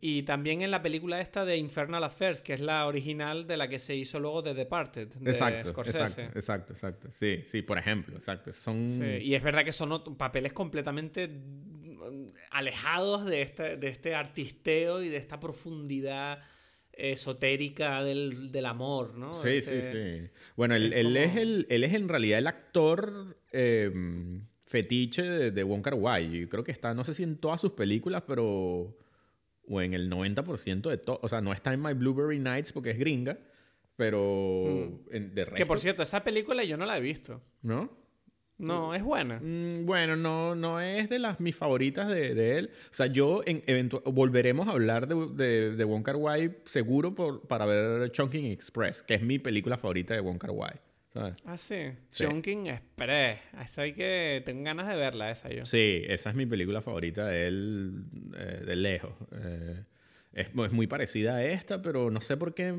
Y 0.00 0.22
también 0.24 0.60
en 0.62 0.72
la 0.72 0.82
película 0.82 1.20
esta 1.20 1.44
de 1.44 1.56
Infernal 1.56 2.02
Affairs, 2.02 2.42
que 2.42 2.52
es 2.52 2.60
la 2.60 2.84
original 2.86 3.46
de 3.46 3.56
la 3.56 3.68
que 3.68 3.78
se 3.78 3.94
hizo 3.94 4.18
luego 4.18 4.42
de 4.42 4.54
Departed, 4.54 5.06
de 5.08 5.30
Exacto, 5.30 5.68
Scorsese. 5.68 5.98
exacto, 6.24 6.38
exacto, 6.38 6.72
exacto. 6.72 7.08
Sí, 7.12 7.44
sí, 7.46 7.62
por 7.62 7.78
ejemplo, 7.78 8.16
exacto. 8.16 8.52
Son... 8.52 8.88
Sí, 8.88 9.04
y 9.22 9.34
es 9.36 9.42
verdad 9.42 9.64
que 9.64 9.72
son 9.72 10.16
papeles 10.16 10.52
completamente 10.52 11.28
mm, 11.28 12.26
alejados 12.50 13.24
de 13.26 13.42
este, 13.42 13.76
de 13.76 13.88
este 13.88 14.16
artisteo 14.16 15.00
y 15.00 15.08
de 15.08 15.16
esta 15.18 15.38
profundidad 15.38 16.40
esotérica 16.92 18.02
del, 18.02 18.52
del 18.52 18.66
amor, 18.66 19.14
¿no? 19.14 19.32
Sí, 19.34 19.48
Este- 19.50 19.82
sí, 19.82 19.88
sí. 20.24 20.30
Bueno, 20.56 20.74
él, 20.74 20.92
es 20.92 20.98
él 20.98 21.16
es 21.16 21.28
como- 21.30 21.40
el, 21.40 21.66
él 21.70 21.84
es 21.84 21.94
en 21.94 22.08
realidad 22.08 22.38
el 22.38 22.46
actor 22.46 23.36
eh, 23.52 23.90
fetiche 24.66 25.22
de, 25.22 25.50
de 25.50 25.62
Wong 25.62 25.82
Kar 25.82 25.94
Wai. 25.94 26.40
Yo 26.40 26.48
creo 26.48 26.64
que 26.64 26.72
está, 26.72 26.94
no 26.94 27.04
sé 27.04 27.14
si 27.14 27.22
en 27.22 27.36
todas 27.36 27.60
sus 27.60 27.72
películas, 27.72 28.24
pero... 28.26 28.96
O 29.68 29.80
en 29.80 29.94
el 29.94 30.10
90% 30.10 30.90
de 30.90 30.98
todo. 30.98 31.18
O 31.22 31.28
sea, 31.28 31.40
no 31.40 31.52
está 31.52 31.72
en 31.72 31.80
My 31.82 31.92
Blueberry 31.94 32.38
Nights 32.38 32.72
porque 32.72 32.90
es 32.90 32.98
gringa, 32.98 33.38
pero... 33.96 35.00
en- 35.10 35.34
de 35.34 35.44
resto, 35.44 35.52
Hmm. 35.52 35.56
Que 35.56 35.66
por 35.66 35.78
cierto, 35.80 36.02
esa 36.02 36.24
película 36.24 36.64
yo 36.64 36.76
no 36.76 36.86
la 36.86 36.96
he 36.96 37.00
visto. 37.00 37.40
¿No? 37.62 37.90
No, 38.58 38.94
es 38.94 39.02
buena. 39.02 39.40
Mm, 39.42 39.86
Bueno, 39.86 40.16
no, 40.16 40.54
no 40.54 40.80
es 40.80 41.08
de 41.08 41.18
las 41.18 41.40
mis 41.40 41.56
favoritas 41.56 42.08
de, 42.08 42.34
de 42.34 42.58
él. 42.58 42.70
O 42.90 42.94
sea, 42.94 43.06
yo 43.06 43.42
en, 43.44 43.88
volveremos 44.04 44.68
a 44.68 44.72
hablar 44.72 45.08
de, 45.08 45.14
de, 45.34 45.70
de 45.76 45.84
Wong 45.84 46.04
Kar 46.04 46.16
Wai 46.16 46.58
seguro 46.64 47.14
por, 47.14 47.40
para 47.48 47.66
ver 47.66 48.12
Chungking 48.12 48.46
Express, 48.46 49.02
que 49.02 49.14
es 49.14 49.22
mi 49.22 49.38
película 49.40 49.78
favorita 49.78 50.14
de 50.14 50.20
Wong 50.20 50.38
Kar 50.38 50.50
Wai. 50.52 50.74
¿Sabes? 51.12 51.36
Ah, 51.44 51.56
sí. 51.56 51.92
Sí. 52.08 52.24
Chungking 52.24 52.66
Express. 52.68 53.40
Esa 53.62 53.82
hay 53.82 53.92
que... 53.92 54.42
Tengo 54.44 54.64
ganas 54.64 54.88
de 54.88 54.96
verla, 54.96 55.30
esa 55.30 55.48
yo. 55.48 55.66
Sí, 55.66 56.02
esa 56.06 56.30
es 56.30 56.36
mi 56.36 56.46
película 56.46 56.80
favorita 56.82 57.26
de 57.26 57.46
él 57.48 58.04
eh, 58.36 58.62
de 58.66 58.76
lejos. 58.76 59.12
Eh, 59.32 59.84
es, 60.32 60.48
es 60.54 60.72
muy 60.72 60.86
parecida 60.86 61.36
a 61.36 61.44
esta, 61.44 61.82
pero 61.82 62.10
no 62.10 62.20
sé 62.20 62.36
por 62.36 62.54
qué, 62.54 62.74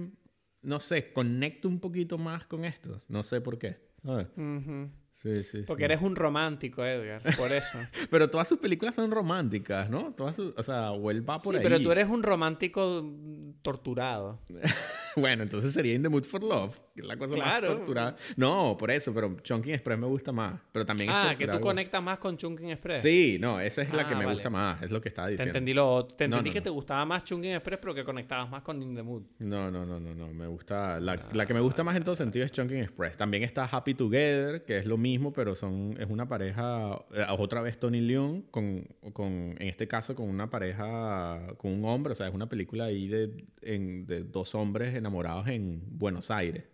no 0.61 0.79
sé, 0.79 1.13
conecto 1.13 1.67
un 1.67 1.79
poquito 1.79 2.17
más 2.17 2.45
con 2.47 2.65
esto. 2.65 3.01
No 3.07 3.23
sé 3.23 3.41
por 3.41 3.57
qué. 3.59 3.77
¿sabes? 4.03 4.27
Ujú. 4.35 4.89
Sí, 5.13 5.43
sí, 5.43 5.61
Porque 5.67 5.81
sí. 5.81 5.85
eres 5.85 6.01
un 6.01 6.15
romántico, 6.15 6.83
Edgar. 6.83 7.21
Por 7.37 7.51
eso. 7.51 7.77
Pero 8.09 8.31
todas 8.31 8.47
sus 8.47 8.57
películas 8.57 8.95
son 8.95 9.11
románticas, 9.11 9.87
¿no? 9.87 10.11
Todas 10.15 10.35
sus- 10.35 10.53
o 10.57 10.63
sea, 10.63 10.91
o 10.91 11.11
él 11.11 11.21
va 11.21 11.37
por 11.37 11.53
sí, 11.53 11.57
ahí. 11.59 11.63
pero 11.63 11.79
tú 11.79 11.91
eres 11.91 12.07
un 12.09 12.23
romántico 12.23 13.13
torturado. 13.61 14.39
Bueno, 15.15 15.43
entonces 15.43 15.71
sería 15.75 15.93
In 15.93 16.01
the 16.01 16.09
Mood 16.09 16.23
for 16.23 16.41
Love, 16.43 16.75
la 16.95 17.17
cosa 17.17 17.33
Claro. 17.33 17.69
más 17.69 17.77
torturada. 17.77 18.15
No, 18.37 18.75
por 18.77 18.91
eso, 18.91 19.13
pero 19.13 19.35
Chunking 19.41 19.73
Express 19.73 19.97
me 19.97 20.05
gusta 20.07 20.31
más. 20.31 20.59
Pero 20.71 20.85
también 20.85 21.09
es 21.09 21.15
Ah, 21.17 21.35
que 21.37 21.47
tú 21.47 21.59
conectas 21.59 22.01
más 22.03 22.19
con 22.19 22.37
Chungking 22.37 22.69
Express. 22.69 23.01
Sí, 23.01 23.37
no, 23.39 23.59
esa 23.59 23.81
es 23.81 23.91
la 23.93 24.03
Ah, 24.03 24.07
que 24.07 24.15
me 24.15 24.25
vale. 24.25 24.33
gusta 24.35 24.49
más, 24.49 24.81
es 24.83 24.91
lo 24.91 25.01
que 25.01 25.09
estaba 25.09 25.27
Te 25.27 25.31
diciendo. 25.33 25.49
entendí, 25.57 25.73
lo, 25.73 26.05
te 26.05 26.25
entendí 26.25 26.49
no, 26.49 26.53
que 26.53 26.59
no. 26.59 26.63
te 26.63 26.69
gustaba 26.69 27.05
más 27.05 27.23
Chungking 27.23 27.51
Express, 27.53 27.79
pero 27.81 27.95
que 27.95 28.03
conectabas 28.03 28.49
más 28.49 28.61
con 28.61 28.81
In 28.81 28.95
the 28.95 29.01
Mood. 29.03 29.23
No, 29.39 29.71
no, 29.71 29.85
no, 29.85 29.99
no, 29.99 30.13
no, 30.13 30.27
me 30.33 30.45
gusta. 30.47 30.99
La, 30.99 31.15
la 31.33 31.45
que 31.45 31.53
me 31.53 31.59
gusta 31.61 31.83
más 31.83 31.95
en 31.95 32.03
todo 32.03 32.15
sentido 32.15 32.45
es 32.45 32.51
Chunking 32.51 32.77
Express. 32.79 33.17
También 33.17 33.43
está 33.43 33.65
Happy 33.65 33.93
Together, 33.95 34.63
que 34.63 34.77
es 34.77 34.85
lo 34.85 34.97
mismo, 34.97 35.33
pero 35.33 35.55
son 35.55 35.95
es 35.99 36.07
una 36.09 36.27
pareja, 36.27 37.03
eh, 37.13 37.25
otra 37.37 37.61
vez 37.61 37.79
Tony 37.79 38.01
Leung, 38.01 38.43
con, 38.51 38.87
con, 39.13 39.55
en 39.57 39.67
este 39.67 39.87
caso 39.87 40.13
con 40.15 40.29
una 40.29 40.49
pareja, 40.49 41.47
con 41.57 41.71
un 41.71 41.85
hombre, 41.85 42.11
o 42.11 42.15
sea, 42.15 42.27
es 42.27 42.33
una 42.33 42.47
película 42.47 42.85
ahí 42.85 43.07
de, 43.07 43.45
en- 43.61 44.05
de 44.05 44.23
dos 44.23 44.53
hombres 44.55 44.95
enamorados 44.95 45.47
en 45.47 45.81
Buenos 45.87 46.29
Aires. 46.31 46.65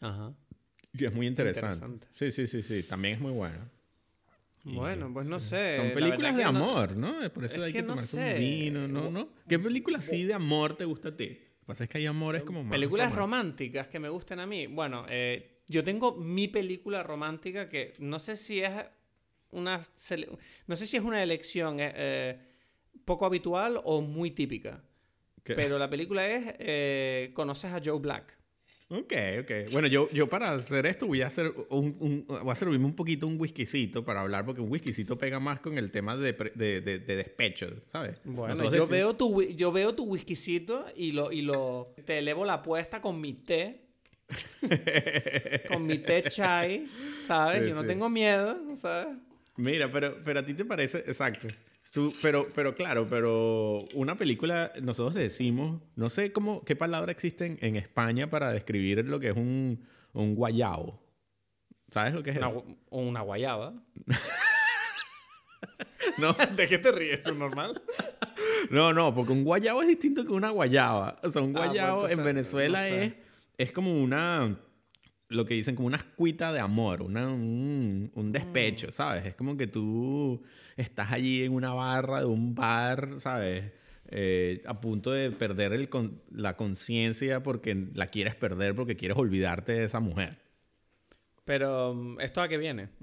Ajá. 0.00 0.34
Y 0.92 1.04
es 1.04 1.14
muy 1.14 1.26
interesante. 1.26 1.74
Interesante. 1.84 2.08
Sí, 2.12 2.32
sí, 2.32 2.46
sí, 2.46 2.62
sí, 2.62 2.88
también 2.88 3.14
es 3.14 3.20
muy 3.20 3.32
buena. 3.32 3.70
Bueno, 4.64 5.10
pues 5.12 5.26
no 5.26 5.38
sé. 5.38 5.76
Son 5.76 5.88
la 5.88 5.94
películas 5.94 6.36
de 6.36 6.42
que 6.44 6.52
no- 6.52 6.58
amor, 6.58 6.96
¿no? 6.96 7.32
Por 7.32 7.44
eso 7.44 7.56
Es 7.56 7.62
hay 7.62 7.72
que, 7.72 7.78
que 7.78 7.82
no 7.82 7.88
tomarse 7.94 8.16
sé. 8.16 8.34
un 8.34 8.40
vino, 8.40 8.88
¿no? 8.88 9.10
¿no? 9.10 9.28
¿Qué 9.48 9.58
película 9.58 9.98
así 9.98 10.24
de 10.24 10.34
amor 10.34 10.76
te 10.76 10.84
gusta 10.84 11.10
a 11.10 11.16
ti? 11.16 11.28
Lo 11.28 11.34
que 11.60 11.66
pasa 11.66 11.84
es 11.84 11.90
que 11.90 11.98
hay 11.98 12.06
amores 12.06 12.42
como 12.44 12.62
más. 12.64 12.72
Películas 12.72 13.12
románticas. 13.14 13.18
románticas 13.18 13.88
que 13.88 14.00
me 14.00 14.08
gusten 14.08 14.40
a 14.40 14.46
mí. 14.46 14.66
Bueno, 14.66 15.04
eh, 15.08 15.62
yo 15.68 15.84
tengo 15.84 16.16
mi 16.16 16.48
película 16.48 17.02
romántica 17.02 17.68
que 17.68 17.92
no 18.00 18.18
sé 18.18 18.36
si 18.36 18.60
es 18.60 18.70
una 19.50 19.80
no 20.66 20.76
sé 20.76 20.86
si 20.86 20.96
es 20.96 21.02
una 21.02 21.22
elección 21.22 21.80
eh, 21.80 21.92
eh, 21.94 22.38
poco 23.04 23.24
habitual 23.26 23.80
o 23.84 24.02
muy 24.02 24.30
típica. 24.32 24.82
¿Qué? 25.44 25.54
Pero 25.54 25.78
la 25.78 25.88
película 25.88 26.26
es 26.28 26.54
eh, 26.58 27.30
conoces 27.34 27.72
a 27.72 27.80
Joe 27.82 27.98
Black. 28.00 28.37
Ok, 28.90 29.12
ok. 29.42 29.70
Bueno, 29.70 29.86
yo, 29.86 30.08
yo 30.12 30.28
para 30.30 30.54
hacer 30.54 30.86
esto 30.86 31.06
voy 31.06 31.20
a 31.20 31.26
hacer 31.26 31.52
un, 31.68 31.94
un- 32.00 32.24
voy 32.26 32.50
a 32.50 32.54
servirme 32.54 32.86
un 32.86 32.94
poquito 32.96 33.26
un 33.26 33.38
whiskycito 33.38 34.02
para 34.02 34.22
hablar, 34.22 34.46
porque 34.46 34.62
un 34.62 34.70
whiskycito 34.72 35.18
pega 35.18 35.38
más 35.40 35.60
con 35.60 35.76
el 35.76 35.90
tema 35.90 36.16
de, 36.16 36.32
pre- 36.32 36.52
de, 36.54 36.80
de- 36.80 36.98
de 36.98 37.16
despecho, 37.16 37.66
¿sabes? 37.92 38.16
Bueno, 38.24 38.54
Nosotros 38.54 38.74
yo 38.74 38.86
decimos- 38.86 38.88
veo 38.90 39.14
tu 39.16 39.42
yo 39.42 39.72
veo 39.72 39.94
tu 39.94 40.04
whiskycito 40.04 40.86
y 40.96 41.12
lo 41.12 41.30
y 41.30 41.42
lo 41.42 41.94
te 42.06 42.16
elevo 42.18 42.46
la 42.46 42.54
apuesta 42.54 43.00
con 43.02 43.20
mi 43.20 43.34
té. 43.34 43.82
con 45.68 45.86
mi 45.86 45.98
té 45.98 46.22
chai, 46.28 46.86
¿sabes? 47.20 47.62
Sí, 47.64 47.68
yo 47.70 47.74
no 47.74 47.82
sí. 47.82 47.86
tengo 47.88 48.08
miedo, 48.08 48.58
¿sabes? 48.76 49.18
Mira, 49.56 49.90
pero, 49.90 50.22
pero 50.24 50.40
a 50.40 50.44
ti 50.44 50.54
te 50.54 50.64
parece, 50.64 50.98
exacto. 50.98 51.48
Tú, 51.92 52.12
pero, 52.22 52.46
pero 52.54 52.74
claro, 52.74 53.06
pero 53.06 53.78
una 53.94 54.16
película, 54.16 54.72
nosotros 54.82 55.14
decimos, 55.14 55.80
no 55.96 56.10
sé 56.10 56.32
cómo, 56.32 56.62
qué 56.64 56.76
palabra 56.76 57.12
existe 57.12 57.46
en, 57.46 57.58
en 57.62 57.76
España 57.76 58.28
para 58.28 58.52
describir 58.52 59.04
lo 59.06 59.18
que 59.18 59.28
es 59.30 59.36
un, 59.36 59.84
un 60.12 60.34
guayao. 60.34 61.00
¿Sabes 61.90 62.12
lo 62.12 62.22
que 62.22 62.30
es 62.30 62.36
Una, 62.36 62.48
eso? 62.48 62.64
una 62.90 63.20
guayaba. 63.22 63.74
No, 66.18 66.32
¿De 66.56 66.68
qué 66.68 66.78
te 66.78 66.90
ríes? 66.92 67.26
¿Es 67.26 67.34
normal? 67.36 67.80
no, 68.70 68.92
no, 68.92 69.14
porque 69.14 69.32
un 69.32 69.44
guayabo 69.44 69.82
es 69.82 69.88
distinto 69.88 70.24
que 70.24 70.32
una 70.32 70.50
guayaba. 70.50 71.16
O 71.22 71.30
sea, 71.30 71.42
un 71.42 71.56
Ah, 71.56 71.66
guayabo 71.66 71.94
entonces, 71.96 72.18
en 72.18 72.24
Venezuela 72.24 72.78
no 72.80 72.84
sé. 72.88 73.04
es, 73.04 73.14
es 73.58 73.72
como 73.72 73.92
una, 74.02 74.58
lo 75.28 75.44
que 75.44 75.54
dicen, 75.54 75.74
como 75.76 75.86
una 75.86 75.96
escuita 75.98 76.52
de 76.52 76.60
amor, 76.60 77.02
una, 77.02 77.28
un, 77.28 78.10
un 78.14 78.28
Mm. 78.28 78.32
despecho, 78.32 78.92
¿sabes? 78.92 79.26
Es 79.26 79.34
como 79.34 79.56
que 79.56 79.66
tú 79.66 80.42
estás 80.78 81.12
allí 81.12 81.44
en 81.44 81.52
una 81.52 81.74
barra 81.74 82.20
de 82.20 82.26
un 82.26 82.54
bar, 82.54 83.10
¿sabes? 83.18 83.72
Eh, 84.10 84.62
a 84.66 84.80
punto 84.80 85.10
de 85.12 85.30
perder 85.30 85.74
el 85.74 85.90
con- 85.90 86.22
la 86.30 86.56
conciencia 86.56 87.42
porque 87.42 87.88
la 87.92 88.06
quieres 88.06 88.34
perder, 88.34 88.74
porque 88.74 88.96
quieres 88.96 89.18
olvidarte 89.18 89.72
de 89.72 89.84
esa 89.84 90.00
mujer. 90.00 90.38
Pero, 91.44 91.94
mm, 91.94 92.20
¿esto 92.20 92.40
a 92.40 92.48
qué 92.48 92.56
viene? 92.56 92.88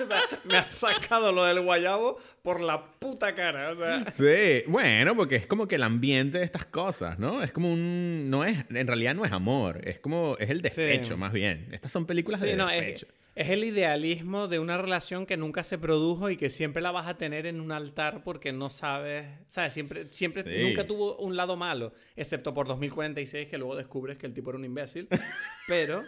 o 0.00 0.06
sea, 0.06 0.20
me 0.44 0.56
has 0.56 0.70
sacado 0.70 1.32
lo 1.32 1.44
del 1.44 1.60
guayabo 1.60 2.18
por 2.42 2.60
la 2.62 2.82
puta 2.98 3.34
cara. 3.34 3.70
O 3.70 3.76
sea. 3.76 4.04
Sí, 4.16 4.64
bueno, 4.66 5.14
porque 5.14 5.36
es 5.36 5.46
como 5.46 5.68
que 5.68 5.74
el 5.74 5.82
ambiente 5.82 6.38
de 6.38 6.44
estas 6.44 6.64
cosas, 6.64 7.18
¿no? 7.18 7.42
Es 7.42 7.52
como 7.52 7.70
un. 7.72 8.30
No 8.30 8.44
es, 8.44 8.64
en 8.70 8.86
realidad 8.86 9.14
no 9.14 9.24
es 9.26 9.32
amor, 9.32 9.80
es 9.86 9.98
como. 9.98 10.36
Es 10.38 10.48
el 10.48 10.62
despecho, 10.62 11.18
más 11.18 11.32
bien. 11.32 11.68
Estas 11.72 11.92
son 11.92 12.06
películas 12.06 12.40
de 12.40 12.56
despecho. 12.56 13.06
Es, 13.06 13.19
el 13.48 13.64
idealismo 13.64 14.48
de 14.48 14.58
una 14.58 14.76
relación 14.76 15.24
que 15.24 15.36
nunca 15.36 15.64
se 15.64 15.78
produjo 15.78 16.28
y 16.28 16.36
que 16.36 16.50
siempre 16.50 16.82
la 16.82 16.90
vas 16.90 17.06
a 17.06 17.16
tener 17.16 17.46
en 17.46 17.60
un 17.60 17.72
altar 17.72 18.22
porque 18.22 18.52
no 18.52 18.68
sabes. 18.68 19.26
¿Sabes? 19.48 19.72
Siempre, 19.72 20.04
siempre 20.04 20.62
nunca 20.62 20.86
tuvo 20.86 21.16
un 21.16 21.36
lado 21.36 21.56
malo, 21.56 21.94
excepto 22.16 22.52
por 22.52 22.66
2046, 22.66 23.48
que 23.48 23.56
luego 23.56 23.76
descubres 23.76 24.18
que 24.18 24.26
el 24.26 24.34
tipo 24.34 24.50
era 24.50 24.58
un 24.58 24.64
imbécil. 24.64 25.08
Pero. 25.68 26.04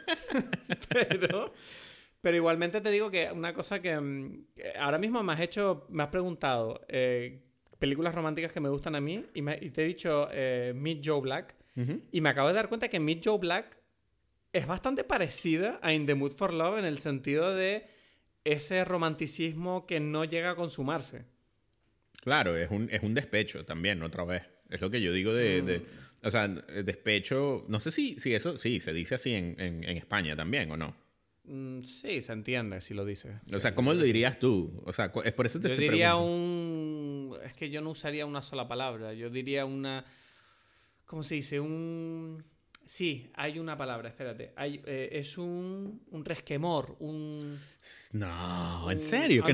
pero. 0.88 1.54
Pero 2.20 2.36
igualmente 2.36 2.80
te 2.80 2.90
digo 2.90 3.10
que 3.10 3.30
una 3.32 3.52
cosa 3.52 3.82
que, 3.82 3.98
mm, 3.98 4.46
ahora 4.78 4.98
mismo 4.98 5.22
me 5.22 5.32
has 5.32 5.40
hecho, 5.40 5.86
me 5.88 6.04
has 6.04 6.08
preguntado 6.08 6.80
eh, 6.88 7.42
películas 7.78 8.14
románticas 8.14 8.52
que 8.52 8.60
me 8.60 8.68
gustan 8.68 8.94
a 8.94 9.00
mí 9.00 9.24
y, 9.34 9.70
te 9.70 9.82
he 9.82 9.86
dicho 9.86 10.28
eh, 10.30 10.72
Meet 10.74 11.00
Joe 11.04 11.20
Black 11.20 11.56
y 12.12 12.20
me 12.20 12.28
acabo 12.28 12.48
de 12.48 12.54
dar 12.54 12.68
cuenta 12.68 12.88
que 12.88 13.00
Meet 13.00 13.22
Joe 13.24 13.38
Black 13.38 13.81
es 14.52 14.66
bastante 14.66 15.04
parecida 15.04 15.78
a 15.82 15.92
In 15.92 16.06
the 16.06 16.14
Mood 16.14 16.32
for 16.32 16.52
Love 16.52 16.78
en 16.78 16.84
el 16.84 16.98
sentido 16.98 17.54
de 17.54 17.86
ese 18.44 18.84
romanticismo 18.84 19.86
que 19.86 20.00
no 20.00 20.24
llega 20.24 20.50
a 20.50 20.56
consumarse. 20.56 21.24
Claro, 22.20 22.56
es 22.56 22.70
un, 22.70 22.88
es 22.90 23.02
un 23.02 23.14
despecho 23.14 23.64
también, 23.64 24.02
otra 24.02 24.24
vez. 24.24 24.42
Es 24.68 24.80
lo 24.80 24.90
que 24.90 25.00
yo 25.00 25.12
digo 25.12 25.32
de... 25.32 25.80
Mm. 26.22 26.26
o 26.26 26.30
sea, 26.30 26.48
despecho... 26.48 27.64
No 27.68 27.80
sé 27.80 27.90
si, 27.90 28.18
si 28.18 28.34
eso... 28.34 28.56
Sí, 28.56 28.80
se 28.80 28.92
dice 28.92 29.14
así 29.14 29.34
en, 29.34 29.56
en, 29.58 29.84
en 29.84 29.96
España 29.96 30.36
también, 30.36 30.70
¿o 30.70 30.76
no? 30.76 30.94
Mm, 31.44 31.80
sí, 31.82 32.20
se 32.20 32.32
entiende 32.32 32.80
si 32.80 32.94
lo 32.94 33.04
dices. 33.04 33.32
O 33.52 33.58
sea, 33.58 33.74
¿cómo 33.74 33.92
lo 33.92 34.02
dirías 34.02 34.38
tú? 34.38 34.82
O 34.84 34.92
sea, 34.92 35.12
es 35.24 35.32
por 35.32 35.46
eso 35.46 35.60
te 35.60 35.70
Yo 35.70 35.76
diría 35.76 36.16
un... 36.16 37.36
Es 37.44 37.54
que 37.54 37.70
yo 37.70 37.80
no 37.80 37.90
usaría 37.90 38.26
una 38.26 38.42
sola 38.42 38.68
palabra. 38.68 39.14
Yo 39.14 39.30
diría 39.30 39.64
una... 39.64 40.04
¿Cómo 41.06 41.24
se 41.24 41.36
dice? 41.36 41.58
Un... 41.58 42.44
Sí, 42.84 43.30
hay 43.34 43.58
una 43.58 43.76
palabra, 43.76 44.08
espérate. 44.08 44.52
Hay, 44.56 44.82
eh, 44.86 45.10
es 45.12 45.38
un, 45.38 46.02
un 46.10 46.24
resquemor, 46.24 46.96
un... 47.00 47.58
No, 48.12 48.90
¿en 48.90 49.00
serio? 49.00 49.44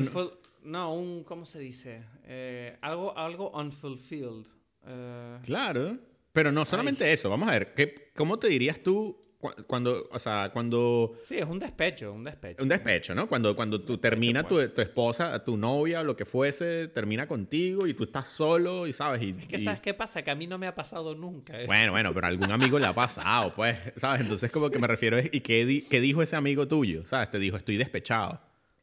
no... 0.63 0.95
un... 0.95 1.25
¿Cómo 1.25 1.45
se 1.45 1.59
dice? 1.59 2.05
Eh, 2.25 2.77
algo, 2.81 3.17
algo 3.17 3.51
unfulfilled. 3.51 4.47
Eh, 4.87 5.39
claro. 5.43 5.99
Pero 6.33 6.53
no 6.53 6.65
solamente 6.65 7.13
eso. 7.13 7.29
Vamos 7.31 7.49
a 7.49 7.53
ver, 7.53 7.75
¿qué, 7.75 8.13
¿cómo 8.15 8.39
te 8.39 8.49
dirías 8.49 8.83
tú 8.83 9.28
cuando, 9.39 10.09
o 10.11 10.19
sea, 10.19 10.51
cuando... 10.53 11.17
Sí, 11.23 11.39
es 11.39 11.45
un 11.45 11.61
despecho, 11.61 12.13
un 12.13 12.25
despecho. 12.25 12.63
Un 12.63 12.69
despecho, 12.69 13.15
¿no? 13.15 13.29
Cuando, 13.29 13.55
cuando 13.55 13.81
tú 13.81 13.99
termina 13.99 14.43
tu, 14.43 14.69
tu, 14.71 14.81
esposa, 14.81 15.45
tu 15.45 15.57
novia, 15.57 16.03
lo 16.03 16.17
que 16.17 16.25
fuese, 16.25 16.89
termina 16.89 17.29
contigo 17.29 17.87
y 17.87 17.95
tú 17.95 18.05
estás 18.05 18.29
solo 18.29 18.87
y 18.89 18.93
sabes... 18.93 19.23
Y, 19.23 19.31
es 19.31 19.47
que, 19.47 19.59
¿sabes 19.59 19.81
qué 19.81 19.95
pasa? 19.95 20.23
Que 20.23 20.33
a 20.33 20.35
mí 20.35 20.49
no 20.49 20.59
me 20.59 20.67
ha 20.67 20.75
pasado 20.75 21.15
nunca 21.15 21.57
eso. 21.57 21.69
Bueno, 21.69 21.93
bueno, 21.93 22.13
pero 22.13 22.27
a 22.27 22.31
algún 22.31 22.51
amigo 22.51 22.81
le 22.81 22.87
ha 22.87 22.95
pasado, 22.95 23.55
pues, 23.55 23.79
¿sabes? 23.97 24.23
Entonces 24.23 24.51
como 24.51 24.71
que 24.71 24.81
me 24.81 24.89
refiero 24.89 25.19
¿y 25.21 25.41
qué, 25.41 25.85
qué 25.89 26.01
dijo 26.01 26.21
ese 26.21 26.35
amigo 26.35 26.67
tuyo? 26.67 27.07
¿Sabes? 27.07 27.31
Te 27.31 27.39
dijo, 27.39 27.57
estoy 27.57 27.77
despechado. 27.77 28.41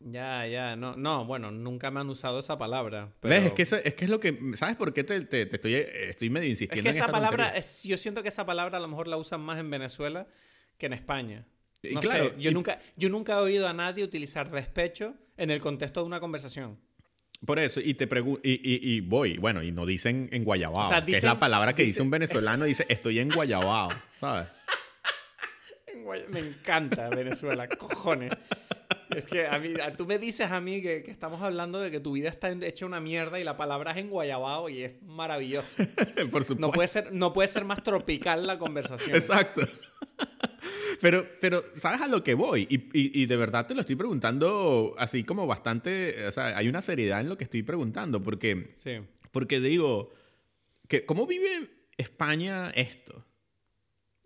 Ya, 0.08 0.46
ya, 0.46 0.76
no, 0.76 0.96
no, 0.96 1.26
bueno, 1.26 1.50
nunca 1.50 1.90
me 1.90 2.00
han 2.00 2.10
usado 2.12 2.38
esa 2.38 2.60
palabra. 2.60 3.12
¿Ves? 3.24 3.46
Es 3.46 3.54
que, 3.54 3.62
es 3.64 3.96
que 3.96 4.06
es 4.06 4.10
lo 4.10 4.20
que, 4.20 4.40
¿sabes 4.54 4.76
por 4.76 4.94
qué 4.94 5.04
te, 5.04 5.20
te, 5.22 5.42
estoy, 5.52 5.74
estoy 5.74 6.30
medio 6.30 6.48
insistiendo? 6.48 6.88
Es 6.88 6.96
que 6.96 7.02
esa 7.02 7.12
palabra, 7.12 7.56
yo 7.84 7.98
siento 7.98 8.22
que 8.22 8.30
esa 8.30 8.46
palabra 8.46 8.78
a 8.78 8.82
lo 8.82 8.88
mejor 8.88 9.08
la 9.08 9.18
usan 9.18 9.42
más 9.42 9.58
en 9.58 9.68
Venezuela 9.72 10.28
que 10.78 10.86
en 10.86 10.94
España. 10.94 11.48
No 11.92 12.04
sé, 12.04 12.36
yo, 12.38 12.52
nunca, 12.52 12.80
yo 12.96 13.10
nunca 13.10 13.34
he 13.34 13.42
oído 13.42 13.68
a 13.68 13.74
nadie 13.74 14.04
utilizar 14.04 14.52
despecho 14.52 15.16
en 15.38 15.50
el 15.50 15.60
contexto 15.60 16.02
de 16.02 16.06
una 16.06 16.20
conversación. 16.20 16.80
Por 17.44 17.58
eso, 17.58 17.80
y 17.80 17.96
te 17.96 18.06
pregunto, 18.06 18.42
y, 18.44 19.02
voy, 19.02 19.40
bueno, 19.40 19.64
y 19.64 19.72
no 19.72 19.88
dicen 19.88 20.30
en 20.32 20.44
Guayabao, 20.44 21.04
que 21.04 21.14
es 21.14 21.24
la 21.24 21.40
palabra 21.40 21.74
que 21.74 21.84
dice 21.84 22.04
un 22.04 22.12
venezolano, 22.12 22.66
dice 22.66 22.86
estoy 22.90 23.20
en 23.20 23.30
Guayabao, 23.30 23.90
¿sabes? 24.20 24.48
Me 26.30 26.40
encanta 26.40 27.10
Venezuela, 27.10 27.68
cojones. 27.68 28.32
Es 29.16 29.26
que 29.26 29.48
a 29.48 29.58
mí, 29.60 29.74
tú 29.98 30.06
me 30.06 30.20
dices 30.20 30.52
a 30.52 30.60
mí 30.60 30.82
que, 30.82 30.98
estamos 31.08 31.42
hablando 31.42 31.80
de 31.80 31.90
que 31.90 32.00
tu 32.00 32.12
vida 32.12 32.30
está 32.30 32.52
hecha 32.52 32.86
una 32.86 33.00
mierda 33.00 33.40
y 33.40 33.44
la 33.44 33.56
palabra 33.56 33.92
es 33.92 33.98
en 33.98 34.10
Guayabao 34.10 34.70
y 34.70 34.82
es 34.82 35.02
maravilloso. 35.04 35.68
Por 36.32 36.44
supuesto. 36.44 36.56
No 36.56 36.72
puede 36.72 36.88
ser, 36.88 37.14
no 37.14 37.34
puede 37.34 37.48
ser 37.48 37.66
más 37.66 37.82
tropical 37.82 38.46
la 38.46 38.58
conversación. 38.60 39.16
Exacto. 39.16 39.62
Pero, 41.02 41.28
pero, 41.42 41.64
¿sabes 41.76 42.02
a 42.02 42.08
lo 42.08 42.24
que 42.24 42.34
voy? 42.34 42.68
Y, 42.70 43.22
y, 43.22 43.26
de 43.26 43.36
verdad 43.36 43.68
te 43.68 43.76
lo 43.76 43.82
estoy 43.82 43.96
preguntando 43.96 44.96
así 44.98 45.24
como 45.24 45.46
bastante, 45.46 46.26
o 46.26 46.32
sea, 46.32 46.58
hay 46.58 46.70
una 46.70 46.82
seriedad 46.82 47.20
en 47.20 47.30
lo 47.30 47.38
que 47.38 47.44
estoy 47.44 47.64
preguntando, 47.64 48.24
porque, 48.24 48.72
sí. 48.76 49.02
porque 49.32 49.60
digo, 49.60 50.14
que, 50.88 51.06
¿cómo 51.06 51.28
vive 51.28 51.70
España 51.98 52.70
esto? 52.70 53.25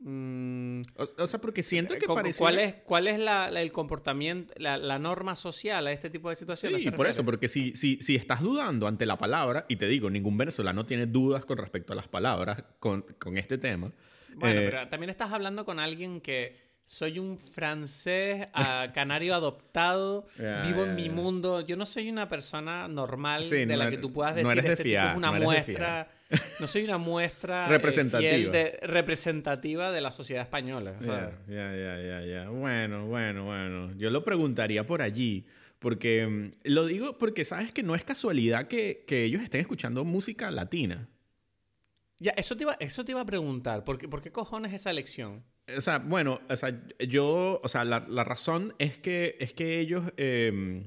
Mm. 0.02 0.82
o, 1.18 1.28
sea, 1.28 1.42
porque 1.42 1.62
siento 1.62 1.94
que 1.96 2.08
parece... 2.08 2.40
¿Cuál 2.40 2.60
es, 2.60 2.76
cuál 2.86 3.08
es 3.08 3.20
la, 3.20 3.50
el 3.50 3.72
comportamiento, 3.74 4.54
la, 4.58 4.78
la, 4.78 4.98
norma 4.98 5.36
social 5.36 5.86
a 5.88 5.92
este 5.92 6.10
tipo 6.10 6.30
de 6.30 6.36
situaciones? 6.36 6.82
Sí, 6.82 6.92
por 6.92 7.06
eso, 7.06 7.26
porque 7.26 7.50
si, 7.50 7.76
si, 7.76 7.98
si 8.02 8.16
estás 8.16 8.42
dudando 8.42 8.88
ante 8.88 9.06
la 9.06 9.18
palabra, 9.18 9.66
y 9.68 9.76
te 9.76 9.88
digo, 9.88 10.10
ningún 10.10 10.38
venezolano 10.38 10.86
tiene 10.86 11.06
dudas 11.06 11.44
con 11.44 11.58
respecto 11.58 11.92
a 11.92 11.98
las 11.98 12.08
palabras 12.08 12.64
con, 12.80 13.02
con 13.20 13.38
este 13.38 13.58
tema. 13.58 13.92
Bueno, 14.36 14.62
eh, 14.62 14.70
pero 14.70 14.88
también 14.88 15.10
estás 15.10 15.34
hablando 15.34 15.66
con 15.66 15.80
alguien 15.80 16.22
que 16.22 16.69
soy 16.90 17.20
un 17.20 17.38
francés 17.38 18.48
canario 18.96 19.36
adoptado, 19.36 20.26
vivo 20.66 20.86
en 20.86 20.96
mi 20.96 21.08
mundo. 21.10 21.62
Yo 21.62 21.78
no 21.78 21.86
soy 21.86 22.10
una 22.10 22.28
persona 22.28 22.88
normal 22.88 23.48
de 23.48 23.78
la 23.78 23.92
que 23.92 24.00
tú 24.00 24.12
puedas 24.12 24.34
decir 24.34 24.56
no 24.64 24.70
este 24.70 24.84
tipo 24.84 25.00
es 25.00 25.16
una 25.16 25.32
muestra. 25.32 26.10
No 26.60 26.66
soy 26.66 26.84
una 26.84 26.98
muestra 26.98 27.68
eh, 27.68 27.70
representativa. 27.70 28.52
de, 28.52 28.80
representativa 28.84 29.92
de 29.92 30.02
la 30.02 30.12
sociedad 30.12 30.44
española. 30.44 30.96
Ya, 31.00 31.32
ya, 31.48 32.02
ya, 32.02 32.26
ya. 32.26 32.50
Bueno, 32.50 33.06
bueno, 33.06 33.46
bueno. 33.46 33.96
Yo 33.96 34.10
lo 34.10 34.24
preguntaría 34.24 34.84
por 34.86 35.04
allí. 35.04 35.46
Porque 35.78 36.28
mm, 36.28 36.70
lo 36.70 36.86
digo 36.86 37.18
porque 37.18 37.46
sabes 37.46 37.72
que 37.72 37.84
no 37.84 37.96
es 37.96 38.04
casualidad 38.04 38.68
que, 38.68 39.06
que 39.08 39.24
ellos 39.24 39.42
estén 39.42 39.62
escuchando 39.62 40.04
música 40.06 40.52
latina. 40.52 41.08
Ya, 42.20 42.32
eso 42.32 42.58
te 42.58 42.64
iba, 42.64 42.76
eso 42.80 43.06
te 43.06 43.12
iba 43.12 43.22
a 43.22 43.26
preguntar. 43.26 43.84
¿Por 43.84 43.98
qué, 43.98 44.08
¿Por 44.08 44.22
qué 44.22 44.32
cojones 44.32 44.74
esa 44.74 44.92
elección? 44.92 45.44
O 45.78 45.82
sea, 45.82 46.00
bueno, 46.00 46.42
o 46.50 46.56
sea, 46.56 46.74
yo, 47.00 47.60
o 47.64 47.68
sea, 47.68 47.84
la, 47.86 48.06
la 48.08 48.24
razón 48.24 48.74
es 48.80 48.98
que, 48.98 49.38
es 49.40 49.54
que 49.54 49.80
ellos, 49.80 50.04
eh, 50.18 50.86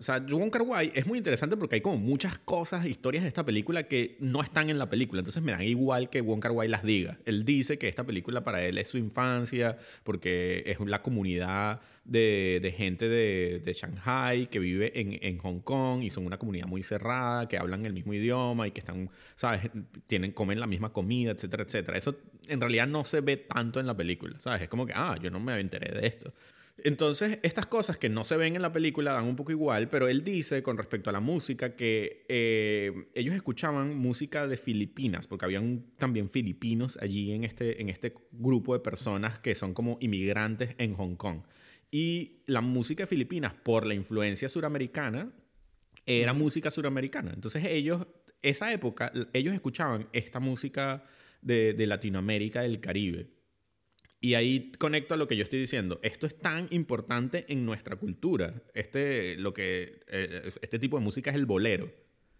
o 0.00 0.02
sea, 0.02 0.18
Wong 0.18 0.48
Kar 0.48 0.62
Wai 0.62 0.90
es 0.94 1.06
muy 1.06 1.18
interesante 1.18 1.58
porque 1.58 1.74
hay 1.74 1.82
como 1.82 1.98
muchas 1.98 2.38
cosas, 2.38 2.86
historias 2.86 3.22
de 3.22 3.28
esta 3.28 3.44
película 3.44 3.82
que 3.82 4.16
no 4.18 4.42
están 4.42 4.70
en 4.70 4.78
la 4.78 4.88
película. 4.88 5.20
Entonces 5.20 5.42
me 5.42 5.52
da 5.52 5.62
igual 5.62 6.08
que 6.08 6.22
Wong 6.22 6.40
Kar 6.40 6.52
Wai 6.52 6.68
las 6.68 6.82
diga. 6.82 7.18
Él 7.26 7.44
dice 7.44 7.78
que 7.78 7.86
esta 7.86 8.02
película 8.02 8.42
para 8.42 8.64
él 8.64 8.78
es 8.78 8.88
su 8.88 8.96
infancia 8.96 9.76
porque 10.02 10.62
es 10.64 10.80
la 10.80 11.02
comunidad 11.02 11.82
de, 12.04 12.60
de 12.62 12.72
gente 12.72 13.10
de, 13.10 13.60
de, 13.62 13.72
Shanghai 13.74 14.46
que 14.46 14.58
vive 14.58 14.98
en, 14.98 15.18
en, 15.20 15.36
Hong 15.36 15.60
Kong 15.60 16.02
y 16.02 16.08
son 16.08 16.24
una 16.24 16.38
comunidad 16.38 16.66
muy 16.66 16.82
cerrada, 16.82 17.46
que 17.46 17.58
hablan 17.58 17.84
el 17.84 17.92
mismo 17.92 18.14
idioma 18.14 18.66
y 18.66 18.70
que 18.70 18.80
están, 18.80 19.10
¿sabes? 19.36 19.70
Tienen, 20.06 20.32
comen 20.32 20.60
la 20.60 20.66
misma 20.66 20.94
comida, 20.94 21.32
etcétera, 21.32 21.64
etcétera. 21.64 21.98
Eso 21.98 22.16
en 22.48 22.58
realidad 22.58 22.86
no 22.86 23.04
se 23.04 23.20
ve 23.20 23.36
tanto 23.36 23.78
en 23.78 23.86
la 23.86 23.94
película, 23.94 24.40
¿sabes? 24.40 24.62
Es 24.62 24.68
como 24.70 24.86
que, 24.86 24.94
ah, 24.96 25.18
yo 25.22 25.30
no 25.30 25.40
me 25.40 25.60
enteré 25.60 25.92
de 26.00 26.06
esto. 26.06 26.32
Entonces, 26.84 27.38
estas 27.42 27.66
cosas 27.66 27.98
que 27.98 28.08
no 28.08 28.24
se 28.24 28.36
ven 28.36 28.56
en 28.56 28.62
la 28.62 28.72
película 28.72 29.12
dan 29.12 29.24
un 29.24 29.36
poco 29.36 29.52
igual, 29.52 29.88
pero 29.88 30.08
él 30.08 30.24
dice 30.24 30.62
con 30.62 30.76
respecto 30.76 31.10
a 31.10 31.12
la 31.12 31.20
música 31.20 31.76
que 31.76 32.24
eh, 32.28 33.08
ellos 33.14 33.34
escuchaban 33.34 33.96
música 33.96 34.46
de 34.46 34.56
Filipinas, 34.56 35.26
porque 35.26 35.44
habían 35.44 35.84
también 35.96 36.30
filipinos 36.30 36.98
allí 37.00 37.32
en 37.32 37.44
este, 37.44 37.80
en 37.80 37.88
este 37.88 38.14
grupo 38.32 38.74
de 38.74 38.80
personas 38.80 39.38
que 39.38 39.54
son 39.54 39.74
como 39.74 39.98
inmigrantes 40.00 40.74
en 40.78 40.94
Hong 40.94 41.16
Kong. 41.16 41.42
Y 41.90 42.42
la 42.46 42.60
música 42.60 43.02
de 43.02 43.06
Filipinas, 43.08 43.54
por 43.54 43.86
la 43.86 43.94
influencia 43.94 44.48
suramericana, 44.48 45.32
era 46.06 46.32
música 46.32 46.70
suramericana. 46.70 47.32
Entonces 47.34 47.64
ellos, 47.64 48.06
esa 48.42 48.72
época, 48.72 49.12
ellos 49.32 49.54
escuchaban 49.54 50.08
esta 50.12 50.40
música 50.40 51.04
de, 51.42 51.72
de 51.74 51.86
Latinoamérica, 51.86 52.62
del 52.62 52.80
Caribe. 52.80 53.39
Y 54.20 54.34
ahí 54.34 54.72
conecto 54.78 55.14
a 55.14 55.16
lo 55.16 55.26
que 55.26 55.36
yo 55.36 55.42
estoy 55.42 55.60
diciendo. 55.60 55.98
Esto 56.02 56.26
es 56.26 56.36
tan 56.36 56.68
importante 56.70 57.46
en 57.48 57.64
nuestra 57.64 57.96
cultura. 57.96 58.54
Este, 58.74 59.36
lo 59.36 59.54
que, 59.54 60.00
eh, 60.08 60.48
este 60.60 60.78
tipo 60.78 60.98
de 60.98 61.04
música 61.04 61.30
es 61.30 61.36
el 61.36 61.46
bolero. 61.46 61.90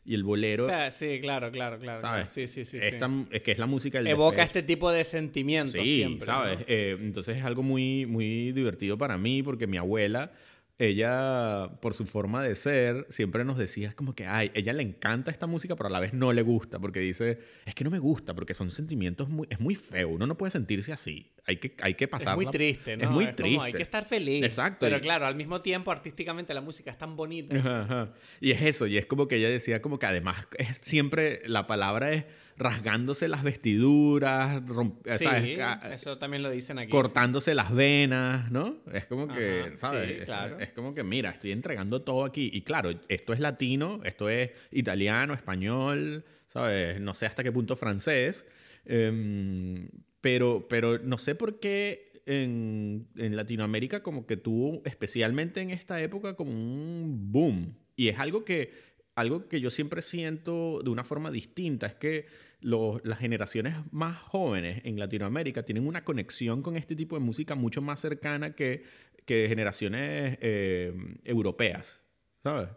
Y 0.04 0.14
el 0.14 0.24
bolero. 0.24 0.64
O 0.64 0.66
sea, 0.66 0.90
sí, 0.90 1.20
claro, 1.20 1.50
claro, 1.50 1.78
claro. 1.78 2.28
Sí, 2.28 2.46
sí, 2.46 2.64
sí. 2.64 2.78
es 2.78 3.42
que 3.42 3.52
es 3.52 3.58
la 3.58 3.66
música 3.66 3.98
del 3.98 4.08
Evoca 4.08 4.42
este 4.42 4.62
tipo 4.62 4.90
de 4.90 5.04
sentimientos 5.04 5.80
sí, 5.80 5.96
siempre. 5.96 6.26
¿sabes? 6.26 6.58
Eh, 6.66 6.96
entonces 6.98 7.36
es 7.36 7.44
algo 7.44 7.62
muy, 7.62 8.06
muy 8.06 8.52
divertido 8.52 8.98
para 8.98 9.18
mí 9.18 9.42
porque 9.42 9.66
mi 9.66 9.76
abuela 9.76 10.32
ella, 10.80 11.70
por 11.80 11.94
su 11.94 12.06
forma 12.06 12.42
de 12.42 12.56
ser, 12.56 13.06
siempre 13.10 13.44
nos 13.44 13.58
decía 13.58 13.92
como 13.94 14.14
que, 14.14 14.26
ay, 14.26 14.50
ella 14.54 14.72
le 14.72 14.82
encanta 14.82 15.30
esta 15.30 15.46
música, 15.46 15.76
pero 15.76 15.88
a 15.88 15.90
la 15.90 16.00
vez 16.00 16.14
no 16.14 16.32
le 16.32 16.42
gusta, 16.42 16.78
porque 16.78 17.00
dice, 17.00 17.38
es 17.66 17.74
que 17.74 17.84
no 17.84 17.90
me 17.90 17.98
gusta, 17.98 18.34
porque 18.34 18.54
son 18.54 18.70
sentimientos 18.70 19.28
muy, 19.28 19.46
es 19.50 19.60
muy 19.60 19.74
feo, 19.74 20.08
uno 20.08 20.26
no 20.26 20.36
puede 20.38 20.50
sentirse 20.50 20.92
así, 20.92 21.30
hay 21.46 21.58
que, 21.58 21.74
hay 21.82 21.94
que 21.94 22.08
pasar. 22.08 22.32
Es 22.32 22.36
muy 22.36 22.46
triste, 22.46 22.96
¿no? 22.96 23.04
Es 23.04 23.10
muy 23.10 23.24
como, 23.26 23.36
triste. 23.36 23.66
hay 23.66 23.72
que 23.72 23.82
estar 23.82 24.04
feliz. 24.06 24.42
Exacto. 24.42 24.78
Pero 24.80 24.96
y- 24.96 25.00
claro, 25.00 25.26
al 25.26 25.34
mismo 25.34 25.60
tiempo, 25.60 25.90
artísticamente 25.92 26.54
la 26.54 26.60
música 26.60 26.90
es 26.90 26.98
tan 26.98 27.14
bonita. 27.16 27.56
Ajá, 27.56 27.82
ajá. 27.82 28.12
Y 28.40 28.50
es 28.52 28.62
eso, 28.62 28.86
y 28.86 28.96
es 28.96 29.06
como 29.06 29.28
que 29.28 29.36
ella 29.36 29.48
decía 29.50 29.82
como 29.82 29.98
que 29.98 30.06
además 30.06 30.48
es 30.58 30.78
siempre 30.80 31.42
la 31.46 31.66
palabra 31.66 32.12
es 32.12 32.24
rasgándose 32.60 33.26
las 33.26 33.42
vestiduras, 33.42 34.62
romp- 34.66 35.00
Sí, 35.16 35.24
¿sabes? 35.24 35.58
Eso 35.94 36.18
también 36.18 36.42
lo 36.42 36.50
dicen 36.50 36.78
aquí. 36.78 36.90
cortándose 36.90 37.54
las 37.54 37.72
venas, 37.74 38.50
¿no? 38.52 38.76
Es 38.92 39.06
como 39.06 39.26
que, 39.26 39.62
Ajá, 39.68 39.76
¿sabes? 39.76 40.08
sí, 40.08 40.14
Es- 40.20 40.24
claro. 40.26 40.60
Es, 40.60 40.72
como 40.72 40.94
que, 40.94 41.02
mira, 41.02 41.30
estoy 41.30 41.52
entregando 41.52 42.02
todo 42.02 42.24
aquí. 42.24 42.50
Y 42.52 42.60
claro, 42.62 42.90
esto 43.08 43.32
es 43.32 43.40
latino, 43.40 44.00
esto 44.04 44.28
es 44.28 44.50
italiano, 44.70 45.32
español, 45.32 46.24
¿sabes? 46.46 47.00
No 47.00 47.14
sé 47.14 47.26
hasta 47.26 47.42
qué 47.42 47.50
punto 47.50 47.76
francés. 47.76 48.46
Em, 48.84 49.88
pero, 50.20 50.66
pero 50.68 50.98
no 50.98 51.16
sé 51.16 51.34
por 51.34 51.60
qué 51.60 52.22
en, 52.26 53.08
en 53.16 53.36
Latinoamérica 53.36 54.02
como 54.02 54.26
que 54.26 54.36
tuvo, 54.36 54.82
especialmente 54.84 55.60
en 55.62 55.70
esta 55.70 56.00
época, 56.02 56.36
como 56.36 56.50
un 56.52 57.32
boom. 57.32 57.74
Y 57.96 58.08
es 58.08 58.18
algo 58.18 58.44
que 58.44 58.90
algo 59.16 59.48
que 59.48 59.60
yo 59.60 59.68
siempre 59.70 60.00
siento 60.02 60.80
de 60.82 60.88
una 60.88 61.04
forma 61.04 61.30
distinta 61.30 61.86
es 61.88 61.94
que 61.94 62.26
los- 62.60 63.04
las 63.04 63.18
generaciones 63.18 63.74
más 63.90 64.18
jóvenes 64.18 64.82
en 64.84 64.98
Latinoamérica 64.98 65.62
tienen 65.62 65.86
una 65.86 66.04
conexión 66.04 66.62
con 66.62 66.76
este 66.76 66.94
tipo 66.96 67.16
de 67.16 67.20
música 67.24 67.54
mucho 67.54 67.80
más 67.82 68.00
cercana 68.00 68.54
que, 68.54 68.82
que 69.24 69.46
generaciones 69.48 70.38
eh, 70.40 70.92
europeas, 71.24 72.02
¿sabes? 72.42 72.68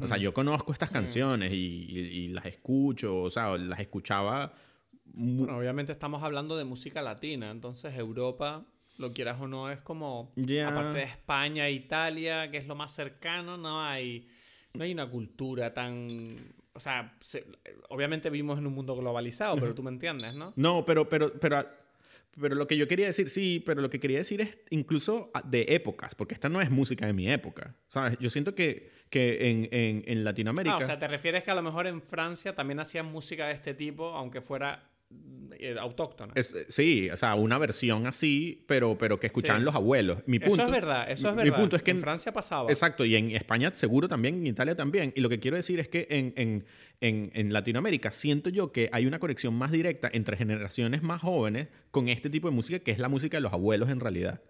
O 0.00 0.06
sea, 0.06 0.16
yo 0.16 0.32
conozco 0.32 0.72
estas 0.72 0.90
canciones 0.90 1.52
y, 1.52 1.56
y- 1.56 1.98
y 1.98 2.28
las 2.28 2.46
escucho, 2.46 3.22
o 3.22 3.30
sea, 3.30 3.56
las 3.58 3.80
escuchaba... 3.80 4.54
Bueno, 5.06 5.58
obviamente 5.58 5.92
estamos 5.92 6.22
hablando 6.22 6.56
de 6.56 6.64
música 6.64 7.02
latina, 7.02 7.50
entonces 7.50 7.94
Europa, 7.96 8.64
lo 8.98 9.12
quieras 9.12 9.38
o 9.40 9.46
no, 9.48 9.70
es 9.70 9.80
como, 9.80 10.32
Ya. 10.36 10.68
aparte 10.68 10.98
de 10.98 11.04
España 11.04 11.66
e 11.68 11.72
Italia, 11.72 12.50
que 12.50 12.56
es 12.56 12.66
lo 12.66 12.74
más 12.74 12.94
cercano, 12.94 13.56
no 13.58 13.82
hay, 13.82 14.26
no 14.72 14.84
hay 14.84 14.92
una 14.92 15.08
cultura 15.10 15.74
tan... 15.74 16.30
O 16.74 16.80
sea, 16.80 17.16
se- 17.20 17.46
obviamente 17.88 18.30
vivimos 18.30 18.58
en 18.58 18.66
un 18.66 18.72
mundo 18.74 18.96
globalizado, 18.96 19.56
pero 19.56 19.74
tú 19.74 19.82
me 19.82 19.90
entiendes, 19.90 20.34
¿no? 20.34 20.52
No, 20.56 20.84
pero, 20.84 21.08
pero, 21.08 21.32
pero, 21.38 21.64
pero 22.40 22.54
lo 22.56 22.66
que 22.66 22.76
yo 22.76 22.88
quería 22.88 23.06
decir, 23.06 23.30
sí, 23.30 23.62
pero 23.64 23.80
lo 23.80 23.88
que 23.90 24.00
quería 24.00 24.18
decir 24.18 24.40
es 24.40 24.58
incluso 24.70 25.30
de 25.44 25.66
épocas, 25.68 26.14
porque 26.16 26.34
esta 26.34 26.48
no 26.48 26.60
es 26.60 26.70
música 26.70 27.06
de 27.06 27.12
mi 27.12 27.30
época, 27.30 27.76
¿sabes? 27.88 28.18
Yo 28.18 28.28
siento 28.28 28.54
que, 28.56 28.90
que 29.08 29.50
en, 29.50 29.68
en, 29.70 30.02
en 30.06 30.24
Latinoamérica... 30.24 30.74
Ah, 30.74 30.78
o 30.82 30.86
sea, 30.86 30.98
te 30.98 31.06
refieres 31.06 31.44
que 31.44 31.52
a 31.52 31.54
lo 31.54 31.62
mejor 31.62 31.86
en 31.86 32.02
Francia 32.02 32.54
también 32.56 32.80
hacían 32.80 33.06
música 33.06 33.46
de 33.46 33.54
este 33.54 33.72
tipo, 33.74 34.06
aunque 34.08 34.40
fuera 34.40 34.90
eh, 35.58 35.76
autóctona. 35.78 36.32
Es- 36.36 36.52
eh, 36.54 36.66
sí, 36.68 37.08
o 37.10 37.16
sea, 37.16 37.34
una 37.36 37.58
versión 37.58 38.06
así, 38.06 38.64
pero, 38.66 38.98
pero 38.98 39.18
que 39.20 39.28
escuchaban 39.28 39.62
Sí. 39.62 39.64
los 39.64 39.74
abuelos. 39.74 40.22
Mi 40.26 40.38
punto, 40.38 40.54
eso 40.56 40.64
es 40.64 40.70
verdad, 40.70 41.10
eso 41.10 41.28
es 41.30 41.36
mi 41.36 41.42
verdad. 41.44 41.58
punto 41.58 41.76
es 41.76 41.82
que 41.82 41.92
en 41.92 42.00
Francia 42.00 42.32
pasaba. 42.32 42.70
Exacto, 42.70 43.04
y 43.04 43.14
en 43.16 43.30
España 43.30 43.70
seguro 43.74 44.08
también, 44.08 44.34
en 44.36 44.46
Italia 44.48 44.74
también. 44.74 45.12
Y 45.16 45.20
lo 45.20 45.28
que 45.28 45.38
quiero 45.38 45.56
decir 45.56 45.78
es 45.80 45.88
que 45.88 46.06
en, 46.10 46.34
en, 46.36 46.64
en, 47.00 47.30
en 47.34 47.52
Latinoamérica 47.52 48.10
siento 48.10 48.50
yo 48.50 48.72
que 48.72 48.88
hay 48.92 49.06
una 49.06 49.18
conexión 49.18 49.54
más 49.54 49.70
directa 49.70 50.10
entre 50.12 50.36
generaciones 50.36 51.02
más 51.02 51.22
jóvenes 51.22 51.68
con 51.90 52.08
este 52.08 52.28
tipo 52.30 52.48
de 52.48 52.54
música, 52.54 52.78
que 52.80 52.90
es 52.90 52.98
la 52.98 53.08
música 53.08 53.36
de 53.36 53.42
los 53.42 53.52
abuelos 53.52 53.88
en 53.90 54.00
realidad. 54.00 54.42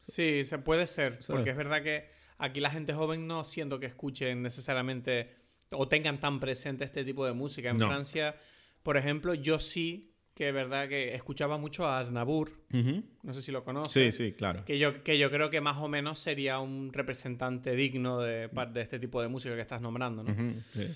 Sí, 0.00 0.44
se 0.44 0.58
puede 0.58 0.86
ser, 0.86 1.14
¿Sabes? 1.22 1.26
porque 1.28 1.50
es 1.50 1.56
verdad 1.56 1.82
que 1.82 2.08
aquí 2.38 2.60
la 2.60 2.70
gente 2.70 2.92
joven 2.94 3.26
no 3.26 3.44
siento 3.44 3.78
que 3.78 3.86
escuchen 3.86 4.42
necesariamente 4.42 5.36
o 5.70 5.86
tengan 5.88 6.18
tan 6.18 6.40
presente 6.40 6.84
este 6.84 7.04
tipo 7.04 7.26
de 7.26 7.32
música. 7.34 7.70
En 7.70 7.78
No. 7.78 7.86
Francia, 7.86 8.36
por 8.88 8.96
ejemplo, 8.96 9.34
yo 9.34 9.58
sí 9.58 10.14
que 10.34 10.48
es 10.48 10.54
verdad 10.54 10.88
que 10.88 11.14
escuchaba 11.14 11.58
mucho 11.58 11.86
a 11.86 11.98
Aznavour, 11.98 12.48
Ujú. 12.72 13.02
no 13.22 13.34
sé 13.34 13.42
si 13.42 13.52
lo 13.52 13.58
Sí, 13.58 13.64
conoces. 13.66 14.16
sí, 14.16 14.32
claro. 14.32 14.64
Que 14.64 14.78
yo, 14.78 15.02
que 15.04 15.18
yo 15.18 15.30
creo 15.30 15.50
que 15.50 15.60
más 15.60 15.76
o 15.76 15.88
menos 15.90 16.18
sería 16.18 16.58
un 16.58 16.90
representante 16.90 17.76
digno 17.76 18.18
de, 18.20 18.48
de 18.48 18.80
este 18.80 18.98
tipo 18.98 19.20
de 19.20 19.28
música 19.28 19.54
que 19.54 19.60
estás 19.60 19.82
nombrando, 19.82 20.22
¿no? 20.22 20.32
Ujú, 20.32 20.62
sí. 20.72 20.86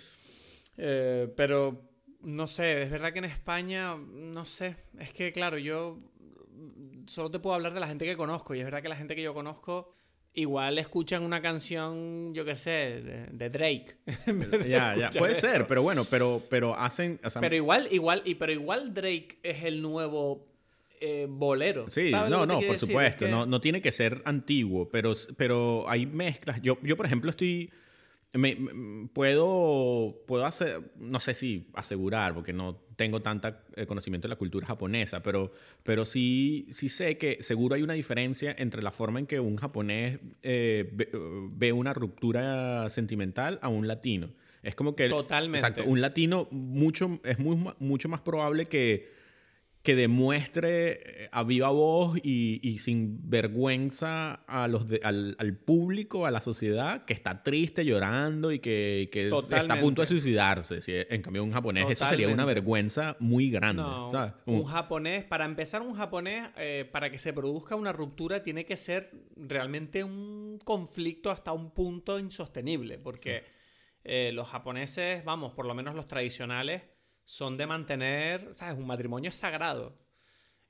Eh, 0.78 1.30
pero 1.36 1.82
no 2.22 2.46
sé, 2.46 2.84
es 2.84 2.90
verdad 2.90 3.12
que 3.12 3.18
en 3.18 3.26
España, 3.26 3.94
no 3.94 4.46
sé, 4.46 4.74
es 4.98 5.12
que 5.12 5.30
claro, 5.30 5.58
yo 5.58 5.98
solo 7.06 7.30
te 7.30 7.40
puedo 7.40 7.54
hablar 7.56 7.74
de 7.74 7.80
la 7.80 7.88
gente 7.88 8.06
que 8.06 8.16
conozco 8.16 8.54
y 8.54 8.60
es 8.60 8.64
verdad 8.64 8.80
que 8.80 8.88
la 8.88 8.96
gente 8.96 9.14
que 9.14 9.22
yo 9.22 9.34
conozco 9.34 9.90
igual 10.34 10.78
escuchan 10.78 11.22
una 11.22 11.42
canción, 11.42 12.32
yo 12.34 12.44
qué 12.44 12.54
sé, 12.54 12.70
de, 13.02 13.26
de 13.32 13.50
Drake. 13.50 13.96
de 14.26 14.68
Ya, 14.68 15.10
puede 15.18 15.32
esto. 15.32 15.46
ser, 15.48 15.66
pero 15.66 15.82
bueno, 15.82 16.04
pero, 16.08 16.42
pero 16.48 16.74
hacen... 16.78 17.20
o 17.22 17.30
sea, 17.30 17.40
Pero 17.40 17.54
igual, 17.56 17.88
igual, 17.90 18.22
y 18.24 18.34
pero 18.36 18.52
igual 18.52 18.94
Drake 18.94 19.38
es 19.42 19.64
el 19.64 19.82
nuevo 19.82 20.46
eh, 21.00 21.26
bolero. 21.28 21.90
Sí, 21.90 22.10
¿sabes 22.10 22.30
lo 22.30 22.38
no, 22.38 22.46
no, 22.46 22.54
por 22.60 22.62
decir? 22.72 22.78
supuesto. 22.88 23.24
Es 23.24 23.30
que- 23.30 23.36
No, 23.36 23.44
no 23.46 23.60
tiene 23.60 23.82
que 23.82 23.92
ser 23.92 24.22
antiguo, 24.24 24.88
pero, 24.88 25.12
pero 25.36 25.88
hay 25.88 26.06
mezclas. 26.06 26.62
Yo, 26.62 26.78
yo 26.82 26.96
por 26.96 27.06
ejemplo, 27.06 27.28
estoy. 27.30 27.70
me- 28.34 28.54
me- 28.54 29.08
puedo, 29.08 30.22
puedo 30.26 30.46
hacer, 30.46 30.80
no 30.96 31.20
sé 31.20 31.34
si 31.34 31.68
asegurar, 31.74 32.34
porque 32.34 32.52
no 32.52 32.80
tengo 33.02 33.20
tanta 33.20 33.64
eh, 33.74 33.84
conocimiento 33.84 34.28
de 34.28 34.30
la 34.30 34.36
cultura 34.36 34.64
japonesa, 34.64 35.24
pero, 35.24 35.50
pero 35.82 36.04
sí, 36.04 36.68
sí 36.70 36.88
sé 36.88 37.18
que 37.18 37.42
seguro 37.42 37.74
hay 37.74 37.82
una 37.82 37.94
diferencia 37.94 38.54
entre 38.56 38.80
la 38.80 38.92
forma 38.92 39.18
en 39.18 39.26
que 39.26 39.40
un 39.40 39.56
japonés 39.56 40.20
eh, 40.44 40.88
ve, 40.92 41.08
ve 41.50 41.72
una 41.72 41.92
ruptura 41.92 42.88
sentimental 42.90 43.58
a 43.60 43.68
un 43.68 43.88
latino. 43.88 44.28
Es 44.62 44.76
como 44.76 44.94
que... 44.94 45.08
Totalmente. 45.08 45.66
Exacto. 45.66 45.90
Un 45.90 46.00
latino 46.00 46.46
mucho, 46.52 47.18
es 47.24 47.40
muy, 47.40 47.58
mucho 47.80 48.08
más 48.08 48.20
probable 48.20 48.66
que 48.66 49.10
que 49.82 49.96
demuestre 49.96 51.24
eh, 51.24 51.28
a 51.32 51.42
viva 51.42 51.68
voz 51.70 52.16
y, 52.22 52.60
y 52.62 52.78
sin 52.78 53.28
vergüenza 53.28 54.34
a 54.46 54.68
los 54.68 54.86
de- 54.86 55.00
al, 55.02 55.34
al 55.40 55.56
público, 55.56 56.24
a 56.26 56.30
la 56.30 56.40
sociedad, 56.40 57.04
que 57.04 57.12
está 57.12 57.42
triste, 57.42 57.84
llorando 57.84 58.52
y 58.52 58.60
que, 58.60 59.08
que 59.12 59.26
es- 59.28 59.32
está 59.32 59.34
a 59.34 59.40
punto 59.40 59.52
de 59.56 59.60
Totalmente. 59.80 60.06
suicidarse. 60.06 60.82
Si, 60.82 60.92
en 60.94 61.20
cambio, 61.22 61.42
un 61.42 61.52
japonés, 61.52 61.90
eso 61.90 62.06
sería 62.06 62.26
una 62.28 62.34
Totalmente. 62.36 62.60
vergüenza 62.60 63.16
muy 63.18 63.50
grande. 63.50 63.82
No, 63.82 64.10
¿sabes? 64.10 64.34
un 64.46 64.56
Un- 64.60 64.64
japonés, 64.64 65.24
para 65.24 65.44
empezar, 65.44 65.82
un 65.82 65.94
japonés, 65.94 66.48
eh, 66.56 66.88
para 66.90 67.10
que 67.10 67.18
se 67.18 67.32
produzca 67.32 67.74
una 67.74 67.92
ruptura, 67.92 68.42
tiene 68.42 68.64
que 68.64 68.76
ser 68.76 69.10
realmente 69.36 70.04
un 70.04 70.60
conflicto 70.64 71.30
hasta 71.30 71.52
un 71.52 71.72
punto 71.72 72.18
insostenible, 72.20 72.98
porque 72.98 73.42
eh, 74.04 74.30
los 74.32 74.48
japoneses, 74.48 75.24
vamos, 75.24 75.52
por 75.54 75.66
lo 75.66 75.74
menos 75.74 75.94
los 75.96 76.06
tradicionales, 76.06 76.82
son 77.24 77.56
de 77.56 77.66
mantener, 77.66 78.50
¿sabes? 78.54 78.76
Un 78.78 78.86
matrimonio 78.86 79.30
es 79.30 79.36
sagrado. 79.36 79.94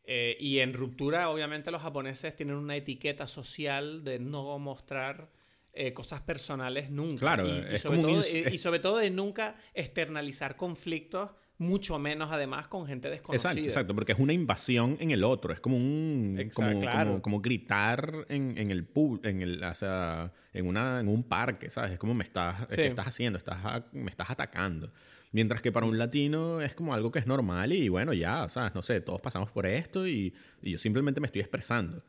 Eh, 0.05 0.37
y 0.41 0.59
en 0.59 0.73
ruptura, 0.75 1.31
obviamente, 1.31 1.71
los 1.71 1.83
japoneses 1.83 2.35
tienen 2.35 2.57
una 2.57 2.77
etiqueta 2.77 3.27
social 3.27 4.03
de 4.05 4.19
no 4.19 4.59
mostrar 4.59 5.31
eh, 5.75 5.93
cosas 5.93 6.21
personales 6.21 6.91
nunca. 6.91 7.21
Claro, 7.21 7.47
y, 7.47 7.79
sobre 7.79 7.99
un 7.99 8.03
todo, 8.05 8.23
y- 8.53 8.59
sobre 8.59 8.79
todo 8.81 8.99
de 8.99 9.11
nunca 9.11 9.57
externalizar 9.75 10.57
conflictos, 10.57 11.31
mucho 11.59 11.99
menos 11.99 12.31
además 12.33 12.67
con 12.67 12.87
gente 12.87 13.09
desconocida. 13.09 13.51
Exacto, 13.53 13.69
exacto, 13.69 13.95
porque 13.95 14.13
es 14.13 14.19
una 14.19 14.33
invasión 14.33 14.97
en 15.01 15.13
el 15.13 15.23
otro, 15.23 15.53
es 15.55 15.61
como 15.61 15.77
un 15.77 16.37
Exacto, 16.39 16.71
como, 16.73 16.81
claro. 16.81 17.11
como, 17.11 17.23
como 17.23 17.41
gritar 17.41 18.27
en, 18.29 18.59
en 18.59 18.71
el 18.73 18.85
pub, 18.85 19.25
en 19.25 19.41
el, 19.41 19.63
o 19.63 19.75
sea, 19.75 20.33
en 20.53 20.67
una 20.67 20.99
en 21.01 21.09
un 21.09 21.23
parque, 21.23 21.71
¿sabes? 21.71 21.93
Es 21.93 21.99
como 21.99 22.13
me 22.15 22.25
estás, 22.25 22.67
Sí. 22.71 22.77
¿qué 22.77 22.87
estás 22.89 23.07
haciendo? 23.07 23.39
Estás 23.39 23.85
me 23.93 24.11
estás 24.11 24.29
atacando. 24.29 24.93
Mientras 25.33 25.63
que 25.63 25.73
para 25.73 25.87
un 25.87 25.99
latino 25.99 26.61
es 26.61 26.75
como 26.75 26.95
algo 26.95 27.11
que 27.11 27.19
es 27.19 27.27
normal 27.27 27.73
y 27.73 27.89
bueno, 27.89 28.13
ya, 28.13 28.49
¿sabes? 28.49 28.75
No 28.75 28.83
sé, 28.83 29.01
todos 29.01 29.21
pasamos 29.21 29.51
por 29.51 29.67
esto 29.67 30.07
y, 30.07 30.35
y 30.61 30.73
yo 30.73 30.79
simplemente 30.79 31.21
me 31.21 31.27
estoy 31.27 31.41
expresando. 31.41 32.05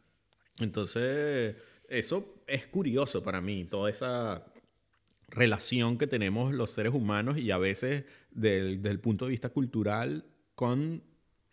Entonces, 0.60 1.56
eso 1.88 2.44
es 2.48 2.68
curioso 2.68 3.24
para 3.24 3.42
mí, 3.42 3.66
toda 3.66 3.90
esa 3.90 4.46
relación 5.28 5.98
que 5.98 6.08
tenemos 6.08 6.54
los 6.54 6.70
seres 6.70 6.94
humanos 6.94 7.38
y 7.38 7.52
a 7.52 7.58
veces 7.58 8.06
del, 8.32 8.82
desde 8.82 8.92
el 8.92 9.00
punto 9.00 9.26
de 9.26 9.32
vista 9.32 9.50
cultural 9.50 10.26
con, 10.56 11.04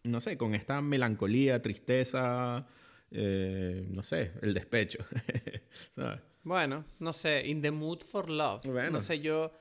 no 0.02 0.20
sé, 0.20 0.36
con 0.36 0.54
esta 0.54 0.82
melancolía, 0.82 1.62
tristeza, 1.62 2.66
eh, 3.10 3.86
no 3.90 4.02
sé, 4.02 4.32
el 4.42 4.54
despecho. 4.54 4.98
¿Sabes? 5.94 6.20
Bueno, 6.42 6.84
no 6.98 7.12
sé, 7.12 7.46
In 7.46 7.62
the 7.62 7.70
Mood 7.70 8.00
for 8.00 8.28
Love. 8.30 8.64
Bueno. 8.66 8.92
No 8.92 9.00
sé, 9.00 9.20
yo, 9.20 9.52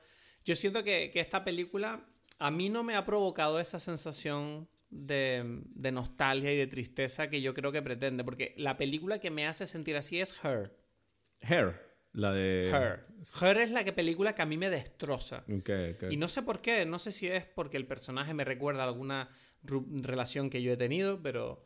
yo 0.50 0.56
siento 0.56 0.82
que, 0.82 1.10
que 1.12 1.20
esta 1.20 1.44
película 1.44 2.04
a 2.40 2.50
mí 2.50 2.68
no 2.70 2.82
me 2.82 2.96
ha 2.96 3.04
provocado 3.04 3.60
esa 3.60 3.78
sensación 3.78 4.68
de, 4.90 5.62
de 5.76 5.92
nostalgia 5.92 6.52
y 6.52 6.56
de 6.56 6.66
tristeza 6.66 7.30
que 7.30 7.40
yo 7.40 7.54
creo 7.54 7.70
que 7.70 7.82
pretende, 7.82 8.24
porque 8.24 8.52
la 8.56 8.76
película 8.76 9.20
que 9.20 9.30
me 9.30 9.46
hace 9.46 9.66
sentir 9.66 9.96
así 9.96 10.20
es 10.20 10.34
Her. 10.42 10.72
Hair, 11.40 11.80
la 12.12 12.32
de... 12.32 12.68
Her. 12.68 13.06
Her 13.40 13.58
es 13.58 13.70
la 13.70 13.84
que 13.84 13.92
película 13.92 14.34
que 14.34 14.42
a 14.42 14.46
mí 14.46 14.56
me 14.56 14.70
destroza. 14.70 15.44
Ok, 15.48 15.70
ok. 15.94 16.10
Y 16.10 16.16
no 16.16 16.26
sé 16.26 16.42
por 16.42 16.60
qué, 16.60 16.84
no 16.84 16.98
sé 16.98 17.12
si 17.12 17.28
es 17.28 17.46
porque 17.46 17.76
el 17.76 17.86
personaje 17.86 18.34
me 18.34 18.44
recuerda 18.44 18.82
a 18.82 18.88
alguna 18.88 19.28
relación 19.62 20.50
que 20.50 20.62
yo 20.62 20.72
he 20.72 20.76
tenido, 20.76 21.22
pero, 21.22 21.64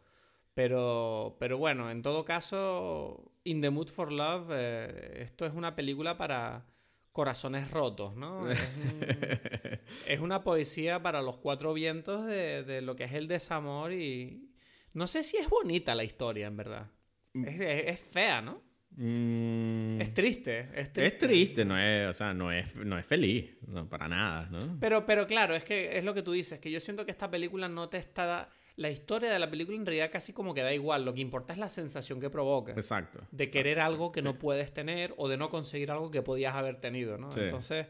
Pero, 0.55 1.37
pero 1.41 1.57
bueno, 1.59 1.91
en 1.91 2.03
todo 2.03 2.25
caso, 2.25 3.33
In 3.43 3.61
the 3.61 3.71
Mood 3.71 3.89
for 3.89 4.13
Love, 4.13 4.51
eh, 4.53 5.23
esto 5.23 5.47
es 5.47 5.53
una 5.55 5.75
película 5.75 6.17
para 6.17 6.67
corazones 7.15 7.71
rotos, 7.71 8.17
¿no? 8.17 8.51
Es, 8.51 8.59
es, 10.09 10.19
una 10.19 10.43
poesía 10.43 11.01
para 11.01 11.23
los 11.23 11.39
cuatro 11.39 11.73
vientos 11.73 12.27
de, 12.27 12.65
de, 12.65 12.83
lo 12.83 12.97
que 12.97 13.05
es 13.05 13.13
el 13.13 13.29
desamor 13.29 13.93
y 13.93 14.51
no 14.95 15.07
sé 15.07 15.23
si 15.23 15.37
es 15.37 15.49
bonita 15.49 15.95
la 15.95 16.03
historia, 16.03 16.49
en 16.49 16.57
verdad. 16.57 16.91
Mm. 17.33 17.45
Es, 17.47 17.61
es, 17.61 18.01
fea, 18.01 18.43
¿no? 18.43 18.61
Mm. 18.97 20.01
Es 20.01 20.13
triste, 20.13 20.69
es 20.75 20.93
triste. 20.93 21.07
Es 21.07 21.19
triste, 21.19 21.65
no 21.65 21.79
es, 21.79 22.09
o 22.09 22.13
sea, 22.13 22.35
no 22.35 22.51
es, 22.51 22.75
no 22.75 22.99
es 22.99 23.07
feliz, 23.07 23.59
no, 23.69 23.89
para 23.89 24.09
nada, 24.09 24.49
¿no? 24.51 24.77
Pero, 24.81 25.07
pero 25.07 25.25
claro, 25.29 25.55
es 25.55 25.63
que 25.63 25.97
es 25.97 26.03
lo 26.03 26.15
que 26.15 26.23
tú 26.23 26.33
dices, 26.33 26.59
que 26.59 26.73
yo 26.73 26.81
siento 26.81 27.05
que 27.05 27.13
esta 27.13 27.31
película 27.31 27.69
no 27.69 27.89
te 27.89 27.99
está 27.99 28.51
la 28.77 28.91
historia 28.91 29.33
de 29.33 29.39
la 29.39 29.49
película 29.49 29.77
en 29.77 29.87
realidad 29.87 30.11
casi 30.11 30.33
como 30.33 30.55
que 30.55 30.63
da 30.63 30.73
igual. 30.75 31.05
Lo 31.05 31.15
que 31.15 31.21
importa 31.21 31.53
es 31.53 31.59
la 31.59 31.69
sensación 31.69 32.21
que 32.21 32.31
provoca. 32.31 32.73
Exacto. 32.73 33.21
De 33.31 33.51
querer 33.51 33.79
algo 33.81 34.11
que 34.11 34.23
no 34.23 34.39
puedes 34.39 34.73
tener 34.73 35.15
o 35.17 35.29
de 35.29 35.37
no 35.37 35.49
conseguir 35.49 35.91
algo 35.91 36.11
que 36.11 36.23
podías 36.23 36.55
haber 36.55 36.81
tenido, 36.81 37.17
¿no? 37.17 37.31
Entonces, 37.37 37.87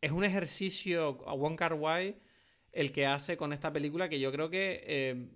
es 0.00 0.12
un 0.12 0.24
ejercicio 0.24 1.18
a 1.26 1.34
Wong 1.34 1.56
Kar 1.56 1.74
Wai 1.74 2.20
el 2.72 2.92
que 2.92 3.06
hace 3.06 3.36
con 3.36 3.52
esta 3.52 3.72
película 3.72 4.08
que 4.08 4.20
yo 4.20 4.32
creo 4.32 4.48
que 4.48 4.84
eh, 4.86 5.28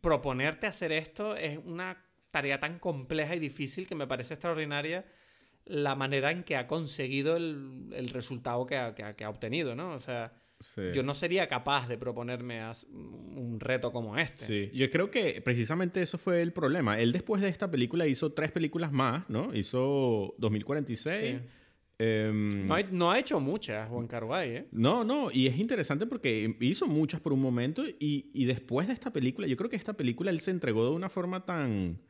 proponerte 0.00 0.66
hacer 0.66 0.90
esto 0.90 1.36
es 1.36 1.58
una 1.64 2.04
tarea 2.30 2.58
tan 2.58 2.78
compleja 2.78 3.36
y 3.36 3.38
difícil 3.38 3.86
que 3.86 3.94
me 3.94 4.06
parece 4.06 4.34
extraordinaria 4.34 5.04
la 5.66 5.94
manera 5.94 6.32
en 6.32 6.42
que 6.42 6.56
ha 6.56 6.66
conseguido 6.66 7.36
el, 7.36 8.10
resultado 8.12 8.66
que 8.66 8.76
ha, 8.76 8.94
que 8.94 9.24
ha 9.24 9.30
obtenido, 9.30 9.76
¿no? 9.76 9.92
O 9.92 9.98
sea, 9.98 10.32
yo 10.92 11.02
no 11.02 11.14
sería 11.14 11.46
capaz 11.46 11.88
de 11.88 11.96
proponerme 11.96 12.60
un 12.92 13.58
reto 13.58 13.92
como 13.92 14.18
este. 14.18 14.44
Sí, 14.44 14.70
yo 14.74 14.90
creo 14.90 15.10
que 15.10 15.40
precisamente 15.40 16.02
eso 16.02 16.18
fue 16.18 16.42
el 16.42 16.52
problema. 16.52 16.98
Él 17.00 17.12
después 17.12 17.40
de 17.40 17.48
esta 17.48 17.70
película 17.70 18.06
hizo 18.06 18.32
tres 18.32 18.52
películas 18.52 18.92
más, 18.92 19.28
¿no? 19.30 19.54
Hizo 19.54 20.34
2046. 20.38 21.40
Em, 22.02 22.66
no, 22.66 23.10
ha, 23.10 23.18
hecho 23.18 23.40
muchas, 23.40 23.86
Juan 23.90 24.06
Carguay, 24.06 24.50
¿eh? 24.50 24.66
No, 24.72 25.04
no, 25.04 25.30
y 25.30 25.46
es 25.46 25.58
interesante 25.58 26.06
porque 26.06 26.56
hizo 26.60 26.86
muchas 26.86 27.20
por 27.20 27.34
un 27.34 27.42
momento 27.42 27.86
y, 27.86 28.30
y, 28.32 28.46
después 28.46 28.86
de 28.86 28.94
esta 28.94 29.12
película, 29.12 29.46
yo 29.46 29.54
creo 29.54 29.68
que 29.68 29.76
esta 29.76 29.92
película 29.92 30.30
él 30.30 30.40
se 30.40 30.50
entregó 30.50 30.84
de 30.84 30.92
una 30.92 31.10
forma 31.10 31.44
tan... 31.44 32.00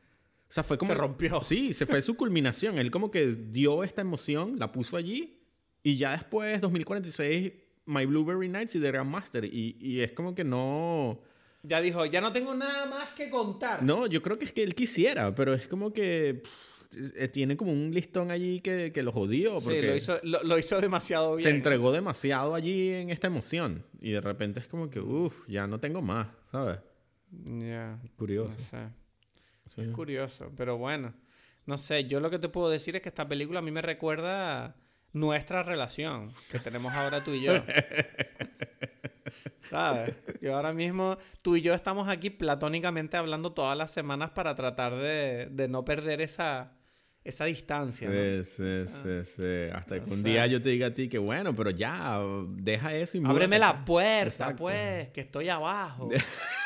O 0.49 0.53
sea, 0.53 0.63
fue 0.63 0.77
como... 0.77 0.93
Se 0.93 0.97
rompió. 0.97 1.41
Sí, 1.41 1.73
se 1.73 1.85
fue 1.85 2.01
su 2.01 2.15
culminación. 2.15 2.77
él 2.77 2.89
como 2.89 3.11
que 3.11 3.35
dio 3.35 3.83
esta 3.83 4.01
emoción, 4.01 4.57
la 4.57 4.71
puso 4.71 4.95
allí 4.95 5.41
y 5.83 5.97
ya 5.97 6.11
después, 6.11 6.61
2046 6.61 7.51
My 7.91 8.05
Blueberry 8.05 8.49
Nights 8.49 8.75
y 8.75 8.79
The 8.79 8.87
Grandmaster. 8.87 9.45
Y, 9.45 9.77
y 9.79 9.99
es 9.99 10.13
como 10.13 10.33
que 10.33 10.43
no. 10.43 11.21
Ya 11.63 11.79
dijo, 11.79 12.05
ya 12.05 12.21
no 12.21 12.31
tengo 12.31 12.55
nada 12.55 12.87
más 12.87 13.11
que 13.11 13.29
contar. 13.29 13.83
No, 13.83 14.07
yo 14.07 14.21
creo 14.21 14.39
que 14.39 14.45
es 14.45 14.53
que 14.53 14.63
él 14.63 14.73
quisiera, 14.73 15.35
pero 15.35 15.53
es 15.53 15.67
como 15.67 15.93
que 15.93 16.41
eh, 17.15 17.27
tiene 17.27 17.55
como 17.55 17.71
un 17.71 17.91
listón 17.93 18.31
allí 18.31 18.61
que, 18.61 18.91
que 18.91 19.03
lo 19.03 19.11
jodió. 19.11 19.59
Porque 19.59 19.81
sí, 19.81 19.87
lo 19.87 19.95
hizo, 19.95 20.19
lo, 20.23 20.57
hizo, 20.57 20.81
demasiado 20.81 21.35
bien. 21.35 21.43
Se 21.43 21.55
entregó 21.55 21.91
demasiado 21.91 22.55
allí 22.55 22.89
en 22.89 23.11
esta 23.11 23.27
emoción. 23.27 23.85
Y 23.99 24.11
de 24.11 24.21
repente 24.21 24.59
es 24.59 24.67
como 24.67 24.89
que, 24.89 24.99
uff, 24.99 25.47
ya 25.47 25.67
no 25.67 25.79
tengo 25.79 26.01
más, 26.01 26.29
¿sabes? 26.51 26.79
Ya. 27.31 27.99
Curioso. 28.17 28.49
No 28.49 28.57
sé. 28.57 28.77
Es 29.77 29.87
curioso, 29.89 30.51
pero 30.57 30.77
bueno. 30.77 31.13
No 31.65 31.77
sé, 31.77 32.05
yo 32.05 32.19
lo 32.19 32.31
que 32.31 32.39
te 32.39 32.49
puedo 32.49 32.69
decir 32.69 32.95
es 32.95 33.01
que 33.03 33.09
esta 33.09 33.27
película 33.27 33.59
a 33.59 33.61
mí 33.61 33.71
me 33.71 33.81
recuerda 33.83 34.75
nuestra 35.13 35.63
relación 35.63 36.31
que 36.49 36.59
tenemos 36.59 36.93
ahora 36.93 37.23
tú 37.23 37.31
y 37.31 37.41
yo. 37.41 37.53
¿Sabes? 39.57 40.15
Yo 40.41 40.55
ahora 40.55 40.73
mismo, 40.73 41.17
tú 41.41 41.55
y 41.55 41.61
yo 41.61 41.73
estamos 41.73 42.09
aquí 42.09 42.29
platónicamente 42.29 43.17
hablando 43.17 43.53
todas 43.53 43.77
las 43.77 43.91
semanas 43.91 44.31
para 44.31 44.55
tratar 44.55 44.95
de, 44.95 45.47
de 45.51 45.67
no 45.67 45.85
perder 45.85 46.19
esa, 46.21 46.73
esa 47.23 47.45
distancia. 47.45 48.09
Sí, 48.09 48.43
sí, 48.43 48.85
sí, 48.85 49.31
sí, 49.35 49.69
Hasta 49.73 50.03
que 50.03 50.11
un 50.11 50.23
día 50.23 50.47
yo 50.47 50.61
te 50.61 50.69
diga 50.69 50.87
a 50.87 50.93
ti 50.93 51.07
que 51.07 51.19
bueno, 51.19 51.55
pero 51.55 51.69
ya, 51.69 52.19
deja 52.49 52.93
eso 52.93 53.17
y 53.17 53.25
Ábreme 53.25 53.59
la 53.59 53.85
puerta, 53.85 54.55
pues, 54.55 55.09
que 55.09 55.21
estoy 55.21 55.49
abajo. 55.49 56.09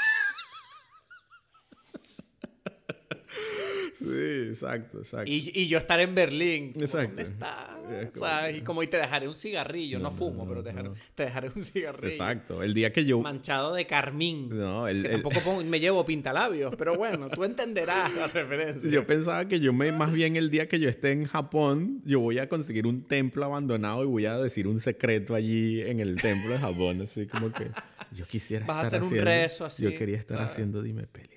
Sí, 4.06 4.50
exacto, 4.52 5.00
exacto. 5.00 5.32
Y, 5.32 5.52
y 5.54 5.68
yo 5.68 5.78
estar 5.78 6.00
en 6.00 6.14
Berlín. 6.14 6.74
Exacto. 6.80 7.16
¿Dónde 7.16 7.24
está? 7.24 7.80
o 8.14 8.18
sea, 8.18 8.52
y 8.52 8.62
como 8.62 8.84
y 8.84 8.88
te 8.88 8.98
dejaré 8.98 9.28
un 9.28 9.36
cigarrillo. 9.36 10.00
No, 10.00 10.12
fumo, 10.12 10.48
pero 10.48 10.64
te 10.64 10.70
dejaré, 10.70 10.90
te 11.16 11.24
dejaré, 11.24 11.52
un 11.56 11.64
cigarrillo. 11.64 12.14
Exacto. 12.14 12.64
El 12.64 12.74
día 12.74 12.92
que 12.92 13.06
yo. 13.06 13.22
Manchado 13.22 13.74
de 13.74 13.86
carmín. 13.86 14.50
No, 14.50 14.88
el, 14.88 15.04
que 15.04 15.18
tampoco 15.18 15.64
me 15.64 15.80
llevo 15.80 16.06
pintalabios, 16.06 16.76
pero 16.76 16.96
bueno, 16.96 17.30
tú 17.30 17.44
entenderás 17.44 18.14
la 18.16 18.28
referencia. 18.28 18.90
Yo 18.90 19.06
pensaba 19.06 19.48
que 19.48 19.60
yo 19.60 19.74
me. 19.74 19.92
Más 19.92 20.12
bien 20.12 20.36
el 20.36 20.50
día 20.50 20.68
que 20.68 20.80
yo 20.80 20.90
esté 20.90 21.12
en 21.12 21.26
Japón, 21.26 22.02
yo 22.06 22.20
voy 22.20 22.40
a 22.40 22.50
conseguir 22.50 22.88
un 22.88 23.04
templo 23.04 23.46
abandonado 23.46 24.04
y 24.04 24.08
voy 24.08 24.26
a 24.26 24.38
decir 24.38 24.68
un 24.68 24.80
secreto 24.80 25.36
allí 25.36 25.82
en 25.82 26.00
el 26.00 26.22
templo 26.22 26.54
de 26.54 26.60
Japón. 26.60 27.02
Así 27.02 27.26
como 27.28 27.52
que. 27.52 27.70
Yo 28.12 28.26
quisiera. 28.26 28.66
Vas 28.66 28.78
a 28.78 28.82
hacer 28.88 29.04
un 29.04 29.18
rezo 29.18 29.66
así. 29.66 29.84
Yo 29.84 29.94
quería 29.94 30.18
estar 30.18 30.42
haciendo 30.42 30.82
Dime 30.82 31.08
Pelis 31.08 31.36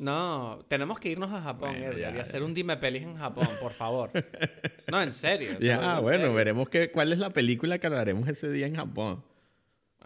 no, 0.00 0.64
tenemos 0.66 0.98
que 0.98 1.10
irnos 1.10 1.30
a 1.30 1.42
Japón, 1.42 1.76
y 1.76 2.02
hacer 2.02 2.42
un 2.42 2.54
dime 2.54 2.78
pelis 2.78 3.02
en 3.02 3.16
Japón, 3.16 3.48
por 3.60 3.72
favor. 3.72 4.10
no, 4.90 5.02
en 5.02 5.12
serio. 5.12 5.58
Ya, 5.60 6.00
bueno, 6.00 6.32
veremos 6.32 6.70
que, 6.70 6.90
cuál 6.90 7.12
es 7.12 7.18
la 7.18 7.30
película 7.30 7.78
que 7.78 7.86
haremos 7.86 8.26
ese 8.26 8.50
día 8.50 8.66
en 8.66 8.76
Japón. 8.76 9.22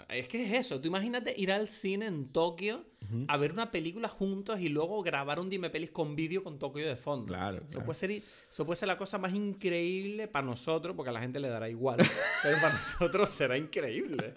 Es 0.09 0.27
que 0.27 0.45
es 0.45 0.53
eso, 0.53 0.81
tú 0.81 0.89
imagínate 0.89 1.33
ir 1.37 1.53
al 1.53 1.69
cine 1.69 2.07
en 2.07 2.33
Tokio 2.33 2.85
a 3.29 3.37
ver 3.37 3.53
una 3.53 3.71
película 3.71 4.09
juntos 4.09 4.59
y 4.59 4.69
luego 4.69 5.01
grabar 5.03 5.39
un 5.39 5.49
dime 5.49 5.71
pelis 5.71 5.93
con 5.93 6.17
vídeo 6.17 6.43
con 6.43 6.59
Tokio 6.59 6.89
de 6.89 6.97
fondo. 6.97 7.27
Claro. 7.27 7.63
Eso, 7.69 7.81
Puede 7.85 7.95
ser, 7.95 8.11
eso 8.11 8.67
puede 8.67 8.77
ser 8.77 8.89
la 8.89 8.97
cosa 8.97 9.19
más 9.19 9.33
increíble 9.33 10.27
para 10.27 10.45
nosotros, 10.45 10.97
porque 10.97 11.11
a 11.11 11.13
la 11.13 11.21
gente 11.21 11.39
le 11.39 11.49
dará 11.49 11.69
igual, 11.69 11.99
pero 12.43 12.57
para 12.57 12.75
nosotros 12.75 13.31
será 13.31 13.57
increíble. 13.57 14.35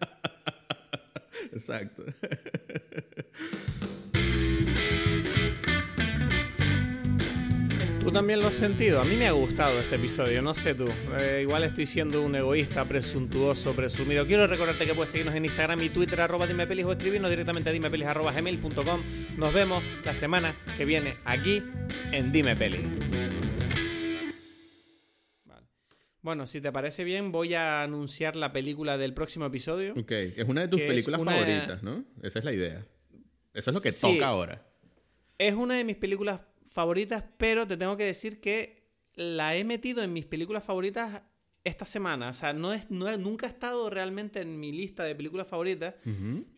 Exacto. 1.51 2.03
¿Tú 8.07 8.13
también 8.13 8.39
lo 8.39 8.47
has 8.47 8.55
sentido? 8.55 9.01
A 9.01 9.03
mí 9.03 9.17
me 9.17 9.27
ha 9.27 9.33
gustado 9.33 9.77
este 9.81 9.97
episodio, 9.97 10.41
no 10.41 10.53
sé 10.53 10.73
tú. 10.73 10.85
Eh, 11.19 11.39
igual 11.41 11.65
estoy 11.65 11.85
siendo 11.85 12.21
un 12.21 12.35
egoísta, 12.35 12.85
presuntuoso, 12.85 13.75
presumido. 13.75 14.25
Quiero 14.25 14.47
recordarte 14.47 14.85
que 14.85 14.93
puedes 14.93 15.09
seguirnos 15.09 15.35
en 15.35 15.43
Instagram 15.43 15.81
y 15.81 15.89
Twitter, 15.89 16.21
arroba 16.21 16.47
dimepelis 16.47 16.85
o 16.85 16.93
escribirnos 16.93 17.29
directamente 17.29 17.69
a 17.69 17.73
dimepelis, 17.73 18.07
arroba 18.07 18.31
gmail.com. 18.31 19.01
Nos 19.35 19.53
vemos 19.53 19.83
la 20.05 20.13
semana 20.13 20.55
que 20.77 20.85
viene 20.85 21.17
aquí 21.25 21.61
en 22.13 22.31
Dime 22.31 22.55
Bueno, 26.21 26.47
si 26.47 26.61
te 26.61 26.71
parece 26.71 27.03
bien, 27.03 27.33
voy 27.33 27.55
a 27.55 27.83
anunciar 27.83 28.37
la 28.37 28.53
película 28.53 28.97
del 28.97 29.13
próximo 29.13 29.47
episodio. 29.47 29.91
Ok, 29.99 30.11
es 30.11 30.47
una 30.47 30.61
de 30.61 30.69
tus 30.69 30.79
películas 30.79 31.21
favoritas, 31.21 31.83
¿no? 31.83 32.05
Esa 32.23 32.39
es 32.39 32.45
la 32.45 32.53
idea. 32.53 32.85
Eso 33.53 33.69
es 33.69 33.73
lo 33.73 33.81
que 33.81 33.91
toca 33.91 34.27
ahora. 34.27 34.65
Es 35.37 35.55
una 35.55 35.75
de 35.75 35.83
mis 35.83 35.97
películas 35.97 36.39
favoritas, 36.69 37.23
pero 37.37 37.67
te 37.67 37.77
tengo 37.77 37.97
que 37.97 38.05
decir 38.05 38.39
que 38.39 38.87
la 39.13 39.55
he 39.55 39.63
metido 39.63 40.03
en 40.03 40.13
mis 40.13 40.25
películas 40.25 40.63
favoritas 40.63 41.23
esta 41.67 41.85
semana. 41.85 42.29
O 42.29 42.33
sea, 42.33 42.53
no 42.53 42.73
es, 42.73 42.89
no 42.89 43.15
nunca 43.17 43.45
ha 43.45 43.49
estado 43.49 43.89
realmente 43.89 44.39
en 44.39 44.59
mi 44.59 44.71
lista 44.71 45.03
de 45.03 45.15
películas 45.15 45.47
favoritas, 45.47 45.95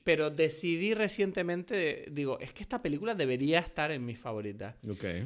pero 0.03 0.29
decidí 0.29 0.93
recientemente, 0.93 2.05
digo, 2.11 2.39
es 2.39 2.53
que 2.53 2.61
esta 2.61 2.81
película 2.81 3.15
debería 3.15 3.59
estar 3.59 3.91
en 3.91 4.05
mis 4.05 4.19
favoritas. 4.19 4.75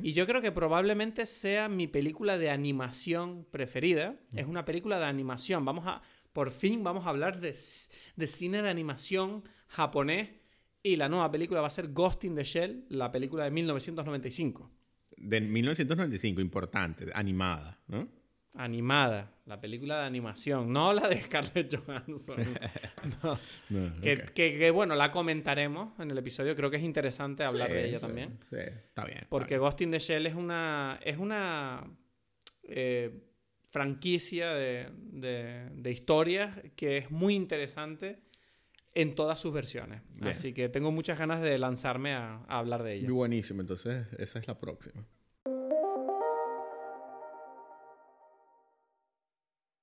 Y 0.02 0.14
yo 0.14 0.26
creo 0.26 0.42
que 0.42 0.52
probablemente 0.52 1.26
sea 1.26 1.70
mi 1.70 1.88
película 1.88 2.38
de 2.38 2.50
animación 2.50 3.46
preferida. 3.52 4.16
Es 4.36 4.48
una 4.48 4.64
película 4.64 5.00
de 5.00 5.06
animación. 5.06 5.66
Vamos 5.66 5.86
a, 5.86 6.02
por 6.32 6.52
fin 6.52 6.84
vamos 6.84 7.06
a 7.06 7.10
hablar 7.10 7.40
de, 7.40 7.56
de 8.16 8.28
cine 8.28 8.62
de 8.62 8.70
animación 8.70 9.44
japonés. 9.68 10.30
Y 10.86 10.98
la 10.98 11.08
nueva 11.08 11.32
película 11.32 11.62
va 11.62 11.68
a 11.68 11.70
ser 11.70 11.90
Ghost 11.94 12.26
in 12.26 12.36
the 12.36 12.44
Shell, 12.44 12.86
la 12.90 13.10
película 13.12 13.46
de 13.46 13.52
1995 13.52 14.73
de 15.24 15.42
1995, 15.42 16.42
importante, 16.42 17.08
animada, 17.14 17.80
¿no? 17.88 18.08
Animada, 18.56 19.32
la 19.46 19.60
película 19.60 20.00
de 20.00 20.06
animación, 20.06 20.72
no 20.72 20.94
la 20.94 21.08
de 21.08 21.22
Scarlett 21.22 21.76
Johansson. 21.76 22.38
No. 23.22 23.38
que, 24.34 24.72
bueno, 24.72 24.96
la 24.96 25.12
comentaremos 25.12 26.00
en 26.00 26.12
el 26.12 26.18
episodio, 26.18 26.56
creo 26.56 26.70
que 26.70 26.78
es 26.78 26.84
interesante 26.84 27.44
hablar 27.44 27.70
de 27.70 27.90
ella 27.90 28.00
también. 28.00 28.40
Sí, 28.50 28.58
está 28.60 29.06
bien. 29.06 29.26
Porque 29.30 29.58
Ghost 29.58 29.82
in 29.82 29.92
the 29.92 30.00
Shell 30.00 30.26
es 30.28 30.36
una, 30.36 31.00
es 31.04 31.18
una 31.18 31.84
eh, 32.64 33.24
franquicia 33.74 34.54
de, 34.54 34.90
de, 35.74 35.92
historias 35.92 36.62
que 36.76 36.98
es 36.98 37.12
muy 37.12 37.34
interesante 37.34 38.20
en 38.96 39.16
todas 39.16 39.40
sus 39.40 39.54
versiones. 39.54 40.02
Así 40.22 40.54
que 40.54 40.70
tengo 40.70 40.92
muchas 40.92 41.18
ganas 41.18 41.42
de 41.42 41.58
lanzarme 41.58 42.14
a, 42.14 42.44
a 42.48 42.60
hablar 42.60 42.84
de 42.84 42.96
ella. 42.96 43.12
Buenísimo, 43.12 43.62
entonces 43.62 44.08
esa 44.18 44.40
es 44.40 44.48
la 44.48 44.60
próxima. 44.60 45.06